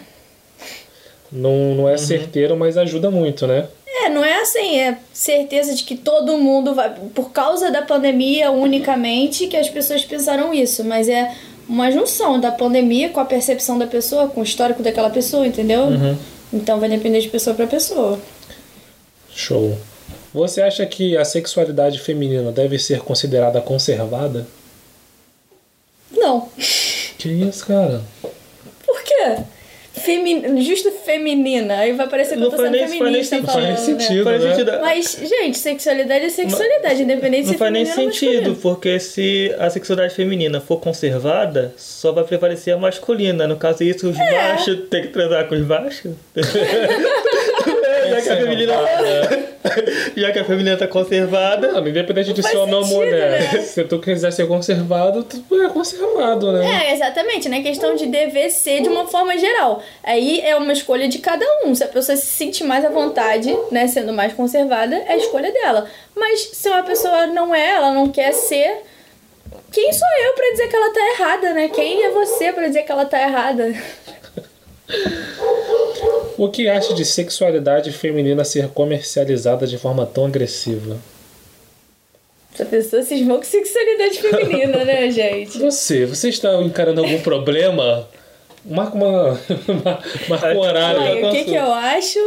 não, 1.32 1.74
não 1.74 1.88
é 1.88 1.96
certeiro, 1.96 2.56
mas 2.56 2.76
ajuda 2.76 3.10
muito, 3.10 3.46
né? 3.46 3.66
É, 3.86 4.08
não 4.08 4.24
é 4.24 4.40
assim, 4.40 4.78
é 4.80 4.98
certeza 5.12 5.74
de 5.74 5.82
que 5.84 5.96
todo 5.96 6.38
mundo 6.38 6.74
vai. 6.74 6.92
Por 7.14 7.30
causa 7.32 7.70
da 7.70 7.82
pandemia 7.82 8.50
unicamente 8.50 9.46
que 9.46 9.56
as 9.56 9.68
pessoas 9.68 10.04
pensaram 10.04 10.54
isso, 10.54 10.82
mas 10.84 11.08
é 11.08 11.34
uma 11.70 11.88
junção 11.92 12.40
da 12.40 12.50
pandemia 12.50 13.10
com 13.10 13.20
a 13.20 13.24
percepção 13.24 13.78
da 13.78 13.86
pessoa, 13.86 14.26
com 14.28 14.40
o 14.40 14.44
histórico 14.44 14.82
daquela 14.82 15.08
pessoa, 15.08 15.46
entendeu? 15.46 15.86
Então 16.52 16.80
vai 16.80 16.88
depender 16.88 17.20
de 17.20 17.28
pessoa 17.28 17.54
pra 17.54 17.64
pessoa. 17.68 18.18
Show. 19.32 19.78
Você 20.34 20.60
acha 20.60 20.84
que 20.84 21.16
a 21.16 21.24
sexualidade 21.24 22.00
feminina 22.00 22.50
deve 22.50 22.76
ser 22.76 23.00
considerada 23.00 23.60
conservada? 23.60 24.48
Não. 26.10 26.48
Que 27.16 27.28
isso, 27.28 27.64
cara? 27.64 28.02
Por 28.84 29.02
quê? 29.04 29.38
Femi... 30.04 30.62
Justo 30.62 30.90
feminina. 31.04 31.78
Aí 31.78 31.92
vai 31.92 32.08
parecer 32.08 32.34
que 32.34 32.40
Não 32.40 32.46
eu 32.46 32.50
tô 32.50 32.56
faz 32.56 32.70
sendo 32.70 32.80
nem- 32.80 32.98
feminista 32.98 33.36
sentido. 33.36 33.52
falando. 33.52 33.66
Faz 33.76 33.86
nem 33.86 33.94
né? 33.96 34.00
sentido. 34.02 34.24
Faz 34.24 34.42
né? 34.44 34.50
sentido. 34.54 34.72
Mas, 34.80 35.18
gente, 35.28 35.58
sexualidade 35.58 36.24
é 36.24 36.28
sexualidade, 36.30 37.02
independente 37.02 37.46
se 37.46 37.52
Não 37.52 37.58
faz 37.58 37.72
nem 37.72 37.86
sentido, 37.86 38.54
porque 38.60 38.98
se 39.00 39.54
a 39.58 39.68
sexualidade 39.70 40.14
feminina 40.14 40.60
for 40.60 40.78
conservada, 40.80 41.74
só 41.76 42.12
vai 42.12 42.24
prevalecer 42.24 42.74
a 42.74 42.76
masculina. 42.76 43.46
No 43.46 43.56
caso, 43.56 43.82
isso, 43.84 44.08
os 44.08 44.18
É. 44.18 44.30
baixos 44.32 44.78
tem 44.90 45.02
que 45.02 45.08
transar 45.08 45.46
com 45.48 45.54
os 45.54 45.62
baixos. 45.62 46.12
É, 48.10 48.20
já, 48.20 48.22
que 48.22 48.28
a 48.30 48.36
feminina, 48.36 48.74
já 50.16 50.32
que 50.32 50.38
a 50.38 50.44
feminina 50.44 50.76
tá 50.76 50.86
conservada. 50.86 51.72
Mano, 51.72 51.88
independente 51.88 52.32
de 52.32 52.42
ser 52.42 52.56
homem 52.56 52.74
ou 52.74 52.84
sentido, 52.84 53.04
mulher, 53.04 53.52
né? 53.52 53.60
se 53.62 53.84
tu 53.84 53.98
quiser 53.98 54.32
ser 54.32 54.46
conservado, 54.46 55.22
tu 55.22 55.62
é 55.62 55.68
conservado, 55.68 56.52
né? 56.52 56.88
É, 56.88 56.94
exatamente, 56.94 57.48
né? 57.48 57.62
Questão 57.62 57.94
de 57.94 58.06
dever 58.06 58.50
ser 58.50 58.82
de 58.82 58.88
uma 58.88 59.06
forma 59.06 59.36
geral. 59.38 59.82
Aí 60.02 60.40
é 60.40 60.56
uma 60.56 60.72
escolha 60.72 61.08
de 61.08 61.18
cada 61.18 61.44
um. 61.64 61.74
Se 61.74 61.84
a 61.84 61.88
pessoa 61.88 62.16
se 62.16 62.26
sentir 62.26 62.64
mais 62.64 62.84
à 62.84 62.88
vontade, 62.88 63.56
né, 63.70 63.86
sendo 63.86 64.12
mais 64.12 64.32
conservada, 64.32 64.96
é 64.96 65.12
a 65.12 65.16
escolha 65.16 65.52
dela. 65.52 65.86
Mas 66.14 66.50
se 66.52 66.68
uma 66.68 66.82
pessoa 66.82 67.26
não 67.26 67.54
é, 67.54 67.70
ela 67.70 67.92
não 67.92 68.08
quer 68.08 68.32
ser, 68.32 68.82
quem 69.72 69.92
sou 69.92 70.08
eu 70.26 70.34
pra 70.34 70.50
dizer 70.50 70.68
que 70.68 70.76
ela 70.76 70.92
tá 70.92 71.00
errada, 71.14 71.54
né? 71.54 71.68
Quem 71.68 72.04
é 72.04 72.10
você 72.10 72.52
pra 72.52 72.66
dizer 72.66 72.82
que 72.82 72.92
ela 72.92 73.04
tá 73.04 73.20
errada? 73.20 73.72
O 76.38 76.48
que 76.48 76.68
acha 76.68 76.94
de 76.94 77.04
sexualidade 77.04 77.92
feminina 77.92 78.44
ser 78.44 78.68
comercializada 78.68 79.66
de 79.66 79.76
forma 79.76 80.06
tão 80.06 80.26
agressiva? 80.26 80.96
Essa 82.52 82.64
pessoa 82.64 83.02
cismou 83.02 83.38
com 83.38 83.44
sexualidade 83.44 84.18
feminina, 84.18 84.84
né, 84.84 85.08
gente? 85.12 85.58
Você, 85.58 86.06
você 86.06 86.28
está 86.30 86.54
encarando 86.62 87.00
algum 87.00 87.20
problema? 87.20 88.08
Marca 88.64 88.94
uma. 88.96 89.40
Marca 90.28 90.54
um 90.54 90.58
horário. 90.58 91.00
Olha, 91.00 91.28
o 91.28 91.30
que, 91.30 91.44
que 91.44 91.54
eu 91.54 91.72
acho 91.72 92.18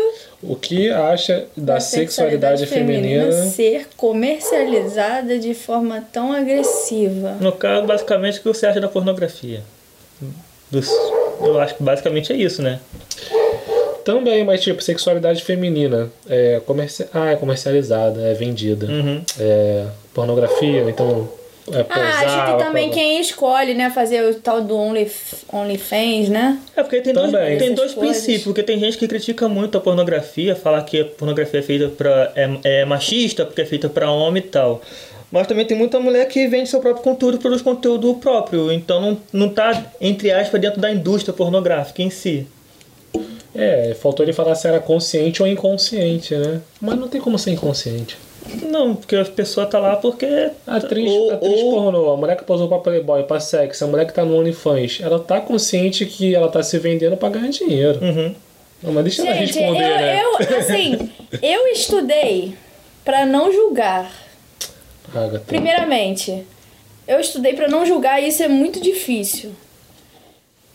O 0.41 0.55
que 0.55 0.89
acha 0.89 1.45
da 1.55 1.79
sexualidade 1.79 2.65
feminina? 2.65 3.31
ser 3.31 3.87
comercializada 3.95 5.37
de 5.37 5.53
forma 5.53 6.03
tão 6.11 6.31
agressiva? 6.31 7.37
No 7.39 7.51
caso, 7.51 7.85
basicamente, 7.85 8.39
o 8.39 8.41
que 8.41 8.47
você 8.47 8.65
acha 8.65 8.79
da 8.79 8.87
pornografia? 8.87 9.61
Dos- 10.73 10.89
eu 11.41 11.59
acho 11.59 11.75
que 11.75 11.83
basicamente 11.83 12.33
é 12.33 12.35
isso, 12.35 12.61
né? 12.61 12.79
Também, 14.03 14.43
mas 14.43 14.61
tipo, 14.61 14.81
sexualidade 14.83 15.41
feminina 15.43 16.09
é, 16.29 16.61
comerci... 16.65 17.05
ah, 17.13 17.31
é 17.31 17.35
comercializada, 17.37 18.21
é 18.21 18.33
vendida. 18.33 18.85
Uhum. 18.87 19.21
É, 19.39 19.85
pornografia, 20.13 20.81
então 20.89 21.29
é 21.71 21.79
Ah, 21.79 21.83
posar, 21.85 22.25
acho 22.25 22.51
que 22.57 22.63
também 22.65 22.87
pra- 22.89 22.95
quem 22.95 23.21
escolhe, 23.21 23.73
né, 23.73 23.89
fazer 23.91 24.21
o 24.25 24.35
tal 24.35 24.61
do 24.61 24.75
Only, 24.75 25.09
OnlyFans, 25.53 26.27
né? 26.27 26.59
É 26.75 26.83
porque 26.83 26.99
tem 26.99 27.13
dois, 27.13 27.31
Também. 27.31 27.57
tem 27.57 27.73
dois 27.73 27.91
Essas 27.91 27.93
coisas. 27.93 28.17
princípios, 28.17 28.43
porque 28.43 28.63
tem 28.63 28.77
gente 28.77 28.97
que 28.97 29.07
critica 29.07 29.47
muito 29.47 29.77
a 29.77 29.81
pornografia, 29.81 30.53
falar 30.53 30.81
que 30.83 30.99
a 30.99 31.05
pornografia 31.05 31.61
é 31.61 31.63
feita 31.63 31.87
para 31.87 32.33
é, 32.35 32.81
é 32.81 32.85
machista, 32.85 33.45
porque 33.45 33.61
é 33.61 33.65
feita 33.65 33.87
para 33.87 34.11
homem 34.11 34.43
e 34.43 34.47
tal. 34.47 34.81
Mas 35.33 35.47
também 35.47 35.65
tem 35.65 35.75
muita 35.75 35.99
mulher 35.99 36.27
que 36.27 36.47
vende 36.47 36.69
seu 36.69 36.79
próprio 36.79 37.03
conteúdo, 37.03 37.39
produz 37.39 37.59
conteúdo 37.63 38.13
próprio, 38.21 38.71
então 38.71 39.01
não, 39.01 39.17
não 39.33 39.49
tá, 39.49 39.83
entre 39.99 40.31
aspas, 40.31 40.61
dentro 40.61 40.79
da 40.79 40.91
indústria 40.91 41.33
pornográfica 41.33 42.03
em 42.03 42.11
si. 42.11 42.45
É, 43.55 43.95
faltou 43.99 44.23
ele 44.23 44.31
falar 44.31 44.53
se 44.53 44.67
era 44.67 44.79
consciente 44.79 45.41
ou 45.41 45.47
inconsciente, 45.47 46.35
né? 46.35 46.61
Mas 46.79 46.99
não 46.99 47.07
tem 47.07 47.19
como 47.19 47.39
ser 47.39 47.49
inconsciente. 47.49 48.15
Não, 48.61 48.95
porque 48.95 49.15
a 49.15 49.25
pessoa 49.25 49.65
tá 49.65 49.79
lá 49.79 49.95
porque. 49.95 50.51
Atriz, 50.67 51.09
ou, 51.09 51.31
atriz 51.31 51.61
ou- 51.63 51.71
pornô, 51.71 52.11
a 52.11 52.17
mulher 52.17 52.35
que 52.37 52.43
posou 52.43 52.67
pra 52.67 52.77
Playboy, 52.77 53.23
pra 53.23 53.39
sexo, 53.39 53.85
a 53.85 53.87
mulher 53.87 54.05
que 54.05 54.13
tá 54.13 54.23
no 54.23 54.37
OnlyFans, 54.37 54.99
ela 55.01 55.17
tá 55.19 55.41
consciente 55.41 56.05
que 56.05 56.35
ela 56.35 56.47
tá 56.49 56.61
se 56.61 56.77
vendendo 56.77 57.17
pra 57.17 57.29
ganhar 57.29 57.49
dinheiro. 57.49 57.99
Uhum. 58.03 58.35
Não, 58.83 58.91
mas 58.91 59.03
deixa 59.05 59.21
ela 59.25 59.33
Gente, 59.35 59.57
responder, 59.57 59.83
eu, 59.83 59.95
né? 59.97 60.21
eu, 60.23 60.57
assim, 60.59 61.09
eu 61.41 61.67
estudei 61.69 62.53
pra 63.03 63.25
não 63.25 63.51
julgar. 63.51 64.11
Agatha. 65.15 65.43
Primeiramente, 65.45 66.45
eu 67.07 67.19
estudei 67.19 67.53
pra 67.53 67.67
não 67.67 67.85
julgar 67.85 68.21
e 68.21 68.27
isso 68.27 68.43
é 68.43 68.47
muito 68.47 68.79
difícil. 68.79 69.51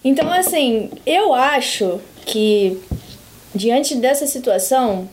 Então, 0.05 0.31
assim, 0.31 0.90
eu 1.05 1.35
acho 1.35 2.01
que 2.24 2.81
diante 3.55 3.97
dessa 3.97 4.27
situação, 4.27 5.09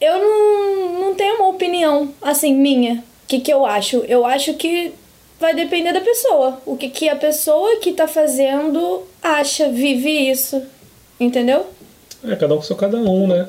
eu 0.00 0.18
não, 0.18 1.00
não 1.00 1.14
tenho 1.14 1.36
uma 1.36 1.48
opinião, 1.48 2.12
assim, 2.20 2.54
minha. 2.54 3.04
O 3.24 3.26
que, 3.28 3.40
que 3.40 3.52
eu 3.52 3.64
acho? 3.64 3.98
Eu 4.08 4.26
acho 4.26 4.54
que 4.54 4.92
vai 5.38 5.54
depender 5.54 5.92
da 5.92 6.00
pessoa. 6.00 6.60
O 6.66 6.76
que, 6.76 6.88
que 6.88 7.08
a 7.08 7.16
pessoa 7.16 7.76
que 7.76 7.92
tá 7.92 8.08
fazendo 8.08 9.04
acha, 9.22 9.68
vive 9.68 10.10
isso. 10.30 10.62
Entendeu? 11.18 11.66
É, 12.24 12.36
cada 12.36 12.54
um 12.54 12.56
com 12.58 12.62
seu 12.62 12.76
cada 12.76 12.96
um, 12.96 13.26
né? 13.28 13.48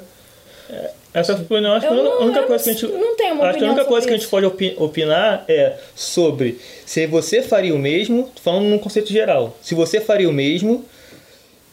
Essa 1.14 1.34
opinião, 1.34 1.74
acho 1.74 1.88
que 1.88 1.94
Eu 1.94 2.00
a 2.00 2.04
não- 2.04 2.22
única 2.24 2.40
eu 2.40 2.48
coisa 2.48 2.64
que 2.64 2.70
a 2.70 2.74
não- 2.74 2.80
gente. 2.80 2.92
não 2.94 3.16
tenho 3.16 3.36
uma 3.36 3.46
acho 3.50 3.60
que 3.60 3.64
a 3.66 3.68
única 3.68 3.86
coisa 3.86 4.08
que 4.08 4.14
a 4.14 4.18
gente 4.18 4.28
pode 4.30 4.46
opi- 4.48 4.76
opinar 4.78 5.46
é 5.48 5.74
sobre 5.96 6.60
se 6.86 7.06
você 7.06 7.42
faria 7.44 7.74
o 7.76 7.78
mesmo, 7.80 8.32
falando 8.42 8.64
num 8.66 8.80
conceito 8.80 9.10
geral. 9.12 9.56
Se 9.62 9.76
você 9.76 10.02
faria 10.02 10.28
o 10.28 10.34
mesmo, 10.34 10.84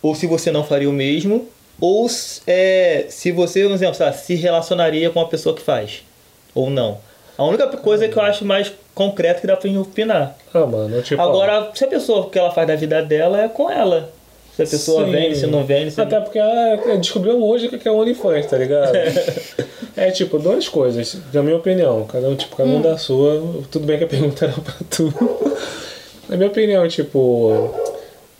ou 0.02 0.14
se 0.14 0.26
você 0.26 0.50
não 0.50 0.62
faria 0.62 0.90
o 0.90 0.92
mesmo, 0.92 1.48
ou 1.80 2.06
é, 2.46 3.06
se 3.08 3.32
você, 3.32 3.62
por 3.64 3.72
exemplo, 3.72 3.96
lá, 3.98 4.12
se 4.12 4.34
relacionaria 4.34 5.08
com 5.08 5.20
a 5.20 5.26
pessoa 5.26 5.54
que 5.56 5.62
faz, 5.62 6.02
ou 6.54 6.68
não. 6.68 6.98
A 7.38 7.44
única 7.44 7.66
coisa 7.68 8.06
que 8.06 8.18
eu 8.18 8.22
acho 8.22 8.44
mais 8.44 8.70
concreta 8.94 9.40
que 9.40 9.46
dá 9.46 9.56
pra 9.56 9.66
gente 9.66 9.78
opinar. 9.78 10.36
Ah, 10.52 10.66
mano, 10.66 11.00
tipo. 11.00 11.18
Agora, 11.22 11.70
se 11.74 11.82
a 11.84 11.88
pessoa 11.88 12.20
o 12.26 12.30
que 12.30 12.38
ela 12.38 12.50
faz 12.50 12.66
da 12.68 12.76
vida 12.76 13.00
dela 13.02 13.40
é 13.42 13.48
com 13.48 13.70
ela. 13.70 14.12
Se 14.56 14.62
a 14.62 14.66
pessoa 14.66 15.04
Sim. 15.04 15.10
vende, 15.12 15.36
se 15.36 15.46
não 15.46 15.64
vende, 15.64 15.90
se 15.90 16.00
Até 16.00 16.20
porque 16.20 16.38
ela 16.38 16.96
descobriu 16.98 17.42
hoje 17.42 17.66
o 17.66 17.78
que 17.78 17.88
é 17.88 17.90
OnlyFans, 17.90 18.46
tá 18.46 18.58
ligado? 18.58 18.94
é 19.96 20.10
tipo, 20.10 20.38
duas 20.38 20.68
coisas, 20.68 21.16
na 21.32 21.42
minha 21.42 21.56
opinião. 21.56 22.04
Cada 22.04 22.28
um, 22.28 22.36
tipo, 22.36 22.56
cada 22.56 22.68
um 22.68 22.80
da 22.80 22.98
sua. 22.98 23.42
Tudo 23.70 23.86
bem 23.86 23.98
que 23.98 24.04
a 24.04 24.08
pergunta 24.08 24.44
era 24.46 24.54
pra 24.54 24.74
tu. 24.90 25.12
na 26.28 26.36
minha 26.36 26.48
opinião, 26.48 26.86
tipo. 26.88 27.74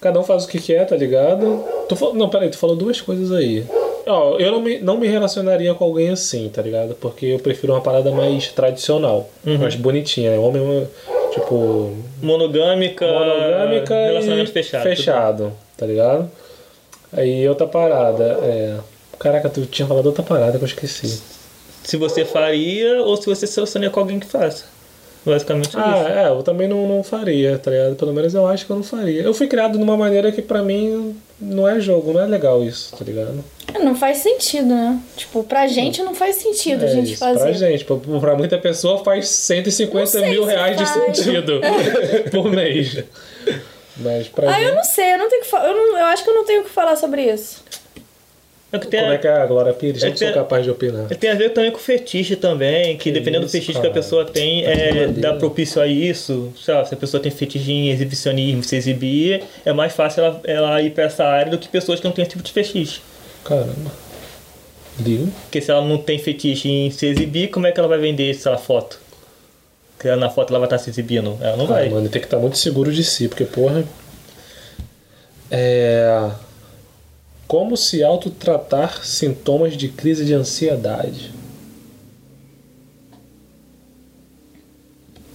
Cada 0.01 0.19
um 0.19 0.23
faz 0.23 0.45
o 0.45 0.49
que 0.49 0.59
quer, 0.59 0.87
tá 0.87 0.97
ligado? 0.97 1.63
Tu 1.87 1.95
fal... 1.95 2.15
Não, 2.15 2.31
peraí, 2.31 2.49
tu 2.49 2.57
falou 2.57 2.75
duas 2.75 3.01
coisas 3.01 3.31
aí. 3.33 3.65
Ó, 4.07 4.39
eu 4.39 4.51
não 4.51 4.61
me, 4.61 4.79
não 4.79 4.97
me 4.99 5.07
relacionaria 5.07 5.75
com 5.75 5.85
alguém 5.85 6.09
assim, 6.09 6.49
tá 6.49 6.63
ligado? 6.63 6.95
Porque 6.95 7.27
eu 7.27 7.39
prefiro 7.39 7.75
uma 7.75 7.83
parada 7.83 8.11
mais 8.11 8.49
tradicional, 8.49 9.29
mais 9.45 9.75
bonitinha. 9.75 10.31
né? 10.31 10.39
Homem, 10.39 10.89
tipo, 11.33 11.93
Monogâmica, 12.23 13.07
monogâmica 13.07 13.95
relacionamento 13.95 14.51
e 14.51 14.53
fechado. 14.53 14.83
fechado, 14.83 15.53
tá 15.81 15.87
ligado? 15.87 16.31
Aí 17.11 17.49
outra 17.49 17.67
parada, 17.67 18.39
é... 18.43 18.77
Caraca, 19.19 19.49
tu 19.49 19.67
tinha 19.67 19.89
falado 19.89 20.07
outra 20.07 20.23
parada 20.23 20.59
que 20.59 20.65
eu 20.65 20.69
esqueci. 20.69 21.21
Se 21.83 21.97
você 21.97 22.25
faria 22.25 23.03
ou 23.03 23.17
se 23.17 23.27
você 23.27 23.47
se 23.47 23.57
relacionaria 23.57 23.91
com 23.91 24.01
alguém 24.01 24.21
que 24.21 24.27
faça. 24.27 24.65
Basicamente 25.25 25.69
isso. 25.69 25.79
Ah, 25.79 26.07
é, 26.09 26.29
eu 26.29 26.43
também 26.43 26.67
não, 26.67 26.89
não 26.89 27.03
faria, 27.03 27.59
tá 27.59 27.71
ligado? 27.71 27.97
Pelo 27.97 28.13
menos 28.13 28.33
eu 28.33 28.47
acho 28.47 28.65
que 28.65 28.73
eu 28.73 28.77
não 28.77 28.83
faria. 28.83 29.21
Eu 29.23 29.35
fui 29.35 29.47
criado 29.47 29.77
de 29.77 29.85
uma 29.85 29.97
maneira 29.97 30.33
que 30.33 30.41
pra 30.41 30.63
mim 30.63 31.15
não 31.39 31.69
é 31.69 31.79
jogo, 31.79 32.13
não 32.13 32.21
é 32.21 32.27
legal 32.27 32.65
isso, 32.65 32.97
tá 32.97 33.05
ligado? 33.05 33.45
Não 33.79 33.95
faz 33.95 34.19
sentido, 34.19 34.69
né? 34.69 34.99
Tipo, 35.17 35.45
pra 35.45 35.67
gente 35.67 36.03
não 36.03 36.15
faz 36.15 36.37
sentido 36.37 36.85
a 36.85 36.87
É 36.87 36.91
gente 36.91 37.11
isso, 37.13 37.19
fazer. 37.21 37.41
Pra 37.41 37.53
gente, 37.53 37.85
pra, 37.85 37.97
pra 37.97 38.35
muita 38.35 38.59
pessoa 38.59 39.05
faz 39.05 39.29
150 39.29 39.99
Não 40.01 40.07
sei 40.07 40.31
mil 40.31 40.45
se 40.45 40.51
reais 40.51 40.77
de 40.77 40.89
sentido 40.89 41.61
por 42.33 42.51
mês. 42.51 43.05
Mas 44.01 44.29
pra 44.29 44.49
Ah, 44.51 44.53
gente. 44.55 44.69
eu 44.69 44.75
não 44.75 44.85
sei, 44.85 45.13
eu 45.15 45.19
não 45.19 45.29
tenho 45.29 45.43
que 45.43 45.49
falar. 45.49 45.69
Eu, 45.69 45.75
não- 45.77 45.99
eu 45.99 46.07
acho 46.07 46.25
que 46.25 46.31
eu 46.31 46.35
não 46.35 46.45
tenho 46.45 46.61
o 46.63 46.65
que 46.65 46.71
falar 46.71 46.97
sobre 46.97 47.23
isso. 47.23 47.63
É 48.73 48.79
que 48.79 48.87
tem, 48.87 49.01
Como 49.01 49.13
é 49.13 49.19
que 49.19 49.27
é 49.27 49.33
a 49.33 49.47
Glória 49.47 49.73
Pires? 49.73 50.01
É 50.01 50.07
Eu 50.07 50.11
não 50.11 50.17
sou 50.17 50.29
que- 50.29 50.33
capaz 50.35 50.63
de 50.65 50.71
opinar. 50.71 51.09
tem 51.09 51.29
a 51.31 51.35
ver 51.35 51.51
também 51.51 51.73
com 51.73 51.79
fetiche 51.79 52.37
também, 52.37 52.97
que, 52.97 53.05
Que 53.05 53.11
dependendo 53.11 53.45
isso, 53.45 53.49
do 53.57 53.61
fetiche 53.61 53.73
que 53.73 53.79
cara. 53.79 53.89
a 53.89 53.93
pessoa 53.93 54.25
tem, 54.25 54.63
Tá 54.63 54.71
é, 54.71 55.07
dá 55.09 55.35
propício 55.35 55.83
a 55.83 55.89
isso. 55.89 56.53
Sei 56.65 56.73
lá, 56.73 56.85
se 56.85 56.95
a 56.95 56.97
pessoa 56.97 57.21
tem 57.21 57.33
fetiche 57.33 57.73
em 57.73 57.91
exibicionismo, 57.91 58.63
se 58.63 58.77
exibir, 58.77 59.43
é 59.65 59.73
mais 59.73 59.93
fácil 59.93 60.23
ela, 60.25 60.41
ela 60.45 60.83
ir 60.83 60.91
pra 60.93 61.03
essa 61.05 61.25
área 61.25 61.51
do 61.51 61.59
que 61.59 61.69
pessoas 61.69 61.99
que 61.99 62.07
não 62.07 62.13
têm 62.13 62.23
esse 62.23 62.31
tipo 62.31 62.45
de 62.45 62.53
fetiche. 62.53 63.01
Caramba. 63.45 63.91
Porque 65.43 65.61
se 65.61 65.71
ela 65.71 65.85
não 65.85 65.99
tem 65.99 66.19
fetiche 66.19 66.69
em 66.71 66.91
se 66.91 67.07
exibir, 67.07 67.49
como 67.49 67.67
é 67.67 67.73
que 67.73 67.81
ela 67.81 67.89
vai 67.89 67.99
vender 67.99 68.31
essa 68.31 68.57
foto? 68.57 69.01
Porque 70.01 70.09
ela- 70.09 70.17
na 70.17 70.31
foto 70.31 70.49
ela 70.49 70.61
vai 70.61 70.67
estar 70.67 70.79
se 70.79 70.89
exibindo. 70.89 71.37
Ela 71.43 71.59
não 71.59 71.67
Ah, 71.67 71.69
vai. 71.69 71.91
mano, 71.91 72.09
tem 72.09 72.23
que 72.23 72.27
estar 72.27 72.39
muito 72.39 72.57
seguro 72.57 72.91
de 72.91 73.05
si, 73.05 73.29
porque, 73.29 73.45
porra. 73.45 73.85
É. 75.51 76.31
Como 77.47 77.77
se 77.77 78.03
autotratar 78.03 79.05
sintomas 79.05 79.77
de 79.77 79.89
crise 79.89 80.25
de 80.25 80.33
ansiedade? 80.33 81.31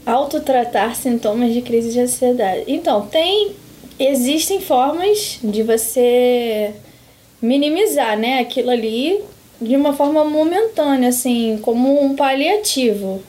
Autotratar 0.04 0.96
sintomas 0.96 1.54
de 1.54 1.62
crise 1.62 1.92
de 1.92 2.00
ansiedade. 2.00 2.64
Então, 2.68 3.06
tem. 3.06 3.52
Existem 4.00 4.60
formas 4.60 5.38
de 5.44 5.62
você 5.62 6.74
minimizar, 7.40 8.18
né, 8.18 8.40
aquilo 8.40 8.72
ali 8.72 9.22
de 9.62 9.76
uma 9.76 9.94
forma 9.94 10.26
momentânea, 10.26 11.10
assim, 11.10 11.60
como 11.62 12.04
um 12.04 12.16
paliativo. 12.16 13.22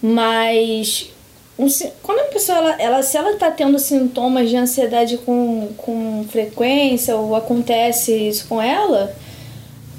Mas 0.00 1.10
um 1.58 1.66
quando 2.02 2.20
a 2.20 2.24
pessoa, 2.24 2.58
ela, 2.58 2.82
ela, 2.82 3.02
se 3.02 3.16
ela 3.16 3.36
tá 3.36 3.50
tendo 3.50 3.78
sintomas 3.78 4.48
de 4.48 4.56
ansiedade 4.56 5.18
com, 5.18 5.70
com 5.76 6.24
frequência 6.28 7.16
ou 7.16 7.34
acontece 7.34 8.12
isso 8.12 8.46
com 8.46 8.62
ela, 8.62 9.14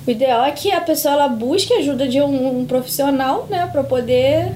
o 0.07 0.09
ideal 0.09 0.45
é 0.45 0.51
que 0.51 0.71
a 0.71 0.79
pessoa 0.79 1.13
ela 1.13 1.27
busque 1.27 1.73
ajuda 1.73 2.07
de 2.07 2.21
um, 2.21 2.59
um 2.59 2.65
profissional, 2.65 3.45
né, 3.49 3.67
para 3.71 3.83
poder 3.83 4.53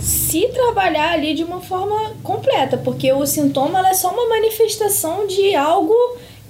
se 0.00 0.46
trabalhar 0.48 1.12
ali 1.12 1.32
de 1.32 1.42
uma 1.42 1.60
forma 1.62 2.12
completa, 2.22 2.76
porque 2.76 3.10
o 3.10 3.26
sintoma 3.26 3.80
é 3.88 3.94
só 3.94 4.10
uma 4.10 4.28
manifestação 4.28 5.26
de 5.26 5.54
algo 5.54 5.94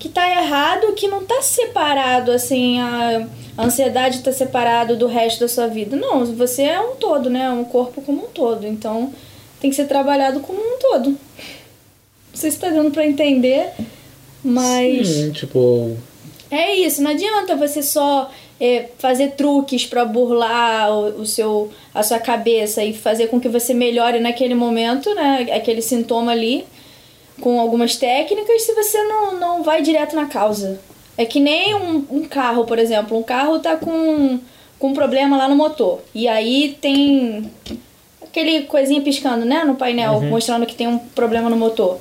que 0.05 0.11
tá 0.11 0.29
errado, 0.29 0.93
que 0.93 1.09
não 1.09 1.25
tá 1.25 1.41
separado 1.41 2.31
assim, 2.31 2.79
a 2.79 3.27
ansiedade 3.57 4.23
tá 4.23 4.31
separado 4.31 4.99
do 4.99 5.07
resto 5.07 5.41
da 5.41 5.49
sua 5.49 5.67
vida. 5.67 5.97
Não, 5.97 6.27
você 6.27 6.65
é 6.65 6.79
um 6.79 6.97
todo, 6.97 7.31
né? 7.31 7.49
Um 7.49 7.65
corpo 7.65 8.03
como 8.03 8.27
um 8.27 8.29
todo. 8.29 8.67
Então, 8.67 9.15
tem 9.63 9.71
que 9.71 9.77
ser 9.77 9.87
trabalhado 9.87 10.41
como 10.41 10.61
um 10.61 10.79
todo. 10.79 11.09
Não 11.09 11.17
sei 12.35 12.51
se 12.51 12.59
tá 12.59 12.69
dando 12.69 12.91
pra 12.91 13.07
entender, 13.07 13.71
mas 14.45 15.09
Sim, 15.09 15.33
tipo. 15.33 15.97
é 16.51 16.75
isso, 16.75 17.01
não 17.01 17.13
adianta 17.13 17.57
você 17.57 17.83
só 17.83 18.31
é, 18.61 18.91
fazer 18.99 19.31
truques 19.31 19.87
pra 19.87 20.05
burlar 20.05 20.93
o, 20.93 21.23
o 21.23 21.27
seu, 21.27 21.71
a 21.95 22.03
sua 22.03 22.19
cabeça 22.19 22.85
e 22.85 22.93
fazer 22.93 23.29
com 23.29 23.41
que 23.41 23.49
você 23.49 23.73
melhore 23.73 24.21
naquele 24.21 24.55
momento, 24.55 25.15
né? 25.15 25.47
Aquele 25.51 25.81
sintoma 25.81 26.33
ali, 26.33 26.67
com 27.45 27.61
algumas 27.61 27.95
técnicas, 27.97 28.63
se 28.63 28.73
você 28.73 28.97
não, 29.03 29.39
não 29.39 29.63
vai 29.63 29.83
direto 29.83 30.17
na 30.17 30.25
causa. 30.25 30.81
É 31.15 31.27
que 31.27 31.39
nem 31.39 31.75
um, 31.75 32.07
um 32.11 32.25
carro, 32.25 32.65
por 32.65 32.79
exemplo. 32.79 33.19
Um 33.19 33.23
carro 33.23 33.59
tá 33.59 33.77
com, 33.77 34.41
com 34.79 34.89
um 34.89 34.95
problema 34.95 35.37
lá 35.37 35.47
no 35.47 35.55
motor. 35.55 36.01
E 36.15 36.27
aí 36.27 36.79
tem 36.81 37.53
aquele 38.23 38.63
coisinha 38.63 39.03
piscando, 39.03 39.45
né? 39.45 39.63
No 39.63 39.75
painel, 39.75 40.23
mostrando 40.23 40.65
que 40.65 40.75
tem 40.75 40.89
um 40.89 40.97
problema 40.97 41.51
no 41.51 41.57
motor. 41.57 41.99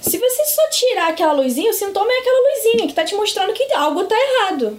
Se 0.00 0.16
você 0.16 0.44
só 0.44 0.70
tirar 0.70 1.08
aquela 1.08 1.32
luzinha, 1.32 1.72
o 1.72 1.74
sintoma 1.74 2.12
é 2.12 2.18
aquela 2.20 2.54
luzinha 2.54 2.86
que 2.86 2.94
tá 2.94 3.02
te 3.02 3.16
mostrando 3.16 3.52
que 3.52 3.66
algo 3.72 4.04
tá 4.04 4.14
errado. 4.14 4.78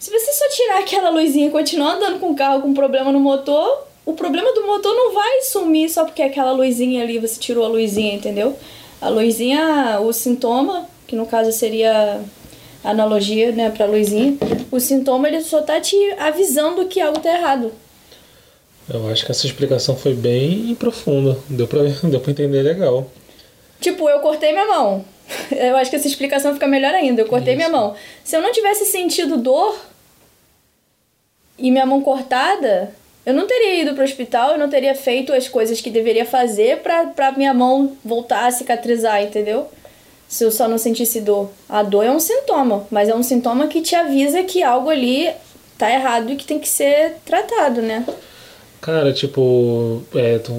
Se 0.00 0.10
você 0.10 0.32
só 0.32 0.48
tirar 0.48 0.80
aquela 0.80 1.10
luzinha 1.10 1.46
e 1.46 1.50
continuar 1.52 1.92
andando 1.92 2.18
com 2.18 2.32
o 2.32 2.34
carro 2.34 2.60
com 2.60 2.74
problema 2.74 3.12
no 3.12 3.20
motor, 3.20 3.86
o 4.04 4.14
problema 4.14 4.52
do 4.52 4.66
motor 4.66 4.92
não 4.92 5.14
vai 5.14 5.42
sumir 5.42 5.88
só 5.88 6.04
porque 6.04 6.22
aquela 6.22 6.50
luzinha 6.50 7.04
ali 7.04 7.20
você 7.20 7.38
tirou 7.38 7.64
a 7.64 7.68
luzinha, 7.68 8.14
entendeu? 8.14 8.58
A 9.02 9.08
luzinha, 9.08 9.98
o 10.00 10.12
sintoma, 10.12 10.88
que 11.08 11.16
no 11.16 11.26
caso 11.26 11.50
seria 11.50 12.20
analogia, 12.84 13.50
né, 13.50 13.68
pra 13.68 13.84
luzinha, 13.84 14.38
o 14.70 14.78
sintoma 14.78 15.26
ele 15.26 15.40
só 15.40 15.60
tá 15.60 15.80
te 15.80 15.96
avisando 16.20 16.86
que 16.86 17.00
algo 17.00 17.18
tá 17.18 17.36
errado. 17.36 17.72
Eu 18.88 19.08
acho 19.10 19.26
que 19.26 19.32
essa 19.32 19.44
explicação 19.44 19.96
foi 19.96 20.14
bem 20.14 20.72
profunda. 20.76 21.36
Deu 21.48 21.66
pra, 21.66 21.80
deu 22.08 22.20
pra 22.20 22.30
entender 22.30 22.62
legal. 22.62 23.10
Tipo, 23.80 24.08
eu 24.08 24.20
cortei 24.20 24.52
minha 24.52 24.66
mão. 24.68 25.04
Eu 25.50 25.76
acho 25.76 25.90
que 25.90 25.96
essa 25.96 26.06
explicação 26.06 26.52
fica 26.54 26.68
melhor 26.68 26.94
ainda. 26.94 27.22
Eu 27.22 27.26
cortei 27.26 27.56
minha 27.56 27.68
mão. 27.68 27.94
Se 28.22 28.36
eu 28.36 28.42
não 28.42 28.52
tivesse 28.52 28.84
sentido 28.86 29.36
dor 29.36 29.76
e 31.58 31.70
minha 31.70 31.86
mão 31.86 32.02
cortada, 32.02 32.92
eu 33.24 33.32
não 33.32 33.46
teria 33.46 33.82
ido 33.82 33.94
pro 33.94 34.04
hospital, 34.04 34.52
eu 34.52 34.58
não 34.58 34.68
teria 34.68 34.94
feito 34.94 35.32
as 35.32 35.46
coisas 35.48 35.80
que 35.80 35.90
deveria 35.90 36.26
fazer 36.26 36.78
pra 36.78 37.32
minha 37.36 37.54
mão 37.54 37.96
voltar 38.04 38.46
a 38.46 38.50
cicatrizar, 38.50 39.22
entendeu? 39.22 39.68
Se 40.28 40.44
eu 40.44 40.50
só 40.50 40.66
não 40.66 40.78
sentisse 40.78 41.20
dor. 41.20 41.50
A 41.68 41.82
dor 41.82 42.04
é 42.04 42.10
um 42.10 42.18
sintoma, 42.18 42.86
mas 42.90 43.08
é 43.08 43.14
um 43.14 43.22
sintoma 43.22 43.68
que 43.68 43.80
te 43.80 43.94
avisa 43.94 44.42
que 44.42 44.62
algo 44.62 44.90
ali 44.90 45.30
tá 45.78 45.90
errado 45.90 46.32
e 46.32 46.36
que 46.36 46.46
tem 46.46 46.58
que 46.58 46.68
ser 46.68 47.16
tratado, 47.24 47.80
né? 47.82 48.04
Cara, 48.80 49.12
tipo, 49.12 50.02
é, 50.14 50.38
tu, 50.38 50.52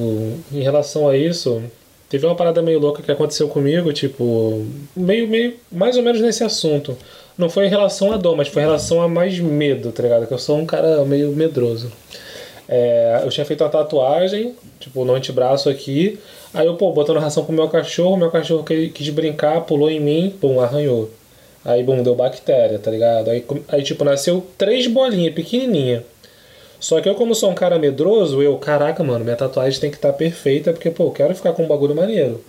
em 0.51 0.61
relação 0.61 1.09
a 1.09 1.17
isso, 1.17 1.61
teve 2.07 2.25
uma 2.25 2.35
parada 2.35 2.61
meio 2.61 2.79
louca 2.79 3.03
que 3.03 3.11
aconteceu 3.11 3.49
comigo, 3.49 3.91
tipo, 3.91 4.65
meio, 4.95 5.27
meio, 5.27 5.55
mais 5.69 5.97
ou 5.97 6.03
menos 6.03 6.21
nesse 6.21 6.43
assunto. 6.43 6.97
Não 7.37 7.49
foi 7.49 7.65
em 7.65 7.69
relação 7.69 8.13
à 8.13 8.17
dor, 8.17 8.37
mas 8.37 8.47
foi 8.47 8.61
em 8.61 8.65
relação 8.65 9.01
a 9.01 9.09
mais 9.09 9.37
medo, 9.39 9.91
tá 9.91 10.03
ligado? 10.03 10.27
Que 10.27 10.33
eu 10.33 10.39
sou 10.39 10.57
um 10.57 10.65
cara 10.65 11.03
meio 11.03 11.31
medroso. 11.33 11.91
É, 12.67 13.21
eu 13.23 13.29
tinha 13.29 13.45
feito 13.45 13.63
uma 13.63 13.69
tatuagem, 13.69 14.55
tipo, 14.79 15.03
no 15.03 15.13
antebraço 15.15 15.69
aqui. 15.69 16.19
Aí 16.53 16.65
eu, 16.65 16.75
pô, 16.75 16.91
botando 16.91 17.19
ração 17.19 17.43
pro 17.43 17.53
meu 17.53 17.67
cachorro, 17.67 18.15
meu 18.17 18.31
cachorro 18.31 18.63
quis 18.63 19.09
brincar, 19.09 19.61
pulou 19.61 19.89
em 19.89 19.99
mim, 19.99 20.33
pum, 20.39 20.59
arranhou. 20.61 21.09
Aí, 21.65 21.81
bum, 21.83 22.03
deu 22.03 22.13
bactéria, 22.15 22.77
tá 22.79 22.91
ligado? 22.91 23.29
Aí, 23.29 23.45
aí 23.69 23.83
tipo, 23.83 24.03
nasceu 24.03 24.45
três 24.57 24.85
bolinhas 24.87 25.33
pequenininha. 25.33 26.03
Só 26.79 26.99
que 26.99 27.07
eu, 27.07 27.15
como 27.15 27.33
sou 27.33 27.49
um 27.49 27.55
cara 27.55 27.79
medroso, 27.79 28.41
eu, 28.41 28.57
caraca, 28.57 29.01
mano, 29.03 29.23
minha 29.23 29.37
tatuagem 29.37 29.79
tem 29.79 29.89
que 29.89 29.95
estar 29.95 30.11
perfeita, 30.11 30.73
porque, 30.73 30.89
pô, 30.91 31.05
eu 31.05 31.11
quero 31.11 31.33
ficar 31.33 31.53
com 31.53 31.63
um 31.63 31.67
bagulho 31.67 31.95
maneiro. 31.95 32.43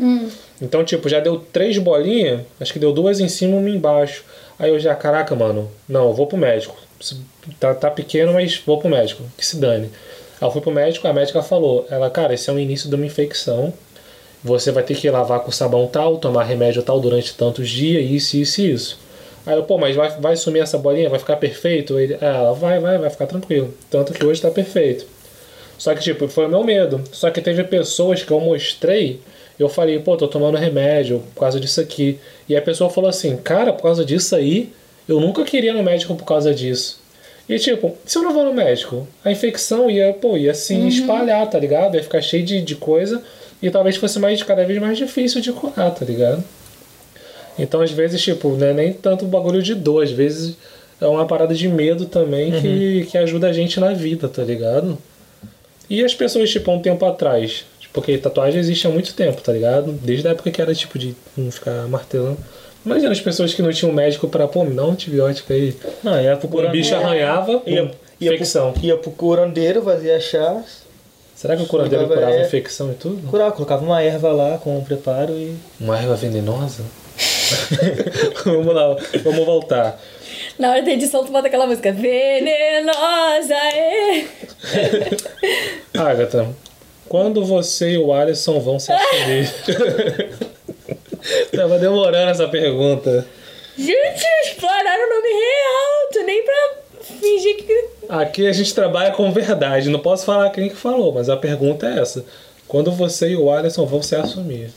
Então, 0.60 0.84
tipo, 0.84 1.08
já 1.08 1.20
deu 1.20 1.38
três 1.52 1.78
bolinhas, 1.78 2.40
acho 2.60 2.72
que 2.72 2.80
deu 2.80 2.92
duas 2.92 3.20
em 3.20 3.28
cima 3.28 3.54
e 3.54 3.58
uma 3.58 3.70
embaixo. 3.70 4.24
Aí 4.58 4.70
eu 4.70 4.78
já, 4.80 4.92
caraca, 4.96 5.36
mano, 5.36 5.70
não, 5.88 6.08
eu 6.08 6.14
vou 6.14 6.26
pro 6.26 6.36
médico. 6.36 6.76
Se- 7.00 7.16
Tá, 7.60 7.74
tá 7.74 7.90
pequeno, 7.90 8.32
mas 8.32 8.60
vou 8.64 8.78
pro 8.78 8.88
médico, 8.88 9.22
que 9.36 9.44
se 9.44 9.56
dane. 9.56 9.90
Aí 10.40 10.46
eu 10.46 10.50
fui 10.50 10.60
pro 10.60 10.70
médico, 10.70 11.06
a 11.06 11.12
médica 11.12 11.42
falou, 11.42 11.86
ela, 11.90 12.10
cara, 12.10 12.34
esse 12.34 12.48
é 12.48 12.52
o 12.52 12.58
início 12.58 12.88
de 12.88 12.94
uma 12.94 13.06
infecção. 13.06 13.72
Você 14.42 14.70
vai 14.70 14.82
ter 14.82 14.94
que 14.94 15.08
lavar 15.08 15.40
com 15.40 15.50
sabão 15.50 15.86
tal, 15.86 16.18
tomar 16.18 16.44
remédio 16.44 16.82
tal 16.82 17.00
durante 17.00 17.34
tantos 17.34 17.68
dias, 17.70 18.10
isso, 18.10 18.36
isso 18.36 18.60
e 18.60 18.72
isso. 18.72 18.98
Aí 19.46 19.56
eu, 19.56 19.62
pô, 19.62 19.78
mas 19.78 19.94
vai, 19.94 20.10
vai 20.20 20.36
sumir 20.36 20.62
essa 20.62 20.78
bolinha? 20.78 21.08
Vai 21.08 21.18
ficar 21.18 21.36
perfeito? 21.36 21.98
Ele, 21.98 22.14
ah, 22.20 22.26
ela 22.26 22.52
vai, 22.54 22.78
vai, 22.80 22.98
vai 22.98 23.10
ficar 23.10 23.26
tranquilo. 23.26 23.72
Tanto 23.90 24.12
que 24.12 24.24
hoje 24.24 24.40
tá 24.40 24.50
perfeito. 24.50 25.06
Só 25.76 25.94
que, 25.94 26.00
tipo, 26.00 26.28
foi 26.28 26.46
o 26.46 26.48
meu 26.48 26.64
medo. 26.64 27.02
Só 27.12 27.30
que 27.30 27.40
teve 27.40 27.62
pessoas 27.64 28.22
que 28.22 28.30
eu 28.30 28.40
mostrei, 28.40 29.20
eu 29.58 29.68
falei, 29.68 29.98
pô, 29.98 30.16
tô 30.16 30.26
tomando 30.28 30.56
remédio 30.56 31.22
por 31.34 31.40
causa 31.40 31.60
disso 31.60 31.80
aqui. 31.80 32.18
E 32.48 32.56
a 32.56 32.62
pessoa 32.62 32.88
falou 32.90 33.10
assim, 33.10 33.36
cara, 33.36 33.72
por 33.72 33.82
causa 33.82 34.04
disso 34.04 34.34
aí, 34.34 34.72
eu 35.06 35.20
nunca 35.20 35.44
queria 35.44 35.70
ir 35.70 35.74
no 35.74 35.82
médico 35.82 36.14
por 36.14 36.24
causa 36.24 36.54
disso. 36.54 37.03
E 37.48 37.58
tipo, 37.58 37.96
se 38.06 38.16
eu 38.16 38.22
não 38.22 38.32
vou 38.32 38.44
no 38.44 38.54
médico, 38.54 39.06
a 39.24 39.30
infecção 39.30 39.90
ia, 39.90 40.12
pô, 40.14 40.36
ia 40.36 40.54
se 40.54 40.74
espalhar, 40.88 41.48
tá 41.48 41.58
ligado? 41.58 41.94
Ia 41.94 42.02
ficar 42.02 42.22
cheio 42.22 42.44
de, 42.44 42.62
de 42.62 42.74
coisa 42.74 43.22
e 43.62 43.70
talvez 43.70 43.96
fosse 43.96 44.18
mais, 44.18 44.42
cada 44.42 44.64
vez 44.64 44.80
mais 44.80 44.96
difícil 44.96 45.40
de 45.40 45.52
curar, 45.52 45.94
tá 45.94 46.04
ligado? 46.04 46.42
Então, 47.58 47.80
às 47.80 47.90
vezes, 47.90 48.20
tipo, 48.20 48.56
não 48.56 48.66
é 48.66 48.72
nem 48.72 48.92
tanto 48.92 49.24
o 49.24 49.28
bagulho 49.28 49.62
de 49.62 49.74
dor, 49.74 50.02
às 50.02 50.10
vezes 50.10 50.56
é 51.00 51.06
uma 51.06 51.26
parada 51.26 51.54
de 51.54 51.68
medo 51.68 52.06
também 52.06 52.50
que, 52.60 53.06
que 53.10 53.18
ajuda 53.18 53.48
a 53.48 53.52
gente 53.52 53.78
na 53.78 53.92
vida, 53.92 54.28
tá 54.28 54.42
ligado? 54.42 54.98
E 55.88 56.02
as 56.02 56.14
pessoas, 56.14 56.50
tipo, 56.50 56.70
há 56.70 56.74
um 56.74 56.80
tempo 56.80 57.04
atrás, 57.04 57.64
porque 57.92 58.18
tatuagem 58.18 58.58
existe 58.58 58.86
há 58.86 58.90
muito 58.90 59.14
tempo, 59.14 59.40
tá 59.40 59.52
ligado? 59.52 59.92
Desde 59.92 60.26
a 60.26 60.32
época 60.32 60.50
que 60.50 60.60
era 60.60 60.74
tipo 60.74 60.98
de 60.98 61.14
não 61.36 61.50
ficar 61.50 61.86
martelando. 61.88 62.38
Imagina 62.84 63.12
as 63.12 63.20
pessoas 63.20 63.54
que 63.54 63.62
não 63.62 63.72
tinham 63.72 63.92
médico 63.92 64.28
pra, 64.28 64.46
pô, 64.46 64.62
me 64.64 64.74
dá 64.74 64.84
um 64.84 64.90
antibiótico 64.90 65.52
aí. 65.52 65.74
Não, 66.02 66.20
ia 66.20 66.36
pro 66.36 66.46
O 66.48 66.50
curandeiro. 66.50 66.76
bicho 66.86 66.94
arranhava, 66.94 67.62
Ia, 67.66 67.90
ia, 68.20 68.34
infecção. 68.34 68.72
pro, 68.72 68.84
ia 68.84 68.96
pro 68.96 69.10
curandeiro, 69.10 69.82
fazia 69.82 70.20
chá, 70.20 70.62
Será 71.34 71.56
que 71.56 71.62
o 71.62 71.66
curandeiro 71.66 72.04
Curava, 72.06 72.26
curava 72.26 72.42
é. 72.42 72.46
infecção 72.46 72.90
e 72.92 72.94
tudo? 72.94 73.26
curava, 73.28 73.52
colocava 73.52 73.84
uma 73.84 74.00
erva 74.02 74.30
lá 74.32 74.56
com 74.58 74.78
um 74.78 74.84
preparo 74.84 75.32
e. 75.32 75.56
Uma 75.80 75.98
erva 75.98 76.14
venenosa? 76.14 76.84
vamos 78.44 78.74
lá, 78.74 78.96
vamos 79.22 79.44
voltar. 79.44 80.00
Na 80.58 80.70
hora 80.70 80.82
da 80.82 80.90
edição, 80.92 81.24
tu 81.24 81.32
bota 81.32 81.48
aquela 81.48 81.66
música 81.66 81.92
venenosa, 81.92 83.54
é. 83.54 84.24
Agatha, 85.98 86.48
quando 87.08 87.44
você 87.44 87.92
e 87.92 87.98
o 87.98 88.12
Alisson 88.12 88.60
vão 88.60 88.78
se 88.78 88.92
assumir? 88.92 89.52
Tava 91.54 91.78
demorando 91.78 92.30
essa 92.30 92.48
pergunta. 92.48 93.26
Gente, 93.76 94.24
exploraram 94.44 95.06
o 95.06 95.14
nome 95.16 95.28
real, 95.28 96.10
tu 96.12 96.22
nem 96.24 96.44
pra 96.44 96.74
fingir 97.02 97.56
que. 97.56 97.84
Aqui 98.08 98.46
a 98.46 98.52
gente 98.52 98.74
trabalha 98.74 99.12
com 99.12 99.32
verdade. 99.32 99.90
Não 99.90 99.98
posso 99.98 100.24
falar 100.24 100.50
quem 100.50 100.68
que 100.68 100.76
falou, 100.76 101.12
mas 101.12 101.28
a 101.28 101.36
pergunta 101.36 101.86
é 101.86 102.00
essa. 102.00 102.24
Quando 102.68 102.92
você 102.92 103.30
e 103.30 103.36
o 103.36 103.50
Alisson 103.50 103.86
vão 103.86 104.02
se 104.02 104.14
assumir? 104.14 104.70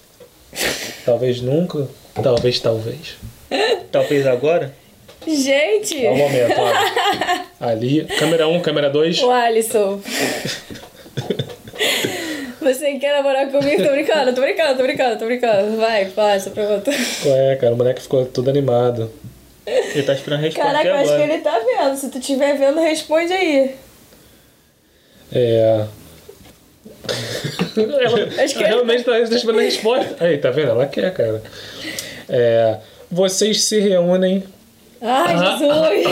Talvez 1.06 1.42
nunca, 1.42 1.88
talvez 2.22 2.60
talvez. 2.60 3.16
Talvez 3.92 4.26
agora? 4.26 4.74
Gente! 5.26 6.02
Qual 6.02 6.14
o 6.14 6.18
momento? 6.18 6.60
olha. 6.60 7.46
Ali, 7.60 8.06
câmera 8.18 8.48
1, 8.48 8.62
câmera 8.62 8.90
2. 8.90 9.24
O 9.24 9.32
Alisson. 9.32 10.00
Você 12.74 13.00
quer 13.00 13.16
namorar 13.16 13.50
comigo? 13.50 13.82
Tô 13.82 13.92
brincando, 13.92 14.34
tô 14.34 14.42
brincando, 14.42 14.76
tô 14.76 14.84
brincando, 14.84 15.20
tô 15.20 15.26
brincando. 15.26 15.78
Vai, 15.78 16.06
passa, 16.08 16.50
pergunta. 16.50 16.92
Qual 17.24 17.36
é, 17.36 17.56
cara? 17.56 17.74
O 17.74 17.78
moleque 17.78 18.02
ficou 18.02 18.26
todo 18.26 18.50
animado. 18.50 19.10
Ele 19.66 20.04
tá 20.04 20.14
esperando 20.14 20.40
a 20.40 20.44
resposta 20.44 20.72
Caraca, 20.72 20.88
eu 20.90 20.96
acho 20.96 21.16
que 21.16 21.22
ele 21.22 21.38
tá 21.40 21.60
vendo. 21.60 21.96
Se 21.96 22.10
tu 22.10 22.18
estiver 22.20 22.58
vendo, 22.58 22.82
responde 22.82 23.32
aí. 23.32 23.76
É. 25.32 25.86
ela, 27.78 28.44
Acho 28.44 28.54
que 28.58 28.64
ela 28.64 28.68
realmente 28.68 29.04
tá 29.04 29.18
esperando 29.20 29.60
a 29.60 29.64
resposta. 29.64 30.16
Aí, 30.20 30.38
tá 30.38 30.52
vendo? 30.52 30.72
Ela 30.72 30.88
quer, 30.88 31.14
cara. 31.14 31.42
É, 32.28 32.78
vocês 33.10 33.64
se 33.64 33.80
reúnem. 33.80 34.44
Ai, 35.02 35.38
Jesus! 35.38 36.08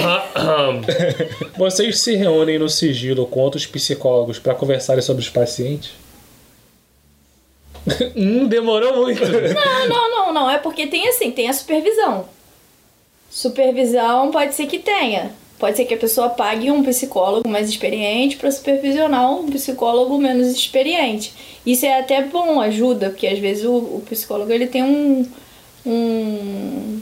Vocês 1.57 1.99
se 1.99 2.15
reúnem 2.15 2.59
no 2.59 2.69
sigilo 2.69 3.25
com 3.25 3.41
outros 3.41 3.65
psicólogos 3.65 4.39
pra 4.39 4.53
conversarem 4.53 5.01
sobre 5.01 5.21
os 5.21 5.29
pacientes? 5.29 6.04
Hum, 8.15 8.47
demorou 8.49 9.03
muito. 9.03 9.21
Não, 9.21 9.87
não, 9.87 10.11
não, 10.11 10.33
não. 10.33 10.49
É 10.49 10.57
porque 10.57 10.87
tem 10.87 11.07
assim, 11.07 11.31
tem 11.31 11.49
a 11.49 11.53
supervisão. 11.53 12.25
Supervisão 13.29 14.31
pode 14.31 14.55
ser 14.55 14.67
que 14.67 14.79
tenha. 14.79 15.31
Pode 15.57 15.77
ser 15.77 15.85
que 15.85 15.93
a 15.93 15.97
pessoa 15.97 16.29
pague 16.29 16.69
um 16.69 16.83
psicólogo 16.83 17.47
mais 17.47 17.69
experiente 17.69 18.35
para 18.35 18.51
supervisionar 18.51 19.31
um 19.31 19.49
psicólogo 19.49 20.17
menos 20.17 20.47
experiente. 20.47 21.33
Isso 21.65 21.85
é 21.85 21.99
até 21.99 22.21
bom, 22.21 22.59
ajuda, 22.59 23.09
porque 23.09 23.25
às 23.25 23.39
vezes 23.39 23.63
o, 23.63 23.73
o 23.73 24.03
psicólogo 24.07 24.51
ele 24.51 24.67
tem 24.67 24.83
um, 24.83 25.25
um 25.85 27.01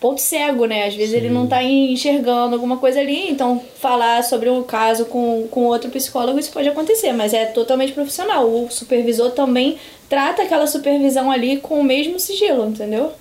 ponto 0.00 0.20
cego, 0.20 0.66
né? 0.66 0.86
Às 0.86 0.94
vezes 0.94 1.14
ele 1.14 1.30
não 1.30 1.46
tá 1.46 1.62
enxergando 1.62 2.54
alguma 2.54 2.76
coisa 2.76 3.00
ali, 3.00 3.30
então 3.30 3.62
falar 3.80 4.22
sobre 4.22 4.50
um 4.50 4.62
caso 4.62 5.06
com, 5.06 5.46
com 5.50 5.64
outro 5.64 5.90
psicólogo 5.90 6.38
isso 6.38 6.52
pode 6.52 6.68
acontecer, 6.68 7.12
mas 7.12 7.32
é 7.32 7.46
totalmente 7.46 7.92
profissional. 7.92 8.46
O 8.48 8.68
supervisor 8.70 9.30
também 9.30 9.78
trata 10.08 10.42
aquela 10.42 10.66
supervisão 10.66 11.30
ali 11.30 11.56
com 11.58 11.80
o 11.80 11.84
mesmo 11.84 12.20
sigilo, 12.20 12.66
entendeu? 12.66 13.12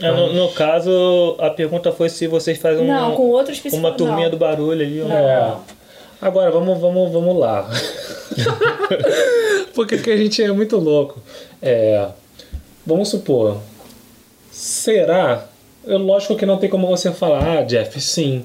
É, 0.00 0.10
no, 0.10 0.32
no 0.32 0.48
caso, 0.52 1.36
a 1.38 1.50
pergunta 1.50 1.92
foi 1.92 2.08
se 2.08 2.26
vocês 2.26 2.58
fazem 2.58 2.84
um- 2.84 2.88
Não, 2.88 3.14
com 3.14 3.28
outros 3.28 3.60
uma 3.72 3.92
turminha 3.92 4.24
não. 4.24 4.30
do 4.30 4.36
barulho 4.36 4.80
ali. 4.82 5.02
um- 5.02 5.12
É. 5.12 5.54
Agora, 6.20 6.50
vamos, 6.52 6.80
vamos, 6.80 7.12
vamos 7.12 7.36
lá. 7.36 7.68
Porque 9.74 9.98
que 9.98 10.10
a 10.10 10.16
gente 10.16 10.42
é 10.42 10.50
muito 10.52 10.76
louco. 10.76 11.20
É, 11.60 12.08
vamos 12.86 13.08
supor, 13.08 13.58
será? 14.50 15.46
Eu, 15.84 15.98
lógico 15.98 16.36
que 16.36 16.46
não 16.46 16.58
tem 16.58 16.70
como 16.70 16.86
você 16.86 17.10
falar, 17.12 17.58
ah, 17.58 17.62
Jeff, 17.62 18.00
sim. 18.00 18.44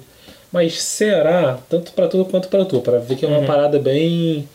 Mas 0.51 0.81
será, 0.81 1.59
tanto 1.69 1.91
pra 1.91 2.07
tudo 2.07 2.25
quanto 2.25 2.47
pra 2.47 2.65
tu, 2.65 2.79
pra 2.81 2.99
ver 2.99 3.15
que 3.15 3.25
é 3.25 3.27
uma 3.27 3.45
parada 3.45 3.77
bem. 3.77 4.47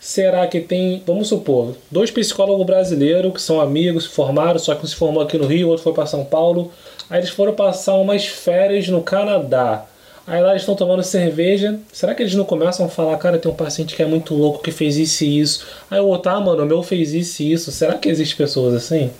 Será 0.00 0.46
que 0.46 0.60
tem, 0.60 1.02
vamos 1.04 1.28
supor, 1.28 1.74
dois 1.90 2.10
psicólogos 2.10 2.64
brasileiros 2.64 3.32
que 3.32 3.42
são 3.42 3.60
amigos, 3.60 4.04
se 4.04 4.10
formaram, 4.10 4.58
só 4.58 4.74
que 4.74 4.84
um 4.84 4.88
se 4.88 4.94
formou 4.94 5.22
aqui 5.22 5.36
no 5.36 5.46
Rio, 5.46 5.66
o 5.66 5.70
outro 5.70 5.82
foi 5.82 5.92
pra 5.92 6.06
São 6.06 6.24
Paulo. 6.24 6.70
Aí 7.10 7.18
eles 7.18 7.30
foram 7.30 7.54
passar 7.54 7.94
umas 7.96 8.26
férias 8.26 8.88
no 8.88 9.02
Canadá. 9.02 9.86
Aí 10.26 10.42
lá 10.42 10.50
eles 10.50 10.62
estão 10.62 10.76
tomando 10.76 11.02
cerveja. 11.02 11.80
Será 11.90 12.14
que 12.14 12.22
eles 12.22 12.34
não 12.34 12.44
começam 12.44 12.84
a 12.86 12.88
falar, 12.88 13.16
cara, 13.16 13.38
tem 13.38 13.50
um 13.50 13.54
paciente 13.54 13.96
que 13.96 14.02
é 14.02 14.06
muito 14.06 14.34
louco 14.34 14.62
que 14.62 14.70
fez 14.70 14.96
isso 14.98 15.24
e 15.24 15.40
isso? 15.40 15.66
Aí 15.90 15.98
o 15.98 16.06
outro, 16.06 16.30
ah, 16.30 16.38
mano, 16.38 16.62
o 16.62 16.66
meu 16.66 16.82
fez 16.82 17.14
isso 17.14 17.42
e 17.42 17.52
isso. 17.52 17.72
Será 17.72 17.94
que 17.94 18.10
existe 18.10 18.36
pessoas 18.36 18.74
assim? 18.74 19.10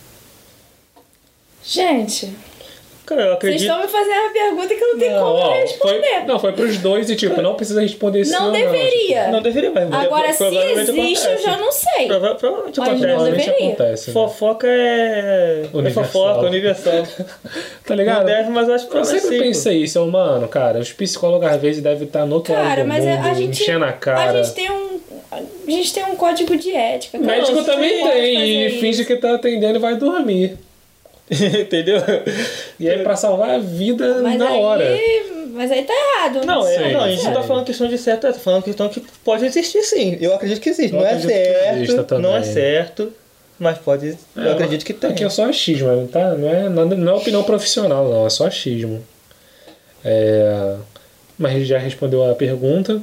Gente, 1.65 2.31
Cara, 3.09 3.23
eu 3.23 3.27
vocês 3.29 3.37
acredito. 3.37 3.61
estão 3.63 3.81
me 3.81 3.89
fazendo 3.89 4.21
uma 4.21 4.33
pergunta 4.33 4.75
que 4.75 4.85
eu 4.85 4.89
não 4.89 4.99
tenho 4.99 5.13
Não, 5.15 5.21
como 5.23 5.35
ó, 5.39 5.55
responder. 5.55 6.01
foi, 6.03 6.23
não, 6.27 6.39
foi 6.39 6.53
pros 6.53 6.77
dois 6.79 7.09
e 7.09 7.17
tipo, 7.17 7.41
não 7.41 7.55
precisa 7.55 7.81
responder 7.81 8.25
sim 8.27 8.33
Não 8.33 8.47
ou 8.47 8.53
deveria. 8.53 9.29
Não 9.29 9.41
deveria, 9.41 9.71
mas 9.71 9.91
Agora, 9.93 10.31
se 10.33 10.45
existe, 10.45 11.27
eu 11.27 11.33
acontece. 11.33 11.43
já 11.43 11.57
não 11.57 11.73
sei. 11.73 12.07
Prova- 12.07 12.35
provavelmente 12.35 12.79
Mas 12.81 12.89
acontece. 12.89 13.07
não 13.07 13.15
Provavelmente 13.17 13.51
acontece. 13.65 14.07
né? 14.09 14.13
Fofoca 14.13 14.67
é. 14.69 15.63
É 15.73 15.77
Universal. 15.77 16.05
fofoca, 16.05 16.47
universal. 16.47 17.03
Tá 17.87 17.95
ligado? 17.95 18.19
Não 18.19 18.25
deve, 18.27 18.51
mas 18.51 18.69
eu 18.69 18.75
acho 18.75 18.87
que 18.89 18.95
Eu 18.97 19.01
é 19.01 19.05
sempre 19.05 19.39
pensei 19.39 19.83
isso, 19.83 19.99
eu, 19.99 20.07
mano, 20.09 20.47
cara, 20.47 20.79
os 20.79 20.93
psicólogos 20.93 21.49
às 21.49 21.61
vezes 21.61 21.83
devem 21.83 22.07
estar 22.07 22.27
no 22.27 22.35
outro 22.35 22.53
Cara, 22.53 22.69
lado 22.69 22.83
do 22.83 22.87
mas 22.89 23.03
mundo, 23.05 23.27
a 23.27 23.33
gente. 23.33 23.63
enchendo 23.63 23.85
a 23.87 23.93
cara. 23.93 24.39
A 24.39 24.43
gente 24.43 24.55
tem 24.55 24.71
um. 24.71 24.99
A 25.33 25.71
gente 25.71 25.95
tem 25.95 26.05
um 26.05 26.15
código 26.17 26.57
de 26.57 26.75
ética. 26.75 27.17
O 27.17 27.21
cara. 27.25 27.39
médico 27.39 27.65
também 27.65 28.01
não 28.03 28.11
tem 28.11 28.35
e 28.35 28.67
isso. 28.67 28.81
finge 28.81 29.05
que 29.07 29.17
tá 29.17 29.35
atendendo 29.35 29.77
e 29.77 29.79
vai 29.79 29.97
dormir. 29.97 30.59
Entendeu? 31.61 31.99
E 32.81 32.89
aí 32.89 33.03
pra 33.03 33.17
salvar 33.17 33.51
a 33.51 33.59
vida 33.59 34.23
Mas 34.23 34.39
na 34.39 34.49
aí, 34.49 34.61
hora. 34.61 34.99
Mas 35.53 35.71
aí 35.71 35.85
tá 35.85 35.93
errado. 35.93 36.47
Não, 36.47 36.67
é, 36.67 36.79
Sim, 36.79 36.93
não, 36.93 37.01
a 37.01 37.11
gente 37.11 37.25
não 37.25 37.33
tá 37.35 37.43
falando 37.43 37.67
questão 37.67 37.89
de 37.89 37.99
certo, 37.99 38.23
tá 38.23 38.33
falando 38.35 38.63
questão 38.63 38.89
que 38.89 39.03
pode 39.25 39.45
existir 39.45 39.83
sim. 39.83 40.17
Eu 40.21 40.35
acredito 40.35 40.61
que 40.61 40.71
existe. 40.71 40.95
Eu 40.95 41.01
não 41.01 41.07
é 41.07 41.19
certo, 41.19 42.19
não 42.19 42.37
é 42.37 42.43
certo, 42.43 43.13
mas 43.59 43.79
pode. 43.79 44.17
eu 44.37 44.53
acredito 44.53 44.85
que 44.85 44.95
tem. 44.95 45.11
Aqui 45.11 45.25
é 45.25 45.29
só 45.29 45.45
achismo, 45.45 46.09
tá? 46.09 46.35
não, 46.35 46.49
é, 46.49 46.69
não 46.69 47.13
é 47.13 47.17
opinião 47.17 47.43
profissional, 47.43 48.09
não, 48.09 48.27
é 48.27 48.31
só 48.31 48.47
achismo. 48.47 49.05
É, 50.05 50.77
mas 51.37 51.67
já 51.67 51.79
respondeu 51.79 52.31
a 52.31 52.35
pergunta. 52.35 53.03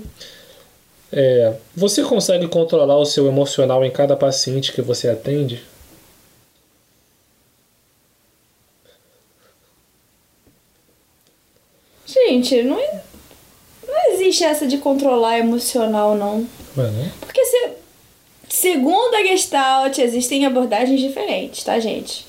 É, 1.12 1.54
você 1.76 2.04
consegue 2.04 2.48
controlar 2.48 2.98
o 2.98 3.06
seu 3.06 3.28
emocional 3.28 3.86
em 3.86 3.92
cada 3.92 4.16
paciente 4.16 4.72
que 4.74 4.82
você 4.82 5.10
atende? 5.10 5.62
Gente, 12.28 12.62
não, 12.64 12.80
é- 12.80 13.02
não 13.88 14.14
existe 14.14 14.44
essa 14.44 14.66
de 14.66 14.78
controlar 14.78 15.38
emocional, 15.40 16.16
não. 16.16 16.46
Mano, 16.76 17.12
Porque 17.22 17.44
se, 17.46 17.70
segundo 18.50 19.16
a 19.16 19.24
Gestalt, 19.24 19.98
existem 20.00 20.46
abordagens 20.46 21.00
diferentes, 21.00 21.64
tá, 21.64 21.80
gente? 21.80 22.26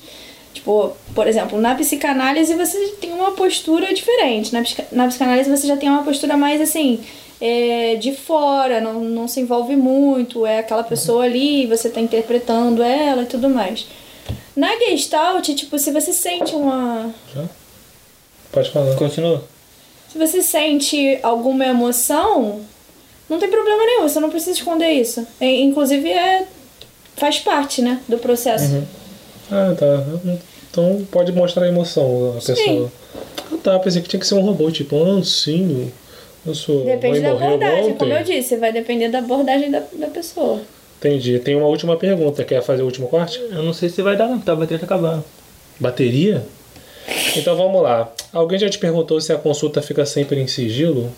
Tipo, 0.53 0.91
por 1.13 1.27
exemplo, 1.27 1.59
na 1.59 1.75
psicanálise 1.75 2.53
você 2.55 2.87
tem 2.99 3.11
uma 3.13 3.31
postura 3.31 3.93
diferente. 3.93 4.53
Na, 4.53 4.63
na 4.91 5.07
psicanálise 5.07 5.49
você 5.49 5.67
já 5.67 5.77
tem 5.77 5.89
uma 5.89 6.03
postura 6.03 6.35
mais 6.35 6.59
assim, 6.61 7.03
é, 7.39 7.95
de 7.95 8.11
fora, 8.13 8.81
não, 8.81 8.99
não 9.01 9.27
se 9.27 9.39
envolve 9.39 9.75
muito, 9.75 10.45
é 10.45 10.59
aquela 10.59 10.83
pessoa 10.83 11.25
ali, 11.25 11.67
você 11.67 11.89
tá 11.89 12.01
interpretando 12.01 12.81
ela 12.81 13.23
e 13.23 13.27
tudo 13.27 13.49
mais. 13.49 13.85
Na 14.55 14.75
Gestalt, 14.79 15.47
tipo, 15.49 15.77
se 15.77 15.91
você 15.91 16.11
sente 16.11 16.55
uma. 16.55 17.13
já? 17.35 17.43
Pode 18.51 18.71
falar. 18.71 18.95
Continua. 18.95 19.43
Se 20.17 20.25
você 20.27 20.41
sente 20.41 21.19
alguma 21.21 21.63
emoção, 21.63 22.61
não 23.29 23.37
tem 23.37 23.47
problema 23.51 23.85
nenhum, 23.85 24.09
você 24.09 24.19
não 24.19 24.31
precisa 24.31 24.53
esconder 24.53 24.89
isso. 24.89 25.27
E, 25.39 25.61
Inclusive, 25.61 26.09
é, 26.09 26.43
faz 27.15 27.37
parte, 27.37 27.83
né, 27.83 28.01
do 28.07 28.17
processo. 28.17 28.83
Ah, 29.51 29.75
tá. 29.77 30.03
Então 30.71 31.05
pode 31.11 31.31
mostrar 31.31 31.65
a 31.65 31.67
emoção 31.67 32.33
a 32.35 32.41
Sim. 32.41 32.55
pessoa. 32.55 32.91
Ah, 33.53 33.57
tá. 33.61 33.79
Pensei 33.79 34.01
que 34.01 34.09
tinha 34.09 34.19
que 34.19 34.25
ser 34.25 34.33
um 34.33 34.41
robô, 34.41 34.71
tipo, 34.71 34.99
ah, 35.03 35.23
sim, 35.23 35.91
eu 36.43 36.55
sou. 36.55 36.83
Depende 36.83 37.19
da 37.19 37.33
abordagem, 37.33 37.93
como 37.93 38.11
eu 38.11 38.23
disse, 38.23 38.57
vai 38.57 38.73
depender 38.73 39.09
da 39.09 39.19
abordagem 39.19 39.69
da, 39.69 39.83
da 39.93 40.07
pessoa. 40.07 40.61
Entendi. 40.97 41.37
Tem 41.37 41.55
uma 41.55 41.67
última 41.67 41.95
pergunta. 41.95 42.43
Quer 42.43 42.63
fazer 42.63 42.81
o 42.81 42.85
último 42.85 43.07
corte? 43.07 43.39
Eu 43.39 43.61
não 43.61 43.71
sei 43.71 43.87
se 43.87 44.01
vai 44.01 44.17
dar, 44.17 44.27
não, 44.27 44.37
porque 44.37 44.49
a 44.49 44.55
bateria 44.55 44.79
tá 44.79 44.85
acabando. 44.85 45.23
Bateria? 45.79 46.43
Então 47.35 47.55
vamos 47.55 47.81
lá. 47.81 48.11
Alguém 48.33 48.59
já 48.59 48.69
te 48.69 48.77
perguntou 48.77 49.19
se 49.21 49.31
a 49.31 49.37
consulta 49.37 49.81
fica 49.81 50.05
sempre 50.05 50.39
em 50.41 50.47
sigilo? 50.47 51.11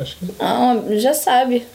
Acho 0.00 0.16
que 0.16 0.26
Ah, 0.40 0.76
já 0.96 1.14
sabe. 1.14 1.66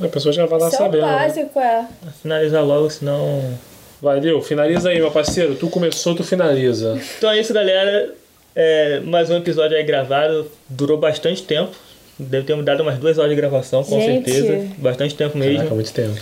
a 0.00 0.08
pessoa 0.08 0.32
já 0.32 0.46
vai 0.46 0.58
lá 0.60 0.66
Isso 0.68 0.76
é 0.76 0.78
o 0.78 0.82
sabendo. 0.82 1.06
né? 1.06 1.12
básico, 1.12 1.58
é. 1.60 1.86
Finalizar 2.22 2.64
logo, 2.64 2.90
senão. 2.90 3.58
Valeu, 4.00 4.42
finaliza 4.42 4.90
aí, 4.90 4.98
meu 4.98 5.10
parceiro. 5.10 5.54
Tu 5.54 5.68
começou, 5.68 6.14
tu 6.14 6.24
finaliza. 6.24 7.00
Então 7.18 7.30
é 7.30 7.38
isso, 7.40 7.54
galera. 7.54 8.12
É, 8.54 9.00
mais 9.00 9.30
um 9.30 9.36
episódio 9.36 9.76
aí 9.76 9.82
gravado. 9.84 10.50
Durou 10.68 10.98
bastante 10.98 11.42
tempo. 11.42 11.70
Deve 12.18 12.44
ter 12.46 12.60
dado 12.62 12.82
umas 12.82 12.98
duas 12.98 13.16
horas 13.18 13.30
de 13.30 13.36
gravação, 13.36 13.82
com 13.82 13.98
Gente. 14.00 14.30
certeza. 14.30 14.68
Bastante 14.78 15.14
tempo 15.14 15.38
mesmo. 15.38 15.56
Caraca, 15.58 15.74
muito 15.74 15.92
tempo. 15.92 16.20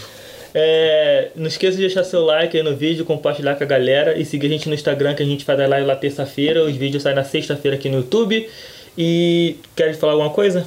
É, 0.55 1.29
não 1.37 1.47
esqueça 1.47 1.77
de 1.77 1.83
deixar 1.83 2.03
seu 2.03 2.25
like 2.25 2.57
aí 2.57 2.63
no 2.63 2.75
vídeo, 2.75 3.05
compartilhar 3.05 3.55
com 3.57 3.63
a 3.63 3.67
galera 3.67 4.19
e 4.19 4.25
seguir 4.25 4.47
a 4.47 4.51
gente 4.51 4.69
no 4.69 4.75
Instagram 4.75 5.15
que 5.15 5.23
a 5.23 5.27
gente 5.27 5.45
faz 5.45 5.59
a 5.61 5.67
live 5.67 5.87
lá 5.87 5.95
terça-feira. 5.97 6.65
Os 6.65 6.75
vídeos 6.77 7.03
saem 7.03 7.15
na 7.15 7.25
sexta-feira 7.25 7.77
aqui 7.77 7.89
no 7.89 7.99
YouTube. 7.99 8.49
E 8.99 9.57
quer 9.77 9.95
falar 9.95 10.13
alguma 10.13 10.31
coisa? 10.31 10.67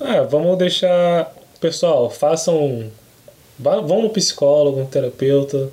Ah, 0.00 0.22
vamos 0.22 0.56
deixar. 0.58 1.34
Pessoal, 1.60 2.08
façam. 2.08 2.84
Vão 3.58 4.02
no 4.02 4.10
psicólogo, 4.10 4.80
no 4.80 4.86
terapeuta. 4.86 5.68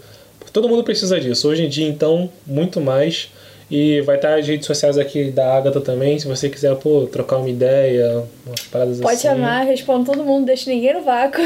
Todo 0.52 0.68
mundo 0.68 0.84
precisa 0.84 1.20
disso. 1.20 1.48
Hoje 1.48 1.64
em 1.66 1.70
dia, 1.70 1.88
então, 1.88 2.30
muito 2.46 2.82
mais. 2.82 3.30
E 3.70 4.02
vai 4.02 4.16
estar 4.16 4.40
as 4.40 4.48
redes 4.48 4.66
sociais 4.66 4.98
aqui 4.98 5.30
da 5.30 5.56
Agatha 5.56 5.80
também. 5.82 6.18
Se 6.18 6.28
você 6.28 6.50
quiser, 6.50 6.76
pô, 6.76 7.06
trocar 7.06 7.38
uma 7.38 7.50
ideia, 7.50 8.24
umas 8.46 8.62
paradas 8.62 9.00
Pode 9.00 9.14
assim. 9.16 9.28
chamar, 9.28 9.64
responde 9.64 10.06
todo 10.06 10.24
mundo, 10.24 10.46
deixa 10.46 10.70
ninguém 10.70 10.94
no 10.94 11.04
vácuo. 11.04 11.42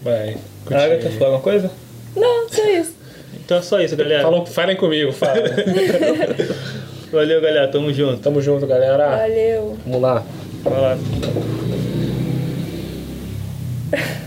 Vai. 0.00 0.36
A 0.70 0.82
Agatha, 0.84 1.10
falar 1.10 1.26
alguma 1.26 1.40
coisa? 1.42 1.70
Não, 2.16 2.48
só 2.48 2.64
isso. 2.68 2.94
Então 3.44 3.58
é 3.58 3.62
só 3.62 3.80
isso, 3.80 3.96
galera. 3.96 4.22
Falam, 4.22 4.46
falem 4.46 4.76
comigo, 4.76 5.12
fala. 5.12 5.34
Valeu, 7.12 7.40
galera. 7.40 7.68
Tamo 7.68 7.92
junto. 7.92 8.20
Tamo 8.22 8.40
junto, 8.40 8.66
galera. 8.66 9.16
Valeu. 9.16 9.76
Vamos 9.84 10.00
lá. 10.00 10.24
Vai 10.62 10.80
lá. 10.80 10.98